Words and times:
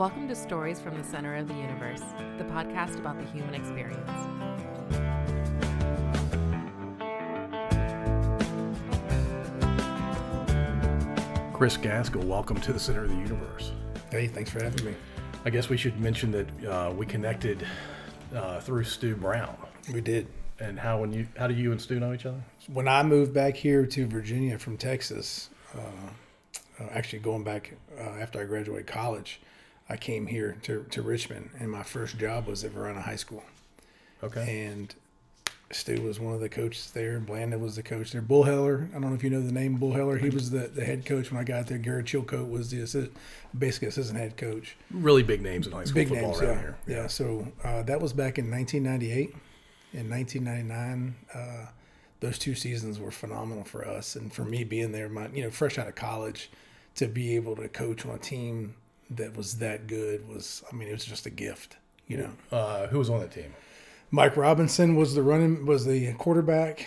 Welcome 0.00 0.28
to 0.28 0.34
Stories 0.34 0.80
from 0.80 0.96
the 0.96 1.04
Center 1.04 1.36
of 1.36 1.46
the 1.46 1.52
Universe, 1.52 2.00
the 2.38 2.44
podcast 2.44 2.98
about 2.98 3.18
the 3.18 3.26
human 3.26 3.54
experience. 3.54 4.08
Chris 11.52 11.76
Gaskell, 11.76 12.24
welcome 12.24 12.58
to 12.62 12.72
the 12.72 12.80
Center 12.80 13.04
of 13.04 13.10
the 13.10 13.16
Universe. 13.16 13.72
Hey, 14.10 14.26
thanks 14.26 14.48
for 14.48 14.64
having 14.64 14.86
me. 14.86 14.94
I 15.44 15.50
guess 15.50 15.68
we 15.68 15.76
should 15.76 16.00
mention 16.00 16.30
that 16.30 16.64
uh, 16.64 16.94
we 16.96 17.04
connected 17.04 17.66
uh, 18.34 18.60
through 18.60 18.84
Stu 18.84 19.14
Brown. 19.16 19.54
We 19.92 20.00
did. 20.00 20.28
And 20.60 20.80
how 20.80 20.98
when 20.98 21.12
you 21.12 21.26
how 21.36 21.46
do 21.46 21.52
you 21.52 21.72
and 21.72 21.80
Stu 21.80 22.00
know 22.00 22.14
each 22.14 22.24
other? 22.24 22.42
When 22.72 22.88
I 22.88 23.02
moved 23.02 23.34
back 23.34 23.54
here 23.54 23.84
to 23.84 24.06
Virginia 24.06 24.58
from 24.58 24.78
Texas, 24.78 25.50
uh, 25.76 25.80
uh, 26.80 26.88
actually 26.90 27.18
going 27.18 27.44
back 27.44 27.74
uh, 27.98 28.18
after 28.18 28.40
I 28.40 28.44
graduated 28.44 28.86
college, 28.86 29.42
I 29.90 29.96
came 29.96 30.28
here 30.28 30.56
to, 30.62 30.86
to 30.90 31.02
Richmond, 31.02 31.50
and 31.58 31.68
my 31.68 31.82
first 31.82 32.16
job 32.16 32.46
was 32.46 32.62
at 32.62 32.70
Varina 32.70 33.00
High 33.02 33.16
School. 33.16 33.42
Okay. 34.22 34.66
And 34.66 34.94
Stu 35.72 36.00
was 36.02 36.20
one 36.20 36.32
of 36.32 36.40
the 36.40 36.48
coaches 36.48 36.92
there. 36.92 37.18
Blandon 37.18 37.58
was 37.58 37.74
the 37.74 37.82
coach 37.82 38.12
there. 38.12 38.22
Bull 38.22 38.44
Heller, 38.44 38.88
I 38.90 39.00
don't 39.00 39.10
know 39.10 39.14
if 39.14 39.24
you 39.24 39.30
know 39.30 39.42
the 39.42 39.50
name 39.50 39.76
Bull 39.76 39.92
Heller. 39.92 40.16
He 40.16 40.30
was 40.30 40.50
the, 40.50 40.68
the 40.68 40.84
head 40.84 41.04
coach 41.04 41.32
when 41.32 41.40
I 41.40 41.44
got 41.44 41.66
there. 41.66 41.78
Garrett 41.78 42.06
Chilcote 42.06 42.48
was 42.48 42.70
the 42.70 42.82
assist, 42.82 43.10
basically 43.58 43.88
assistant 43.88 44.18
head 44.18 44.36
coach. 44.36 44.76
Really 44.92 45.24
big 45.24 45.42
names 45.42 45.66
in 45.66 45.72
high 45.72 45.84
school 45.84 45.94
Big 45.94 46.08
football 46.08 46.30
names, 46.30 46.42
around 46.42 46.54
yeah. 46.54 46.60
here. 46.60 46.76
Yeah. 46.86 47.06
So 47.08 47.48
uh, 47.64 47.82
that 47.82 48.00
was 48.00 48.12
back 48.12 48.38
in 48.38 48.48
1998. 48.48 49.34
In 49.92 50.08
1999, 50.08 51.16
uh, 51.34 51.66
those 52.20 52.38
two 52.38 52.54
seasons 52.54 53.00
were 53.00 53.10
phenomenal 53.10 53.64
for 53.64 53.86
us, 53.86 54.14
and 54.14 54.32
for 54.32 54.44
me 54.44 54.62
being 54.62 54.92
there, 54.92 55.08
my 55.08 55.26
you 55.28 55.42
know 55.42 55.50
fresh 55.50 55.78
out 55.78 55.88
of 55.88 55.96
college, 55.96 56.48
to 56.94 57.08
be 57.08 57.34
able 57.34 57.56
to 57.56 57.68
coach 57.68 58.06
on 58.06 58.14
a 58.14 58.18
team 58.18 58.74
that 59.10 59.36
was 59.36 59.58
that 59.58 59.86
good 59.86 60.28
was, 60.28 60.62
I 60.70 60.74
mean, 60.76 60.88
it 60.88 60.92
was 60.92 61.04
just 61.04 61.26
a 61.26 61.30
gift. 61.30 61.76
You 62.06 62.16
know, 62.18 62.30
Uh, 62.56 62.86
who 62.88 62.98
was 62.98 63.08
on 63.10 63.20
that 63.20 63.30
team? 63.32 63.54
Mike 64.10 64.36
Robinson 64.36 64.96
was 64.96 65.14
the 65.14 65.22
running 65.22 65.64
was 65.66 65.84
the 65.84 66.12
quarterback. 66.14 66.86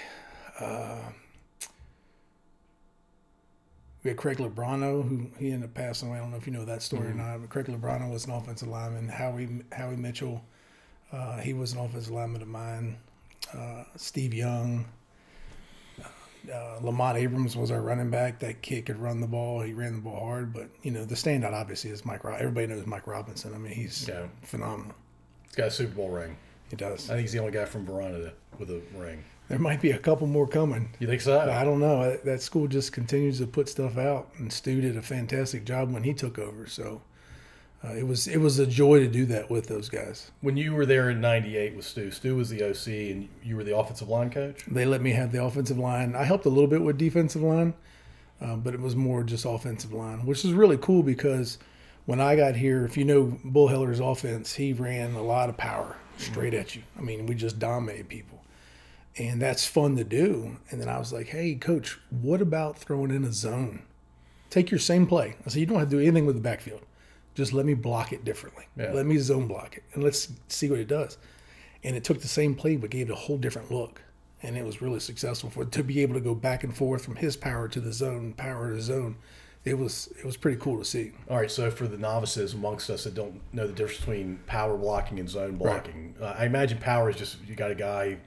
Uh, 0.59 0.97
we 4.03 4.09
had 4.09 4.17
Craig 4.17 4.37
Lebrano, 4.37 5.07
who 5.07 5.27
he 5.39 5.51
ended 5.51 5.69
up 5.69 5.73
passing 5.75 6.09
away. 6.09 6.17
I 6.17 6.21
don't 6.21 6.31
know 6.31 6.37
if 6.37 6.45
you 6.45 6.51
know 6.51 6.65
that 6.65 6.81
story 6.81 7.07
or 7.07 7.13
not. 7.13 7.39
But 7.39 7.49
Craig 7.49 7.67
Lebrano 7.67 8.11
was 8.11 8.25
an 8.25 8.33
offensive 8.33 8.67
lineman. 8.67 9.07
Howie 9.07 9.61
Howie 9.71 9.95
Mitchell, 9.95 10.43
uh, 11.11 11.37
he 11.37 11.53
was 11.53 11.71
an 11.73 11.79
offensive 11.79 12.11
lineman 12.11 12.41
of 12.41 12.49
mine. 12.49 12.97
Uh, 13.53 13.85
Steve 13.95 14.33
Young. 14.33 14.85
Uh, 16.51 16.77
Lamont 16.81 17.17
Abrams 17.17 17.55
was 17.55 17.71
our 17.71 17.81
running 17.81 18.09
back. 18.09 18.39
That 18.39 18.61
kid 18.61 18.85
could 18.85 18.99
run 18.99 19.21
the 19.21 19.27
ball. 19.27 19.61
He 19.61 19.73
ran 19.73 19.93
the 19.95 20.01
ball 20.01 20.19
hard, 20.19 20.53
but 20.53 20.69
you 20.81 20.91
know 20.91 21.05
the 21.05 21.15
standout 21.15 21.53
obviously 21.53 21.89
is 21.91 22.05
Mike. 22.05 22.21
Everybody 22.25 22.67
knows 22.67 22.85
Mike 22.85 23.07
Robinson. 23.07 23.53
I 23.53 23.57
mean 23.57 23.73
he's 23.73 24.07
Yeah. 24.07 24.27
phenomenal. 24.41 24.93
He's 25.47 25.55
got 25.55 25.67
a 25.67 25.71
Super 25.71 25.95
Bowl 25.95 26.09
ring. 26.09 26.35
He 26.69 26.75
does. 26.75 27.09
I 27.09 27.13
think 27.13 27.21
he's 27.21 27.33
the 27.33 27.39
only 27.39 27.51
guy 27.51 27.65
from 27.65 27.85
Varina 27.85 28.33
with 28.59 28.69
a 28.71 28.81
ring. 28.95 29.23
There 29.49 29.59
might 29.59 29.81
be 29.81 29.91
a 29.91 29.97
couple 29.99 30.25
more 30.25 30.47
coming. 30.47 30.89
You 30.99 31.07
think 31.07 31.21
so? 31.21 31.39
I 31.39 31.63
don't 31.63 31.79
know. 31.79 32.17
That 32.23 32.41
school 32.41 32.67
just 32.67 32.91
continues 32.93 33.37
to 33.39 33.45
put 33.47 33.69
stuff 33.69 33.97
out, 33.97 34.29
and 34.37 34.51
Stu 34.51 34.81
did 34.81 34.97
a 34.97 35.01
fantastic 35.01 35.65
job 35.65 35.93
when 35.93 36.03
he 36.03 36.13
took 36.13 36.39
over. 36.39 36.65
So 36.65 37.01
uh, 37.83 37.93
it 37.93 38.07
was 38.07 38.27
it 38.27 38.37
was 38.37 38.59
a 38.59 38.65
joy 38.65 38.99
to 38.99 39.07
do 39.07 39.25
that 39.25 39.49
with 39.49 39.67
those 39.67 39.89
guys. 39.89 40.31
When 40.41 40.55
you 40.55 40.73
were 40.73 40.85
there 40.85 41.09
in 41.09 41.19
'98 41.19 41.75
with 41.75 41.85
Stu, 41.85 42.11
Stu 42.11 42.35
was 42.35 42.49
the 42.49 42.63
OC, 42.63 42.87
and 42.87 43.29
you 43.43 43.55
were 43.57 43.63
the 43.63 43.77
offensive 43.77 44.07
line 44.07 44.29
coach. 44.29 44.63
They 44.65 44.85
let 44.85 45.01
me 45.01 45.11
have 45.11 45.31
the 45.31 45.43
offensive 45.43 45.77
line. 45.77 46.15
I 46.15 46.23
helped 46.23 46.45
a 46.45 46.49
little 46.49 46.69
bit 46.69 46.81
with 46.81 46.97
defensive 46.97 47.41
line, 47.41 47.73
uh, 48.41 48.55
but 48.55 48.73
it 48.73 48.79
was 48.79 48.95
more 48.95 49.23
just 49.23 49.45
offensive 49.45 49.91
line, 49.91 50.25
which 50.25 50.45
is 50.45 50.53
really 50.53 50.77
cool 50.77 51.03
because 51.03 51.57
when 52.05 52.21
I 52.21 52.35
got 52.35 52.55
here, 52.55 52.85
if 52.85 52.97
you 52.97 53.05
know 53.05 53.37
Bull 53.43 53.67
Heller's 53.67 53.99
offense, 53.99 54.55
he 54.55 54.73
ran 54.73 55.13
a 55.15 55.23
lot 55.23 55.49
of 55.49 55.57
power 55.57 55.97
straight 56.17 56.53
at 56.53 56.75
you. 56.75 56.83
I 56.97 57.01
mean, 57.01 57.25
we 57.25 57.35
just 57.35 57.59
dominated 57.59 58.09
people. 58.09 58.43
And 59.17 59.41
that's 59.41 59.65
fun 59.65 59.95
to 59.97 60.03
do. 60.03 60.57
And 60.69 60.81
then 60.81 60.89
I 60.89 60.97
was 60.97 61.13
like, 61.13 61.27
hey, 61.27 61.55
coach, 61.55 61.99
what 62.09 62.41
about 62.41 62.77
throwing 62.77 63.11
in 63.11 63.23
a 63.23 63.31
zone? 63.31 63.83
Take 64.49 64.71
your 64.71 64.79
same 64.79 65.05
play. 65.05 65.35
I 65.45 65.49
said, 65.49 65.59
you 65.59 65.65
don't 65.65 65.79
have 65.79 65.89
to 65.89 65.97
do 65.97 66.01
anything 66.01 66.25
with 66.25 66.35
the 66.35 66.41
backfield. 66.41 66.81
Just 67.35 67.53
let 67.53 67.65
me 67.65 67.73
block 67.73 68.13
it 68.13 68.23
differently. 68.23 68.65
Yeah. 68.77 68.91
Let 68.93 69.05
me 69.05 69.17
zone 69.17 69.47
block 69.47 69.77
it. 69.77 69.83
And 69.93 70.03
let's 70.03 70.29
see 70.47 70.69
what 70.69 70.79
it 70.79 70.87
does. 70.87 71.17
And 71.83 71.95
it 71.95 72.03
took 72.03 72.21
the 72.21 72.27
same 72.27 72.55
play 72.55 72.75
but 72.75 72.89
gave 72.89 73.09
it 73.09 73.13
a 73.13 73.15
whole 73.15 73.37
different 73.37 73.71
look. 73.71 74.01
And 74.41 74.57
it 74.57 74.65
was 74.65 74.81
really 74.81 74.99
successful 74.99 75.49
for 75.49 75.65
to 75.65 75.83
be 75.83 76.01
able 76.01 76.13
to 76.15 76.19
go 76.19 76.35
back 76.35 76.63
and 76.63 76.75
forth 76.75 77.05
from 77.05 77.15
his 77.15 77.35
power 77.37 77.67
to 77.69 77.79
the 77.79 77.93
zone, 77.93 78.33
power 78.33 78.73
to 78.75 78.81
zone. 78.81 79.15
It 79.65 79.77
was 79.77 80.09
it 80.19 80.25
was 80.25 80.35
pretty 80.35 80.57
cool 80.57 80.77
to 80.77 80.83
see. 80.85 81.13
All 81.29 81.37
right, 81.37 81.49
so 81.49 81.71
for 81.71 81.87
the 81.87 81.97
novices 81.97 82.53
amongst 82.53 82.89
us 82.89 83.05
that 83.05 83.13
don't 83.15 83.39
know 83.53 83.65
the 83.65 83.71
difference 83.71 83.99
between 83.99 84.39
power 84.45 84.75
blocking 84.77 85.19
and 85.19 85.29
zone 85.29 85.55
blocking, 85.55 86.15
uh, 86.21 86.35
I 86.37 86.45
imagine 86.45 86.79
power 86.79 87.09
is 87.09 87.15
just 87.15 87.37
you 87.47 87.55
got 87.55 87.71
a 87.71 87.75
guy, 87.75 88.17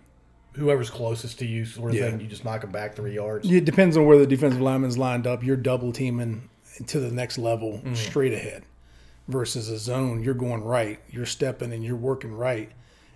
whoever's 0.55 0.89
closest 0.89 1.39
to 1.41 1.47
you, 1.47 1.67
sort 1.67 1.91
of 1.91 1.97
Yeah. 1.99 2.11
thing. 2.11 2.21
You 2.21 2.27
just 2.27 2.43
knock 2.47 2.65
him 2.65 2.71
back 2.73 2.97
three 2.97 3.15
yards. 3.15 3.51
It 3.51 3.67
depends 3.67 3.99
on 3.99 4.07
where 4.07 4.17
the 4.17 4.27
defensive 4.27 4.63
lineman's 4.63 4.97
lined 4.97 5.27
up. 5.27 5.45
You're 5.45 5.59
double 5.59 5.93
teaming 5.93 6.49
to 6.87 6.99
the 7.01 7.11
next 7.11 7.37
level 7.37 7.83
straight 7.93 8.33
ahead. 8.33 8.65
Versus 9.29 9.69
a 9.69 9.79
zone, 9.79 10.23
you're 10.23 10.35
going 10.35 10.63
right, 10.63 11.01
you're 11.11 11.27
stepping 11.27 11.73
and 11.73 11.83
you're 11.85 11.97
working 11.97 12.33
right, 12.33 12.71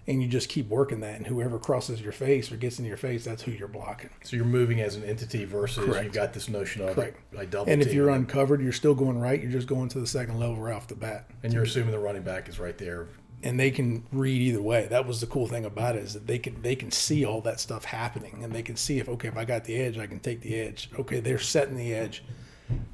and 0.09 0.21
you 0.21 0.27
just 0.29 0.49
keep 0.49 0.69
working 0.69 0.99
that. 1.01 1.15
And 1.15 1.25
whoever 1.27 1.57
crosses 1.59 2.01
your 2.01 2.11
face 2.11 2.51
or 2.51 2.57
gets 2.57 2.81
in 2.81 2.85
your 2.85 2.97
face, 2.97 3.25
that's 3.25 3.43
who 3.43 3.53
you're 3.53 3.69
blocking. 3.69 4.11
So 4.25 4.35
you're 4.35 4.45
moving 4.45 4.81
as 4.81 4.97
an 4.97 5.05
entity 5.05 5.45
versus 5.45 5.85
Correct. 5.85 6.05
you've 6.05 6.13
got 6.13 6.33
this 6.33 6.49
notion 6.49 6.83
of 6.83 6.97
Correct. 6.97 7.17
I 7.39 7.45
double 7.45 7.71
And 7.73 7.81
if 7.81 7.93
you're 7.95 8.07
them, 8.07 8.23
uncovered, 8.23 8.61
you're 8.61 8.73
still 8.73 8.95
going 8.97 9.21
right. 9.21 9.41
You're 9.41 9.53
just 9.53 9.69
going 9.69 9.89
to 9.91 10.01
the 10.01 10.07
second 10.07 10.41
level 10.41 10.57
right 10.57 10.75
off 10.75 10.89
the 10.89 10.97
bat. 10.97 11.31
and 11.45 11.53
you're 11.53 11.63
assuming 11.63 11.93
the 11.93 11.99
running 12.01 12.23
back 12.23 12.49
is 12.49 12.59
right 12.59 12.77
there. 12.77 13.07
and 13.45 13.59
they 13.61 13.71
can 13.71 14.05
read 14.11 14.43
either 14.43 14.61
way. 14.61 14.89
That 14.91 15.07
was 15.07 15.21
the 15.21 15.27
cool 15.29 15.47
thing 15.47 15.65
about 15.65 15.95
it 15.95 16.03
is 16.03 16.15
that 16.15 16.27
they 16.27 16.41
can 16.41 16.61
they 16.61 16.75
can 16.75 16.91
see 16.91 17.25
all 17.25 17.41
that 17.43 17.61
stuff 17.61 17.85
happening, 17.85 18.41
and 18.43 18.53
they 18.53 18.63
can 18.63 18.75
see 18.77 18.99
if 18.99 19.09
okay, 19.09 19.29
if 19.29 19.37
I 19.37 19.45
got 19.45 19.65
the 19.65 19.77
edge, 19.77 19.97
I 19.97 20.09
can 20.09 20.19
take 20.19 20.41
the 20.41 20.59
edge. 20.59 20.91
Okay, 20.99 21.21
they're 21.21 21.39
setting 21.39 21.77
the 21.77 21.95
edge. 21.95 22.25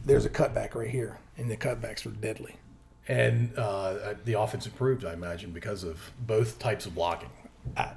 There's 0.04 0.24
a 0.26 0.30
cutback 0.30 0.74
right 0.74 0.90
here, 0.90 1.18
and 1.38 1.50
the 1.50 1.56
cutbacks 1.56 2.04
are 2.06 2.10
deadly. 2.10 2.56
And 3.08 3.56
uh, 3.56 4.14
the 4.24 4.34
offense 4.34 4.66
improved, 4.66 5.04
I 5.04 5.12
imagine, 5.12 5.52
because 5.52 5.84
of 5.84 6.10
both 6.20 6.58
types 6.58 6.86
of 6.86 6.94
blocking. 6.94 7.28
I, 7.76 7.92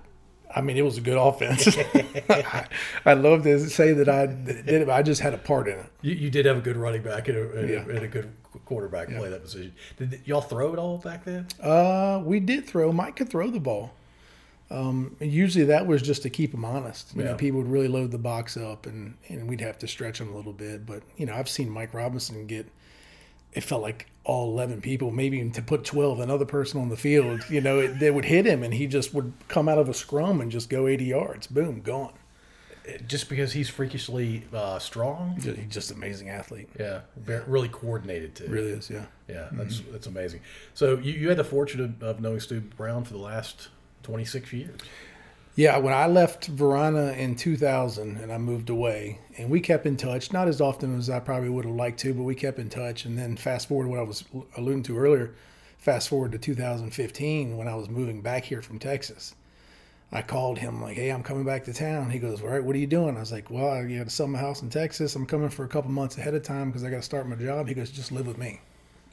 I 0.55 0.61
mean, 0.61 0.77
it 0.77 0.83
was 0.83 0.97
a 0.97 1.01
good 1.01 1.17
offense. 1.17 1.67
I, 2.29 2.67
I'd 3.05 3.19
love 3.19 3.43
to 3.43 3.59
say 3.69 3.93
that 3.93 4.07
I 4.09 4.27
did 4.27 4.67
it, 4.67 4.85
but 4.87 4.93
I 4.93 5.01
just 5.01 5.21
had 5.21 5.33
a 5.33 5.37
part 5.37 5.67
in 5.67 5.79
it. 5.79 5.85
You, 6.01 6.13
you 6.13 6.29
did 6.29 6.45
have 6.45 6.57
a 6.57 6.61
good 6.61 6.77
running 6.77 7.01
back 7.01 7.27
and 7.27 7.37
a, 7.37 7.51
and 7.59 7.69
a- 7.69 7.89
and 7.95 7.99
a 8.03 8.07
good 8.07 8.31
quarterback 8.65 9.07
play 9.09 9.29
that 9.29 9.41
position. 9.43 9.73
Did 9.97 10.21
y'all 10.25 10.41
throw 10.41 10.73
it 10.73 10.79
all 10.79 10.97
back 10.97 11.23
then? 11.25 11.47
Uh, 11.61 12.21
we 12.23 12.39
did 12.39 12.67
throw. 12.67 12.91
Mike 12.91 13.15
could 13.15 13.29
throw 13.29 13.49
the 13.49 13.59
ball. 13.59 13.91
Um, 14.71 15.15
and 15.19 15.31
usually 15.31 15.65
that 15.65 15.87
was 15.87 16.01
just 16.03 16.21
to 16.23 16.29
keep 16.29 16.53
him 16.53 16.63
honest. 16.63 17.15
You 17.15 17.23
Yeah. 17.23 17.29
know, 17.31 17.35
people 17.35 17.59
would 17.61 17.71
really 17.71 17.87
load 17.87 18.11
the 18.11 18.19
box 18.19 18.55
up, 18.57 18.85
and 18.85 19.15
and 19.27 19.49
we'd 19.49 19.61
have 19.61 19.79
to 19.79 19.87
stretch 19.87 20.21
him 20.21 20.31
a 20.31 20.35
little 20.35 20.53
bit. 20.53 20.85
But 20.85 21.01
you 21.17 21.25
know, 21.25 21.33
I've 21.33 21.49
seen 21.49 21.69
Mike 21.69 21.93
Robinson 21.95 22.45
get. 22.45 22.67
It 23.53 23.63
felt 23.63 23.81
like 23.81 24.05
all 24.29 24.51
eleven 24.51 24.79
people, 24.79 25.09
maybe 25.09 25.49
to 25.49 25.61
put 25.61 25.83
twelve, 25.83 26.19
another 26.19 26.45
person 26.45 26.79
on 26.79 26.89
the 26.89 26.97
field. 26.97 27.41
You 27.49 27.61
know, 27.61 27.79
it, 27.79 27.99
they 27.99 28.11
would 28.11 28.25
hit 28.25 28.45
him, 28.45 28.61
and 28.63 28.73
he 28.73 28.85
just 28.85 29.13
would 29.13 29.33
come 29.47 29.67
out 29.67 29.79
of 29.79 29.89
a 29.89 29.93
scrum 29.93 30.39
and 30.41 30.51
just 30.51 30.69
go 30.69 30.87
eighty 30.87 31.05
yards. 31.05 31.47
Boom, 31.47 31.81
gone. 31.81 32.13
Just 33.07 33.29
because 33.29 33.53
he's 33.53 33.69
freakishly 33.69 34.43
uh, 34.53 34.79
strong? 34.79 35.35
Just, 35.39 35.57
he's 35.57 35.73
just 35.73 35.91
an 35.91 35.97
amazing 35.97 36.29
athlete. 36.29 36.69
Yeah, 36.79 37.01
very, 37.17 37.43
really 37.45 37.69
coordinated 37.69 38.35
too. 38.35 38.47
Really 38.47 38.71
is, 38.71 38.89
yeah. 38.89 39.05
Yeah, 39.27 39.47
that's 39.51 39.81
that's 39.91 40.07
amazing. 40.07 40.41
So 40.73 40.97
you, 40.97 41.13
you 41.13 41.29
had 41.29 41.37
the 41.37 41.43
fortune 41.43 41.81
of, 41.81 42.03
of 42.03 42.19
knowing 42.19 42.39
Stu 42.39 42.61
Brown 42.61 43.03
for 43.03 43.13
the 43.13 43.19
last 43.19 43.69
twenty 44.03 44.25
six 44.25 44.53
years. 44.53 44.79
Yeah, 45.59 45.75
when 45.75 45.93
I 45.93 46.07
left 46.07 46.47
Varina 46.47 47.11
in 47.11 47.35
2000 47.35 48.15
and 48.15 48.31
I 48.31 48.37
moved 48.37 48.69
away, 48.69 49.19
and 49.37 49.49
we 49.49 49.59
kept 49.59 49.85
in 49.85 49.97
touch, 49.97 50.31
not 50.31 50.47
as 50.47 50.61
often 50.61 50.97
as 50.97 51.09
I 51.09 51.19
probably 51.19 51.49
would 51.49 51.65
have 51.65 51.75
liked 51.75 51.99
to, 51.99 52.13
but 52.13 52.23
we 52.23 52.33
kept 52.33 52.59
in 52.59 52.69
touch. 52.69 53.03
And 53.03 53.17
then 53.17 53.35
fast 53.35 53.67
forward 53.67 53.83
to 53.83 53.89
what 53.89 53.99
I 53.99 54.03
was 54.03 54.23
alluding 54.55 54.83
to 54.83 54.97
earlier, 54.97 55.35
fast 55.77 56.07
forward 56.07 56.31
to 56.31 56.37
2015 56.37 57.57
when 57.57 57.67
I 57.67 57.75
was 57.75 57.89
moving 57.89 58.21
back 58.21 58.45
here 58.45 58.61
from 58.61 58.79
Texas. 58.79 59.35
I 60.13 60.21
called 60.21 60.59
him 60.59 60.81
like, 60.81 60.95
"Hey, 60.95 61.09
I'm 61.09 61.23
coming 61.23 61.43
back 61.43 61.65
to 61.65 61.73
town." 61.73 62.09
He 62.11 62.19
goes, 62.19 62.41
"All 62.41 62.47
right, 62.47 62.63
what 62.63 62.73
are 62.77 62.79
you 62.79 62.87
doing?" 62.87 63.17
I 63.17 63.19
was 63.19 63.33
like, 63.33 63.51
"Well, 63.51 63.67
I 63.67 63.83
got 63.83 64.05
to 64.05 64.09
sell 64.09 64.27
my 64.27 64.39
house 64.39 64.61
in 64.61 64.69
Texas. 64.69 65.13
I'm 65.13 65.25
coming 65.25 65.49
for 65.49 65.65
a 65.65 65.67
couple 65.67 65.91
months 65.91 66.17
ahead 66.17 66.35
of 66.35 66.43
time 66.43 66.69
because 66.69 66.85
I 66.85 66.89
got 66.89 66.95
to 66.95 67.01
start 67.01 67.27
my 67.27 67.35
job." 67.35 67.67
He 67.67 67.73
goes, 67.73 67.91
"Just 67.91 68.13
live 68.13 68.27
with 68.27 68.37
me," 68.37 68.61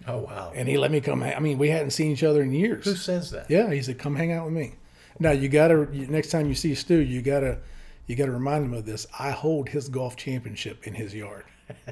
Oh 0.07 0.19
wow! 0.19 0.53
and 0.55 0.69
he 0.69 0.79
let 0.79 0.93
me 0.93 1.01
come. 1.01 1.25
I 1.25 1.41
mean, 1.41 1.59
we 1.59 1.71
hadn't 1.71 1.91
seen 1.91 2.13
each 2.13 2.23
other 2.23 2.41
in 2.41 2.53
years. 2.53 2.85
Who 2.85 2.95
says 2.95 3.33
that? 3.33 3.51
Yeah, 3.51 3.73
he 3.73 3.83
said, 3.83 3.99
"Come 3.99 4.15
hang 4.15 4.31
out 4.31 4.45
with 4.45 4.55
me." 4.55 4.75
Now 5.19 5.31
you 5.33 5.49
gotta 5.49 5.87
next 6.11 6.31
time 6.31 6.49
you 6.49 6.55
see 6.55 6.75
Stu, 6.75 6.97
you 6.97 7.23
gotta 7.23 7.59
you 8.07 8.17
gotta 8.17 8.33
remind 8.33 8.65
him 8.65 8.75
of 8.75 8.85
this. 8.87 9.07
I 9.19 9.31
hold 9.31 9.69
his 9.69 9.89
golf 9.89 10.17
championship 10.17 10.87
in 10.87 10.95
his 10.95 11.15
yard. 11.15 11.45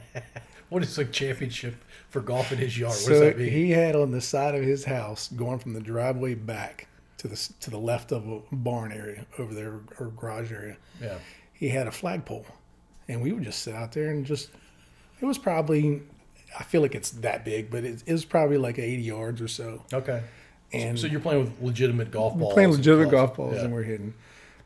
What 0.71 0.83
is 0.83 0.99
a 0.99 1.05
championship 1.05 1.77
for 2.09 2.21
golf 2.21 2.51
in 2.51 2.59
his 2.59 2.77
yard? 2.77 2.93
What 2.95 2.97
does 2.99 3.05
So 3.07 3.21
that 3.21 3.39
mean? 3.39 3.51
he 3.51 3.71
had 3.71 3.95
on 3.95 4.11
the 4.11 4.21
side 4.21 4.55
of 4.55 4.63
his 4.65 4.85
house, 4.87 5.29
going 5.29 5.59
from 5.59 5.75
the 5.75 5.81
driveway 5.81 6.35
back 6.35 6.89
to 7.19 7.29
the 7.29 7.37
to 7.61 7.71
the 7.71 7.79
left 7.79 8.11
of 8.13 8.27
a 8.27 8.41
barn 8.51 8.91
area 8.91 9.27
over 9.39 9.55
there 9.55 9.81
or 10.01 10.07
garage 10.17 10.51
area. 10.51 10.77
yeah. 11.01 11.19
He 11.53 11.69
had 11.69 11.87
a 11.87 11.93
flagpole, 11.93 12.47
and 13.09 13.21
we 13.23 13.31
would 13.33 13.45
just 13.45 13.61
sit 13.63 13.75
out 13.75 13.93
there 13.93 14.09
and 14.11 14.25
just. 14.27 14.51
It 15.21 15.27
was 15.27 15.39
probably 15.39 16.03
I 16.59 16.65
feel 16.65 16.81
like 16.81 16.95
it's 16.95 17.11
that 17.11 17.45
big, 17.45 17.71
but 17.71 17.85
it, 17.85 18.03
it 18.07 18.13
was 18.13 18.25
probably 18.25 18.57
like 18.59 18.79
80 18.79 19.03
yards 19.03 19.41
or 19.41 19.49
so. 19.49 19.85
Okay. 19.93 20.23
And 20.83 20.99
So 20.99 21.07
you're 21.07 21.21
playing 21.21 21.41
with 21.45 21.63
legitimate 21.63 22.11
golf 22.11 22.37
balls. 22.37 22.55
playing 22.55 22.71
legitimate 22.73 23.11
golf 23.11 23.37
balls 23.37 23.55
Yeah. 23.57 23.65
and 23.65 23.73
we're 23.73 23.83
hitting. 23.85 24.15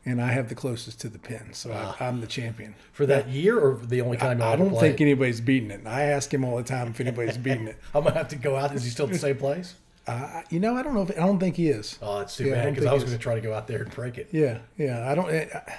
And 0.05 0.21
I 0.21 0.27
have 0.31 0.47
the 0.49 0.55
closest 0.55 1.01
to 1.01 1.09
the 1.09 1.19
pin, 1.19 1.53
so 1.53 1.71
I, 1.71 2.05
I'm 2.07 2.21
the 2.21 2.27
champion. 2.27 2.73
for 2.93 3.05
that 3.05 3.27
year 3.27 3.59
or 3.59 3.75
the 3.75 4.01
only 4.01 4.17
time 4.17 4.39
you 4.39 4.45
I 4.45 4.55
don't 4.55 4.73
think 4.79 5.01
anybody's 5.01 5.41
beating 5.41 5.71
it. 5.71 5.81
I 5.85 6.03
ask 6.03 6.33
him 6.33 6.43
all 6.45 6.55
the 6.57 6.63
time 6.63 6.87
if 6.87 6.99
anybody's 7.01 7.37
beating 7.37 7.67
it. 7.67 7.77
I'm 7.93 8.03
gonna 8.03 8.15
have 8.15 8.29
to 8.29 8.35
go 8.37 8.55
out. 8.55 8.73
Is 8.73 8.83
he 8.85 8.89
still 8.89 9.05
at 9.07 9.11
the 9.11 9.17
same 9.19 9.37
place? 9.37 9.75
Uh, 10.07 10.41
you 10.49 10.59
know, 10.59 10.75
I 10.75 10.81
don't 10.81 10.95
know 10.95 11.01
if 11.03 11.11
I 11.11 11.25
don't 11.25 11.37
think 11.37 11.57
he 11.57 11.67
is. 11.69 11.99
Oh, 12.01 12.21
it's 12.21 12.37
too 12.37 12.45
Yeah, 12.45 12.55
bad 12.63 12.73
because 12.73 12.85
I 12.87 12.89
think 12.91 13.01
was 13.03 13.03
going 13.11 13.17
to 13.19 13.21
try 13.23 13.35
to 13.35 13.41
go 13.41 13.53
out 13.53 13.67
there 13.67 13.83
and 13.83 13.91
break 13.93 14.17
it. 14.17 14.29
Yeah, 14.31 14.59
yeah. 14.77 15.11
I 15.11 15.13
don't. 15.13 15.29
I, 15.29 15.77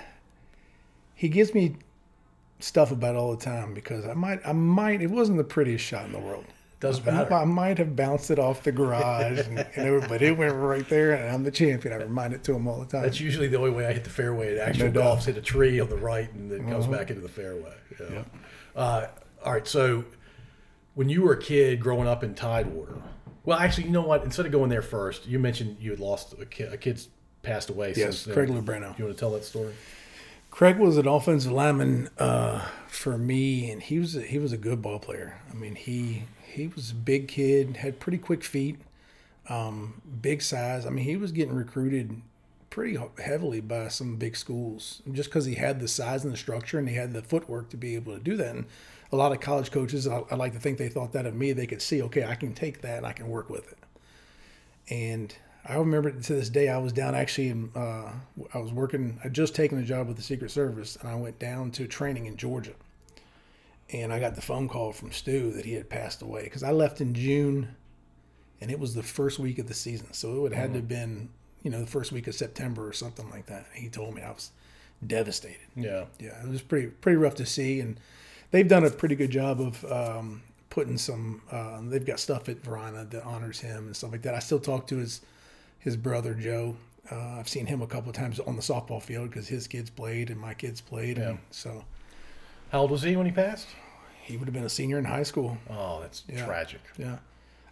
he 1.15 1.29
gives 1.29 1.53
me 1.53 1.77
stuff 2.61 2.93
about 2.93 3.15
it 3.15 3.19
all 3.19 3.35
the 3.35 3.43
time 3.45 3.75
because 3.75 4.07
I 4.07 4.15
might, 4.15 4.41
I 4.47 4.53
might. 4.53 5.03
It 5.03 5.11
wasn't 5.11 5.39
the 5.39 5.45
prettiest 5.45 5.85
shot 5.85 6.05
in 6.05 6.13
the 6.13 6.21
world. 6.21 6.45
Doesn't 6.81 7.07
I, 7.07 7.13
matter. 7.13 7.35
I 7.35 7.45
might 7.45 7.77
have 7.77 7.95
bounced 7.95 8.31
it 8.31 8.39
off 8.39 8.63
the 8.63 8.73
garage, 8.73 9.47
and, 9.47 9.59
and 9.77 10.03
it, 10.03 10.09
but 10.09 10.23
it 10.23 10.37
went 10.37 10.55
right 10.55 10.89
there, 10.89 11.13
and 11.13 11.31
I'm 11.31 11.45
the 11.45 11.51
champion. 11.51 11.93
I 11.93 11.99
remind 11.99 12.33
it 12.33 12.43
to 12.45 12.55
him 12.55 12.67
all 12.67 12.81
the 12.81 12.87
time. 12.87 13.03
That's 13.03 13.21
usually 13.21 13.49
the 13.49 13.59
only 13.59 13.71
way 13.71 13.87
I 13.87 13.93
hit 13.93 14.05
the 14.05 14.11
fairway. 14.11 14.55
The 14.55 14.67
actual 14.67 14.91
No. 14.91 15.01
Uh-huh. 15.01 15.11
golf's 15.11 15.27
hit 15.27 15.37
a 15.37 15.43
tree 15.43 15.79
on 15.79 15.91
the 15.91 15.97
right 15.97 16.33
and 16.33 16.51
then 16.51 16.69
comes 16.69 16.87
back 16.87 17.11
into 17.11 17.21
the 17.21 17.29
fairway. 17.29 17.75
Yeah. 18.01 18.23
Uh, 18.75 19.09
all 19.45 19.53
right. 19.53 19.67
So 19.69 20.05
when 20.95 21.11
you 21.11 21.21
were 21.23 21.35
a 21.35 21.41
kid 21.41 21.81
growing 21.81 22.09
up 22.09 22.25
in 22.25 22.35
Tidewater, 22.35 22.97
well, 23.45 23.59
actually, 23.59 23.85
you 23.85 23.91
know 23.91 24.03
what? 24.03 24.25
Instead 24.25 24.47
of 24.47 24.53
going 24.53 24.71
there 24.71 24.83
first, 24.83 25.27
you 25.27 25.39
mentioned 25.39 25.77
you 25.81 25.91
had 25.91 26.01
lost 26.01 26.35
a 26.41 26.47
kid. 26.47 26.73
A 26.73 26.79
kid's 26.79 27.09
passed 27.43 27.69
away. 27.69 27.93
Yes, 27.97 28.25
then. 28.25 28.35
Craig 28.35 28.49
Lubrano. 28.49 28.97
You 28.99 29.05
want 29.05 29.17
to 29.17 29.21
tell 29.21 29.33
that 29.33 29.45
story? 29.45 29.75
Craig 30.51 30.79
was 30.79 30.97
an 30.97 31.07
offensive 31.07 31.53
lineman 31.53 32.09
uh, 32.19 32.67
for 32.89 33.17
me, 33.17 33.71
and 33.71 33.83
he 33.83 33.99
was 33.99 34.17
a, 34.17 34.23
he 34.23 34.39
was 34.39 34.53
a 34.53 34.57
good 34.57 34.83
ball 34.83 34.99
player. 34.99 35.37
I 35.51 35.55
mean, 35.55 35.75
he 35.75 36.25
he 36.51 36.69
was 36.69 36.91
a 36.91 36.95
big 36.95 37.29
kid, 37.29 37.79
had 37.79 38.01
pretty 38.01 38.19
quick 38.19 38.45
feet, 38.45 38.79
um, 39.49 40.01
big 40.21 40.43
size. 40.43 40.87
I 40.87 40.91
mean, 40.91 41.05
he 41.05 41.17
was 41.17 41.33
getting 41.33 41.55
recruited 41.55 42.23
pretty 42.71 42.99
heavily 43.23 43.61
by 43.61 43.89
some 43.89 44.17
big 44.17 44.37
schools 44.37 45.03
just 45.13 45.29
because 45.29 45.45
he 45.45 45.57
had 45.57 45.81
the 45.81 45.89
size 45.89 46.25
and 46.25 46.33
the 46.33 46.37
structure, 46.37 46.79
and 46.79 46.89
he 46.89 46.95
had 46.95 47.13
the 47.13 47.23
footwork 47.23 47.69
to 47.71 47.77
be 47.77 47.95
able 47.95 48.15
to 48.15 48.23
do 48.23 48.37
that. 48.37 48.55
And 48.55 48.67
a 49.13 49.17
lot 49.17 49.33
of 49.33 49.41
college 49.41 49.71
coaches, 49.71 50.07
I, 50.07 50.23
I 50.31 50.37
like 50.37 50.53
to 50.53 50.61
think 50.61 50.79
they 50.79 50.89
thought 50.89 51.13
that 51.13 51.27
of 51.27 51.35
me. 51.35 51.53
They 51.53 51.67
could 51.67 51.83
see, 51.83 52.03
okay, 52.03 52.25
I 52.25 52.35
can 52.35 52.55
take 52.55 52.81
that 52.83 52.99
and 52.99 53.07
I 53.07 53.13
can 53.13 53.29
work 53.29 53.51
with 53.51 53.71
it. 53.71 53.79
And 54.89 55.35
I 55.65 55.75
remember 55.75 56.11
to 56.11 56.33
this 56.33 56.49
day, 56.49 56.69
I 56.69 56.79
was 56.79 56.93
down 56.93 57.15
actually 57.15 57.49
in, 57.49 57.71
uh, 57.75 58.13
I 58.55 58.59
was 58.59 58.73
working, 58.73 59.21
I 59.25 59.29
just 59.29 59.55
taken 59.55 59.79
a 59.79 59.83
job 59.83 60.09
with 60.09 60.17
the 60.17 60.23
Secret 60.23 60.51
Service 60.51 60.97
and 60.97 61.09
I 61.09 61.15
went 61.15 61.39
down 61.39 61.71
to 61.73 61.87
training 61.87 62.27
in 62.27 62.37
Georgia. 62.37 62.73
And 63.93 64.13
I 64.13 64.21
got 64.21 64.35
the 64.35 64.43
phone 64.43 64.69
call 64.69 64.93
from 64.93 65.11
Stu 65.11 65.53
that 65.53 65.65
he 65.65 65.73
had 65.73 65.89
passed 65.89 66.23
away 66.23 66.45
because 66.45 66.63
I 66.63 66.71
left 66.71 67.01
in 67.01 67.15
June 67.15 67.75
and 68.61 68.71
it 68.71 68.79
was 68.79 68.95
the 68.95 69.03
first 69.03 69.39
week 69.39 69.59
of 69.59 69.67
the 69.67 69.75
season. 69.75 70.13
So 70.13 70.35
it 70.35 70.41
would 70.41 70.53
have 70.53 70.63
had 70.63 70.73
to 70.75 70.79
have 70.81 70.89
been, 70.89 71.31
you 71.63 71.71
know, 71.71 71.81
the 71.81 71.87
first 71.87 72.13
week 72.13 72.27
of 72.27 72.35
September 72.35 72.87
or 72.87 72.93
something 72.93 73.29
like 73.31 73.47
that. 73.47 73.67
And 73.75 73.83
he 73.83 73.89
told 73.89 74.15
me 74.15 74.23
I 74.23 74.31
was 74.31 74.51
devastated. 75.05 75.67
Yeah. 75.75 76.05
Yeah, 76.19 76.43
it 76.43 76.49
was 76.49 76.63
pretty 76.63 76.89
pretty 76.89 77.17
rough 77.17 77.35
to 77.37 77.47
see, 77.47 77.81
and 77.81 77.99
they've 78.51 78.69
done 78.69 78.85
a 78.85 78.91
pretty 78.91 79.15
good 79.15 79.31
job 79.31 79.61
of 79.61 79.85
um, 79.91 80.43
putting 80.69 80.99
some. 80.99 81.43
Uh, 81.51 81.81
they've 81.83 82.05
got 82.05 82.21
stuff 82.21 82.49
at 82.49 82.63
Varina 82.63 83.05
that 83.07 83.25
honors 83.25 83.61
him 83.61 83.87
and 83.87 83.97
stuff 83.97 84.13
like 84.13 84.23
that. 84.23 84.35
I 84.35 84.41
still 84.41 84.61
talk 84.61 84.87
to 84.89 84.97
his 84.97 85.21
his 85.79 85.97
brother 85.97 86.35
Joe. 86.35 86.77
Uh, 87.11 87.39
I've 87.39 87.49
seen 87.49 87.67
him 87.67 87.83
a 87.83 87.87
couple 87.87 88.11
of 88.11 88.17
times 88.17 88.39
on 88.41 88.55
the 88.57 88.63
softball 88.63 89.03
field 89.03 89.31
because 89.31 89.49
his 89.49 89.67
kids 89.67 89.91
played 89.91 90.31
and 90.31 90.39
my 90.39 90.55
kids 90.55 90.81
played, 90.81 91.19
and 91.19 91.39
so 91.51 91.85
How 92.71 92.81
old 92.81 92.91
was 92.91 93.03
he 93.03 93.17
when 93.17 93.27
he 93.27 93.33
passed? 93.33 93.69
he 94.23 94.37
would 94.37 94.47
have 94.47 94.55
been 94.55 94.65
a 94.65 94.69
senior 94.69 94.97
in 94.97 95.05
high 95.05 95.25
school. 95.25 95.59
Oh, 95.69 95.99
that's 96.03 96.23
Yeah. 96.29 96.45
tragic. 96.47 96.81
Yeah. 96.97 97.17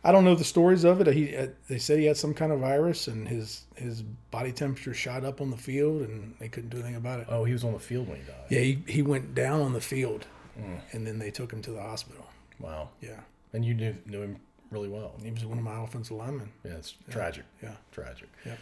I 0.03 0.11
don't 0.11 0.25
know 0.25 0.35
the 0.35 0.43
stories 0.45 0.83
of 0.83 1.00
it. 1.00 1.06
He 1.15 1.37
uh, 1.37 1.49
they 1.69 1.79
said 1.79 2.00
he 2.00 2.06
had 2.06 2.17
some 2.17 2.35
kind 2.35 2.50
of 2.50 2.59
virus 2.59 3.06
and 3.06 3.29
his 3.29 3.65
his 3.77 4.03
body 4.33 4.50
temperature 4.50 4.93
shot 4.95 5.25
up 5.25 5.41
on 5.41 5.50
the 5.50 5.56
field 5.56 6.03
and 6.03 6.35
they 6.41 6.49
couldn't 6.49 6.71
do 6.71 6.79
anything 6.79 6.97
about 6.97 7.21
it. 7.21 7.27
Oh, 7.31 7.45
he 7.45 7.53
was 7.53 7.62
on 7.62 7.75
the 7.75 7.79
field 7.79 8.09
when 8.09 8.17
he 8.17 8.23
died. 8.25 8.47
Yeah, 8.49 8.61
he, 8.61 8.83
he 8.89 9.03
went 9.03 9.35
down 9.37 9.61
on 9.61 9.73
the 9.73 9.81
field 9.81 10.27
and 10.93 11.06
then 11.06 11.21
they 11.21 11.31
took 11.31 11.53
him 11.53 11.62
to 11.62 11.71
the 11.71 11.81
hospital. 11.83 12.27
Wow. 12.59 12.89
Yeah. 13.01 13.21
And 13.53 13.65
you 13.65 13.75
knew, 13.75 13.94
knew 14.06 14.23
him 14.23 14.41
really 14.73 14.89
well. 14.89 15.12
He 15.23 15.31
was 15.31 15.44
one 15.47 15.59
of 15.59 15.65
my 15.65 15.81
offensive 15.85 16.17
linemen. 16.17 16.51
Yeah, 16.65 16.73
it's 16.73 16.94
tragic. 17.11 17.44
Yeah. 17.62 17.75
Tragic. 17.93 18.29
Yeah. 18.44 18.56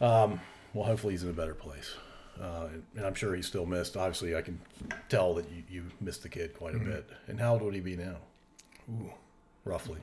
Um, 0.00 0.40
well, 0.72 0.86
hopefully 0.86 1.12
he's 1.12 1.22
in 1.24 1.28
a 1.28 1.34
better 1.34 1.54
place. 1.54 1.94
Uh, 2.40 2.66
and 2.96 3.06
I'm 3.06 3.14
sure 3.14 3.34
he's 3.34 3.46
still 3.46 3.66
missed. 3.66 3.96
Obviously, 3.96 4.34
I 4.36 4.42
can 4.42 4.60
tell 5.08 5.34
that 5.34 5.46
you, 5.50 5.62
you 5.68 5.84
missed 6.00 6.22
the 6.22 6.28
kid 6.28 6.54
quite 6.56 6.74
a 6.74 6.78
bit. 6.78 7.08
And 7.28 7.38
how 7.40 7.52
old 7.52 7.62
would 7.62 7.74
he 7.74 7.80
be 7.80 7.96
now? 7.96 8.16
Ooh. 8.90 9.10
Roughly. 9.64 10.00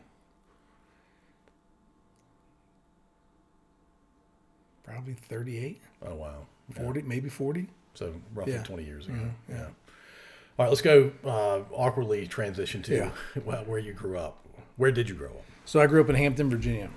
Probably 4.84 5.14
38, 5.14 5.82
Oh, 6.06 6.16
wow. 6.16 6.34
Yeah. 6.76 6.84
40, 6.84 7.04
maybe 7.04 7.30
40. 7.30 7.68
So 7.94 8.14
roughly 8.34 8.54
Yeah. 8.54 8.60
Mm-hmm. 8.60 8.74
20 8.74 8.84
years 8.86 9.08
ago. 9.08 9.18
Yeah. 9.50 9.64
All 9.66 10.66
right, 10.66 10.70
let's 10.70 10.82
go 10.82 11.12
uh, 11.24 11.62
awkwardly 11.72 12.28
transition 12.28 12.82
to 12.84 12.96
Yeah. 12.96 13.12
well, 13.46 13.64
where 13.66 13.80
you 13.80 13.94
grew 13.94 14.18
up. 14.18 14.38
Where 14.78 14.92
did 14.92 15.08
you 15.10 15.16
grow 15.16 15.30
up? 15.30 15.44
So 15.66 15.80
I 15.80 15.88
grew 15.88 16.02
up 16.02 16.10
in 16.10 16.16
Hampton, 16.16 16.50
Virginia. 16.50 16.90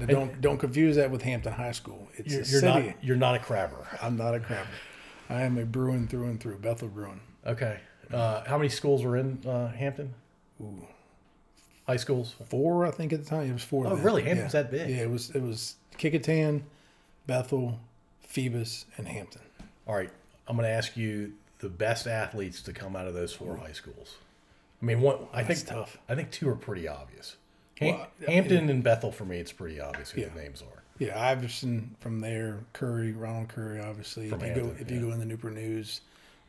Now, 0.00 0.06
don't 0.06 0.40
don't 0.40 0.58
confuse 0.58 0.96
that 0.96 1.10
with 1.10 1.22
Hampton 1.22 1.52
High 1.52 1.72
School. 1.72 2.08
It's 2.14 2.32
You're, 2.32 2.42
a 2.42 2.46
you're 2.46 2.60
city. 2.60 2.86
not 2.88 3.04
you're 3.04 3.16
not 3.16 3.34
a 3.34 3.38
crabber. 3.38 3.86
I'm 4.02 4.16
not 4.16 4.34
a 4.34 4.40
crabber. 4.40 4.68
I 5.28 5.42
am 5.42 5.58
a 5.58 5.64
Bruin 5.64 6.06
through 6.06 6.24
and 6.24 6.40
through, 6.40 6.58
Bethel 6.58 6.88
Bruin. 6.88 7.20
Okay. 7.44 7.80
Uh, 8.12 8.44
how 8.44 8.56
many 8.56 8.68
schools 8.68 9.02
were 9.02 9.16
in 9.16 9.40
uh, 9.46 9.68
Hampton? 9.72 10.14
Ooh. 10.60 10.86
High 11.86 11.96
schools? 11.96 12.34
Four, 12.48 12.86
I 12.86 12.90
think, 12.90 13.12
at 13.12 13.24
the 13.24 13.28
time. 13.28 13.48
It 13.48 13.52
was 13.52 13.64
four. 13.64 13.86
Oh, 13.86 13.96
really? 13.96 14.22
Hampton's 14.22 14.54
yeah. 14.54 14.62
that 14.62 14.70
big? 14.70 14.90
Yeah, 14.90 15.02
it 15.02 15.10
was. 15.10 15.30
It 15.30 15.42
was 15.42 15.76
Kecoughtan, 15.98 16.62
Bethel, 17.26 17.80
Phoebus, 18.20 18.86
and 18.96 19.08
Hampton. 19.08 19.42
All 19.86 19.94
right. 19.94 20.10
I'm 20.48 20.56
going 20.56 20.68
to 20.68 20.72
ask 20.74 20.96
you 20.96 21.32
the 21.58 21.68
best 21.68 22.06
athletes 22.06 22.62
to 22.62 22.72
come 22.72 22.94
out 22.94 23.06
of 23.08 23.14
those 23.14 23.32
four 23.32 23.56
high 23.56 23.72
schools. 23.72 24.16
I 24.80 24.84
mean, 24.84 25.00
one. 25.00 25.26
I 25.32 25.42
That's 25.42 25.62
think 25.62 25.76
tough. 25.76 25.98
I 26.08 26.14
think 26.14 26.30
two 26.30 26.48
are 26.48 26.56
pretty 26.56 26.86
obvious. 26.86 27.36
Well, 27.80 28.06
Hampton 28.26 28.70
and 28.70 28.82
Bethel 28.82 29.12
for 29.12 29.24
me, 29.24 29.38
it's 29.38 29.52
pretty 29.52 29.80
obvious 29.80 30.10
who 30.10 30.22
Yeah. 30.22 30.28
the 30.28 30.40
names 30.40 30.62
are. 30.62 30.82
Yeah, 30.98 31.20
Iverson 31.20 31.94
from 32.00 32.20
there, 32.20 32.60
Curry, 32.72 33.12
Ronald 33.12 33.48
Curry, 33.48 33.80
obviously. 33.80 34.30
From 34.30 34.40
if 34.40 34.48
you 34.48 34.54
go, 34.62 34.66
Hampton, 34.68 34.86
if 34.86 34.90
you 34.90 35.00
go 35.00 35.12
in 35.12 35.18
the 35.18 35.26
Newport 35.26 35.52
News, 35.54 36.00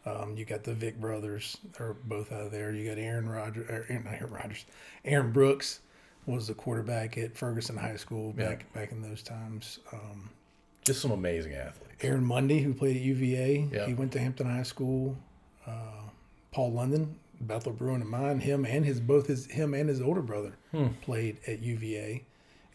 um, 0.06 0.38
you 0.38 0.45
got 0.45 0.63
the 0.63 0.74
Vick 0.74 1.01
brothers, 1.01 1.57
are 1.79 1.95
both 2.06 2.31
out 2.31 2.41
of 2.41 2.51
there. 2.51 2.71
You 2.71 2.88
got 2.89 2.97
Aaron 2.97 3.27
Rodgers, 3.27 3.69
or 3.69 3.85
Aaron, 3.89 4.07
Aaron 4.07 4.31
Rodgers, 4.31 4.65
Aaron 5.04 5.31
Brooks 5.33 5.81
was 6.25 6.47
the 6.47 6.54
quarterback 6.54 7.18
at 7.18 7.35
Ferguson 7.37 7.75
High 7.75 7.95
School 7.97 8.31
back 8.33 8.71
back 8.73 8.92
in 8.94 9.01
those 9.01 9.21
times. 9.21 9.80
Um, 9.92 10.30
Just 10.85 11.01
some 11.01 11.11
amazing 11.11 11.54
athletes. 11.54 11.95
Aaron 12.01 12.23
Mundy, 12.23 12.59
who 12.59 12.73
played 12.73 12.95
at 12.95 13.01
UVA, 13.01 13.68
Yeah. 13.71 13.85
he 13.85 13.94
went 13.94 14.13
to 14.13 14.19
Hampton 14.19 14.47
High 14.47 14.63
School. 14.63 15.18
Uh, 15.66 16.04
Paul 16.51 16.71
London, 16.71 17.19
Bethel 17.41 17.71
Bruin 17.73 18.01
and 18.01 18.09
mine, 18.09 18.39
him 18.39 18.65
and 18.65 18.85
his 18.85 18.99
both 18.99 19.27
his 19.27 19.45
him 19.47 19.73
and 19.73 19.89
his 19.89 20.01
older 20.01 20.21
brother 20.21 20.53
Hmm. 20.71 20.87
played 21.01 21.37
at 21.47 21.59
UVA, 21.61 22.23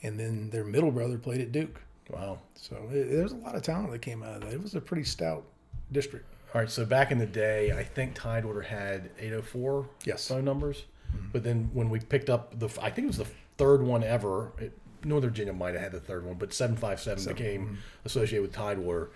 and 0.03 0.19
then 0.19 0.51
their 0.51 0.65
middle 0.65 0.91
brother 0.91 1.19
played 1.19 1.41
at 1.41 1.53
Duke. 1.53 1.81
Wow. 2.11 2.39
So 2.55 2.77
there's 2.91 3.33
a 3.33 3.37
lot 3.37 3.55
of 3.55 3.63
talent 3.63 3.91
that 3.93 4.03
came 4.03 4.23
out 4.23 4.35
of 4.37 4.41
that. 4.43 4.53
It 4.53 4.63
was 4.63 4.75
a 4.75 4.81
pretty 4.81 5.05
stout 5.05 5.45
district. 5.93 6.27
All 6.55 6.61
right. 6.61 6.71
So 6.71 6.85
back 6.85 7.11
in 7.11 7.19
the 7.19 7.27
day, 7.27 7.73
I 7.73 7.83
think 7.83 8.15
Tidewater 8.15 8.63
had 8.63 9.11
804 9.19 9.89
Yes. 10.05 10.29
phone 10.29 10.45
numbers. 10.45 10.85
But 11.33 11.43
then 11.45 11.71
when 11.75 11.91
we 11.91 12.01
picked 12.01 12.31
up 12.31 12.59
the, 12.59 12.69
I 12.81 12.91
think 12.91 13.05
it 13.05 13.09
was 13.09 13.19
the 13.19 13.27
third 13.59 13.83
one 13.83 14.03
ever. 14.03 14.53
It, 14.59 14.73
Northern 15.05 15.31
Virginia 15.31 15.53
might 15.53 15.75
have 15.75 15.83
had 15.83 15.93
the 15.93 16.01
third 16.01 16.25
one, 16.25 16.35
but 16.39 16.55
757 16.55 17.35
became 17.35 17.79
associated 18.05 18.43
with 18.43 18.53
Tidewater. 18.53 19.11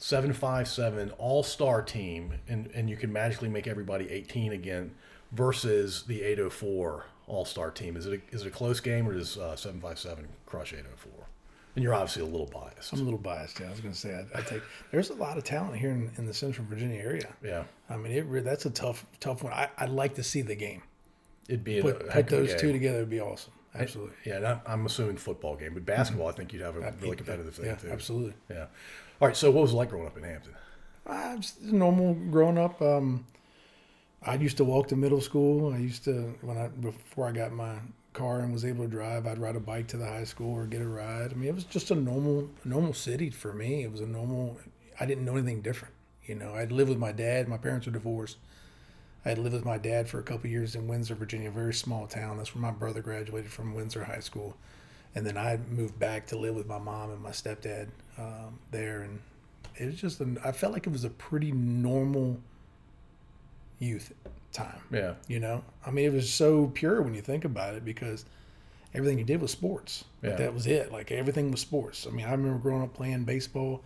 757 0.00 1.10
all 1.18 1.42
star 1.42 1.82
team, 1.82 2.32
and, 2.48 2.70
and 2.74 2.88
you 2.88 2.96
can 2.96 3.12
magically 3.12 3.50
make 3.50 3.66
everybody 3.66 4.08
18 4.10 4.52
again 4.52 4.94
versus 5.32 6.04
the 6.04 6.22
804 6.22 7.04
all 7.26 7.44
star 7.44 7.70
team. 7.70 7.96
Is 7.96 8.06
it 8.06 8.14
a, 8.20 8.34
is 8.34 8.42
it 8.42 8.48
a 8.48 8.50
close 8.50 8.80
game 8.80 9.06
or 9.06 9.12
does 9.12 9.36
uh, 9.36 9.54
757 9.54 10.26
crush 10.46 10.72
804? 10.72 11.12
And 11.76 11.84
you're 11.84 11.94
obviously 11.94 12.22
a 12.22 12.26
little 12.26 12.46
biased. 12.46 12.92
I'm 12.94 13.00
a 13.00 13.04
little 13.04 13.18
biased. 13.18 13.60
Yeah, 13.60 13.66
I 13.66 13.70
was 13.70 13.80
going 13.80 13.92
to 13.92 13.98
say 13.98 14.14
I, 14.34 14.38
I 14.38 14.42
take. 14.42 14.62
There's 14.90 15.10
a 15.10 15.14
lot 15.14 15.36
of 15.36 15.44
talent 15.44 15.76
here 15.76 15.90
in, 15.90 16.10
in 16.16 16.24
the 16.24 16.34
Central 16.34 16.66
Virginia 16.66 16.98
area. 16.98 17.28
Yeah. 17.44 17.64
I 17.90 17.96
mean, 17.96 18.12
it 18.12 18.44
that's 18.44 18.64
a 18.64 18.70
tough 18.70 19.06
tough 19.20 19.44
one. 19.44 19.52
I, 19.52 19.68
I'd 19.76 19.90
like 19.90 20.14
to 20.14 20.22
see 20.22 20.40
the 20.40 20.56
game. 20.56 20.82
It'd 21.46 21.62
be 21.62 21.80
Put, 21.82 21.96
a 21.96 21.98
put 22.04 22.10
heck 22.10 22.32
of 22.32 22.38
a 22.38 22.42
those 22.46 22.60
two 22.60 22.72
together 22.72 22.98
It'd 22.98 23.10
be 23.10 23.20
awesome. 23.20 23.52
Absolutely. 23.74 24.16
Yeah, 24.24 24.58
I- 24.66 24.72
I'm 24.72 24.86
assuming 24.86 25.18
football 25.18 25.56
game, 25.56 25.74
but 25.74 25.84
basketball, 25.84 26.28
I 26.28 26.32
think 26.32 26.52
you'd 26.52 26.62
have 26.62 26.76
a 26.76 26.92
really 27.02 27.16
competitive 27.16 27.54
thing 27.54 27.66
yeah, 27.66 27.74
too. 27.76 27.90
absolutely. 27.90 28.34
Yeah. 28.48 28.66
All 29.20 29.28
right. 29.28 29.36
So, 29.36 29.50
what 29.50 29.62
was 29.62 29.72
it 29.72 29.76
like 29.76 29.90
growing 29.90 30.06
up 30.06 30.16
in 30.16 30.22
Hampton? 30.24 30.54
I 31.06 31.34
was 31.34 31.54
normal 31.62 32.14
growing 32.14 32.58
up. 32.58 32.80
Um, 32.80 33.26
I 34.22 34.34
used 34.34 34.56
to 34.58 34.64
walk 34.64 34.88
to 34.88 34.96
middle 34.96 35.20
school. 35.20 35.72
I 35.72 35.78
used 35.78 36.04
to 36.04 36.34
when 36.42 36.58
I 36.58 36.68
before 36.68 37.28
I 37.28 37.32
got 37.32 37.52
my 37.52 37.76
car 38.12 38.40
and 38.40 38.52
was 38.52 38.64
able 38.64 38.84
to 38.84 38.90
drive, 38.90 39.26
I'd 39.26 39.38
ride 39.38 39.56
a 39.56 39.60
bike 39.60 39.86
to 39.88 39.96
the 39.96 40.06
high 40.06 40.24
school 40.24 40.52
or 40.54 40.66
get 40.66 40.82
a 40.82 40.88
ride. 40.88 41.32
I 41.32 41.34
mean, 41.34 41.48
it 41.48 41.54
was 41.54 41.64
just 41.64 41.90
a 41.90 41.94
normal 41.94 42.48
normal 42.64 42.94
city 42.94 43.30
for 43.30 43.52
me. 43.52 43.82
It 43.82 43.92
was 43.92 44.00
a 44.00 44.06
normal. 44.06 44.58
I 44.98 45.06
didn't 45.06 45.24
know 45.24 45.36
anything 45.36 45.62
different. 45.62 45.94
You 46.24 46.34
know, 46.34 46.54
I'd 46.54 46.72
lived 46.72 46.90
with 46.90 46.98
my 46.98 47.12
dad. 47.12 47.48
My 47.48 47.56
parents 47.58 47.86
were 47.86 47.92
divorced. 47.92 48.36
I 49.24 49.30
had 49.30 49.38
lived 49.38 49.54
with 49.54 49.64
my 49.64 49.78
dad 49.78 50.08
for 50.08 50.18
a 50.18 50.22
couple 50.22 50.48
years 50.48 50.74
in 50.74 50.88
Windsor, 50.88 51.14
Virginia, 51.14 51.48
a 51.48 51.52
very 51.52 51.74
small 51.74 52.06
town. 52.06 52.38
That's 52.38 52.54
where 52.54 52.62
my 52.62 52.70
brother 52.70 53.02
graduated 53.02 53.50
from 53.50 53.74
Windsor 53.74 54.04
High 54.04 54.20
School, 54.20 54.56
and 55.14 55.26
then 55.26 55.36
I 55.36 55.58
moved 55.70 55.98
back 55.98 56.26
to 56.28 56.38
live 56.38 56.54
with 56.54 56.66
my 56.66 56.78
mom 56.78 57.10
and 57.10 57.20
my 57.22 57.30
stepdad 57.30 57.88
um, 58.18 58.58
there, 58.70 59.02
and 59.02 59.20
it 59.76 59.86
was 59.86 60.00
just 60.00 60.20
an, 60.20 60.38
I 60.44 60.52
felt 60.52 60.72
like 60.72 60.86
it 60.86 60.92
was 60.92 61.04
a 61.04 61.10
pretty 61.10 61.52
normal 61.52 62.38
youth 63.78 64.12
time. 64.52 64.80
Yeah. 64.90 65.14
You 65.28 65.40
know, 65.40 65.64
I 65.86 65.90
mean, 65.90 66.04
it 66.06 66.12
was 66.12 66.32
so 66.32 66.66
pure 66.68 67.02
when 67.02 67.14
you 67.14 67.22
think 67.22 67.44
about 67.44 67.74
it 67.74 67.84
because 67.84 68.24
everything 68.94 69.18
you 69.18 69.24
did 69.24 69.40
was 69.40 69.50
sports. 69.50 70.04
Like, 70.22 70.32
Yeah. 70.32 70.36
that 70.38 70.54
was 70.54 70.66
it. 70.66 70.92
Like 70.92 71.10
everything 71.12 71.50
was 71.50 71.60
sports. 71.60 72.06
I 72.06 72.10
mean, 72.10 72.26
I 72.26 72.32
remember 72.32 72.58
growing 72.58 72.82
up 72.82 72.92
playing 72.94 73.24
baseball. 73.24 73.82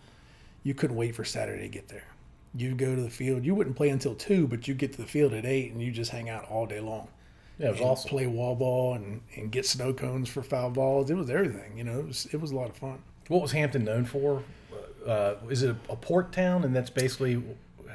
You 0.63 0.73
couldn't 0.73 0.95
wait 0.95 1.15
for 1.15 1.23
Saturday 1.23 1.61
to 1.63 1.69
get 1.69 1.87
there. 1.87 2.05
You'd 2.57 2.77
go 2.77 2.95
to 2.95 3.01
the 3.01 3.09
field. 3.09 3.45
You 3.45 3.53
wouldn't 3.53 3.75
play 3.75 3.89
until 3.89 4.15
two, 4.15 4.47
but 4.47 4.67
you 4.67 4.73
get 4.73 4.91
to 4.93 4.97
the 5.01 5.07
field 5.07 5.33
at 5.33 5.45
eight 5.45 5.71
and 5.71 5.81
you 5.81 5.91
just 5.91 6.11
hang 6.11 6.29
out 6.29 6.45
all 6.49 6.65
day 6.65 6.79
long. 6.79 7.07
Yeah, 7.59 7.67
it 7.67 7.71
was 7.71 7.81
awesome. 7.81 8.09
Play 8.09 8.27
wall 8.27 8.55
ball 8.55 8.95
and, 8.95 9.21
and 9.35 9.51
get 9.51 9.65
snow 9.65 9.93
cones 9.93 10.27
for 10.29 10.43
foul 10.43 10.69
balls. 10.69 11.09
It 11.09 11.15
was 11.15 11.29
everything. 11.29 11.77
You 11.77 11.83
know, 11.85 11.99
it 11.99 12.07
was 12.07 12.27
it 12.31 12.41
was 12.41 12.51
a 12.51 12.55
lot 12.55 12.69
of 12.69 12.75
fun. 12.75 12.99
What 13.27 13.41
was 13.41 13.51
Hampton 13.51 13.85
known 13.85 14.05
for? 14.05 14.43
Uh, 15.05 15.35
is 15.49 15.63
it 15.63 15.69
a, 15.89 15.93
a 15.93 15.95
port 15.95 16.31
town, 16.31 16.63
and 16.63 16.75
that's 16.75 16.89
basically 16.89 17.41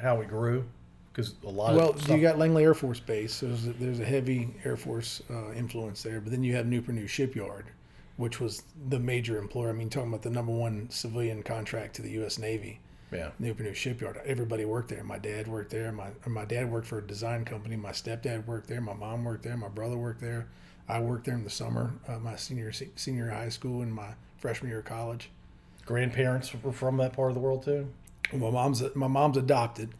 how 0.01 0.21
it 0.21 0.27
grew? 0.29 0.65
Because 1.13 1.35
a 1.45 1.49
lot 1.49 1.75
Well, 1.75 1.89
of 1.89 2.07
you 2.09 2.21
got 2.21 2.37
Langley 2.37 2.63
Air 2.63 2.73
Force 2.73 2.99
Base. 3.01 3.33
So 3.33 3.47
there's 3.47 3.67
a, 3.67 3.73
there's 3.73 3.99
a 3.99 4.05
heavy 4.05 4.49
Air 4.63 4.77
Force 4.77 5.21
uh, 5.29 5.51
influence 5.51 6.03
there. 6.03 6.21
But 6.21 6.31
then 6.31 6.43
you 6.43 6.55
have 6.55 6.65
Newport 6.65 6.95
News 6.95 7.11
Shipyard, 7.11 7.65
which 8.15 8.39
was 8.39 8.63
the 8.89 8.97
major 8.99 9.37
employer. 9.37 9.69
I 9.69 9.73
mean, 9.73 9.89
talking 9.89 10.09
about 10.09 10.21
the 10.21 10.29
number 10.29 10.53
one 10.53 10.89
civilian 10.89 11.43
contract 11.43 11.95
to 11.97 12.01
the 12.01 12.11
U.S. 12.11 12.39
Navy. 12.39 12.79
Yeah, 13.11 13.31
Newport 13.39 13.67
News 13.67 13.77
Shipyard. 13.77 14.21
Everybody 14.25 14.65
worked 14.65 14.89
there. 14.89 15.03
My 15.03 15.17
dad 15.17 15.47
worked 15.47 15.71
there. 15.71 15.91
My 15.91 16.09
my 16.27 16.45
dad 16.45 16.71
worked 16.71 16.87
for 16.87 16.99
a 16.99 17.07
design 17.07 17.45
company. 17.45 17.75
My 17.75 17.91
stepdad 17.91 18.45
worked 18.45 18.67
there. 18.67 18.81
My 18.81 18.93
mom 18.93 19.23
worked 19.25 19.43
there. 19.43 19.57
My 19.57 19.67
brother 19.69 19.97
worked 19.97 20.21
there. 20.21 20.47
I 20.87 20.99
worked 20.99 21.25
there 21.25 21.35
in 21.35 21.43
the 21.43 21.49
summer, 21.49 21.93
uh, 22.07 22.19
my 22.19 22.35
senior 22.35 22.71
senior 22.95 23.29
high 23.29 23.49
school 23.49 23.81
and 23.81 23.93
my 23.93 24.09
freshman 24.37 24.69
year 24.69 24.79
of 24.79 24.85
college. 24.85 25.29
grandparents 25.85 26.53
were 26.63 26.71
from 26.71 26.97
that 26.97 27.13
part 27.13 27.29
of 27.29 27.35
the 27.35 27.41
world 27.41 27.63
too. 27.63 27.87
My 28.33 28.49
mom's 28.49 28.83
my 28.95 29.07
mom's 29.07 29.37
adopted, 29.37 29.93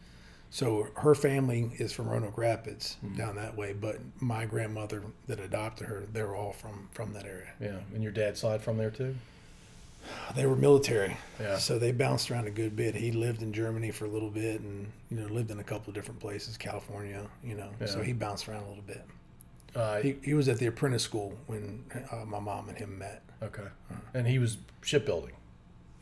so 0.50 0.88
her 0.96 1.14
family 1.14 1.72
is 1.78 1.92
from 1.92 2.08
Roanoke 2.08 2.38
Rapids 2.38 2.96
down 3.16 3.36
that 3.36 3.56
way. 3.56 3.72
But 3.74 4.00
my 4.20 4.46
grandmother 4.46 5.02
that 5.26 5.40
adopted 5.40 5.86
her, 5.88 6.04
they're 6.12 6.34
all 6.36 6.52
from 6.52 6.88
from 6.92 7.12
that 7.14 7.26
area. 7.26 7.52
Yeah, 7.60 7.80
and 7.94 8.02
your 8.02 8.12
dad's 8.12 8.40
side 8.40 8.62
from 8.62 8.76
there 8.78 8.90
too. 8.90 9.16
They 10.34 10.46
were 10.46 10.56
military, 10.56 11.16
Yeah. 11.40 11.58
so 11.58 11.78
they 11.78 11.92
bounced 11.92 12.30
around 12.30 12.46
a 12.46 12.50
good 12.50 12.74
bit. 12.76 12.94
He 12.94 13.12
lived 13.12 13.42
in 13.42 13.52
Germany 13.52 13.90
for 13.90 14.04
a 14.06 14.08
little 14.08 14.30
bit, 14.30 14.60
and 14.60 14.90
you 15.10 15.16
know 15.18 15.26
lived 15.26 15.50
in 15.50 15.58
a 15.60 15.64
couple 15.64 15.90
of 15.90 15.94
different 15.94 16.20
places, 16.20 16.56
California. 16.56 17.26
You 17.44 17.54
know, 17.56 17.70
so 17.86 18.02
he 18.02 18.12
bounced 18.12 18.48
around 18.48 18.64
a 18.64 18.68
little 18.68 18.84
bit. 18.84 19.04
Uh, 19.74 20.00
He, 20.00 20.16
he 20.22 20.34
was 20.34 20.48
at 20.48 20.58
the 20.58 20.66
apprentice 20.66 21.02
school 21.02 21.32
when 21.46 21.84
uh, 22.10 22.24
my 22.26 22.38
mom 22.40 22.68
and 22.68 22.76
him 22.78 22.98
met. 22.98 23.22
okay, 23.42 23.68
and 24.14 24.26
he 24.26 24.38
was 24.38 24.58
shipbuilding. 24.82 25.32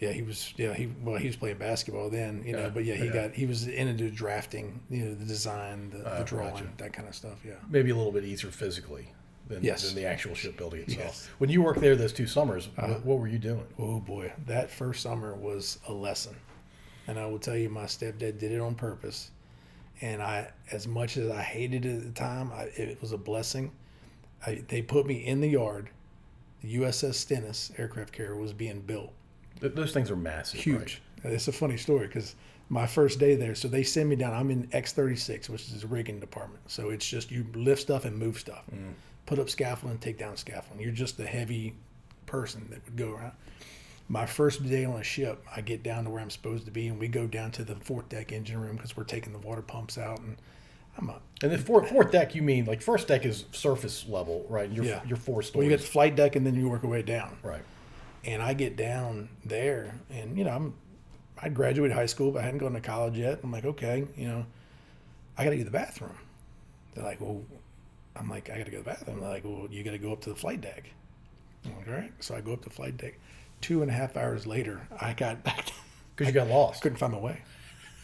Yeah, 0.01 0.13
he 0.13 0.23
was. 0.23 0.55
Yeah, 0.57 0.73
he 0.73 0.87
well, 1.05 1.17
he 1.19 1.27
was 1.27 1.37
playing 1.37 1.59
basketball 1.59 2.09
then, 2.11 2.43
you 2.47 2.53
know. 2.55 2.71
But 2.71 2.85
yeah, 2.87 2.95
he 2.95 3.07
yeah. 3.07 3.13
got 3.13 3.33
he 3.35 3.45
was 3.47 3.67
into 3.69 4.11
drafting, 4.11 4.81
you 4.89 5.05
know, 5.05 5.15
the 5.15 5.27
design, 5.27 5.91
the, 5.91 6.11
Ah, 6.11 6.19
the 6.19 6.25
drawing, 6.25 6.53
gotcha. 6.55 6.69
that 6.79 6.93
kind 6.95 7.07
of 7.07 7.15
stuff. 7.15 7.39
Yeah. 7.47 7.55
Maybe 7.69 7.91
a 7.91 7.95
little 7.97 8.11
bit 8.13 8.25
easier 8.25 8.51
physically 8.51 9.09
than, 9.51 9.63
Yes. 9.63 9.87
than 9.87 9.95
the 9.95 10.09
actual 10.09 10.35
shipbuilding 10.35 10.83
itself. 10.83 11.05
Yes. 11.05 11.29
When 11.39 11.51
you 11.51 11.63
worked 11.63 11.81
there 11.81 11.97
those 11.97 12.13
two 12.13 12.27
summers, 12.27 12.69
what, 12.75 12.85
uh-huh. 12.85 13.01
what 13.05 13.19
were 13.19 13.29
you 13.29 13.39
doing? 13.39 13.67
Oh 13.79 14.01
boy, 14.01 14.33
that 14.47 14.71
first 14.71 15.03
summer 15.03 15.35
was 15.35 15.79
a 15.89 15.93
lesson, 15.93 16.37
and 17.07 17.19
I 17.19 17.27
will 17.27 17.39
tell 17.39 17.57
you, 17.57 17.69
my 17.69 17.85
stepdad 17.85 18.39
did 18.39 18.53
it 18.53 18.61
on 18.61 18.75
purpose, 18.75 19.31
and 20.01 20.23
I, 20.23 20.51
as 20.73 20.87
much 20.87 21.17
as 21.17 21.31
I 21.31 21.43
hated 21.43 21.85
it 21.85 21.97
at 21.97 22.03
the 22.05 22.13
time, 22.13 22.51
I, 22.53 22.63
it 22.77 23.01
was 23.01 23.13
a 23.13 23.19
blessing. 23.19 23.73
I, 24.47 24.63
they 24.69 24.81
put 24.81 25.07
me 25.07 25.27
in 25.27 25.41
the 25.41 25.49
yard. 25.49 25.91
The 26.63 26.77
USS 26.77 27.15
Stennis 27.15 27.73
aircraft 27.77 28.13
carrier 28.13 28.37
was 28.37 28.53
being 28.53 28.81
built. 28.81 29.13
Th- 29.61 29.75
those 29.75 29.93
things 29.93 30.11
are 30.11 30.17
massive. 30.17 30.61
huge. 30.61 31.03
It's 31.23 31.49
a 31.49 31.53
funny 31.53 31.77
story 31.77 32.07
because 32.07 32.35
my 32.71 32.87
first 32.87 33.19
day 33.19 33.35
there, 33.35 33.55
so 33.55 33.69
they 33.69 33.83
send 33.83 34.09
me 34.09 34.17
down. 34.17 34.33
I'm 34.33 34.51
in 34.51 34.67
X36, 34.69 35.51
which 35.51 35.63
is 35.63 35.83
the 35.83 35.87
rigging 35.87 36.21
department. 36.21 36.63
So 36.71 36.91
it's 36.91 37.07
just 37.07 37.31
you 37.31 37.45
lift 37.55 37.83
stuff 37.83 38.05
and 38.05 38.17
move 38.17 38.39
stuff, 38.39 38.65
mm. 38.73 38.93
Put 39.27 39.39
up 39.39 39.49
scaffolding, 39.51 39.99
take 39.99 40.19
down 40.19 40.37
scaffolding. 40.37 40.83
You're 40.83 40.93
just 40.95 41.17
the 41.17 41.27
heavy 41.27 41.75
person 42.27 42.67
that 42.71 42.85
would 42.85 42.97
go 42.97 43.13
around. 43.13 43.33
My 44.09 44.27
first 44.27 44.67
day 44.69 44.85
on 44.85 44.97
a 44.97 45.05
ship, 45.05 45.45
I 45.55 45.61
get 45.61 45.83
down 45.85 46.05
to 46.05 46.11
where 46.11 46.21
I'm 46.21 46.31
supposed 46.31 46.65
to 46.65 46.73
be, 46.73 46.89
and 46.89 46.99
we 46.99 47.07
go 47.07 47.27
down 47.29 47.53
to 47.53 47.65
the 47.65 47.77
fourth 47.77 48.09
deck 48.09 48.33
engine 48.33 48.61
room 48.61 48.75
because 48.77 48.97
we're 48.97 49.05
taking 49.05 49.33
the 49.33 49.39
water 49.39 49.63
pumps 49.63 49.99
out. 49.99 50.19
And 50.19 50.37
I'm 50.99 51.11
a 51.11 51.21
And 51.43 51.53
the 51.53 51.59
fourth, 51.59 51.89
fourth 51.89 52.11
deck, 52.11 52.35
you 52.35 52.43
mean 52.43 52.65
like 52.65 52.83
first 52.83 53.07
deck 53.07 53.25
is 53.25 53.45
surface 53.53 54.07
level, 54.09 54.45
right? 54.49 54.69
You're, 54.71 54.85
Yeah. 54.85 55.01
you're 55.07 55.17
four 55.17 55.43
well, 55.55 55.63
you 55.63 55.71
get 55.71 55.81
the 55.81 55.87
flight 55.87 56.17
deck, 56.17 56.35
and 56.35 56.45
then 56.45 56.57
you 56.57 56.69
work 56.69 56.83
your 56.83 56.91
way 56.91 57.03
down. 57.03 57.37
right. 57.43 57.63
And 58.25 58.43
I 58.43 58.53
get 58.53 58.77
down 58.77 59.29
there, 59.45 59.95
and 60.11 60.37
you 60.37 60.45
know, 60.45 60.51
I'm 60.51 60.75
I 61.43 61.49
graduated 61.49 61.97
high 61.97 62.05
school, 62.07 62.33
but 62.33 62.41
I 62.41 62.43
hadn't 62.43 62.59
gone 62.59 62.75
to 62.75 62.81
college 62.81 63.17
yet. 63.17 63.39
I'm 63.43 63.51
like, 63.51 63.65
okay, 63.65 64.07
you 64.17 64.27
know, 64.29 64.45
I 65.39 65.45
got 65.45 65.51
to 65.51 65.57
use 65.57 65.65
the 65.65 65.71
bathroom. 65.71 66.19
They're 66.95 67.05
like, 67.05 67.19
well, 67.21 67.41
I'm 68.17 68.29
like, 68.29 68.51
I 68.51 68.59
got 68.59 68.67
to 68.67 68.71
go 68.71 68.79
to 68.79 68.85
the 68.85 68.91
bathroom. 68.91 69.21
They're 69.21 69.29
like, 69.29 69.45
well, 69.45 69.69
you 69.71 69.83
got 69.83 69.93
to 69.93 69.99
go 69.99 70.13
up 70.13 70.21
to 70.23 70.31
the 70.31 70.37
flight 70.37 70.61
deck. 70.61 70.91
I'm 71.65 71.77
like, 71.77 71.89
all 71.89 71.95
right. 71.95 72.13
So 72.21 72.35
I 72.35 72.41
go 72.41 72.53
up 72.53 72.63
to 72.63 72.69
the 72.69 72.75
flight 72.75 72.97
deck. 72.97 73.19
Two 73.61 73.83
and 73.83 73.91
a 73.91 73.95
half 73.95 74.17
hours 74.17 74.47
later, 74.47 74.87
I 75.01 75.13
got 75.13 75.43
back. 75.45 75.71
Because 76.15 76.33
you 76.33 76.39
got 76.39 76.49
lost. 76.49 76.83
couldn't 76.83 76.99
find 76.99 77.13
my 77.13 77.19
way, 77.19 77.43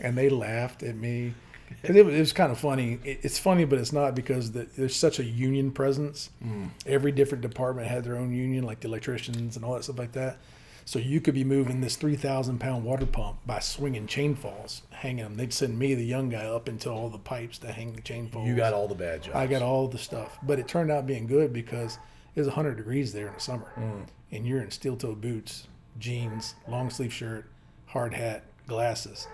and 0.01 0.17
they 0.17 0.29
laughed 0.29 0.83
at 0.83 0.97
me. 0.97 1.35
it 1.83 2.05
was, 2.05 2.15
it 2.15 2.19
was 2.19 2.33
kind 2.33 2.53
of 2.53 2.59
funny. 2.59 2.99
It, 3.05 3.21
it's 3.23 3.39
funny, 3.39 3.65
but 3.65 3.79
it's 3.79 3.93
not 3.93 4.15
because 4.15 4.53
the, 4.53 4.67
there's 4.77 4.97
such 4.97 5.19
a 5.19 5.25
union 5.25 5.71
presence. 5.73 6.31
Mm. 6.45 6.71
Every 6.87 7.13
different 7.13 7.43
department 7.43 7.89
had 7.89 8.05
their 8.05 8.17
own 8.17 8.33
union, 8.33 8.65
like 8.65 8.81
the 8.81 8.89
electricians 8.89 9.57
and 9.57 9.65
all 9.65 9.75
that 9.75 9.85
stuff 9.85 9.99
like 9.99 10.13
that. 10.13 10.39
So 10.87 11.01
you 11.01 11.21
could 11.21 11.35
be 11.35 11.43
moving 11.43 11.81
this 11.81 11.97
three 11.97 12.15
thousand 12.15 12.61
pound 12.61 12.85
water 12.85 13.07
pump 13.07 13.39
by 13.45 13.59
swinging 13.59 14.07
chain 14.07 14.37
falls, 14.37 14.83
hanging 14.91 15.25
them. 15.25 15.37
They'd 15.37 15.53
send 15.53 15.77
me, 15.77 15.95
the 15.95 16.05
young 16.05 16.29
guy, 16.29 16.47
up 16.47 16.69
into 16.69 16.91
all 16.91 17.09
the 17.09 17.19
pipes 17.19 17.59
to 17.59 17.73
hang 17.73 17.93
the 17.93 18.01
chain 18.01 18.29
falls. 18.29 18.47
You 18.47 18.55
got 18.55 18.73
all 18.73 18.87
the 18.87 18.95
bad 18.95 19.25
jobs. 19.25 19.35
I 19.35 19.49
got 19.49 19.63
all 19.63 19.89
the 19.89 19.99
stuff, 19.99 20.39
but 20.45 20.61
it 20.61 20.69
turned 20.69 20.93
out 20.93 21.05
being 21.05 21.27
good 21.27 21.53
because 21.53 21.99
it 22.37 22.41
was 22.41 22.47
100 22.47 22.77
degrees 22.77 23.13
there 23.13 23.27
in 23.27 23.35
the 23.35 23.41
summer, 23.41 23.67
mm. 23.77 24.07
and 24.31 24.47
you're 24.47 24.63
in 24.63 24.71
steel-toe 24.71 25.17
boots, 25.17 25.67
jeans, 25.99 26.55
long 26.69 26.89
sleeve 26.89 27.13
shirt, 27.13 27.47
hard 27.87 28.15
hat, 28.15 28.45
glasses. 28.69 29.27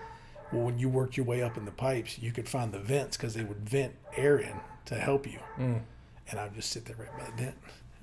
Well, 0.51 0.63
when 0.63 0.79
you 0.79 0.89
worked 0.89 1.17
your 1.17 1.27
way 1.27 1.43
up 1.43 1.55
in 1.55 1.65
the 1.65 1.71
pipes, 1.71 2.17
you 2.17 2.31
could 2.31 2.49
find 2.49 2.71
the 2.71 2.79
vents 2.79 3.15
because 3.15 3.35
they 3.35 3.43
would 3.43 3.69
vent 3.69 3.93
air 4.17 4.39
in 4.39 4.55
to 4.85 4.95
help 4.95 5.27
you, 5.27 5.39
mm. 5.59 5.81
and 6.31 6.39
I 6.39 6.45
would 6.45 6.55
just 6.55 6.71
sit 6.71 6.85
there 6.85 6.95
right 6.97 7.15
by 7.15 7.25
the 7.25 7.43
vent 7.43 7.57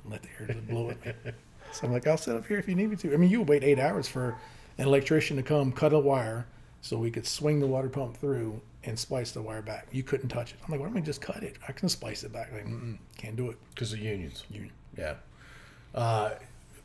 and 0.05 0.13
let 0.13 0.23
the 0.23 0.29
air 0.39 0.47
just 0.47 0.69
blow 0.69 0.91
at 0.91 1.05
me. 1.25 1.33
So 1.73 1.87
I'm 1.87 1.93
like, 1.93 2.07
I'll 2.07 2.17
sit 2.19 2.37
up 2.37 2.47
here 2.47 2.59
if 2.59 2.69
you 2.69 2.75
need 2.75 2.91
me 2.91 2.97
to. 2.97 3.15
I 3.15 3.17
mean, 3.17 3.31
you 3.31 3.41
would 3.41 3.49
wait 3.49 3.63
eight 3.65 3.79
hours 3.79 4.09
for 4.09 4.37
an 4.79 4.87
electrician 4.87 5.37
to 5.37 5.43
come 5.43 5.73
cut 5.73 5.93
a 5.93 5.99
wire 5.99 6.47
so 6.81 6.97
we 6.97 7.11
could 7.11 7.27
swing 7.27 7.61
the 7.61 7.67
water 7.67 7.89
pump 7.89 8.17
through 8.17 8.61
and 8.85 8.99
splice 8.99 9.33
the 9.33 9.43
wire 9.43 9.63
back. 9.63 9.87
You 9.93 10.03
couldn't 10.03 10.29
touch 10.29 10.53
it. 10.53 10.59
I'm 10.65 10.71
like, 10.71 10.81
why 10.81 10.87
don't 10.87 10.95
we 10.95 11.03
just 11.03 11.21
cut 11.21 11.43
it? 11.43 11.57
I 11.69 11.73
can 11.73 11.89
splice 11.89 12.25
it 12.25 12.33
back. 12.33 12.53
Like, 12.53 12.67
can't 13.17 13.37
do 13.37 13.51
it. 13.51 13.59
because 13.75 13.93
of 13.93 13.99
unions. 13.99 14.45
Union. 14.51 14.73
Yeah. 14.97 15.15
Uh, 15.95 16.31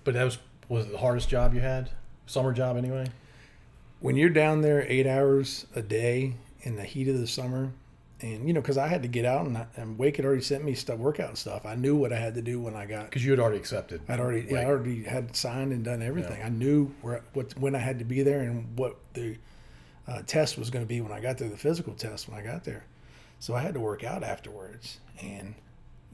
but 0.04 0.14
that 0.14 0.24
was 0.24 0.38
was 0.68 0.86
it 0.88 0.92
the 0.92 0.98
hardest 0.98 1.30
job 1.30 1.54
you 1.54 1.62
had? 1.62 1.92
Summer 2.26 2.52
job 2.52 2.76
anyway. 2.76 3.08
When 4.00 4.16
you're 4.16 4.30
down 4.30 4.62
there 4.62 4.86
eight 4.90 5.08
hours 5.08 5.68
a 5.76 5.82
day 5.82 6.36
in 6.62 6.76
the 6.76 6.84
heat 6.84 7.08
of 7.08 7.20
the 7.20 7.28
summer, 7.28 7.72
and 8.26 8.48
you 8.48 8.54
know, 8.54 8.62
because 8.62 8.78
I 8.78 8.88
had 8.88 9.04
to 9.04 9.08
get 9.08 9.24
out 9.24 9.46
and, 9.46 9.56
I, 9.56 9.68
and 9.76 10.00
Wake 10.00 10.18
had 10.18 10.26
already 10.26 10.42
sent 10.42 10.64
me 10.64 10.74
stuff, 10.74 10.98
workout 10.98 11.38
stuff. 11.38 11.64
I 11.64 11.76
knew 11.76 11.96
what 11.96 12.12
I 12.12 12.18
had 12.18 12.34
to 12.36 12.42
do 12.42 12.60
when 12.60 12.76
I 12.76 12.88
got 12.88 13.06
Because 13.06 13.24
you 13.24 13.30
had 13.32 13.40
already 13.40 13.60
accepted. 13.60 14.02
I'd 14.10 14.20
already, 14.20 14.48
yeah, 14.50 14.62
I 14.62 14.66
already 14.66 15.04
had 15.04 15.36
signed 15.36 15.72
and 15.72 15.86
done 15.86 16.02
everything. 16.02 16.40
Yeah. 16.40 16.48
I 16.48 16.50
knew 16.50 16.92
where, 17.02 17.22
what, 17.34 17.56
when 17.60 17.76
I 17.76 17.80
had 17.80 18.00
to 18.00 18.06
be 18.06 18.24
there 18.24 18.42
and 18.42 18.76
what 18.78 18.98
the 19.14 19.38
uh, 20.08 20.24
test 20.26 20.58
was 20.58 20.72
going 20.72 20.84
to 20.84 20.90
be 20.90 21.02
when 21.02 21.12
I 21.12 21.20
got 21.20 21.38
there, 21.38 21.50
the 21.50 21.58
physical 21.58 21.94
test 21.94 22.28
when 22.28 22.40
I 22.40 22.42
got 22.42 22.64
there. 22.64 22.86
So 23.40 23.54
I 23.54 23.62
had 23.62 23.76
to 23.76 23.80
work 23.80 24.04
out 24.04 24.24
afterwards. 24.24 24.98
And 25.22 25.54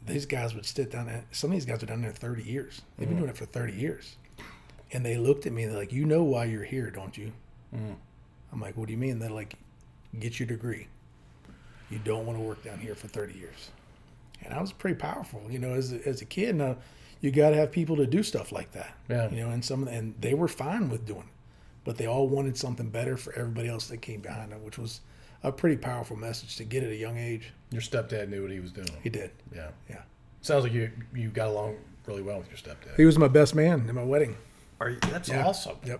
these 0.05 0.25
guys 0.25 0.53
would 0.53 0.65
sit 0.65 0.91
down 0.91 1.05
there. 1.05 1.23
Some 1.31 1.51
of 1.51 1.53
these 1.53 1.65
guys 1.65 1.81
are 1.81 1.85
down 1.85 2.01
there 2.01 2.11
30 2.11 2.43
years. 2.43 2.81
They've 2.97 3.07
been 3.07 3.17
doing 3.17 3.29
it 3.29 3.37
for 3.37 3.45
30 3.45 3.73
years. 3.73 4.17
And 4.91 5.05
they 5.05 5.15
looked 5.15 5.45
at 5.45 5.53
me, 5.53 5.65
they're 5.65 5.77
like, 5.77 5.93
You 5.93 6.05
know 6.05 6.23
why 6.23 6.43
you're 6.45 6.65
here, 6.65 6.89
don't 6.89 7.17
you? 7.17 7.31
I'm 8.51 8.59
like, 8.59 8.75
What 8.75 8.87
do 8.87 8.91
you 8.91 8.97
mean? 8.99 9.19
They're 9.19 9.29
like, 9.29 9.55
Get 10.19 10.39
your 10.41 10.47
degree. 10.47 10.87
You 11.91 11.99
don't 12.03 12.25
want 12.25 12.37
to 12.39 12.43
work 12.43 12.63
down 12.63 12.79
here 12.79 12.95
for 12.95 13.07
30 13.07 13.33
years 13.37 13.69
and 14.43 14.53
I 14.53 14.61
was 14.61 14.71
pretty 14.71 14.95
powerful, 14.95 15.41
you 15.49 15.59
know, 15.59 15.73
as 15.73 15.93
a, 15.93 16.07
as 16.07 16.21
a 16.21 16.25
kid. 16.25 16.55
Now, 16.55 16.77
you 17.19 17.29
got 17.29 17.51
to 17.51 17.55
have 17.57 17.71
people 17.71 17.95
to 17.97 18.07
do 18.07 18.23
stuff 18.23 18.51
like 18.51 18.71
that, 18.71 18.95
Yeah. 19.07 19.29
You 19.29 19.41
know, 19.41 19.49
and 19.51 19.63
some 19.63 19.83
of 19.83 19.89
the, 19.89 19.93
and 19.95 20.15
they 20.19 20.33
were 20.33 20.47
fine 20.47 20.89
with 20.89 21.05
doing 21.05 21.19
it, 21.21 21.25
but 21.83 21.97
they 21.97 22.07
all 22.07 22.27
wanted 22.27 22.57
something 22.57 22.89
better 22.89 23.17
for 23.17 23.33
everybody 23.33 23.69
else 23.69 23.87
that 23.89 23.97
came 23.97 24.19
behind 24.21 24.51
them, 24.51 24.63
which 24.63 24.79
was 24.79 25.01
a 25.43 25.51
pretty 25.51 25.77
powerful 25.77 26.15
message 26.15 26.55
to 26.55 26.63
get 26.63 26.83
at 26.83 26.89
a 26.89 26.95
young 26.95 27.17
age. 27.19 27.53
Your 27.69 27.81
stepdad 27.83 28.29
knew 28.29 28.41
what 28.41 28.51
he 28.51 28.59
was 28.59 28.71
doing. 28.71 28.89
He 29.03 29.09
did, 29.09 29.29
Yeah. 29.55 29.69
yeah. 29.89 30.01
Sounds 30.41 30.63
like 30.63 30.73
you 30.73 30.89
you 31.13 31.29
got 31.29 31.49
along 31.49 31.77
really 32.07 32.23
well 32.23 32.39
with 32.39 32.47
your 32.47 32.57
stepdad. 32.57 32.95
He 32.97 33.05
was 33.05 33.19
my 33.19 33.27
best 33.27 33.53
man 33.53 33.87
in 33.87 33.93
my 33.93 34.03
wedding. 34.03 34.35
Are 34.79 34.89
you, 34.89 34.97
that's 35.01 35.29
Yeah. 35.29 35.45
awesome. 35.45 35.77
Yep. 35.85 35.99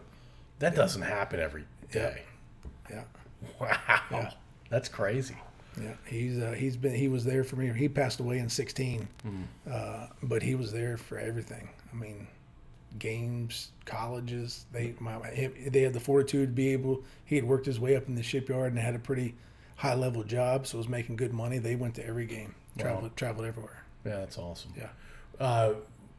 That 0.57 0.73
doesn't 0.75 1.03
happen 1.03 1.39
every 1.39 1.65
day. 1.91 2.23
Yeah. 2.89 3.03
Wow. 3.59 4.29
That's 4.69 4.89
crazy. 4.89 5.35
Yeah, 5.79 5.93
he's 6.05 6.37
uh, 6.37 6.53
he's 6.57 6.75
been 6.75 6.93
he 6.93 7.07
was 7.07 7.23
there 7.23 7.43
for 7.43 7.55
me. 7.55 7.71
He 7.73 7.87
passed 7.87 8.19
away 8.19 8.39
in 8.39 8.49
16, 8.49 9.07
uh, 9.69 10.07
but 10.23 10.43
he 10.43 10.55
was 10.55 10.71
there 10.71 10.97
for 10.97 11.17
everything. 11.17 11.69
I 11.91 11.95
mean, 11.95 12.27
games, 12.99 13.71
colleges. 13.85 14.65
They 14.71 14.93
my 14.99 15.17
they 15.67 15.81
had 15.81 15.93
the 15.93 15.99
fortitude 15.99 16.49
to 16.49 16.53
be 16.53 16.69
able. 16.69 17.03
He 17.25 17.35
had 17.35 17.45
worked 17.45 17.65
his 17.65 17.79
way 17.79 17.95
up 17.95 18.07
in 18.07 18.15
the 18.15 18.23
shipyard 18.23 18.73
and 18.73 18.81
had 18.81 18.95
a 18.95 18.99
pretty 18.99 19.35
high 19.77 19.95
level 19.95 20.23
job, 20.23 20.67
so 20.67 20.77
was 20.77 20.87
making 20.87 21.15
good 21.15 21.33
money. 21.33 21.57
They 21.57 21.75
went 21.75 21.95
to 21.95 22.05
every 22.05 22.25
game, 22.25 22.53
traveled 22.77 23.15
traveled 23.15 23.47
everywhere. 23.47 23.83
Yeah, 24.05 24.17
that's 24.17 24.37
awesome. 24.37 24.73
Yeah. 24.77 24.89
Uh, 25.39 25.73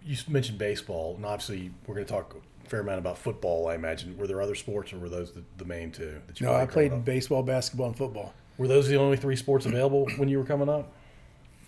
you 0.05 0.17
mentioned 0.29 0.59
baseball, 0.59 1.15
and 1.17 1.25
obviously 1.25 1.71
we're 1.87 1.95
going 1.95 2.07
to 2.07 2.13
talk 2.13 2.35
a 2.35 2.69
fair 2.69 2.81
amount 2.81 2.99
about 2.99 3.19
football. 3.19 3.69
I 3.69 3.75
imagine. 3.75 4.17
Were 4.17 4.27
there 4.27 4.43
other 4.43 4.55
sports, 4.55 4.93
or 4.93 4.99
were 4.99 5.09
those 5.09 5.33
the, 5.33 5.45
the 5.59 5.65
main 5.65 5.91
two? 5.91 6.21
That 6.27 6.41
you 6.41 6.47
No, 6.47 6.55
I 6.55 6.67
played 6.67 7.05
baseball, 7.05 7.43
basketball, 7.43 7.89
and 7.89 7.97
football. 7.97 8.35
Were 8.59 8.69
those 8.69 8.89
the 8.89 8.97
only 8.97 9.17
three 9.17 9.37
sports 9.37 9.67
available 9.67 10.09
when 10.17 10.29
you 10.29 10.39
were 10.39 10.45
coming 10.45 10.69
up? 10.69 10.93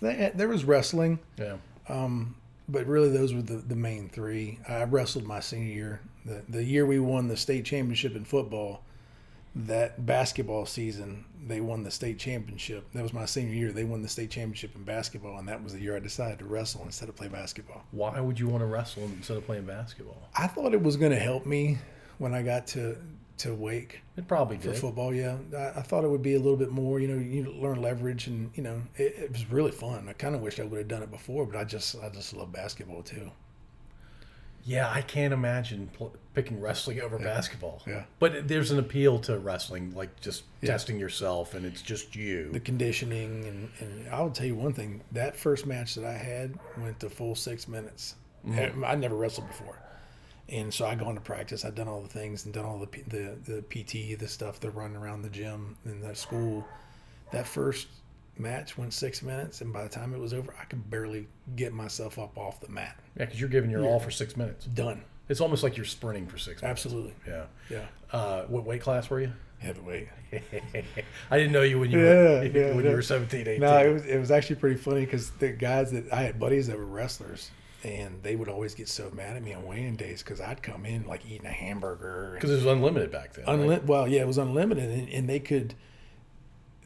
Eh, 0.03 0.31
there 0.35 0.47
was 0.47 0.63
wrestling. 0.63 1.19
Yeah. 1.37 1.57
Um, 1.89 2.35
but 2.67 2.85
really 2.87 3.09
those 3.09 3.33
were 3.33 3.41
the, 3.41 3.57
the 3.57 3.75
main 3.75 4.09
three. 4.09 4.59
I 4.67 4.83
wrestled 4.83 5.25
my 5.25 5.39
senior 5.39 5.73
year. 5.73 6.01
The 6.25 6.41
the 6.49 6.63
year 6.63 6.85
we 6.85 6.99
won 6.99 7.27
the 7.27 7.37
state 7.37 7.65
championship 7.65 8.15
in 8.15 8.25
football, 8.25 8.81
that 9.55 10.05
basketball 10.05 10.65
season 10.65 11.25
they 11.47 11.61
won 11.61 11.83
the 11.83 11.91
state 11.91 12.17
championship. 12.17 12.85
That 12.93 13.03
was 13.03 13.13
my 13.13 13.25
senior 13.25 13.53
year. 13.53 13.71
They 13.71 13.83
won 13.83 14.01
the 14.01 14.07
state 14.07 14.31
championship 14.31 14.75
in 14.75 14.83
basketball, 14.83 15.37
and 15.37 15.47
that 15.47 15.63
was 15.63 15.73
the 15.73 15.79
year 15.79 15.95
I 15.95 15.99
decided 15.99 16.39
to 16.39 16.45
wrestle 16.45 16.81
instead 16.85 17.07
of 17.07 17.15
play 17.15 17.27
basketball. 17.27 17.83
Why 17.91 18.19
would 18.19 18.39
you 18.39 18.47
want 18.47 18.61
to 18.61 18.65
wrestle 18.65 19.03
instead 19.03 19.37
of 19.37 19.45
playing 19.45 19.65
basketball? 19.65 20.17
I 20.35 20.47
thought 20.47 20.73
it 20.73 20.81
was 20.81 20.97
going 20.97 21.11
to 21.11 21.19
help 21.19 21.45
me 21.45 21.77
when 22.17 22.33
I 22.33 22.41
got 22.41 22.65
to 22.67 22.97
to 23.37 23.53
Wake 23.53 24.01
It 24.17 24.27
probably 24.27 24.57
for 24.57 24.69
did. 24.69 24.77
football. 24.77 25.13
Yeah, 25.13 25.37
I, 25.55 25.79
I 25.79 25.81
thought 25.81 26.03
it 26.03 26.09
would 26.09 26.21
be 26.21 26.35
a 26.35 26.39
little 26.39 26.57
bit 26.57 26.71
more. 26.71 26.99
You 26.99 27.07
know, 27.09 27.17
you 27.17 27.51
learn 27.51 27.81
leverage, 27.81 28.27
and 28.27 28.51
you 28.55 28.63
know, 28.63 28.81
it, 28.95 29.15
it 29.17 29.31
was 29.31 29.49
really 29.51 29.71
fun. 29.71 30.07
I 30.09 30.13
kind 30.13 30.35
of 30.35 30.41
wish 30.41 30.59
I 30.59 30.63
would 30.63 30.77
have 30.77 30.87
done 30.87 31.03
it 31.03 31.11
before, 31.11 31.45
but 31.45 31.57
I 31.57 31.63
just 31.63 31.95
I 32.01 32.09
just 32.09 32.33
love 32.33 32.51
basketball 32.51 33.03
too. 33.03 33.31
Yeah, 34.67 34.89
I 34.89 35.01
can't 35.03 35.31
imagine 35.31 35.91
pl- 35.93 36.15
picking 36.33 36.59
wrestling 36.59 36.99
over 36.99 37.19
basketball. 37.19 37.83
Yeah. 37.85 38.05
But 38.17 38.47
there's 38.47 38.71
an 38.71 38.79
appeal 38.79 39.19
to 39.19 39.37
wrestling, 39.37 39.93
like 39.93 40.19
just 40.21 40.43
Yeah. 40.61 40.71
testing 40.71 40.99
yourself, 40.99 41.53
and 41.53 41.67
it's 41.67 41.83
just 41.83 42.15
you. 42.15 42.49
the 42.51 42.59
conditioning 42.59 43.45
and, 43.45 43.69
and 43.79 44.09
I 44.09 44.21
will 44.21 44.31
tell 44.31 44.47
you 44.47 44.55
one 44.55 44.73
thing 44.73 45.01
that 45.11 45.37
first 45.37 45.67
match 45.67 45.93
that 45.95 46.05
I 46.05 46.17
had 46.17 46.57
went 46.79 46.99
to 47.01 47.11
full 47.11 47.35
six 47.35 47.67
minutes 47.67 48.15
mm-hmm. 48.47 48.83
I 48.83 48.95
never 48.95 49.15
wrestled 49.15 49.47
before 49.47 49.77
and 50.49 50.73
so 50.73 50.85
I 50.85 50.95
go 50.95 51.09
into 51.09 51.21
practice 51.21 51.65
I've 51.65 51.75
done 51.75 51.87
all 51.87 52.01
the 52.01 52.07
things 52.07 52.45
and 52.45 52.53
done 52.53 52.65
all 52.65 52.77
the 52.79 52.87
the, 53.07 53.35
the 53.51 53.61
PT 53.63 54.19
the 54.19 54.27
stuff 54.27 54.59
the 54.59 54.69
running 54.69 54.95
around 54.97 55.21
the 55.23 55.29
gym 55.29 55.75
and 55.85 56.03
the 56.03 56.15
school 56.15 56.65
that 57.31 57.47
first 57.47 57.87
match 58.37 58.77
went 58.77 58.93
six 58.93 59.21
minutes 59.23 59.61
and 59.61 59.71
by 59.73 59.81
the 59.83 59.89
time 59.89 60.13
it 60.13 60.19
was 60.19 60.33
over 60.33 60.53
I 60.59 60.65
could 60.65 60.89
barely 60.89 61.27
get 61.55 61.73
myself 61.73 62.19
up 62.19 62.37
off 62.37 62.59
the 62.61 62.69
mat 62.69 62.97
yeah, 63.17 63.25
because 63.25 63.39
you're 63.39 63.49
giving 63.49 63.69
your 63.71 63.83
all 63.85 63.99
for 63.99 64.11
six 64.11 64.35
minutes. 64.37 64.65
done 64.65 65.01
It's 65.29 65.41
almost 65.41 65.63
like 65.63 65.77
you're 65.77 65.85
sprinting 65.85 66.27
for 66.27 66.37
six 66.37 66.61
minutes. 66.61 66.85
absolutely 66.85 67.13
Yeah. 67.27 67.45
yeah 67.69 67.85
Uh, 68.11 68.43
what 68.43 68.65
weight 68.65 68.81
class 68.81 69.09
were 69.09 69.21
you? 69.21 69.31
heavyweight 69.59 70.09
I 71.31 71.37
didn't 71.37 71.53
know 71.53 71.61
you 71.61 71.79
when 71.79 71.89
you 71.89 71.99
Yeah, 72.05 72.05
were 72.05 72.43
yeah, 72.43 72.75
when 72.75 72.83
yeah. 72.83 72.89
you 72.91 72.95
were 72.97 73.01
17, 73.01 73.41
18. 73.47 73.59
No, 73.61 73.77
it 73.79 73.91
was 73.93 74.05
it 74.05 74.17
was 74.19 74.29
actually 74.31 74.57
pretty 74.57 74.75
funny 74.75 75.05
because 75.05 75.31
the 75.31 75.49
guys 75.49 75.91
that 75.91 76.11
I 76.13 76.23
had 76.23 76.39
buddies 76.39 76.67
that 76.67 76.77
were 76.77 76.85
wrestlers, 76.85 77.51
and 77.85 78.21
they 78.23 78.35
would 78.35 78.49
always 78.49 78.73
get 78.73 78.89
so 78.89 79.11
mad 79.11 79.35
at 79.35 79.43
me 79.43 79.53
on 79.53 79.63
weighing 79.65 79.95
days 79.95 80.23
because 80.23 80.41
I'd 80.41 80.63
come 80.63 80.85
in 80.85 81.05
like 81.05 81.25
eating 81.29 81.45
a 81.45 81.51
hamburger. 81.51 82.31
Because 82.33 82.49
it 82.51 82.55
was 82.55 82.65
unlimited 82.65 83.11
back 83.11 83.33
then. 83.33 83.45
right? 83.67 83.83
Well, 83.85 84.07
yeah, 84.07 84.21
it 84.21 84.27
was 84.27 84.39
unlimited, 84.39 84.89
and, 84.89 85.09
and 85.09 85.29
they 85.29 85.39
could. 85.39 85.75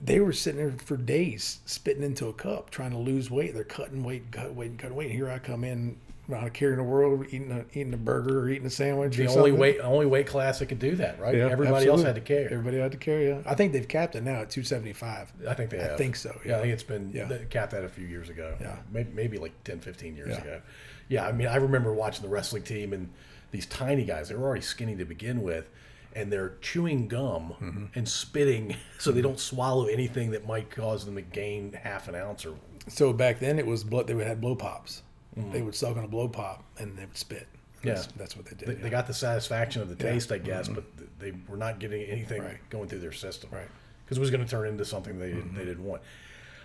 They 0.01 0.19
were 0.21 0.31
sitting 0.31 0.59
there 0.59 0.71
for 0.85 0.95
days, 0.95 1.59
spitting 1.65 2.03
into 2.03 2.27
a 2.27 2.33
cup, 2.33 2.69
trying 2.69 2.91
to 2.91 2.97
lose 2.97 3.29
weight. 3.29 3.53
They're 3.53 3.65
cutting 3.65 4.03
weight, 4.03 4.31
cutting 4.31 4.55
weight, 4.55 4.77
cutting 4.77 4.95
weight. 4.95 5.07
And 5.07 5.15
here 5.15 5.29
I 5.29 5.39
come 5.39 5.65
in, 5.65 5.97
not 6.29 6.53
caring 6.53 6.77
the 6.77 6.83
world, 6.83 7.25
eating 7.31 7.51
a 7.51 7.65
eating 7.77 7.93
a 7.93 7.97
burger 7.97 8.39
or 8.39 8.49
eating 8.49 8.65
a 8.65 8.69
sandwich. 8.69 9.17
The 9.17 9.23
only 9.23 9.33
something. 9.33 9.57
weight 9.57 9.79
only 9.81 10.05
weight 10.05 10.25
class 10.25 10.59
that 10.59 10.67
could 10.67 10.79
do 10.79 10.95
that, 10.95 11.19
right? 11.19 11.35
Yeah, 11.35 11.49
Everybody 11.49 11.87
else 11.87 12.01
had 12.03 12.15
to 12.15 12.21
care. 12.21 12.45
Everybody 12.45 12.77
had 12.77 12.93
to 12.93 12.97
carry. 12.97 13.27
Yeah. 13.27 13.41
I 13.45 13.55
think 13.55 13.73
they've 13.73 13.87
capped 13.87 14.15
it 14.15 14.23
now 14.23 14.41
at 14.43 14.49
two 14.49 14.63
seventy 14.63 14.93
five. 14.93 15.33
I 15.45 15.53
think 15.53 15.69
they 15.69 15.79
I 15.81 15.87
have. 15.89 15.97
think 15.97 16.15
so, 16.15 16.39
Yeah, 16.45 16.59
I 16.59 16.61
think 16.61 16.71
it's 16.73 16.83
been 16.83 17.11
Yeah. 17.13 17.27
capped 17.49 17.71
that 17.71 17.83
a 17.83 17.89
few 17.89 18.07
years 18.07 18.29
ago. 18.29 18.55
Yeah. 18.61 18.77
maybe, 18.93 19.09
maybe 19.13 19.37
like 19.37 19.51
10, 19.65 19.79
15 19.81 20.15
years 20.15 20.29
Yeah. 20.29 20.41
ago. 20.41 20.61
Yeah, 21.09 21.27
I 21.27 21.31
mean, 21.33 21.47
I 21.47 21.57
remember 21.57 21.93
watching 21.93 22.23
the 22.23 22.29
wrestling 22.29 22.63
team 22.63 22.93
and 22.93 23.09
these 23.51 23.65
tiny 23.65 24.05
guys. 24.05 24.29
They 24.29 24.35
were 24.35 24.45
already 24.45 24.61
skinny 24.61 24.95
to 24.95 25.05
begin 25.05 25.41
with, 25.41 25.67
and 26.15 26.31
they're 26.31 26.53
chewing 26.61 27.07
gum 27.07 27.53
Mm-hmm. 27.59 27.85
and 27.95 28.07
spitting 28.07 28.75
so 28.99 29.11
they 29.11 29.21
don't 29.21 29.39
swallow 29.39 29.85
anything 29.85 30.31
that 30.31 30.47
might 30.47 30.69
cause 30.71 31.05
them 31.05 31.15
to 31.15 31.21
gain 31.21 31.73
half 31.73 32.07
an 32.07 32.15
ounce 32.15 32.45
or. 32.45 32.55
So 32.87 33.11
back 33.13 33.39
then 33.39 33.59
it 33.59 33.65
was 33.67 33.83
blood. 33.83 34.07
They 34.07 34.13
would 34.15 34.25
have 34.27 34.39
blow 34.41 34.55
pops. 34.55 35.03
They 35.51 35.61
would 35.61 35.75
suck 35.75 35.95
on 35.95 36.03
a 36.03 36.07
blow 36.07 36.27
pop 36.27 36.63
and 36.79 36.97
they 36.97 37.05
would 37.05 37.15
spit. 37.15 37.47
That's, 37.81 38.07
Yeah. 38.07 38.11
that's 38.17 38.35
what 38.35 38.45
they 38.45 38.55
did. 38.55 38.67
They, 38.67 38.73
yeah. 38.73 38.79
they 38.83 38.89
got 38.89 39.07
the 39.07 39.13
satisfaction 39.13 39.81
of 39.81 39.87
the 39.87 39.95
taste, 39.95 40.31
I 40.33 40.37
guess, 40.37 40.67
but 40.67 40.83
they 41.17 41.31
were 41.47 41.55
not 41.55 41.79
getting 41.79 42.01
anything 42.03 42.39
Mm-hmm. 42.41 42.47
Right. 42.51 42.69
going 42.69 42.89
through 42.89 42.99
their 42.99 43.13
system. 43.13 43.49
Right. 43.51 43.61
Mm-hmm. 43.63 43.73
Because 44.03 44.17
it 44.17 44.21
was 44.21 44.31
going 44.31 44.43
to 44.43 44.49
turn 44.49 44.67
into 44.67 44.83
something 44.83 45.17
they, 45.17 45.31
they 45.31 45.63
didn't 45.65 45.83
want. 45.85 46.01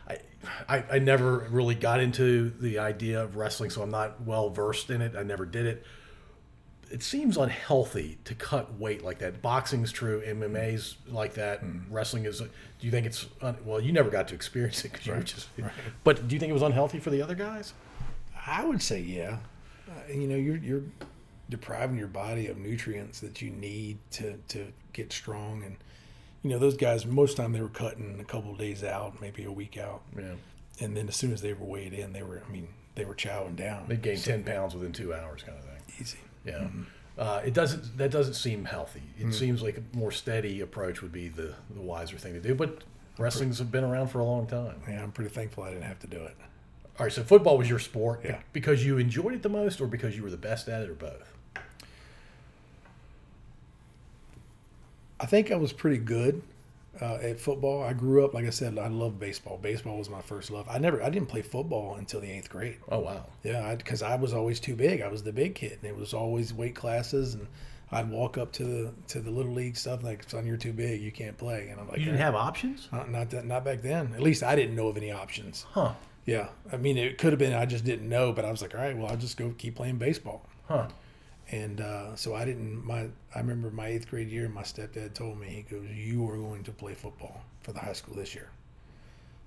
I, 0.09 0.19
I, 0.69 0.85
I 0.93 0.99
never 0.99 1.47
really 1.51 1.75
got 1.75 2.01
into 2.01 2.51
the 2.51 2.79
idea 2.79 3.23
of 3.23 3.37
wrestling, 3.37 3.71
so 3.71 3.83
I'm 3.83 3.90
not 3.90 4.23
well 4.23 4.51
versed 4.51 4.90
in 4.90 5.01
it. 5.03 5.14
I 5.17 5.23
never 5.23 5.47
did 5.47 5.67
it. 5.67 5.85
It 6.90 7.03
seems 7.03 7.37
unhealthy 7.37 8.19
to 8.25 8.35
cut 8.35 8.79
weight 8.79 9.03
like 9.03 9.19
that. 9.19 9.40
Boxing's 9.43 9.90
true, 9.90 10.23
MMA's 10.27 10.97
like 11.09 11.35
that. 11.35 11.64
Mm-hmm. 11.64 11.93
Wrestling 11.93 12.27
is. 12.27 12.40
Do 12.40 12.51
you 12.81 12.90
think 12.90 13.07
it's 13.07 13.27
un, 13.40 13.57
well? 13.64 13.81
You 13.81 13.93
never 13.93 14.11
got 14.11 14.29
to 14.29 14.35
experience 14.35 14.85
it 14.85 14.93
because 14.93 15.07
you 15.07 15.14
were 15.14 15.23
just. 15.23 15.49
But 16.05 16.29
do 16.29 16.35
you 16.35 16.40
think 16.40 16.51
it 16.51 16.55
was 16.55 16.62
unhealthy 16.62 17.01
for 17.01 17.11
the 17.11 17.23
other 17.23 17.35
guys? 17.35 17.73
I 18.47 18.64
would 18.64 18.83
say 18.83 19.01
yeah. 19.01 19.38
Uh, 19.88 20.12
you 20.12 20.27
know, 20.29 20.37
you're 20.37 20.59
you're 20.59 20.83
depriving 21.51 21.97
your 21.97 22.09
body 22.09 22.49
of 22.49 22.59
nutrients 22.59 23.21
that 23.21 23.40
you 23.43 23.51
need 23.51 23.99
to 24.12 24.38
to 24.49 24.67
get 24.93 25.12
strong, 25.12 25.62
and 25.64 25.77
you 26.44 26.50
know 26.50 26.59
those 26.61 26.76
guys 26.76 27.04
most 27.07 27.33
of 27.33 27.37
the 27.38 27.42
time 27.42 27.52
they 27.52 27.61
were 27.61 27.68
cutting 27.68 28.18
a 28.20 28.24
couple 28.24 28.52
of 28.52 28.59
days 28.59 28.85
out, 28.85 29.20
maybe 29.20 29.42
a 29.44 29.50
week 29.50 29.76
out, 29.76 30.02
Yeah, 30.16 30.35
and 30.80 30.96
then 30.96 31.09
as 31.09 31.16
soon 31.16 31.33
as 31.33 31.40
they 31.42 31.52
were 31.54 31.66
weighed 31.66 31.92
in, 31.94 32.12
they 32.12 32.22
were 32.22 32.40
I 32.48 32.52
mean 32.52 32.68
they 32.94 33.04
were 33.04 33.14
chowing 33.14 33.57
down. 33.57 33.87
they 33.88 33.96
gained 33.96 34.22
ten 34.22 34.44
pounds 34.44 34.74
within 34.74 34.92
two 34.92 35.12
hours, 35.12 35.42
kind 35.42 35.59
of 35.59 35.64
thing. 35.64 35.83
easy. 36.00 36.18
Yeah. 36.44 36.68
Uh, 37.16 37.40
it 37.44 37.54
doesn't. 37.54 37.96
That 37.96 38.11
doesn't 38.11 38.35
seem 38.35 38.64
healthy. 38.64 39.02
It 39.18 39.33
seems 39.33 39.62
like 39.62 39.78
a 39.78 39.96
more 39.96 40.11
steady 40.11 40.61
approach 40.61 41.00
would 41.00 41.12
be 41.12 41.28
the 41.28 41.54
the 41.74 41.80
wiser 41.80 42.18
thing 42.18 42.35
to 42.35 42.40
do. 42.40 42.54
But 42.57 42.83
wrestling's 43.18 43.59
have 43.61 43.70
been 43.70 43.85
around 43.85 44.09
for 44.09 44.18
a 44.18 44.24
long 44.24 44.46
time. 44.48 44.83
Yeah, 44.88 45.00
I'm 45.02 45.12
pretty 45.12 45.30
thankful 45.30 45.62
I 45.62 45.70
didn't 45.70 45.85
have 45.85 46.00
to 46.00 46.07
do 46.09 46.16
it. 46.18 46.37
All 46.98 47.07
right. 47.07 47.12
So 47.12 47.22
football 47.22 47.57
was 47.57 47.70
your 47.70 47.78
sport 47.78 48.20
Yeah. 48.24 48.40
because 48.52 48.85
you 48.85 48.98
enjoyed 48.98 49.33
it 49.35 49.42
the 49.42 49.48
most, 49.48 49.80
or 49.80 49.87
because 49.87 50.16
you 50.16 50.24
were 50.24 50.30
the 50.30 50.37
best 50.37 50.68
at 50.68 50.83
it, 50.83 50.90
or 50.90 50.94
both. 50.94 51.34
I 55.20 55.27
think 55.27 55.50
I 55.53 55.57
was 55.57 55.72
pretty 55.72 55.98
good 55.98 56.42
uh, 57.00 57.14
at 57.22 57.40
football. 57.40 57.83
I 57.83 57.92
grew 57.92 58.24
up, 58.24 58.35
like 58.35 58.46
I 58.46 58.50
said, 58.50 58.79
I 58.79 58.88
love 58.88 59.18
baseball. 59.18 59.59
Baseball 59.61 59.98
was 59.98 60.11
my 60.11 60.20
first 60.20 60.50
love. 60.50 60.66
I 60.68 60.79
never, 60.79 61.03
I 61.03 61.11
didn't 61.11 61.29
play 61.29 61.42
football 61.42 61.96
until 61.96 62.20
the 62.20 62.31
eighth 62.31 62.50
grade. 62.50 62.77
Oh 62.90 63.00
wow. 63.00 63.24
Yeah, 63.42 63.74
because 63.74 64.03
I, 64.03 64.16
was 64.16 64.33
always 64.33 64.61
too 64.61 64.74
big. 64.77 65.00
I 65.03 65.09
was 65.09 65.22
the 65.22 65.33
big 65.33 65.55
kid, 65.55 65.79
and 65.83 65.90
it 65.90 65.96
was 65.96 66.14
always 66.14 66.53
weight 66.53 66.74
classes. 66.74 67.35
And 67.35 67.46
I'd 67.92 68.11
walk 68.11 68.38
up 68.38 68.53
to 68.53 68.64
the 68.64 68.92
to 69.09 69.20
the 69.20 69.31
little 69.31 69.53
league 69.53 69.77
stuff 69.77 70.03
like, 70.03 70.29
"Son, 70.29 70.46
you're 70.46 70.57
too 70.57 70.72
big. 70.72 71.00
You 71.00 71.12
can't 71.12 71.37
play." 71.37 71.68
And 71.68 71.81
I'm 71.81 71.88
like, 71.88 71.98
You 71.98 72.07
didn't 72.07 72.20
have 72.20 72.35
options, 72.35 72.88
not, 72.92 73.11
not 73.11 73.31
that, 73.31 73.44
not 73.44 73.64
back 73.64 73.83
then. 73.83 74.12
At 74.14 74.20
least 74.20 74.42
I 74.42 74.57
didn't 74.57 74.74
know 74.74 74.88
of 74.88 74.96
any 74.96 75.12
options. 75.12 75.66
huh? 75.72 75.92
Yeah, 76.27 76.48
I 76.72 76.79
mean, 76.79 76.96
it 76.96 77.18
could 77.18 77.33
have 77.33 77.38
been 77.38 77.53
I 77.53 77.66
just 77.66 77.85
didn't 77.85 78.09
know, 78.09 78.33
but 78.33 78.44
I 78.46 78.50
was 78.50 78.62
like, 78.62 78.74
all 78.74 78.81
right, 78.81 78.96
well, 78.96 79.09
I'll 79.09 79.16
just 79.16 79.37
go 79.37 79.53
keep 79.59 79.74
playing 79.77 79.98
baseball. 79.98 80.46
Huh? 80.66 80.88
And 81.50 81.80
uh, 81.80 82.16
so 82.16 82.35
I 82.35 82.44
didn't. 82.44 82.85
My 82.85 83.09
I 83.35 83.38
remember 83.38 83.70
my 83.70 83.88
eighth 83.88 84.09
grade 84.09 84.28
year. 84.30 84.48
My 84.48 84.62
stepdad 84.62 85.12
told 85.14 85.38
me 85.38 85.46
he 85.48 85.62
goes, 85.62 85.87
"You 85.90 86.28
are 86.30 86.37
going 86.37 86.64
to 86.64 86.72
play 86.72 86.94
football 86.94 87.42
for 87.62 87.72
the 87.72 87.80
high 87.80 87.92
school 87.92 88.14
this 88.16 88.35
year." 88.35 88.48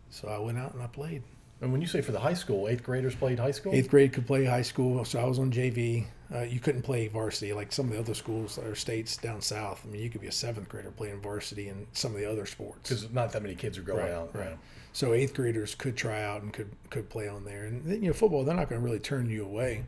So 0.10 0.28
I 0.30 0.38
went 0.38 0.58
out 0.58 0.74
and 0.74 0.82
I 0.84 0.88
played. 0.88 1.24
And 1.60 1.72
when 1.72 1.82
you 1.82 1.88
say 1.88 2.02
for 2.02 2.12
the 2.12 2.20
high 2.20 2.36
school, 2.36 2.68
eighth 2.68 2.84
graders 2.84 3.16
played 3.16 3.40
high 3.40 3.50
school. 3.52 3.74
Eighth 3.74 3.90
grade 3.90 4.14
could 4.14 4.28
play 4.28 4.46
high 4.46 4.62
school, 4.62 5.04
so 5.06 5.20
I 5.20 5.26
was 5.26 5.40
on 5.40 5.52
JV. 5.52 6.06
Uh, 6.34 6.42
you 6.42 6.60
couldn't 6.60 6.84
play 6.84 7.08
varsity 7.08 7.52
like 7.52 7.72
some 7.74 7.88
of 7.88 7.94
the 7.94 8.00
other 8.00 8.14
schools 8.14 8.60
or 8.60 8.76
states 8.76 9.18
down 9.18 9.42
south. 9.42 9.82
I 9.84 9.90
mean, 9.90 10.04
you 10.04 10.10
could 10.12 10.22
be 10.22 10.28
a 10.28 10.32
seventh 10.32 10.70
grader 10.70 10.92
playing 10.92 11.20
varsity 11.22 11.70
in 11.70 11.88
some 11.94 12.14
of 12.14 12.20
the 12.20 12.30
other 12.30 12.46
sports. 12.46 12.88
because 12.90 13.12
not 13.12 13.32
that 13.32 13.42
many 13.42 13.56
kids 13.56 13.76
are 13.80 13.82
going 13.82 14.00
Right, 14.04 14.12
out. 14.12 14.36
right. 14.36 14.56
So 14.94 15.14
eighth 15.14 15.34
graders 15.34 15.74
could 15.74 15.96
try 15.98 16.22
out 16.22 16.44
and 16.44 16.54
could 16.54 16.70
could 16.92 17.10
play 17.10 17.28
on 17.28 17.44
there. 17.44 17.66
And 17.66 17.84
then, 17.86 18.04
you 18.04 18.10
know, 18.10 18.14
football 18.14 18.44
they're 18.44 18.56
not 18.56 18.70
going 18.70 18.80
to 18.82 18.86
really 18.86 19.00
turn 19.00 19.28
you 19.28 19.44
away. 19.44 19.86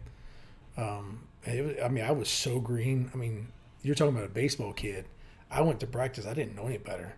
Um, 0.75 1.19
was- 1.62 1.75
I 1.83 1.88
mean, 1.89 2.03
I 2.03 2.12
was 2.12 2.29
so 2.29 2.59
green. 2.59 3.09
I 3.13 3.17
mean, 3.17 3.47
you're 3.81 3.95
talking 3.95 4.13
about 4.15 4.25
a 4.27 4.33
baseball 4.33 4.73
kid. 4.73 5.05
I 5.51 5.62
went 5.62 5.79
to 5.81 5.88
practice. 5.88 6.25
I 6.27 6.33
didn't 6.33 6.55
know 6.55 6.67
any 6.67 6.77
better. 6.77 7.13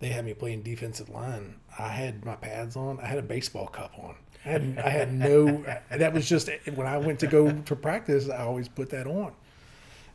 They 0.00 0.08
had 0.08 0.24
me 0.24 0.34
playing 0.34 0.62
defensive 0.62 1.08
line. 1.08 1.56
I 1.78 1.88
had 1.88 2.24
my 2.24 2.36
pads 2.36 2.76
on. 2.76 3.00
I 3.00 3.06
had 3.06 3.18
a 3.18 3.22
baseball 3.22 3.66
cup 3.68 3.92
on. 3.98 4.16
I 4.44 4.48
had, 4.48 4.78
I 4.84 4.88
had 4.90 5.12
no. 5.12 5.64
That 5.90 6.12
was 6.12 6.28
just 6.28 6.50
when 6.74 6.86
I 6.86 6.98
went 6.98 7.20
to 7.20 7.26
go 7.26 7.50
to 7.52 7.76
practice. 7.76 8.28
I 8.28 8.38
always 8.42 8.68
put 8.68 8.90
that 8.90 9.06
on. 9.06 9.32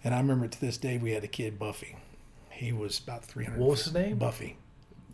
And 0.03 0.13
I 0.13 0.17
remember 0.19 0.47
to 0.47 0.61
this 0.61 0.77
day 0.77 0.97
we 0.97 1.11
had 1.11 1.23
a 1.23 1.27
kid 1.27 1.57
Buffy. 1.59 1.95
He 2.51 2.71
was 2.71 2.99
about 2.99 3.25
300. 3.25 3.59
What 3.59 3.69
was 3.71 3.83
his 3.85 3.93
name? 3.93 4.17
Buffy. 4.17 4.57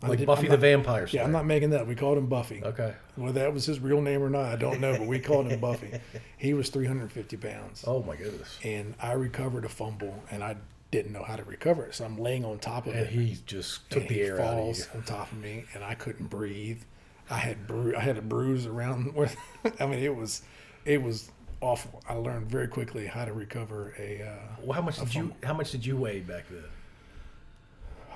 Like 0.02 0.18
did- 0.18 0.26
Buffy 0.26 0.46
the 0.48 0.56
Vampire 0.56 1.06
Slayer. 1.06 1.22
Yeah, 1.22 1.26
I'm 1.26 1.32
not 1.32 1.46
making 1.46 1.70
that. 1.70 1.86
We 1.86 1.94
called 1.94 2.18
him 2.18 2.26
Buffy. 2.26 2.62
Okay. 2.62 2.94
Whether 3.16 3.40
that 3.40 3.52
was 3.54 3.64
his 3.66 3.80
real 3.80 4.00
name 4.02 4.22
or 4.22 4.28
not, 4.28 4.44
I 4.46 4.56
don't 4.56 4.80
know, 4.80 4.92
but 4.98 5.06
we 5.06 5.18
called 5.18 5.46
him 5.50 5.60
Buffy. 5.60 5.92
He 6.38 6.52
was 6.52 6.68
350 6.68 7.36
pounds. 7.38 7.82
Oh 7.86 8.02
my 8.02 8.14
goodness. 8.14 8.58
And 8.62 8.94
I 9.00 9.12
recovered 9.12 9.64
a 9.64 9.70
fumble, 9.70 10.22
and 10.30 10.44
I 10.44 10.56
didn't 10.90 11.12
know 11.12 11.22
how 11.24 11.34
to 11.36 11.42
recover 11.44 11.86
it. 11.86 11.94
So 11.94 12.04
I'm 12.04 12.18
laying 12.18 12.44
on 12.44 12.58
top 12.58 12.86
of 12.86 12.92
And 12.94 13.06
it. 13.06 13.10
he 13.10 13.38
just 13.46 13.88
took 13.90 14.02
and 14.02 14.10
the 14.10 14.14
he 14.14 14.20
air 14.22 14.40
out 14.40 14.58
of 14.58 14.76
you. 14.76 14.84
on 14.94 15.02
top 15.02 15.32
of 15.32 15.38
me, 15.38 15.64
and 15.74 15.82
I 15.82 15.94
couldn't 15.94 16.26
breathe. 16.26 16.82
I 17.30 17.38
had 17.38 17.66
bru- 17.66 17.96
I 17.96 18.00
had 18.00 18.18
a 18.18 18.22
bruise 18.22 18.66
around 18.66 19.14
where, 19.14 19.30
I 19.80 19.86
mean, 19.86 19.98
it 20.00 20.14
was, 20.14 20.42
it 20.84 21.02
was 21.02 21.30
awful. 21.62 22.02
I 22.06 22.12
learned 22.14 22.50
very 22.50 22.68
quickly 22.68 23.06
how 23.06 23.24
to 23.24 23.32
recover 23.32 23.94
a. 23.98 24.22
Uh, 24.22 24.56
Well, 24.62 24.74
how 24.74 24.82
much 24.82 24.98
did 24.98 25.14
you 25.14 25.32
how 25.42 25.54
much 25.54 25.70
did 25.72 25.84
you 25.86 25.96
weigh 25.96 26.20
back 26.20 26.44
then? 26.50 26.62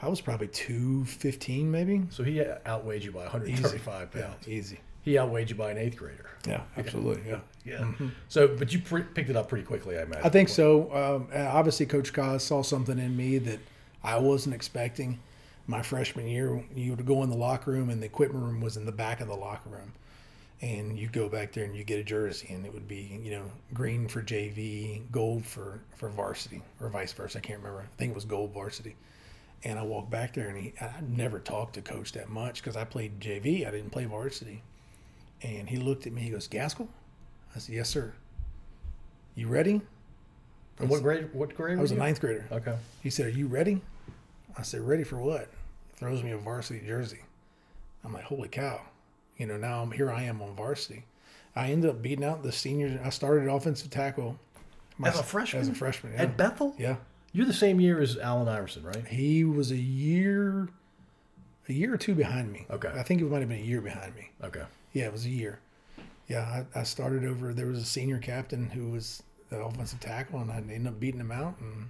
I 0.02 0.08
was 0.08 0.20
probably 0.20 0.48
215 0.48 1.70
maybe. 1.70 2.02
So 2.10 2.22
he 2.22 2.42
outweighed 2.66 3.04
you 3.04 3.12
by 3.12 3.22
135 3.22 4.10
Yeah, 4.14 4.22
pounds. 4.26 4.48
easy. 4.48 4.80
He 5.02 5.18
outweighed 5.18 5.50
you 5.50 5.56
by 5.56 5.70
an 5.70 5.78
eighth 5.78 5.96
grader. 5.96 6.28
Yeah, 6.46 6.62
absolutely. 6.76 7.22
Yeah. 7.28 7.40
Yeah. 7.64 7.90
So, 8.28 8.48
but 8.48 8.72
you 8.72 8.80
pre- 8.80 9.02
picked 9.02 9.28
it 9.30 9.36
up 9.36 9.48
pretty 9.48 9.64
quickly, 9.64 9.98
I 9.98 10.02
imagine. 10.02 10.24
I 10.24 10.28
think 10.30 10.48
so. 10.48 10.94
Um, 10.94 11.28
obviously, 11.34 11.86
Coach 11.86 12.12
Kaz 12.12 12.40
saw 12.40 12.62
something 12.62 12.98
in 12.98 13.16
me 13.16 13.38
that 13.38 13.58
I 14.02 14.18
wasn't 14.18 14.54
expecting. 14.54 15.18
My 15.66 15.82
freshman 15.82 16.26
year, 16.26 16.64
you 16.74 16.90
would 16.94 17.04
go 17.06 17.22
in 17.22 17.30
the 17.30 17.36
locker 17.36 17.70
room, 17.70 17.90
and 17.90 18.00
the 18.02 18.06
equipment 18.06 18.44
room 18.44 18.60
was 18.60 18.76
in 18.78 18.86
the 18.86 18.92
back 18.92 19.20
of 19.20 19.28
the 19.28 19.36
locker 19.36 19.68
room. 19.68 19.92
And 20.62 20.98
you 20.98 21.08
go 21.08 21.28
back 21.28 21.52
there 21.52 21.64
and 21.64 21.74
you 21.76 21.84
get 21.84 21.98
a 21.98 22.04
jersey, 22.04 22.48
and 22.50 22.66
it 22.66 22.72
would 22.74 22.88
be, 22.88 23.20
you 23.22 23.30
know, 23.30 23.44
green 23.72 24.08
for 24.08 24.22
JV, 24.22 25.02
gold 25.12 25.44
for, 25.46 25.80
for 25.96 26.08
varsity, 26.08 26.60
or 26.80 26.88
vice 26.88 27.12
versa. 27.12 27.38
I 27.38 27.40
can't 27.40 27.58
remember. 27.60 27.80
I 27.82 27.96
think 27.98 28.10
it 28.10 28.14
was 28.14 28.24
gold 28.26 28.52
varsity. 28.52 28.96
And 29.62 29.78
I 29.78 29.82
walked 29.82 30.10
back 30.10 30.32
there, 30.34 30.48
and 30.48 30.56
he, 30.56 30.72
I 30.80 30.90
never 31.06 31.38
talked 31.38 31.74
to 31.74 31.82
Coach 31.82 32.12
that 32.12 32.30
much 32.30 32.62
because 32.62 32.76
I 32.76 32.84
played 32.84 33.20
JV. 33.20 33.66
I 33.66 33.70
didn't 33.70 33.90
play 33.90 34.06
varsity. 34.06 34.62
And 35.42 35.68
he 35.68 35.76
looked 35.76 36.06
at 36.06 36.12
me. 36.14 36.22
He 36.22 36.30
goes, 36.30 36.46
Gaskell? 36.48 36.88
I 37.54 37.58
said, 37.58 37.74
Yes, 37.74 37.88
sir. 37.90 38.14
You 39.34 39.48
ready? 39.48 39.80
And 40.78 40.88
what 40.88 41.02
grade? 41.02 41.28
What 41.34 41.54
grade? 41.54 41.78
I 41.78 41.82
was 41.82 41.90
a 41.90 41.94
you? 41.94 42.00
ninth 42.00 42.20
grader. 42.20 42.46
Okay. 42.50 42.74
He 43.02 43.10
said, 43.10 43.26
Are 43.26 43.30
you 43.30 43.46
ready? 43.48 43.80
I 44.56 44.62
said, 44.62 44.80
Ready 44.80 45.04
for 45.04 45.16
what? 45.18 45.48
Throws 45.94 46.22
me 46.22 46.30
a 46.30 46.38
varsity 46.38 46.80
jersey. 46.86 47.20
I'm 48.04 48.12
like, 48.14 48.24
Holy 48.24 48.48
cow. 48.48 48.80
You 49.36 49.46
know, 49.46 49.56
now 49.58 49.82
I'm 49.82 49.90
here 49.92 50.10
I 50.10 50.22
am 50.22 50.40
on 50.42 50.54
varsity. 50.54 51.04
I 51.56 51.70
ended 51.70 51.90
up 51.90 52.00
beating 52.02 52.24
out 52.24 52.42
the 52.42 52.52
seniors. 52.52 52.98
I 53.04 53.10
started 53.10 53.48
offensive 53.48 53.90
tackle. 53.90 54.38
my- 54.98 55.08
As 55.08 55.18
a 55.18 55.22
freshman? 55.22 55.60
As 55.62 55.68
a 55.68 55.74
freshman, 55.74 56.12
yeah. 56.14 56.22
At 56.22 56.36
Bethel? 56.36 56.74
yeah. 56.78 56.96
You're 57.32 57.46
the 57.46 57.52
same 57.52 57.80
year 57.80 58.00
as 58.00 58.18
Allen 58.18 58.48
Iverson, 58.48 58.82
right? 58.82 59.06
He 59.06 59.44
was 59.44 59.70
a 59.70 59.76
year, 59.76 60.68
a 61.68 61.72
year 61.72 61.94
or 61.94 61.96
two 61.96 62.14
behind 62.14 62.52
me. 62.52 62.66
Okay. 62.70 62.90
I 62.94 63.02
think 63.02 63.20
it 63.20 63.30
might 63.30 63.40
have 63.40 63.48
been 63.48 63.58
a 63.58 63.62
year 63.62 63.80
behind 63.80 64.14
me. 64.16 64.30
Okay. 64.42 64.64
Yeah, 64.92 65.04
it 65.04 65.12
was 65.12 65.26
a 65.26 65.30
year. 65.30 65.60
Yeah, 66.26 66.64
I, 66.74 66.80
I 66.80 66.82
started 66.82 67.24
over. 67.24 67.52
There 67.52 67.66
was 67.66 67.78
a 67.78 67.84
senior 67.84 68.18
captain 68.18 68.70
who 68.70 68.90
was 68.90 69.22
the 69.48 69.58
offensive 69.62 70.00
tackle, 70.00 70.40
and 70.40 70.50
I 70.50 70.56
ended 70.56 70.88
up 70.88 71.00
beating 71.00 71.20
him 71.20 71.32
out. 71.32 71.54
And 71.60 71.88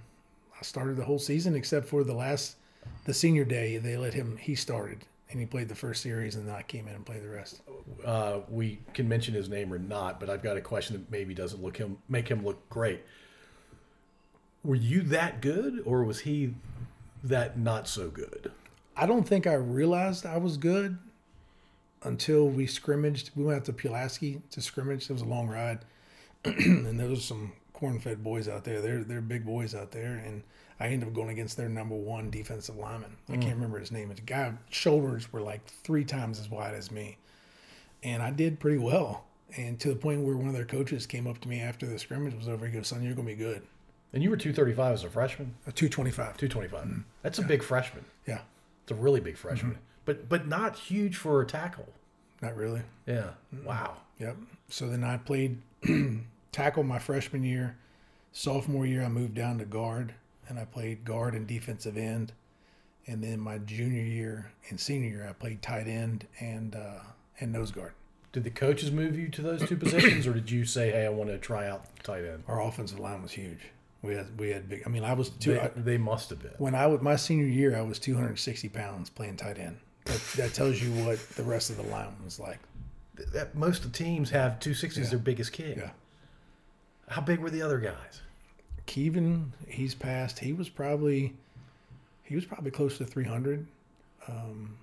I 0.59 0.63
started 0.63 0.97
the 0.97 1.05
whole 1.05 1.19
season 1.19 1.55
except 1.55 1.87
for 1.87 2.03
the 2.03 2.13
last, 2.13 2.57
the 3.05 3.13
senior 3.13 3.45
day. 3.45 3.77
They 3.77 3.97
let 3.97 4.13
him. 4.13 4.37
He 4.37 4.55
started 4.55 5.05
and 5.31 5.39
he 5.39 5.45
played 5.45 5.69
the 5.69 5.75
first 5.75 6.03
series, 6.03 6.35
and 6.35 6.47
then 6.47 6.53
I 6.53 6.61
came 6.61 6.87
in 6.87 6.95
and 6.95 7.05
played 7.05 7.23
the 7.23 7.29
rest. 7.29 7.61
Uh, 8.05 8.39
we 8.49 8.79
can 8.93 9.07
mention 9.07 9.33
his 9.33 9.47
name 9.47 9.71
or 9.71 9.79
not, 9.79 10.19
but 10.19 10.29
I've 10.29 10.43
got 10.43 10.57
a 10.57 10.61
question 10.61 10.97
that 10.97 11.09
maybe 11.09 11.33
doesn't 11.33 11.63
look 11.63 11.77
him 11.77 11.97
make 12.09 12.27
him 12.27 12.43
look 12.43 12.67
great. 12.69 13.01
Were 14.63 14.75
you 14.75 15.01
that 15.03 15.41
good, 15.41 15.81
or 15.85 16.03
was 16.03 16.21
he 16.21 16.53
that 17.23 17.57
not 17.57 17.87
so 17.87 18.09
good? 18.09 18.51
I 18.95 19.05
don't 19.05 19.27
think 19.27 19.47
I 19.47 19.53
realized 19.53 20.25
I 20.25 20.37
was 20.37 20.57
good 20.57 20.97
until 22.03 22.47
we 22.47 22.67
scrimmaged. 22.67 23.31
We 23.35 23.43
went 23.43 23.57
out 23.57 23.65
to 23.65 23.73
Pulaski 23.73 24.41
to 24.51 24.61
scrimmage. 24.61 25.09
It 25.09 25.13
was 25.13 25.21
a 25.21 25.25
long 25.25 25.47
ride, 25.47 25.79
and 26.45 26.99
there 26.99 27.07
was 27.07 27.23
some 27.23 27.53
corn-fed 27.73 28.23
boys 28.23 28.47
out 28.47 28.63
there. 28.63 28.81
They're 28.81 29.03
they're 29.03 29.21
big 29.21 29.45
boys 29.45 29.73
out 29.73 29.91
there, 29.91 30.21
and 30.25 30.43
I 30.79 30.87
ended 30.87 31.09
up 31.09 31.15
going 31.15 31.29
against 31.29 31.57
their 31.57 31.69
number 31.69 31.95
one 31.95 32.29
defensive 32.29 32.75
lineman. 32.75 33.17
I 33.29 33.33
can't 33.33 33.45
mm. 33.45 33.53
remember 33.53 33.79
his 33.79 33.91
name. 33.91 34.09
The 34.09 34.21
guy 34.21 34.53
shoulders 34.69 35.31
were 35.33 35.41
like 35.41 35.65
three 35.65 36.05
times 36.05 36.39
as 36.39 36.49
wide 36.49 36.75
as 36.75 36.91
me, 36.91 37.17
and 38.03 38.21
I 38.21 38.31
did 38.31 38.59
pretty 38.59 38.77
well. 38.77 39.25
And 39.57 39.79
to 39.81 39.89
the 39.89 39.95
point 39.95 40.21
where 40.21 40.37
one 40.37 40.47
of 40.47 40.53
their 40.53 40.65
coaches 40.65 41.05
came 41.05 41.27
up 41.27 41.39
to 41.41 41.47
me 41.49 41.59
after 41.59 41.85
the 41.85 41.99
scrimmage 41.99 42.35
was 42.35 42.47
over. 42.47 42.65
He 42.65 42.71
goes, 42.71 42.87
"Son, 42.87 43.03
you're 43.03 43.15
gonna 43.15 43.27
be 43.27 43.35
good." 43.35 43.63
And 44.13 44.21
you 44.21 44.29
were 44.29 44.35
235 44.37 44.93
as 44.93 45.03
a 45.03 45.09
freshman? 45.09 45.55
A 45.67 45.71
two 45.71 45.87
twenty-five. 45.89 46.37
225. 46.37 46.83
Mm-hmm. 46.85 47.01
That's 47.23 47.39
a 47.39 47.43
big 47.43 47.63
freshman. 47.63 48.03
Yeah, 48.27 48.41
It's 48.83 48.91
a 48.91 48.95
really 48.95 49.19
big 49.21 49.37
freshman. 49.37 49.73
Mm-hmm. 49.73 49.81
But 50.05 50.27
but 50.27 50.47
not 50.47 50.75
huge 50.77 51.15
for 51.15 51.41
a 51.41 51.45
tackle. 51.45 51.87
not 52.41 52.55
really. 52.55 52.81
Yeah. 53.05 53.31
Wow. 53.65 53.97
Yep. 54.19 54.35
So 54.69 54.87
then 54.89 55.03
I 55.03 55.17
played 55.17 55.59
tackle 56.51 56.83
my 56.83 56.99
freshman 56.99 57.43
year. 57.43 57.77
Sophomore 58.33 58.85
year, 58.85 59.03
I 59.03 59.09
moved 59.09 59.35
down 59.35 59.57
to 59.59 59.65
guard, 59.65 60.13
and 60.47 60.57
I 60.57 60.65
played 60.65 61.03
guard 61.05 61.33
and 61.33 61.45
defensive 61.45 61.97
end. 61.97 62.31
And 63.07 63.23
then 63.23 63.39
my 63.39 63.57
junior 63.57 64.03
year 64.03 64.51
and 64.69 64.79
senior 64.79 65.09
year, 65.09 65.27
I 65.29 65.33
played 65.33 65.61
tight 65.61 65.87
end 65.87 66.27
and 66.39 66.75
uh, 66.75 66.99
and 67.39 67.51
nose 67.51 67.71
guard. 67.71 67.93
Did 68.31 68.43
the 68.45 68.49
coaches 68.51 68.91
move 68.91 69.17
you 69.19 69.27
to 69.29 69.41
those 69.41 69.67
two 69.67 69.75
positions, 69.75 70.25
or 70.27 70.33
did 70.33 70.49
you 70.51 70.65
say, 70.65 70.91
"Hey, 70.91 71.05
I 71.05 71.09
want 71.09 71.29
to 71.29 71.37
try 71.37 71.67
out 71.67 71.83
tight 72.03 72.23
end"? 72.25 72.43
Our 72.47 72.61
offensive 72.61 72.99
line 72.99 73.21
was 73.21 73.31
huge. 73.33 73.59
We 74.01 74.15
had 74.15 74.39
we 74.39 74.49
had 74.49 74.67
big. 74.67 74.83
I 74.85 74.89
mean, 74.89 75.03
I 75.03 75.13
was 75.13 75.29
two. 75.29 75.53
They, 75.53 75.59
I, 75.59 75.67
they 75.75 75.97
must 75.97 76.29
have 76.31 76.41
been. 76.41 76.53
when 76.57 76.73
I 76.73 76.87
was 76.87 77.01
my 77.01 77.15
senior 77.15 77.45
year, 77.45 77.77
I 77.77 77.81
was 77.81 77.99
260 77.99 78.69
pounds 78.69 79.09
playing 79.09 79.37
tight 79.37 79.59
end. 79.59 79.77
That, 80.05 80.21
that 80.37 80.53
tells 80.53 80.81
you 80.81 80.91
what 81.05 81.19
the 81.35 81.43
rest 81.43 81.69
of 81.69 81.77
the 81.77 81.83
line 81.83 82.15
was 82.23 82.39
like. 82.39 82.59
That, 83.33 83.53
most 83.53 83.85
of 83.85 83.91
the 83.91 83.97
teams 83.97 84.31
have 84.31 84.59
260 84.59 85.01
as 85.01 85.09
their 85.11 85.19
biggest 85.19 85.53
kid. 85.53 85.77
Yeah. 85.77 85.91
How 87.07 87.21
big 87.21 87.39
were 87.39 87.51
the 87.51 87.61
other 87.61 87.77
guys? 87.77 88.21
Kevin, 88.87 89.53
he's 89.67 89.93
passed. 89.93 90.39
He 90.39 90.53
was 90.53 90.69
probably 90.69 91.35
he 92.23 92.35
was 92.35 92.45
probably 92.45 92.71
close 92.71 92.97
to 92.97 93.05
300. 93.05 93.67
Um, 94.27 94.77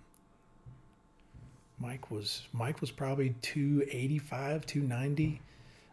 Mike 1.81 2.11
was 2.11 2.43
Mike 2.53 2.81
was 2.81 2.91
probably 2.91 3.35
285, 3.43 4.67
290. 4.67 5.41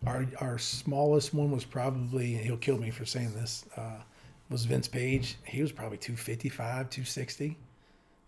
Our 0.05 0.25
our 0.39 0.57
smallest 0.57 1.33
one 1.33 1.51
was 1.51 1.65
probably 1.65 2.35
he'll 2.35 2.57
kill 2.57 2.77
me 2.77 2.91
for 2.91 3.05
saying 3.05 3.33
this. 3.33 3.65
Uh, 3.75 4.01
was 4.49 4.65
Vince 4.65 4.87
Page. 4.87 5.37
He 5.43 5.61
was 5.63 5.71
probably 5.71 5.97
255, 5.97 6.89
260. 6.91 7.57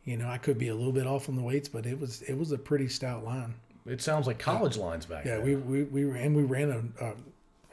You 0.05 0.17
know, 0.17 0.27
I 0.27 0.37
could 0.39 0.57
be 0.57 0.69
a 0.69 0.75
little 0.75 0.91
bit 0.93 1.05
off 1.05 1.29
on 1.29 1.35
the 1.35 1.41
weights, 1.43 1.69
but 1.69 1.85
it 1.85 1.99
was 1.99 2.21
it 2.23 2.33
was 2.37 2.51
a 2.51 2.57
pretty 2.57 2.87
stout 2.87 3.23
line. 3.23 3.53
It 3.85 4.01
sounds 4.01 4.25
like 4.27 4.39
college 4.39 4.77
lines 4.77 5.05
back 5.05 5.25
Yeah, 5.25 5.37
then. 5.37 5.45
we 5.45 5.55
we, 5.55 5.83
we 5.83 6.03
ran 6.05 6.33
we 6.33 6.43
ran 6.43 6.71
a, 6.99 7.05
a, 7.05 7.13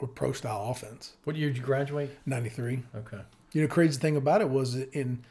a 0.03 0.07
pro 0.07 0.33
style 0.33 0.69
offense. 0.71 1.15
What 1.25 1.37
year 1.37 1.49
did 1.49 1.57
you 1.59 1.63
graduate? 1.63 2.11
93. 2.27 2.83
Okay. 2.97 3.21
You 3.53 3.63
know, 3.63 3.69
crazy 3.69 3.99
thing 3.99 4.17
about 4.17 4.41
it 4.41 4.51
was 4.51 4.75
in 4.75 5.25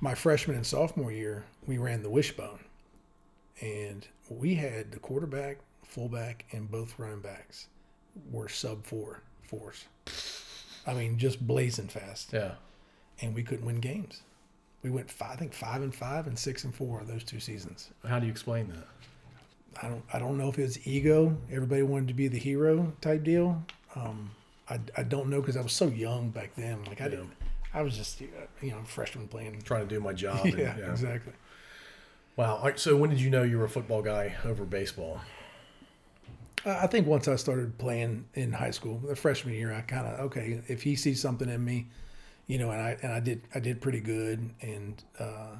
my 0.00 0.14
freshman 0.14 0.56
and 0.56 0.66
sophomore 0.66 1.12
year, 1.12 1.44
we 1.66 1.76
ran 1.78 2.02
the 2.02 2.10
wishbone, 2.10 2.60
and 3.60 4.06
we 4.28 4.54
had 4.54 4.90
the 4.92 4.98
quarterback, 4.98 5.58
fullback, 5.84 6.44
and 6.52 6.70
both 6.70 6.98
running 6.98 7.20
backs 7.20 7.66
were 8.30 8.48
sub 8.48 8.84
four 8.84 9.20
fours. 9.48 9.84
I 10.86 10.94
mean, 10.94 11.18
just 11.18 11.46
blazing 11.46 11.88
fast, 11.88 12.32
Yeah. 12.32 12.52
and 13.20 13.34
we 13.34 13.42
couldn't 13.42 13.64
win 13.64 13.80
games. 13.80 14.20
We 14.82 14.90
went 14.90 15.10
five, 15.10 15.30
I 15.32 15.36
think 15.36 15.54
five 15.54 15.80
and 15.82 15.94
five 15.94 16.26
and 16.26 16.38
six 16.38 16.64
and 16.64 16.74
four 16.74 17.02
those 17.04 17.24
two 17.24 17.40
seasons. 17.40 17.90
How 18.06 18.18
do 18.18 18.26
you 18.26 18.32
explain 18.32 18.68
that? 18.68 18.86
I 19.82 19.88
don't 19.88 20.04
I 20.12 20.18
don't 20.18 20.36
know 20.38 20.48
if 20.50 20.58
it's 20.58 20.86
ego. 20.86 21.36
Everybody 21.50 21.82
wanted 21.82 22.08
to 22.08 22.14
be 22.14 22.28
the 22.28 22.38
hero 22.38 22.92
type 23.00 23.24
deal. 23.24 23.64
Um, 23.96 24.30
I, 24.68 24.78
I 24.96 25.02
don't 25.02 25.28
know 25.30 25.40
because 25.40 25.56
I 25.56 25.62
was 25.62 25.72
so 25.72 25.86
young 25.86 26.30
back 26.30 26.54
then. 26.54 26.84
Like 26.84 27.00
I 27.00 27.08
didn't. 27.08 27.30
I 27.72 27.82
was 27.82 27.96
just 27.96 28.20
you 28.20 28.30
know 28.70 28.82
freshman 28.84 29.26
playing. 29.26 29.62
Trying 29.62 29.88
to 29.88 29.94
do 29.94 30.00
my 30.00 30.12
job. 30.12 30.40
and- 30.44 30.58
Yeah, 30.58 30.76
exactly. 30.90 31.32
Wow. 32.36 32.56
All 32.56 32.64
right, 32.64 32.78
so 32.78 32.96
when 32.96 33.10
did 33.10 33.20
you 33.20 33.30
know 33.30 33.42
you 33.42 33.58
were 33.58 33.64
a 33.64 33.68
football 33.68 34.02
guy 34.02 34.34
over 34.44 34.64
baseball? 34.64 35.20
I 36.66 36.86
think 36.86 37.06
once 37.06 37.28
I 37.28 37.36
started 37.36 37.78
playing 37.78 38.26
in 38.34 38.52
high 38.52 38.70
school, 38.70 38.98
the 39.06 39.16
freshman 39.16 39.54
year, 39.54 39.72
I 39.72 39.82
kind 39.82 40.06
of 40.06 40.20
okay. 40.26 40.62
If 40.68 40.82
he 40.82 40.96
sees 40.96 41.20
something 41.20 41.48
in 41.48 41.64
me, 41.64 41.88
you 42.46 42.58
know, 42.58 42.70
and 42.70 42.80
I 42.80 42.96
and 43.02 43.12
I 43.12 43.20
did 43.20 43.42
I 43.54 43.60
did 43.60 43.80
pretty 43.80 44.00
good. 44.00 44.50
And 44.62 45.02
uh, 45.18 45.56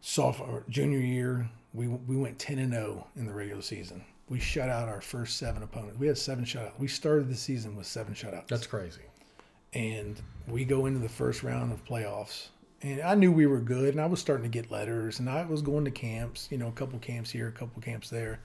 sophomore 0.00 0.64
junior 0.68 0.98
year, 0.98 1.48
we 1.74 1.88
we 1.88 2.16
went 2.16 2.38
ten 2.38 2.58
and 2.58 2.72
zero 2.72 3.06
in 3.16 3.26
the 3.26 3.32
regular 3.32 3.62
season. 3.62 4.04
We 4.28 4.40
shut 4.40 4.68
out 4.68 4.88
our 4.88 5.00
first 5.00 5.36
seven 5.36 5.62
opponents. 5.62 5.98
We 5.98 6.08
had 6.08 6.18
seven 6.18 6.44
shutouts. 6.44 6.78
We 6.78 6.88
started 6.88 7.28
the 7.28 7.36
season 7.36 7.76
with 7.76 7.86
seven 7.86 8.14
shutouts. 8.14 8.48
That's 8.48 8.66
crazy. 8.66 9.02
and 9.72 10.20
we 10.48 10.64
go 10.64 10.86
into 10.86 10.98
the 11.00 11.08
first 11.08 11.42
round 11.42 11.72
of 11.72 11.84
playoffs. 11.84 12.48
And 12.82 13.00
I 13.00 13.14
knew 13.14 13.32
we 13.32 13.46
were 13.46 13.60
good, 13.60 13.90
and 13.90 14.00
I 14.00 14.06
was 14.06 14.20
starting 14.20 14.44
to 14.44 14.48
get 14.50 14.70
letters, 14.70 15.18
and 15.18 15.28
I 15.30 15.44
was 15.46 15.62
going 15.62 15.84
to 15.86 15.90
camps, 15.90 16.48
you 16.50 16.58
know, 16.58 16.68
a 16.68 16.72
couple 16.72 16.98
camps 16.98 17.30
here, 17.30 17.48
a 17.48 17.52
couple 17.52 17.80
camps 17.82 18.10
there. 18.10 18.40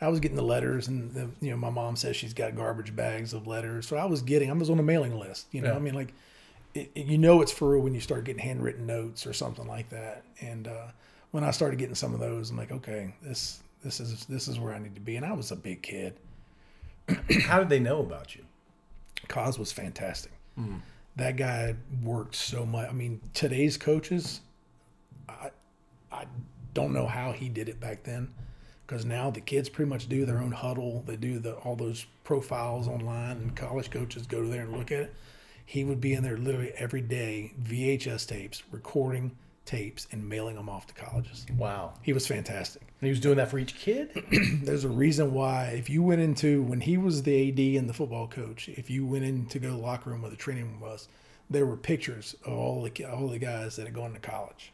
I 0.00 0.08
was 0.08 0.20
getting 0.20 0.36
the 0.36 0.42
letters, 0.42 0.88
and 0.88 1.12
the, 1.14 1.30
you 1.40 1.50
know, 1.50 1.56
my 1.56 1.70
mom 1.70 1.96
says 1.96 2.16
she's 2.16 2.34
got 2.34 2.56
garbage 2.56 2.94
bags 2.94 3.32
of 3.32 3.46
letters, 3.46 3.86
so 3.86 3.96
I 3.96 4.04
was 4.04 4.22
getting. 4.22 4.50
I 4.50 4.54
was 4.54 4.68
on 4.70 4.78
a 4.78 4.82
mailing 4.82 5.18
list, 5.18 5.46
you 5.52 5.60
know. 5.62 5.70
Yeah. 5.70 5.76
I 5.76 5.78
mean, 5.78 5.94
like, 5.94 6.12
it, 6.74 6.90
it- 6.94 7.06
you 7.06 7.18
know, 7.18 7.40
it's 7.42 7.52
for 7.52 7.70
real 7.70 7.82
when 7.82 7.94
you 7.94 8.00
start 8.00 8.24
getting 8.24 8.42
handwritten 8.42 8.86
notes 8.86 9.26
or 9.26 9.32
something 9.32 9.66
like 9.66 9.88
that. 9.90 10.24
And 10.40 10.68
uh, 10.68 10.88
when 11.30 11.44
I 11.44 11.50
started 11.52 11.78
getting 11.78 11.94
some 11.94 12.12
of 12.14 12.20
those, 12.20 12.50
I'm 12.50 12.56
like, 12.56 12.72
okay, 12.72 13.14
this 13.22 13.60
this 13.82 14.00
is 14.00 14.24
this 14.26 14.48
is 14.48 14.58
where 14.58 14.74
I 14.74 14.78
need 14.78 14.94
to 14.94 15.00
be. 15.00 15.16
And 15.16 15.24
I 15.24 15.32
was 15.32 15.50
a 15.52 15.56
big 15.56 15.82
kid. 15.82 16.14
How 17.42 17.58
did 17.58 17.68
they 17.68 17.80
know 17.80 18.00
about 18.00 18.34
you? 18.34 18.44
Cos 19.28 19.58
was 19.58 19.72
fantastic. 19.72 20.32
That 21.16 21.36
guy 21.36 21.76
worked 22.02 22.34
so 22.34 22.66
much. 22.66 22.88
I 22.88 22.92
mean, 22.92 23.20
today's 23.34 23.76
coaches, 23.76 24.40
I 25.28 25.50
I 26.10 26.26
don't 26.74 26.92
know 26.92 27.06
how 27.06 27.30
he 27.32 27.48
did 27.48 27.68
it 27.68 27.78
back 27.80 28.02
then, 28.02 28.32
because 28.86 29.04
now 29.04 29.30
the 29.30 29.40
kids 29.40 29.68
pretty 29.68 29.88
much 29.88 30.08
do 30.08 30.24
their 30.26 30.38
own 30.38 30.52
huddle. 30.52 31.02
They 31.06 31.16
do 31.16 31.38
the 31.38 31.54
all 31.54 31.76
those 31.76 32.06
profiles 32.22 32.88
online, 32.88 33.36
and 33.38 33.56
college 33.56 33.90
coaches 33.90 34.26
go 34.26 34.42
to 34.42 34.48
there 34.48 34.62
and 34.62 34.76
look 34.76 34.92
at 34.92 35.00
it. 35.00 35.14
He 35.66 35.84
would 35.84 36.00
be 36.00 36.12
in 36.12 36.22
there 36.22 36.36
literally 36.36 36.72
every 36.76 37.00
day, 37.00 37.54
VHS 37.62 38.26
tapes, 38.28 38.62
recording 38.70 39.36
tapes, 39.64 40.06
and 40.12 40.28
mailing 40.28 40.56
them 40.56 40.68
off 40.68 40.86
to 40.88 40.94
colleges. 40.94 41.46
Wow. 41.56 41.94
He 42.02 42.12
was 42.12 42.26
fantastic. 42.26 42.82
And 42.82 43.06
he 43.06 43.08
was 43.08 43.20
doing 43.20 43.36
that 43.38 43.50
for 43.50 43.58
each 43.58 43.74
kid? 43.76 44.10
There's 44.62 44.84
a 44.84 44.90
reason 44.90 45.32
why 45.32 45.74
if 45.78 45.88
you 45.88 46.02
went 46.02 46.20
into 46.20 46.62
when 46.62 46.80
he 46.80 46.98
was 46.98 47.22
the 47.22 47.48
AD 47.48 47.78
and 47.80 47.88
the 47.88 47.94
football 47.94 48.28
coach, 48.28 48.68
if 48.68 48.90
you 48.90 49.06
went 49.06 49.24
in 49.24 49.46
to 49.46 49.58
go 49.58 49.70
to 49.70 49.74
the 49.74 49.80
locker 49.80 50.10
room 50.10 50.20
where 50.20 50.30
the 50.30 50.36
training 50.36 50.64
room 50.64 50.80
was, 50.80 51.08
there 51.48 51.64
were 51.66 51.76
pictures 51.76 52.34
of 52.44 52.52
all 52.52 52.82
the 52.82 53.04
all 53.04 53.28
the 53.28 53.38
guys 53.38 53.76
that 53.76 53.86
had 53.86 53.94
gone 53.94 54.12
to 54.12 54.18
college. 54.18 54.72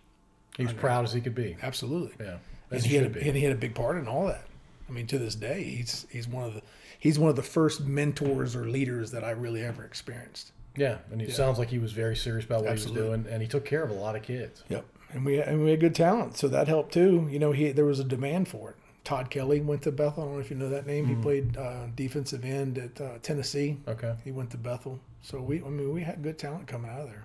He 0.57 0.65
was 0.65 0.73
proud 0.73 1.05
as 1.05 1.13
he 1.13 1.21
could 1.21 1.35
be. 1.35 1.57
Absolutely. 1.63 2.13
Yeah. 2.25 2.39
And 2.71 2.85
he 2.85 2.95
had 2.97 3.17
a, 3.17 3.21
and 3.27 3.37
he 3.37 3.43
had 3.43 3.53
a 3.53 3.59
big 3.59 3.75
part 3.75 3.97
in 3.97 4.07
all 4.07 4.27
that. 4.27 4.45
I 4.89 4.93
mean, 4.93 5.07
to 5.09 5.19
this 5.19 5.35
day, 5.35 5.63
he's 5.63 6.07
he's 6.11 6.29
one 6.29 6.45
of 6.45 6.55
the 6.55 6.63
he's 6.99 7.19
one 7.19 7.31
of 7.31 7.37
the 7.37 7.43
first 7.43 7.83
mentors 7.83 8.55
or 8.55 8.67
leaders 8.67 9.11
that 9.13 9.25
I 9.25 9.31
really 9.31 9.65
ever 9.65 9.85
experienced. 9.85 10.53
Yeah. 10.77 10.99
And 11.11 11.21
it 11.21 11.33
sounds 11.33 11.59
like 11.59 11.69
he 11.69 11.79
was 11.79 11.93
very 11.93 12.17
serious 12.17 12.45
about 12.45 12.63
what 12.63 12.73
Absolutely. 12.73 13.03
he 13.03 13.09
was 13.09 13.21
doing. 13.21 13.33
And 13.33 13.43
he 13.43 13.49
took 13.49 13.65
care 13.65 13.83
of 13.83 13.91
a 13.91 13.95
lot 13.95 14.15
of 14.15 14.23
kids. 14.23 14.63
Yep. 14.69 14.85
And 15.13 15.25
we 15.25 15.41
and 15.41 15.65
we 15.65 15.71
had 15.71 15.81
good 15.81 15.95
talent, 15.95 16.37
so 16.37 16.47
that 16.49 16.69
helped 16.69 16.93
too. 16.93 17.27
You 17.31 17.41
know, 17.41 17.51
he 17.51 17.73
there 17.73 17.85
was 17.85 17.99
a 17.99 18.05
demand 18.05 18.47
for 18.47 18.71
it. 18.71 18.77
Todd 19.03 19.31
Kelly 19.31 19.61
went 19.61 19.83
to 19.83 19.93
Bethel. 19.93 20.23
I 20.23 20.27
don't 20.27 20.35
know 20.35 20.41
if 20.41 20.51
you 20.51 20.57
know 20.57 20.69
that 20.69 20.87
name. 20.87 21.07
He 21.07 21.15
played 21.15 21.57
uh, 21.57 21.87
defensive 21.97 22.45
end 22.45 22.79
at 22.79 23.01
uh, 23.01 23.19
Tennessee. 23.23 23.79
Okay. 23.89 24.15
He 24.23 24.31
went 24.31 24.51
to 24.51 24.57
Bethel. 24.57 25.01
So 25.23 25.41
we, 25.41 25.63
I 25.63 25.69
mean, 25.69 25.93
we 25.93 26.03
had 26.03 26.23
good 26.23 26.39
talent 26.39 26.67
coming 26.67 26.91
out 26.91 27.01
of 27.01 27.09
there. 27.09 27.25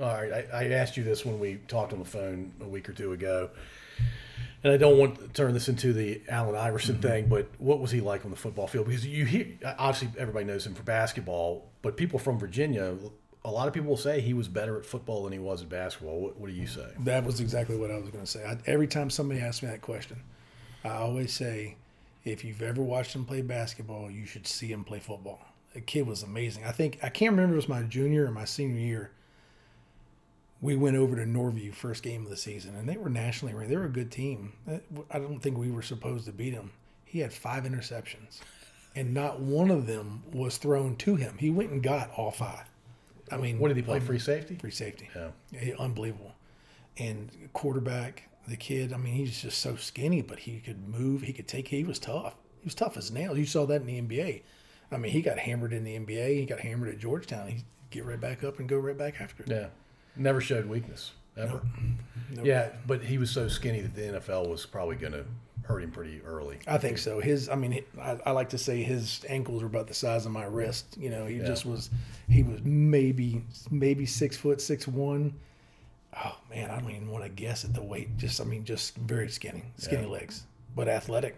All 0.00 0.14
right. 0.14 0.46
I, 0.52 0.64
I 0.64 0.68
asked 0.70 0.96
you 0.96 1.02
this 1.02 1.26
when 1.26 1.38
we 1.40 1.56
talked 1.68 1.92
on 1.92 1.98
the 1.98 2.04
phone 2.04 2.52
a 2.60 2.68
week 2.68 2.88
or 2.88 2.92
two 2.92 3.12
ago. 3.12 3.50
And 4.64 4.72
I 4.72 4.76
don't 4.76 4.98
want 4.98 5.20
to 5.20 5.28
turn 5.28 5.54
this 5.54 5.68
into 5.68 5.92
the 5.92 6.20
Allen 6.28 6.56
Iverson 6.56 6.96
Mm-hmm. 6.96 7.02
thing, 7.08 7.26
but 7.28 7.48
what 7.58 7.78
was 7.80 7.90
he 7.92 8.00
like 8.00 8.24
on 8.24 8.30
the 8.32 8.36
football 8.36 8.66
field? 8.66 8.86
Because 8.86 9.06
you 9.06 9.24
hear, 9.24 9.46
obviously, 9.78 10.08
everybody 10.20 10.44
knows 10.46 10.66
him 10.66 10.74
for 10.74 10.82
basketball, 10.82 11.70
but 11.82 11.96
people 11.96 12.18
from 12.18 12.38
Virginia, 12.38 12.96
a 13.44 13.50
lot 13.50 13.68
of 13.68 13.74
people 13.74 13.88
will 13.88 13.96
say 13.96 14.20
he 14.20 14.34
was 14.34 14.48
better 14.48 14.76
at 14.76 14.84
football 14.84 15.22
than 15.24 15.32
he 15.32 15.38
was 15.38 15.62
at 15.62 15.68
basketball. 15.68 16.18
What, 16.20 16.40
what 16.40 16.48
do 16.48 16.52
you 16.56 16.66
say? 16.66 16.88
That 17.00 17.24
was 17.24 17.38
exactly 17.40 17.76
what 17.76 17.90
I 17.92 17.98
was 17.98 18.10
going 18.10 18.24
to 18.24 18.30
say. 18.30 18.44
I, 18.44 18.58
every 18.66 18.88
time 18.88 19.10
somebody 19.10 19.40
asks 19.40 19.62
me 19.62 19.68
that 19.68 19.80
question, 19.80 20.18
I 20.84 20.90
always 20.90 21.32
say, 21.32 21.76
if 22.24 22.44
you've 22.44 22.60
ever 22.62 22.82
watched 22.82 23.14
him 23.14 23.24
play 23.24 23.42
basketball, 23.42 24.10
you 24.10 24.26
should 24.26 24.46
see 24.46 24.66
him 24.72 24.82
play 24.82 24.98
football. 24.98 25.40
The 25.72 25.80
kid 25.80 26.06
was 26.06 26.24
amazing. 26.24 26.64
I 26.64 26.72
think 26.72 26.98
I 27.02 27.10
can't 27.10 27.30
remember 27.30 27.54
if 27.56 27.64
it 27.64 27.68
was 27.68 27.68
my 27.68 27.82
junior 27.82 28.26
or 28.26 28.32
my 28.32 28.44
senior 28.44 28.80
year. 28.80 29.10
We 30.60 30.74
went 30.74 30.96
over 30.96 31.14
to 31.16 31.22
Norview 31.24 31.72
first 31.72 32.02
game 32.02 32.24
of 32.24 32.30
the 32.30 32.36
season, 32.36 32.74
and 32.74 32.88
they 32.88 32.96
were 32.96 33.08
nationally 33.08 33.54
ranked. 33.54 33.70
They 33.70 33.76
were 33.76 33.84
a 33.84 33.90
good 33.90 34.10
team. 34.10 34.52
Uh, 34.68 34.78
I 35.10 35.18
don't 35.20 35.38
think 35.40 35.56
we 35.56 35.70
were 35.70 35.82
supposed 35.82 36.24
to 36.26 36.32
beat 36.32 36.52
him. 36.52 36.72
He 37.04 37.20
had 37.20 37.32
five 37.32 37.62
interceptions, 37.64 38.40
and 38.96 39.14
not 39.14 39.40
one 39.40 39.70
of 39.70 39.86
them 39.86 40.24
was 40.32 40.56
thrown 40.58 40.96
to 40.96 41.14
him. 41.14 41.36
He 41.38 41.50
went 41.50 41.70
and 41.70 41.82
got 41.82 42.10
all 42.16 42.30
five. 42.32 42.64
I 43.30 43.36
mean, 43.36 43.58
What 43.58 43.68
did 43.68 43.76
he 43.76 43.82
play? 43.82 43.98
Um, 43.98 44.04
free 44.04 44.18
safety? 44.18 44.56
free 44.56 44.70
safety. 44.70 45.08
Yeah. 45.14 45.74
Unbelievable. 45.78 46.32
And 46.96 47.30
quarterback, 47.52 48.28
the 48.48 48.56
kid, 48.56 48.92
I 48.92 48.96
mean, 48.96 49.14
he's 49.14 49.42
just 49.42 49.58
so 49.58 49.76
skinny, 49.76 50.22
but 50.22 50.40
he 50.40 50.58
could 50.60 50.88
move. 50.88 51.22
He 51.22 51.32
could 51.32 51.46
take. 51.46 51.68
He 51.68 51.84
was 51.84 51.98
tough. 51.98 52.34
He 52.60 52.64
was 52.64 52.74
tough 52.74 52.96
as 52.96 53.10
nails. 53.12 53.38
You 53.38 53.46
saw 53.46 53.64
that 53.66 53.82
in 53.82 53.86
the 53.86 54.00
NBA. 54.00 54.42
I 54.90 54.96
mean, 54.96 55.12
he 55.12 55.22
got 55.22 55.38
hammered 55.38 55.72
in 55.72 55.84
the 55.84 55.96
NBA. 55.98 56.38
He 56.40 56.46
got 56.46 56.60
hammered 56.60 56.88
at 56.88 56.98
Georgetown. 56.98 57.48
He 57.48 57.64
get 57.90 58.04
right 58.06 58.20
back 58.20 58.42
up 58.42 58.58
and 58.58 58.68
go 58.68 58.78
right 58.78 58.96
back 58.98 59.20
after. 59.20 59.44
it. 59.44 59.48
Yeah. 59.50 59.66
Never 60.18 60.40
showed 60.40 60.66
weakness, 60.66 61.12
ever. 61.36 61.62
Nope. 62.34 62.44
Yeah, 62.44 62.70
but 62.86 63.02
he 63.02 63.16
was 63.18 63.30
so 63.30 63.48
skinny 63.48 63.80
that 63.80 63.94
the 63.94 64.18
NFL 64.20 64.48
was 64.48 64.66
probably 64.66 64.96
going 64.96 65.12
to 65.14 65.24
hurt 65.64 65.82
him 65.82 65.90
pretty 65.90 66.20
early. 66.24 66.58
I 66.66 66.78
think 66.78 66.98
so. 66.98 67.20
His, 67.20 67.48
I 67.48 67.54
mean, 67.54 67.82
I, 68.00 68.18
I 68.26 68.30
like 68.32 68.48
to 68.50 68.58
say 68.58 68.82
his 68.82 69.24
ankles 69.28 69.62
were 69.62 69.68
about 69.68 69.86
the 69.86 69.94
size 69.94 70.26
of 70.26 70.32
my 70.32 70.44
wrist. 70.44 70.96
You 70.98 71.10
know, 71.10 71.26
he 71.26 71.38
just 71.38 71.64
was. 71.64 71.90
He 72.28 72.42
was 72.42 72.60
maybe 72.64 73.42
maybe 73.70 74.04
six 74.06 74.36
foot 74.36 74.60
six 74.60 74.86
one. 74.88 75.34
Oh 76.16 76.36
man, 76.50 76.70
I 76.70 76.80
don't 76.80 76.90
even 76.90 77.10
want 77.10 77.24
to 77.24 77.30
guess 77.30 77.64
at 77.64 77.74
the 77.74 77.82
weight. 77.82 78.16
Just, 78.16 78.40
I 78.40 78.44
mean, 78.44 78.64
just 78.64 78.96
very 78.96 79.28
skinny, 79.28 79.62
skinny 79.76 80.02
Yeah. 80.02 80.08
legs, 80.08 80.44
but 80.74 80.88
athletic. 80.88 81.36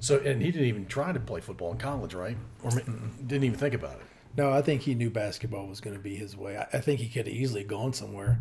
So, 0.00 0.18
and 0.18 0.40
he 0.42 0.50
didn't 0.50 0.66
even 0.68 0.86
try 0.86 1.12
to 1.12 1.20
play 1.20 1.40
football 1.40 1.70
in 1.72 1.78
college, 1.78 2.14
right? 2.14 2.36
Or 2.62 2.70
didn't 2.70 3.44
even 3.44 3.54
think 3.58 3.74
about 3.74 3.94
it. 3.96 4.06
No, 4.36 4.52
I 4.52 4.62
think 4.62 4.82
he 4.82 4.94
knew 4.94 5.10
basketball 5.10 5.66
was 5.66 5.80
going 5.80 5.96
to 5.96 6.02
be 6.02 6.14
his 6.16 6.36
way. 6.36 6.56
I, 6.56 6.66
I 6.72 6.80
think 6.80 7.00
he 7.00 7.08
could 7.08 7.26
have 7.26 7.34
easily 7.34 7.62
gone 7.64 7.92
somewhere 7.92 8.40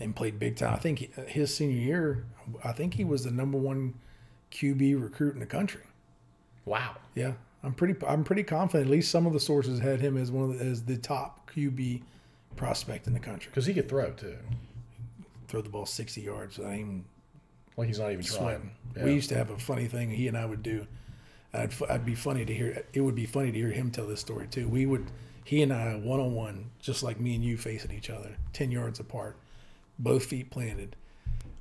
and 0.00 0.16
played 0.16 0.38
big 0.38 0.56
time. 0.56 0.72
I 0.74 0.78
think 0.78 1.00
he, 1.00 1.10
uh, 1.18 1.22
his 1.24 1.54
senior 1.54 1.76
year, 1.76 2.24
I 2.64 2.72
think 2.72 2.94
he 2.94 3.04
was 3.04 3.24
the 3.24 3.30
number 3.30 3.58
one 3.58 3.94
QB 4.50 5.02
recruit 5.02 5.34
in 5.34 5.40
the 5.40 5.46
country. 5.46 5.82
Wow. 6.64 6.96
Yeah, 7.14 7.32
I'm 7.62 7.74
pretty. 7.74 7.94
I'm 8.06 8.24
pretty 8.24 8.42
confident. 8.42 8.86
At 8.88 8.90
least 8.90 9.10
some 9.10 9.26
of 9.26 9.32
the 9.34 9.40
sources 9.40 9.80
had 9.80 10.00
him 10.00 10.16
as 10.16 10.30
one 10.30 10.50
of 10.50 10.58
the, 10.58 10.64
as 10.64 10.82
the 10.84 10.96
top 10.96 11.50
QB 11.54 12.00
prospect 12.56 13.06
in 13.06 13.12
the 13.12 13.20
country. 13.20 13.50
Because 13.50 13.66
he 13.66 13.74
could 13.74 13.88
throw 13.88 14.10
too. 14.12 14.36
Throw 15.48 15.60
the 15.60 15.68
ball 15.68 15.84
60 15.86 16.20
yards. 16.22 16.58
I 16.58 16.76
mean, 16.76 17.04
Like 17.76 17.88
he's 17.88 17.98
not 17.98 18.12
even 18.12 18.24
trying. 18.24 18.38
sweating. 18.40 18.70
Yeah. 18.96 19.04
We 19.04 19.12
used 19.14 19.28
to 19.28 19.34
have 19.36 19.50
a 19.50 19.58
funny 19.58 19.86
thing 19.86 20.10
he 20.10 20.26
and 20.28 20.38
I 20.38 20.46
would 20.46 20.62
do. 20.62 20.86
I'd, 21.52 21.72
I'd 21.88 22.06
be 22.06 22.14
funny 22.14 22.44
to 22.44 22.54
hear. 22.54 22.84
It 22.94 23.00
would 23.02 23.14
be 23.14 23.26
funny 23.26 23.52
to 23.52 23.58
hear 23.58 23.70
him 23.70 23.90
tell 23.90 24.06
this 24.06 24.20
story 24.20 24.46
too. 24.48 24.66
We 24.68 24.86
would, 24.86 25.10
he 25.44 25.62
and 25.62 25.72
I, 25.72 25.94
one 25.96 26.20
on 26.20 26.34
one, 26.34 26.70
just 26.80 27.02
like 27.02 27.20
me 27.20 27.34
and 27.34 27.44
you 27.44 27.56
facing 27.58 27.92
each 27.92 28.10
other, 28.10 28.36
ten 28.52 28.70
yards 28.70 28.98
apart, 28.98 29.36
both 29.98 30.24
feet 30.24 30.50
planted. 30.50 30.96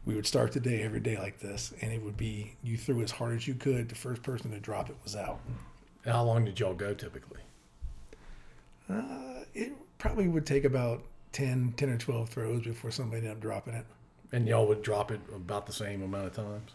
We 0.06 0.16
would 0.16 0.26
start 0.26 0.54
the 0.54 0.60
day 0.60 0.82
every 0.82 1.00
day 1.00 1.18
like 1.18 1.40
this, 1.40 1.74
and 1.82 1.92
it 1.92 2.02
would 2.02 2.18
be 2.18 2.56
you 2.64 2.78
threw 2.78 3.02
as 3.02 3.12
hard 3.12 3.36
as 3.36 3.48
you 3.48 3.54
could. 3.54 3.90
The 3.90 3.96
first 3.96 4.24
person 4.24 4.52
to 4.52 4.60
drop 4.60 4.90
it 4.90 4.96
was 5.04 5.16
out. 5.16 5.40
How 6.06 6.24
long 6.24 6.46
did 6.46 6.60
y'all 6.60 6.74
go 6.74 6.94
typically? 6.94 7.40
Uh, 8.90 9.44
it 9.54 9.74
probably 9.98 10.28
would 10.28 10.46
take 10.46 10.66
about 10.66 11.04
10, 11.32 11.74
10 11.78 11.90
or 11.90 11.98
twelve 11.98 12.30
throws 12.30 12.64
before 12.64 12.92
somebody 12.92 13.20
ended 13.20 13.32
up 13.32 13.42
dropping 13.42 13.74
it. 13.74 13.86
And 14.32 14.48
y'all 14.48 14.68
would 14.68 14.82
drop 14.82 15.12
it 15.12 15.22
about 15.34 15.66
the 15.66 15.74
same 15.74 16.02
amount 16.02 16.28
of 16.28 16.34
times? 16.34 16.72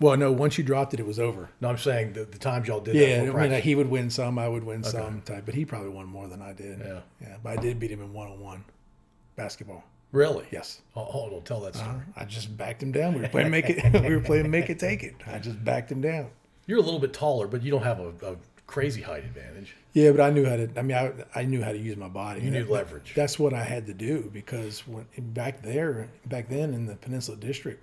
Well, 0.00 0.16
no, 0.16 0.30
once 0.30 0.56
you 0.58 0.64
dropped 0.64 0.94
it, 0.94 1.00
it 1.00 1.06
was 1.06 1.18
over. 1.18 1.48
No, 1.60 1.68
I'm 1.68 1.78
saying 1.78 2.12
the, 2.12 2.24
the 2.24 2.38
times 2.38 2.68
y'all 2.68 2.80
did 2.80 2.94
Yeah, 2.94 3.24
that. 3.24 3.34
I 3.34 3.48
mean, 3.48 3.60
he 3.62 3.74
would 3.74 3.88
win 3.90 4.10
some, 4.10 4.38
I 4.38 4.48
would 4.48 4.62
win 4.64 4.84
some 4.84 5.22
type, 5.22 5.42
but 5.44 5.54
he 5.54 5.64
probably 5.64 5.88
won 5.90 6.06
more 6.06 6.28
than 6.28 6.40
I 6.40 6.52
did. 6.52 6.78
Yeah. 6.78 7.00
yeah. 7.20 7.36
But 7.42 7.58
I 7.58 7.62
did 7.62 7.80
beat 7.80 7.90
him 7.90 8.00
in 8.00 8.12
one 8.12 8.28
on 8.28 8.38
one 8.40 8.64
basketball. 9.36 9.82
really? 10.12 10.46
Yes, 10.50 10.80
Oh, 10.94 11.04
hold 11.04 11.32
on, 11.34 11.42
tell 11.42 11.60
that 11.60 11.74
uh-huh. 11.76 11.84
story. 11.84 12.04
I 12.16 12.24
just 12.24 12.56
backed 12.56 12.82
him 12.82 12.92
down. 12.92 13.14
We 13.14 13.22
were 13.22 13.28
playing 13.28 13.50
make 13.50 13.68
it. 13.70 13.92
we 14.02 14.14
were 14.14 14.22
playing 14.22 14.50
make 14.50 14.70
it 14.70 14.78
take 14.78 15.02
it. 15.02 15.14
I 15.26 15.38
just 15.38 15.62
backed 15.64 15.90
him 15.90 16.00
down. 16.00 16.30
You're 16.66 16.78
a 16.78 16.82
little 16.82 17.00
bit 17.00 17.12
taller, 17.12 17.46
but 17.48 17.62
you 17.62 17.70
don't 17.70 17.82
have 17.82 17.98
a, 17.98 18.08
a 18.24 18.36
crazy 18.66 19.00
height 19.00 19.24
advantage. 19.24 19.74
Yeah, 19.94 20.12
but 20.12 20.20
I 20.20 20.30
knew 20.30 20.44
how 20.44 20.56
to. 20.56 20.68
I 20.76 20.82
mean, 20.82 20.96
I, 20.96 21.12
I 21.34 21.42
knew 21.44 21.62
how 21.62 21.72
to 21.72 21.78
use 21.78 21.96
my 21.96 22.08
body. 22.08 22.42
You 22.42 22.50
knew 22.50 22.64
That- 22.64 22.70
leverage. 22.72 23.14
That's 23.16 23.38
what 23.38 23.52
I 23.54 23.64
had 23.64 23.86
to 23.86 23.94
do 23.94 24.30
because 24.32 24.86
when 24.86 25.06
back 25.18 25.62
there, 25.62 26.08
back 26.26 26.48
then 26.48 26.72
in 26.74 26.86
the 26.86 26.94
Peninsula 26.96 27.36
District, 27.36 27.82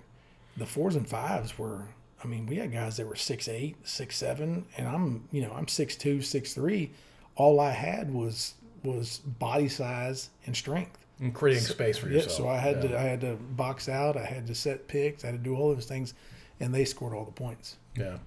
the 0.56 0.64
fours 0.66 0.96
and 0.96 1.06
fives 1.06 1.58
were. 1.58 1.82
I 2.26 2.28
mean, 2.28 2.46
we 2.46 2.56
had 2.56 2.72
guys 2.72 2.96
that 2.96 3.06
were 3.06 3.14
six 3.14 3.46
eight, 3.46 3.76
six 3.86 4.16
seven, 4.16 4.66
and 4.76 4.88
I'm 4.88 5.28
you 5.30 5.42
know 5.42 5.52
I'm 5.52 5.68
six 5.68 5.94
two, 5.94 6.20
six 6.22 6.54
three. 6.54 6.90
All 7.36 7.60
I 7.60 7.70
had 7.70 8.12
was 8.12 8.54
was 8.82 9.18
body 9.18 9.68
size 9.68 10.30
and 10.46 10.56
strength. 10.56 10.98
And 11.20 11.32
creating 11.34 11.62
space 11.62 11.96
for 11.98 12.08
yourself. 12.08 12.30
Yeah, 12.32 12.36
so 12.36 12.48
I 12.48 12.58
had 12.58 12.82
Yeah. 12.82 12.90
to 12.90 12.98
I 12.98 13.02
had 13.02 13.20
to 13.20 13.36
box 13.36 13.88
out. 13.88 14.16
I 14.16 14.24
had 14.24 14.46
to 14.48 14.54
set 14.54 14.88
picks. 14.88 15.22
I 15.24 15.28
had 15.28 15.36
to 15.36 15.42
do 15.42 15.54
all 15.54 15.72
those 15.72 15.86
things, 15.86 16.14
and 16.60 16.74
they 16.74 16.84
scored 16.84 17.14
all 17.14 17.24
the 17.24 17.30
points. 17.30 17.76
Yeah. 17.96 18.18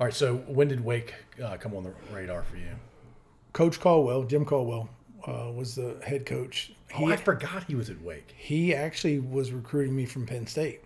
All 0.00 0.06
right. 0.06 0.14
So 0.14 0.36
when 0.46 0.68
did 0.68 0.82
Wake 0.84 1.14
uh, 1.42 1.56
come 1.58 1.74
on 1.74 1.84
the 1.84 1.92
radar 2.12 2.42
for 2.42 2.56
you? 2.56 2.70
Coach 3.52 3.78
Caldwell, 3.78 4.22
Jim 4.24 4.44
Caldwell, 4.46 4.88
uh, 5.26 5.52
was 5.54 5.74
the 5.74 5.96
head 6.02 6.24
coach. 6.24 6.72
Oh, 6.98 7.06
I 7.06 7.16
forgot 7.16 7.64
he 7.64 7.74
was 7.74 7.88
at 7.90 8.00
Wake. 8.02 8.34
he 8.36 8.74
actually 8.74 9.18
was 9.20 9.52
recruiting 9.52 9.94
me 9.94 10.06
from 10.06 10.26
Penn 10.26 10.46
State. 10.46 10.80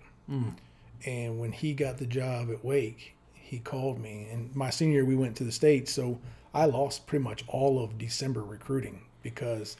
And 1.06 1.38
when 1.38 1.52
he 1.52 1.72
got 1.72 1.98
the 1.98 2.06
job 2.06 2.50
at 2.50 2.64
Wake, 2.64 3.14
he 3.32 3.60
called 3.60 4.00
me. 4.00 4.28
And 4.30 4.54
my 4.54 4.70
senior 4.70 4.94
year, 4.94 5.04
we 5.04 5.16
went 5.16 5.36
to 5.36 5.44
the 5.44 5.52
States. 5.52 5.92
So 5.92 6.18
I 6.52 6.66
lost 6.66 7.06
pretty 7.06 7.22
much 7.22 7.44
all 7.48 7.82
of 7.82 7.96
December 7.96 8.42
recruiting 8.42 9.02
because 9.22 9.76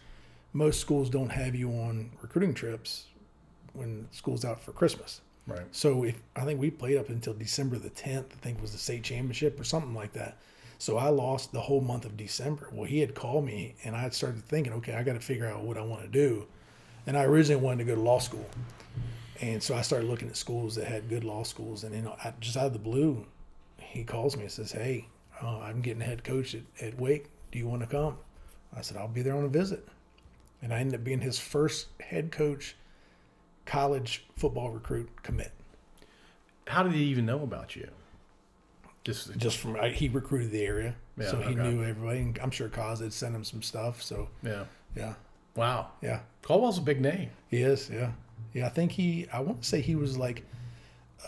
most 0.53 0.81
schools 0.81 1.11
don't 1.11 1.31
have 1.31 1.55
you 1.55 1.71
on 1.71 2.11
recruiting 2.23 2.55
trips 2.55 3.07
when 3.73 4.09
school's 4.13 4.45
out 4.45 4.61
for 4.61 4.73
Christmas. 4.73 5.21
Right. 5.47 5.67
So 5.71 6.05
if 6.05 6.21
I 6.35 6.45
think 6.45 6.61
we 6.61 6.71
played 6.71 6.97
up 6.97 7.09
until 7.09 7.35
December 7.35 7.79
the 7.79 7.91
10th, 7.91 8.33
I 8.33 8.37
think 8.41 8.61
was 8.61 8.73
the 8.73 8.79
state 8.79 9.03
championship 9.03 9.61
or 9.61 9.65
something 9.65 9.95
like 9.95 10.13
that. 10.15 10.39
So 10.79 10.99
I 10.99 11.09
lost 11.09 11.53
the 11.53 11.61
whole 11.61 11.81
month 11.81 12.05
of 12.05 12.17
December. 12.17 12.69
Well, 12.73 12.85
he 12.85 13.01
had 13.01 13.15
called 13.15 13.45
me 13.45 13.75
and 13.85 13.97
I 13.97 14.01
had 14.01 14.15
started 14.15 14.45
thinking, 14.45 14.73
okay, 14.75 14.95
I 14.95 15.03
got 15.03 15.15
to 15.15 15.21
figure 15.21 15.47
out 15.47 15.63
what 15.63 15.79
I 15.79 15.83
want 15.83 16.03
to 16.03 16.09
do. 16.09 16.47
And 17.07 17.17
I 17.17 17.25
originally 17.25 17.63
wanted 17.63 17.79
to 17.79 17.85
go 17.85 17.95
to 17.95 18.01
law 18.01 18.19
school. 18.19 18.47
And 19.41 19.63
so 19.63 19.75
I 19.75 19.83
started 19.83 20.09
looking 20.09 20.29
at 20.29 20.37
schools 20.37 20.75
that 20.77 20.87
had 20.87 21.09
good 21.09 21.25
law 21.25 21.43
schools, 21.43 21.85
and 21.85 21.95
then 21.95 22.09
I, 22.25 22.33
just 22.41 22.57
out 22.57 22.67
of 22.67 22.73
the 22.73 22.79
blue, 22.79 23.27
he 23.79 24.03
calls 24.05 24.37
me 24.37 24.43
and 24.45 24.51
says, 24.53 24.73
"Hey, 24.73 25.09
uh, 25.43 25.59
I'm 25.61 25.81
getting 25.83 26.01
head 26.01 26.25
coach 26.25 26.55
at, 26.55 26.63
at 26.81 26.99
Wake. 26.99 27.27
Do 27.53 27.59
you 27.59 27.67
want 27.69 27.83
to 27.83 27.87
come?" 27.87 28.17
I 28.75 28.81
said, 28.81 28.97
"I'll 28.97 29.09
be 29.09 29.23
there 29.23 29.37
on 29.37 29.45
a 29.45 29.49
visit," 29.49 29.87
and 30.63 30.73
I 30.73 30.79
ended 30.79 30.95
up 31.01 31.05
being 31.05 31.21
his 31.21 31.39
first 31.39 31.89
head 32.01 32.31
coach, 32.33 32.77
college 33.67 34.25
football 34.37 34.71
recruit 34.71 35.23
commit. 35.23 35.53
How 36.69 36.83
did 36.83 36.93
he 36.93 37.05
even 37.05 37.27
know 37.27 37.43
about 37.43 37.77
you? 37.77 37.89
Just, 39.05 39.37
Just 39.37 39.59
from 39.59 39.77
I, 39.77 39.91
he 39.91 40.09
recruited 40.09 40.51
the 40.51 40.63
area, 40.65 40.97
Yeah, 41.17 41.31
so 41.31 41.37
he 41.39 41.55
okay. 41.55 41.63
knew 41.63 41.85
everybody. 41.85 42.19
And 42.21 42.37
I'm 42.43 42.51
sure 42.51 42.69
Cause 42.69 42.99
had 42.99 43.13
sent 43.13 43.37
him 43.37 43.45
some 43.45 43.63
stuff. 43.63 44.03
So 44.03 44.29
yeah. 44.43 44.65
yeah, 44.97 45.15
Wow. 45.55 45.93
yeah. 46.03 46.21
Caldwell's 46.43 46.79
a 46.79 46.83
big 46.83 47.01
name. 47.01 47.31
He 47.49 47.59
is, 47.59 47.89
yeah, 47.89 48.11
yeah. 48.57 48.67
I 48.67 48.69
think 48.71 48.93
he. 48.93 49.27
I 49.33 49.41
want 49.41 49.63
to 49.63 49.69
say 49.69 49.81
he 49.81 49.95
was 49.97 50.17
like 50.17 50.45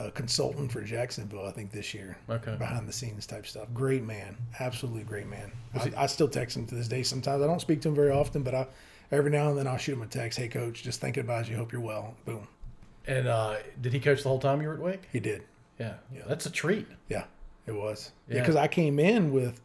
a 0.01 0.11
consultant 0.11 0.71
for 0.73 0.81
Jacksonville. 0.83 1.47
I 1.47 1.51
think 1.51 1.71
this 1.73 1.93
year, 1.95 2.17
Okay. 2.29 2.55
behind 2.57 2.87
the 2.89 2.93
scenes 2.93 3.27
type 3.27 3.47
stuff. 3.47 3.69
Great 3.75 4.03
man, 4.05 4.37
absolutely 4.61 5.03
great 5.05 5.27
man. 5.29 5.51
I, 5.75 5.79
he- 5.81 5.95
I 5.95 6.07
still 6.07 6.29
text 6.29 6.57
him 6.57 6.67
to 6.67 6.75
this 6.75 6.89
day. 6.89 7.03
Sometimes 7.03 7.43
I 7.43 7.47
don't 7.47 7.61
speak 7.61 7.81
to 7.83 7.89
him 7.89 7.95
very 7.95 8.11
often, 8.11 8.43
but 8.43 8.55
I 8.55 8.67
every 9.11 9.31
now 9.31 9.49
and 9.49 9.59
then 9.59 9.67
I'll 9.67 9.79
shoot 9.79 9.95
him 9.95 10.03
a 10.03 10.07
text. 10.07 10.39
Hey, 10.39 10.49
coach, 10.49 10.83
just 10.83 11.01
thinking 11.01 11.23
about 11.23 11.49
you. 11.49 11.57
Hope 11.57 11.73
you're 11.73 11.81
well. 11.81 12.15
Boom. 12.25 12.47
And 13.07 13.27
uh, 13.27 13.57
did 13.81 13.93
he 13.95 14.01
coach 14.01 14.23
the 14.23 14.29
whole 14.29 14.39
time 14.39 14.61
you 14.61 14.69
were 14.69 14.75
at 14.75 14.81
Wake? 14.81 15.09
He 15.13 15.19
did. 15.21 15.43
Yeah. 15.81 15.95
Yeah. 16.15 16.23
That's 16.29 16.45
a 16.47 16.51
treat. 16.51 16.87
Yeah, 17.09 17.25
it 17.67 17.73
was. 17.73 18.13
Yeah, 18.29 18.35
Yeah. 18.37 18.41
because 18.43 18.57
I 18.57 18.69
came 18.69 18.99
in 18.99 19.33
with 19.33 19.61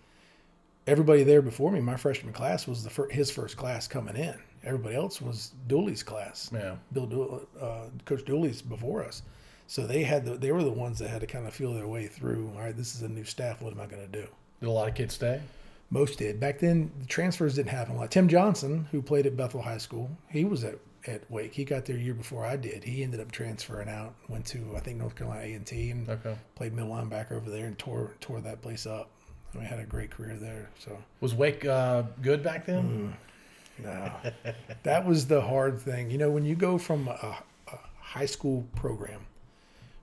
everybody 0.88 1.24
there 1.24 1.42
before 1.42 1.72
me. 1.72 1.82
My 1.82 1.96
freshman 1.98 2.34
class 2.34 2.68
was 2.68 2.84
the 2.84 2.90
fir- 2.90 3.10
his 3.10 3.30
first 3.32 3.58
class 3.58 3.88
coming 3.88 4.16
in. 4.16 4.36
Everybody 4.64 4.96
else 4.96 5.22
was 5.22 5.52
Dooley's 5.68 6.04
class. 6.04 6.50
Yeah. 6.54 6.76
Bill 6.94 7.06
Dooley, 7.06 7.42
uh, 7.60 7.86
Coach 8.06 8.26
Dooley's 8.26 8.62
before 8.62 9.04
us. 9.04 9.22
So 9.68 9.88
they 9.88 10.04
had 10.04 10.26
the, 10.26 10.36
they 10.36 10.52
were 10.52 10.64
the 10.64 10.70
ones 10.72 11.00
that 11.00 11.10
had 11.10 11.22
to 11.22 11.28
kind 11.28 11.48
of 11.48 11.54
feel 11.54 11.74
their 11.74 11.88
way 11.88 12.08
through. 12.08 12.52
All 12.56 12.62
right, 12.62 12.76
this 12.76 12.96
is 12.96 13.02
a 13.02 13.10
new 13.10 13.24
staff. 13.24 13.62
What 13.62 13.74
am 13.74 13.80
I 13.82 13.86
going 13.88 14.02
to 14.02 14.08
do? 14.22 14.28
Did 14.60 14.70
a 14.70 14.72
lot 14.72 14.88
of 14.88 14.96
kids 14.96 15.16
stay? 15.16 15.42
Most 15.90 16.18
did 16.20 16.40
back 16.40 16.60
then. 16.60 16.92
The 17.00 17.06
transfers 17.06 17.56
didn't 17.56 17.70
happen 17.70 17.96
a 17.96 18.00
lot. 18.00 18.12
Tim 18.12 18.28
Johnson, 18.28 18.88
who 18.92 19.02
played 19.02 19.26
at 19.26 19.38
Bethel 19.38 19.62
High 19.62 19.78
School, 19.78 20.10
he 20.30 20.44
was 20.44 20.64
at, 20.64 20.76
at 21.06 21.30
Wake. 21.30 21.54
He 21.54 21.66
got 21.66 21.86
there 21.86 21.96
a 21.98 22.00
year 22.00 22.14
before 22.16 22.46
I 22.46 22.56
did. 22.56 22.84
He 22.84 23.04
ended 23.04 23.20
up 23.20 23.32
transferring 23.32 23.90
out. 23.90 24.16
Went 24.28 24.46
to 24.48 24.74
I 24.76 24.80
think 24.80 24.98
North 24.98 25.16
Carolina 25.16 25.44
A 25.44 25.54
and 25.54 25.66
T 25.66 25.92
and 25.92 26.10
Okay. 26.10 26.36
played 26.56 26.74
middle 26.74 26.92
linebacker 26.92 27.34
over 27.34 27.50
there 27.50 27.66
and 27.66 27.78
tore 27.78 28.12
tore 28.22 28.42
that 28.42 28.62
place 28.62 28.86
up. 28.88 29.10
I 29.54 29.58
mean, 29.58 29.66
had 29.68 29.80
a 29.80 29.86
great 29.86 30.10
career 30.10 30.36
there. 30.36 30.68
So 30.80 30.98
Was 31.22 31.36
Wake 31.36 31.64
uh, 31.66 32.04
good 32.24 32.42
back 32.42 32.66
then? 32.66 33.14
No, 33.82 34.12
that 34.84 35.06
was 35.06 35.28
the 35.28 35.42
hard 35.42 35.80
thing. 35.80 36.10
You 36.12 36.18
know, 36.18 36.30
when 36.30 36.46
you 36.46 36.56
go 36.56 36.78
from 36.78 37.08
a, 37.08 37.38
a 37.72 37.78
high 38.00 38.26
school 38.26 38.66
program 38.76 39.26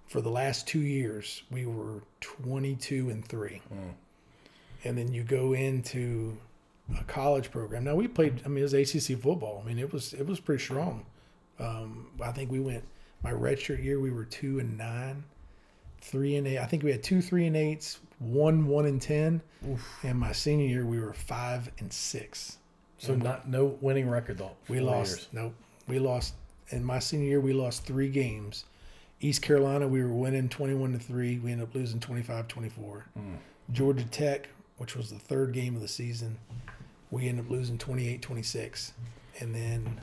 for 0.07 0.21
the 0.21 0.31
last 0.31 0.67
two 0.67 0.81
years, 0.81 1.43
we 1.51 1.67
were 1.67 2.03
twenty 2.21 2.75
two 2.75 3.11
and 3.11 3.25
three, 3.25 3.61
and 4.85 4.99
then 4.99 5.13
you 5.13 5.23
go 5.23 5.53
into 5.53 6.37
a 6.99 7.05
college 7.05 7.51
program. 7.51 7.85
Now 7.85 7.95
we 7.95 8.09
played. 8.09 8.43
I 8.45 8.49
mean, 8.49 8.59
it 8.65 8.73
was 8.73 8.75
ACC 8.75 9.21
football. 9.21 9.63
I 9.65 9.69
mean, 9.69 9.79
it 9.79 9.93
was 9.93 10.13
it 10.15 10.27
was 10.27 10.41
pretty 10.41 10.63
strong. 10.63 11.05
Um, 11.59 12.09
I 12.23 12.33
think 12.33 12.51
we 12.51 12.59
went 12.61 12.83
my 13.23 13.33
redshirt 13.33 13.83
year. 13.85 14.01
We 14.01 14.11
were 14.11 14.25
two 14.25 14.59
and 14.59 14.77
nine, 14.79 15.23
three 16.01 16.37
and 16.37 16.47
eight. 16.47 16.59
I 16.59 16.67
think 16.67 16.83
we 16.83 16.91
had 16.91 17.03
two 17.03 17.21
three 17.23 17.47
and 17.47 17.57
eights, 17.57 18.01
one 18.19 18.67
one 18.67 18.87
and 18.87 19.01
ten, 19.01 19.41
and 20.03 20.19
my 20.19 20.33
senior 20.33 20.67
year 20.67 20.87
we 20.87 20.99
were 20.99 21.13
five 21.13 21.71
and 21.79 21.93
six. 21.93 22.57
So 23.01 23.15
not 23.15 23.49
no 23.49 23.79
winning 23.81 24.09
record 24.09 24.39
though. 24.39 24.57
We 24.69 24.81
lost. 24.81 25.11
years. 25.11 25.29
Nope. 25.33 25.55
We 25.89 25.99
lost 25.99 26.35
in 26.69 26.85
my 26.85 26.99
senior 26.99 27.27
year. 27.29 27.41
We 27.41 27.55
lost 27.55 27.85
three 27.85 28.11
games. 28.11 28.67
East 29.23 29.43
Carolina, 29.43 29.89
we 29.89 30.03
were 30.03 30.13
winning 30.13 30.49
21 30.49 30.93
to 30.93 30.99
3. 30.99 31.39
We 31.39 31.53
ended 31.53 31.69
up 31.69 31.75
losing 31.75 31.99
25 31.99 32.47
24. 32.47 33.07
Hmm. 33.15 33.35
Georgia 33.73 34.05
Tech, 34.05 34.49
which 34.77 34.97
was 34.97 35.11
the 35.11 35.19
third 35.19 35.53
game 35.53 35.75
of 35.77 35.83
the 35.83 35.89
season, 35.89 36.39
we 37.11 37.29
ended 37.29 37.47
up 37.47 37.51
losing 37.51 37.79
28 37.79 38.21
26. 38.21 38.93
And 39.41 39.55
then 39.55 40.01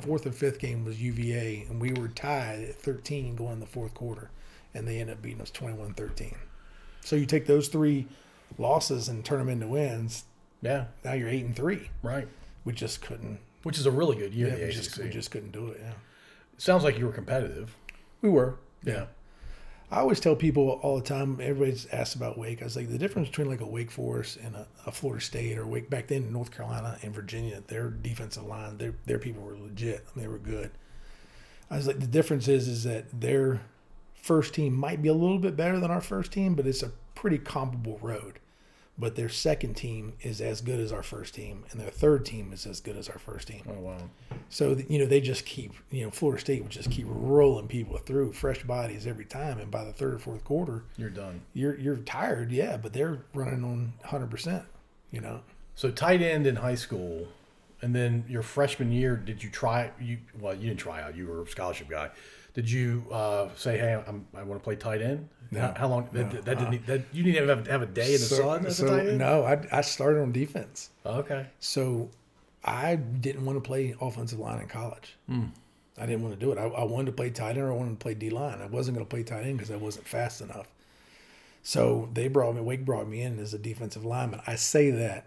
fourth 0.00 0.26
or 0.26 0.32
fifth 0.32 0.58
game 0.58 0.84
was 0.84 1.00
UVA, 1.00 1.66
and 1.68 1.80
we 1.80 1.92
were 1.92 2.08
tied 2.08 2.64
at 2.64 2.74
13 2.74 3.36
going 3.36 3.54
in 3.54 3.60
the 3.60 3.66
fourth 3.66 3.94
quarter, 3.94 4.30
and 4.74 4.88
they 4.88 4.98
ended 4.98 5.16
up 5.16 5.22
beating 5.22 5.40
us 5.40 5.50
21 5.52 5.94
13. 5.94 6.34
So 7.00 7.14
you 7.14 7.26
take 7.26 7.46
those 7.46 7.68
three 7.68 8.06
losses 8.58 9.08
and 9.08 9.24
turn 9.24 9.38
them 9.38 9.48
into 9.48 9.68
wins. 9.68 10.24
Yeah. 10.64 10.86
Now 11.04 11.12
you're 11.12 11.28
8 11.28 11.44
and 11.44 11.56
3. 11.56 11.90
Right. 12.02 12.26
We 12.64 12.72
just 12.72 13.02
couldn't 13.02 13.38
Which 13.62 13.78
is 13.78 13.86
a 13.86 13.90
really 13.90 14.16
good 14.16 14.34
year 14.34 14.48
yeah, 14.48 14.66
we 14.66 14.72
just, 14.72 14.98
we 14.98 15.10
just 15.10 15.30
couldn't 15.30 15.52
do 15.52 15.68
it. 15.68 15.80
Yeah, 15.82 15.92
Sounds 16.56 16.82
like 16.84 16.98
you 16.98 17.06
were 17.06 17.12
competitive. 17.12 17.76
we 18.22 18.30
were. 18.30 18.56
Yeah. 18.82 19.06
I 19.90 19.98
always 19.98 20.18
tell 20.18 20.34
people 20.34 20.80
all 20.82 20.96
the 20.96 21.04
time. 21.04 21.38
Everybody's 21.40 21.86
asked 21.92 22.14
about 22.16 22.38
Wake. 22.38 22.62
I 22.62 22.64
was 22.64 22.74
like, 22.74 22.88
the 22.88 22.98
difference 22.98 23.28
between 23.28 23.48
like 23.48 23.60
a 23.60 23.66
Wake 23.66 23.90
Forest 23.90 24.38
and 24.38 24.56
a, 24.56 24.66
a 24.86 24.90
Florida 24.90 25.22
State 25.22 25.58
or 25.58 25.66
Wake 25.66 25.90
back 25.90 26.08
then 26.08 26.22
in 26.24 26.32
North 26.32 26.50
Carolina 26.50 26.98
and 27.02 27.14
Virginia, 27.14 27.62
their 27.68 27.90
defensive 27.90 28.44
line, 28.44 28.78
their 28.78 28.94
their 29.04 29.18
people 29.18 29.42
were 29.42 29.56
legit. 29.56 30.04
I 30.06 30.18
mean, 30.18 30.24
they 30.26 30.32
were 30.32 30.38
good. 30.38 30.70
I 31.70 31.76
was 31.76 31.86
like, 31.86 32.00
the 32.00 32.06
difference 32.06 32.48
is 32.48 32.66
is 32.66 32.84
that 32.84 33.20
their 33.20 33.60
first 34.14 34.54
team 34.54 34.74
might 34.74 35.02
be 35.02 35.08
a 35.08 35.14
little 35.14 35.38
bit 35.38 35.54
better 35.56 35.78
than 35.78 35.90
our 35.90 36.00
first 36.00 36.32
team, 36.32 36.54
but 36.54 36.66
it's 36.66 36.82
a 36.82 36.90
pretty 37.14 37.38
comparable 37.38 37.98
road. 38.02 38.40
But 38.96 39.16
their 39.16 39.28
second 39.28 39.74
team 39.74 40.12
is 40.20 40.40
as 40.40 40.60
good 40.60 40.78
as 40.78 40.92
our 40.92 41.02
first 41.02 41.34
team, 41.34 41.64
and 41.72 41.80
their 41.80 41.90
third 41.90 42.24
team 42.24 42.52
is 42.52 42.64
as 42.64 42.80
good 42.80 42.96
as 42.96 43.08
our 43.08 43.18
first 43.18 43.48
team. 43.48 43.62
Oh 43.68 43.80
wow. 43.80 44.08
So 44.50 44.76
you 44.88 45.00
know 45.00 45.06
they 45.06 45.20
just 45.20 45.44
keep 45.44 45.72
you 45.90 46.04
know 46.04 46.10
Florida 46.12 46.40
State 46.40 46.62
would 46.62 46.70
just 46.70 46.92
keep 46.92 47.06
rolling 47.08 47.66
people 47.66 47.98
through 47.98 48.32
fresh 48.34 48.62
bodies 48.62 49.04
every 49.06 49.24
time, 49.24 49.58
and 49.58 49.68
by 49.68 49.82
the 49.84 49.92
third 49.92 50.14
or 50.14 50.18
fourth 50.20 50.44
quarter, 50.44 50.84
You're 50.96 51.10
done. 51.10 51.40
you're 51.54 51.76
you're 51.76 51.96
tired, 51.96 52.52
yeah, 52.52 52.76
but 52.76 52.92
they're 52.92 53.24
running 53.34 53.64
on 53.64 53.94
hundred 54.04 54.30
percent. 54.30 54.62
You 55.10 55.20
know, 55.20 55.40
So 55.74 55.90
tight 55.90 56.22
end 56.22 56.46
in 56.46 56.54
high 56.56 56.74
school, 56.76 57.26
and 57.82 57.94
then 57.96 58.24
your 58.28 58.42
freshman 58.42 58.92
year, 58.92 59.16
did 59.16 59.42
you 59.42 59.50
try? 59.50 59.90
You 60.00 60.18
well, 60.40 60.54
you 60.54 60.68
didn't 60.68 60.78
try 60.80 61.02
out. 61.02 61.16
You 61.16 61.26
were 61.26 61.42
a 61.42 61.46
scholarship 61.48 61.88
guy. 61.88 62.10
Did 62.54 62.70
you 62.70 63.04
uh, 63.10 63.48
say, 63.56 63.78
"Hey, 63.78 64.00
I'm, 64.06 64.26
I 64.34 64.42
want 64.44 64.60
to 64.60 64.64
play 64.64 64.76
tight 64.76 65.02
end"? 65.02 65.28
No. 65.50 65.60
How, 65.60 65.74
how 65.76 65.88
long? 65.88 66.08
No. 66.12 66.22
That, 66.22 66.44
that 66.44 66.58
didn't. 66.58 66.86
That, 66.86 67.02
you 67.12 67.22
didn't 67.22 67.48
have, 67.48 67.66
have 67.66 67.82
a 67.82 67.86
day 67.86 68.14
in 68.14 68.20
the 68.20 68.26
sun 68.26 68.66
as 68.66 68.80
a 68.80 68.88
tight 68.88 69.08
end. 69.08 69.18
no, 69.18 69.44
I 69.44 69.64
I 69.72 69.80
started 69.80 70.22
on 70.22 70.32
defense, 70.32 70.90
okay. 71.04 71.46
so 71.58 72.10
I 72.64 72.96
didn't 72.96 73.44
want 73.44 73.56
to 73.56 73.60
play 73.60 73.94
offensive 74.00 74.38
line 74.38 74.60
in 74.60 74.68
college. 74.68 75.16
I 75.96 76.06
didn't 76.06 76.22
want 76.22 76.38
to 76.38 76.40
do 76.40 76.50
it. 76.52 76.58
I, 76.58 76.64
I 76.64 76.84
wanted 76.84 77.06
to 77.06 77.12
play 77.12 77.30
tight 77.30 77.50
end 77.50 77.60
or 77.60 77.72
I 77.72 77.76
wanted 77.76 77.90
to 77.90 78.02
play 78.02 78.14
D 78.14 78.30
line. 78.30 78.60
I 78.60 78.66
wasn't 78.66 78.96
going 78.96 79.06
to 79.06 79.10
play 79.10 79.22
tight 79.22 79.44
end 79.44 79.58
because 79.58 79.70
I 79.70 79.76
wasn't 79.76 80.06
fast 80.06 80.40
enough. 80.40 80.66
So 81.62 82.08
they 82.12 82.28
brought 82.28 82.54
me, 82.54 82.60
Wake 82.60 82.84
brought 82.84 83.08
me 83.08 83.22
in 83.22 83.38
as 83.38 83.54
a 83.54 83.58
defensive 83.58 84.04
lineman. 84.04 84.40
I 84.46 84.56
say 84.56 84.90
that 84.90 85.26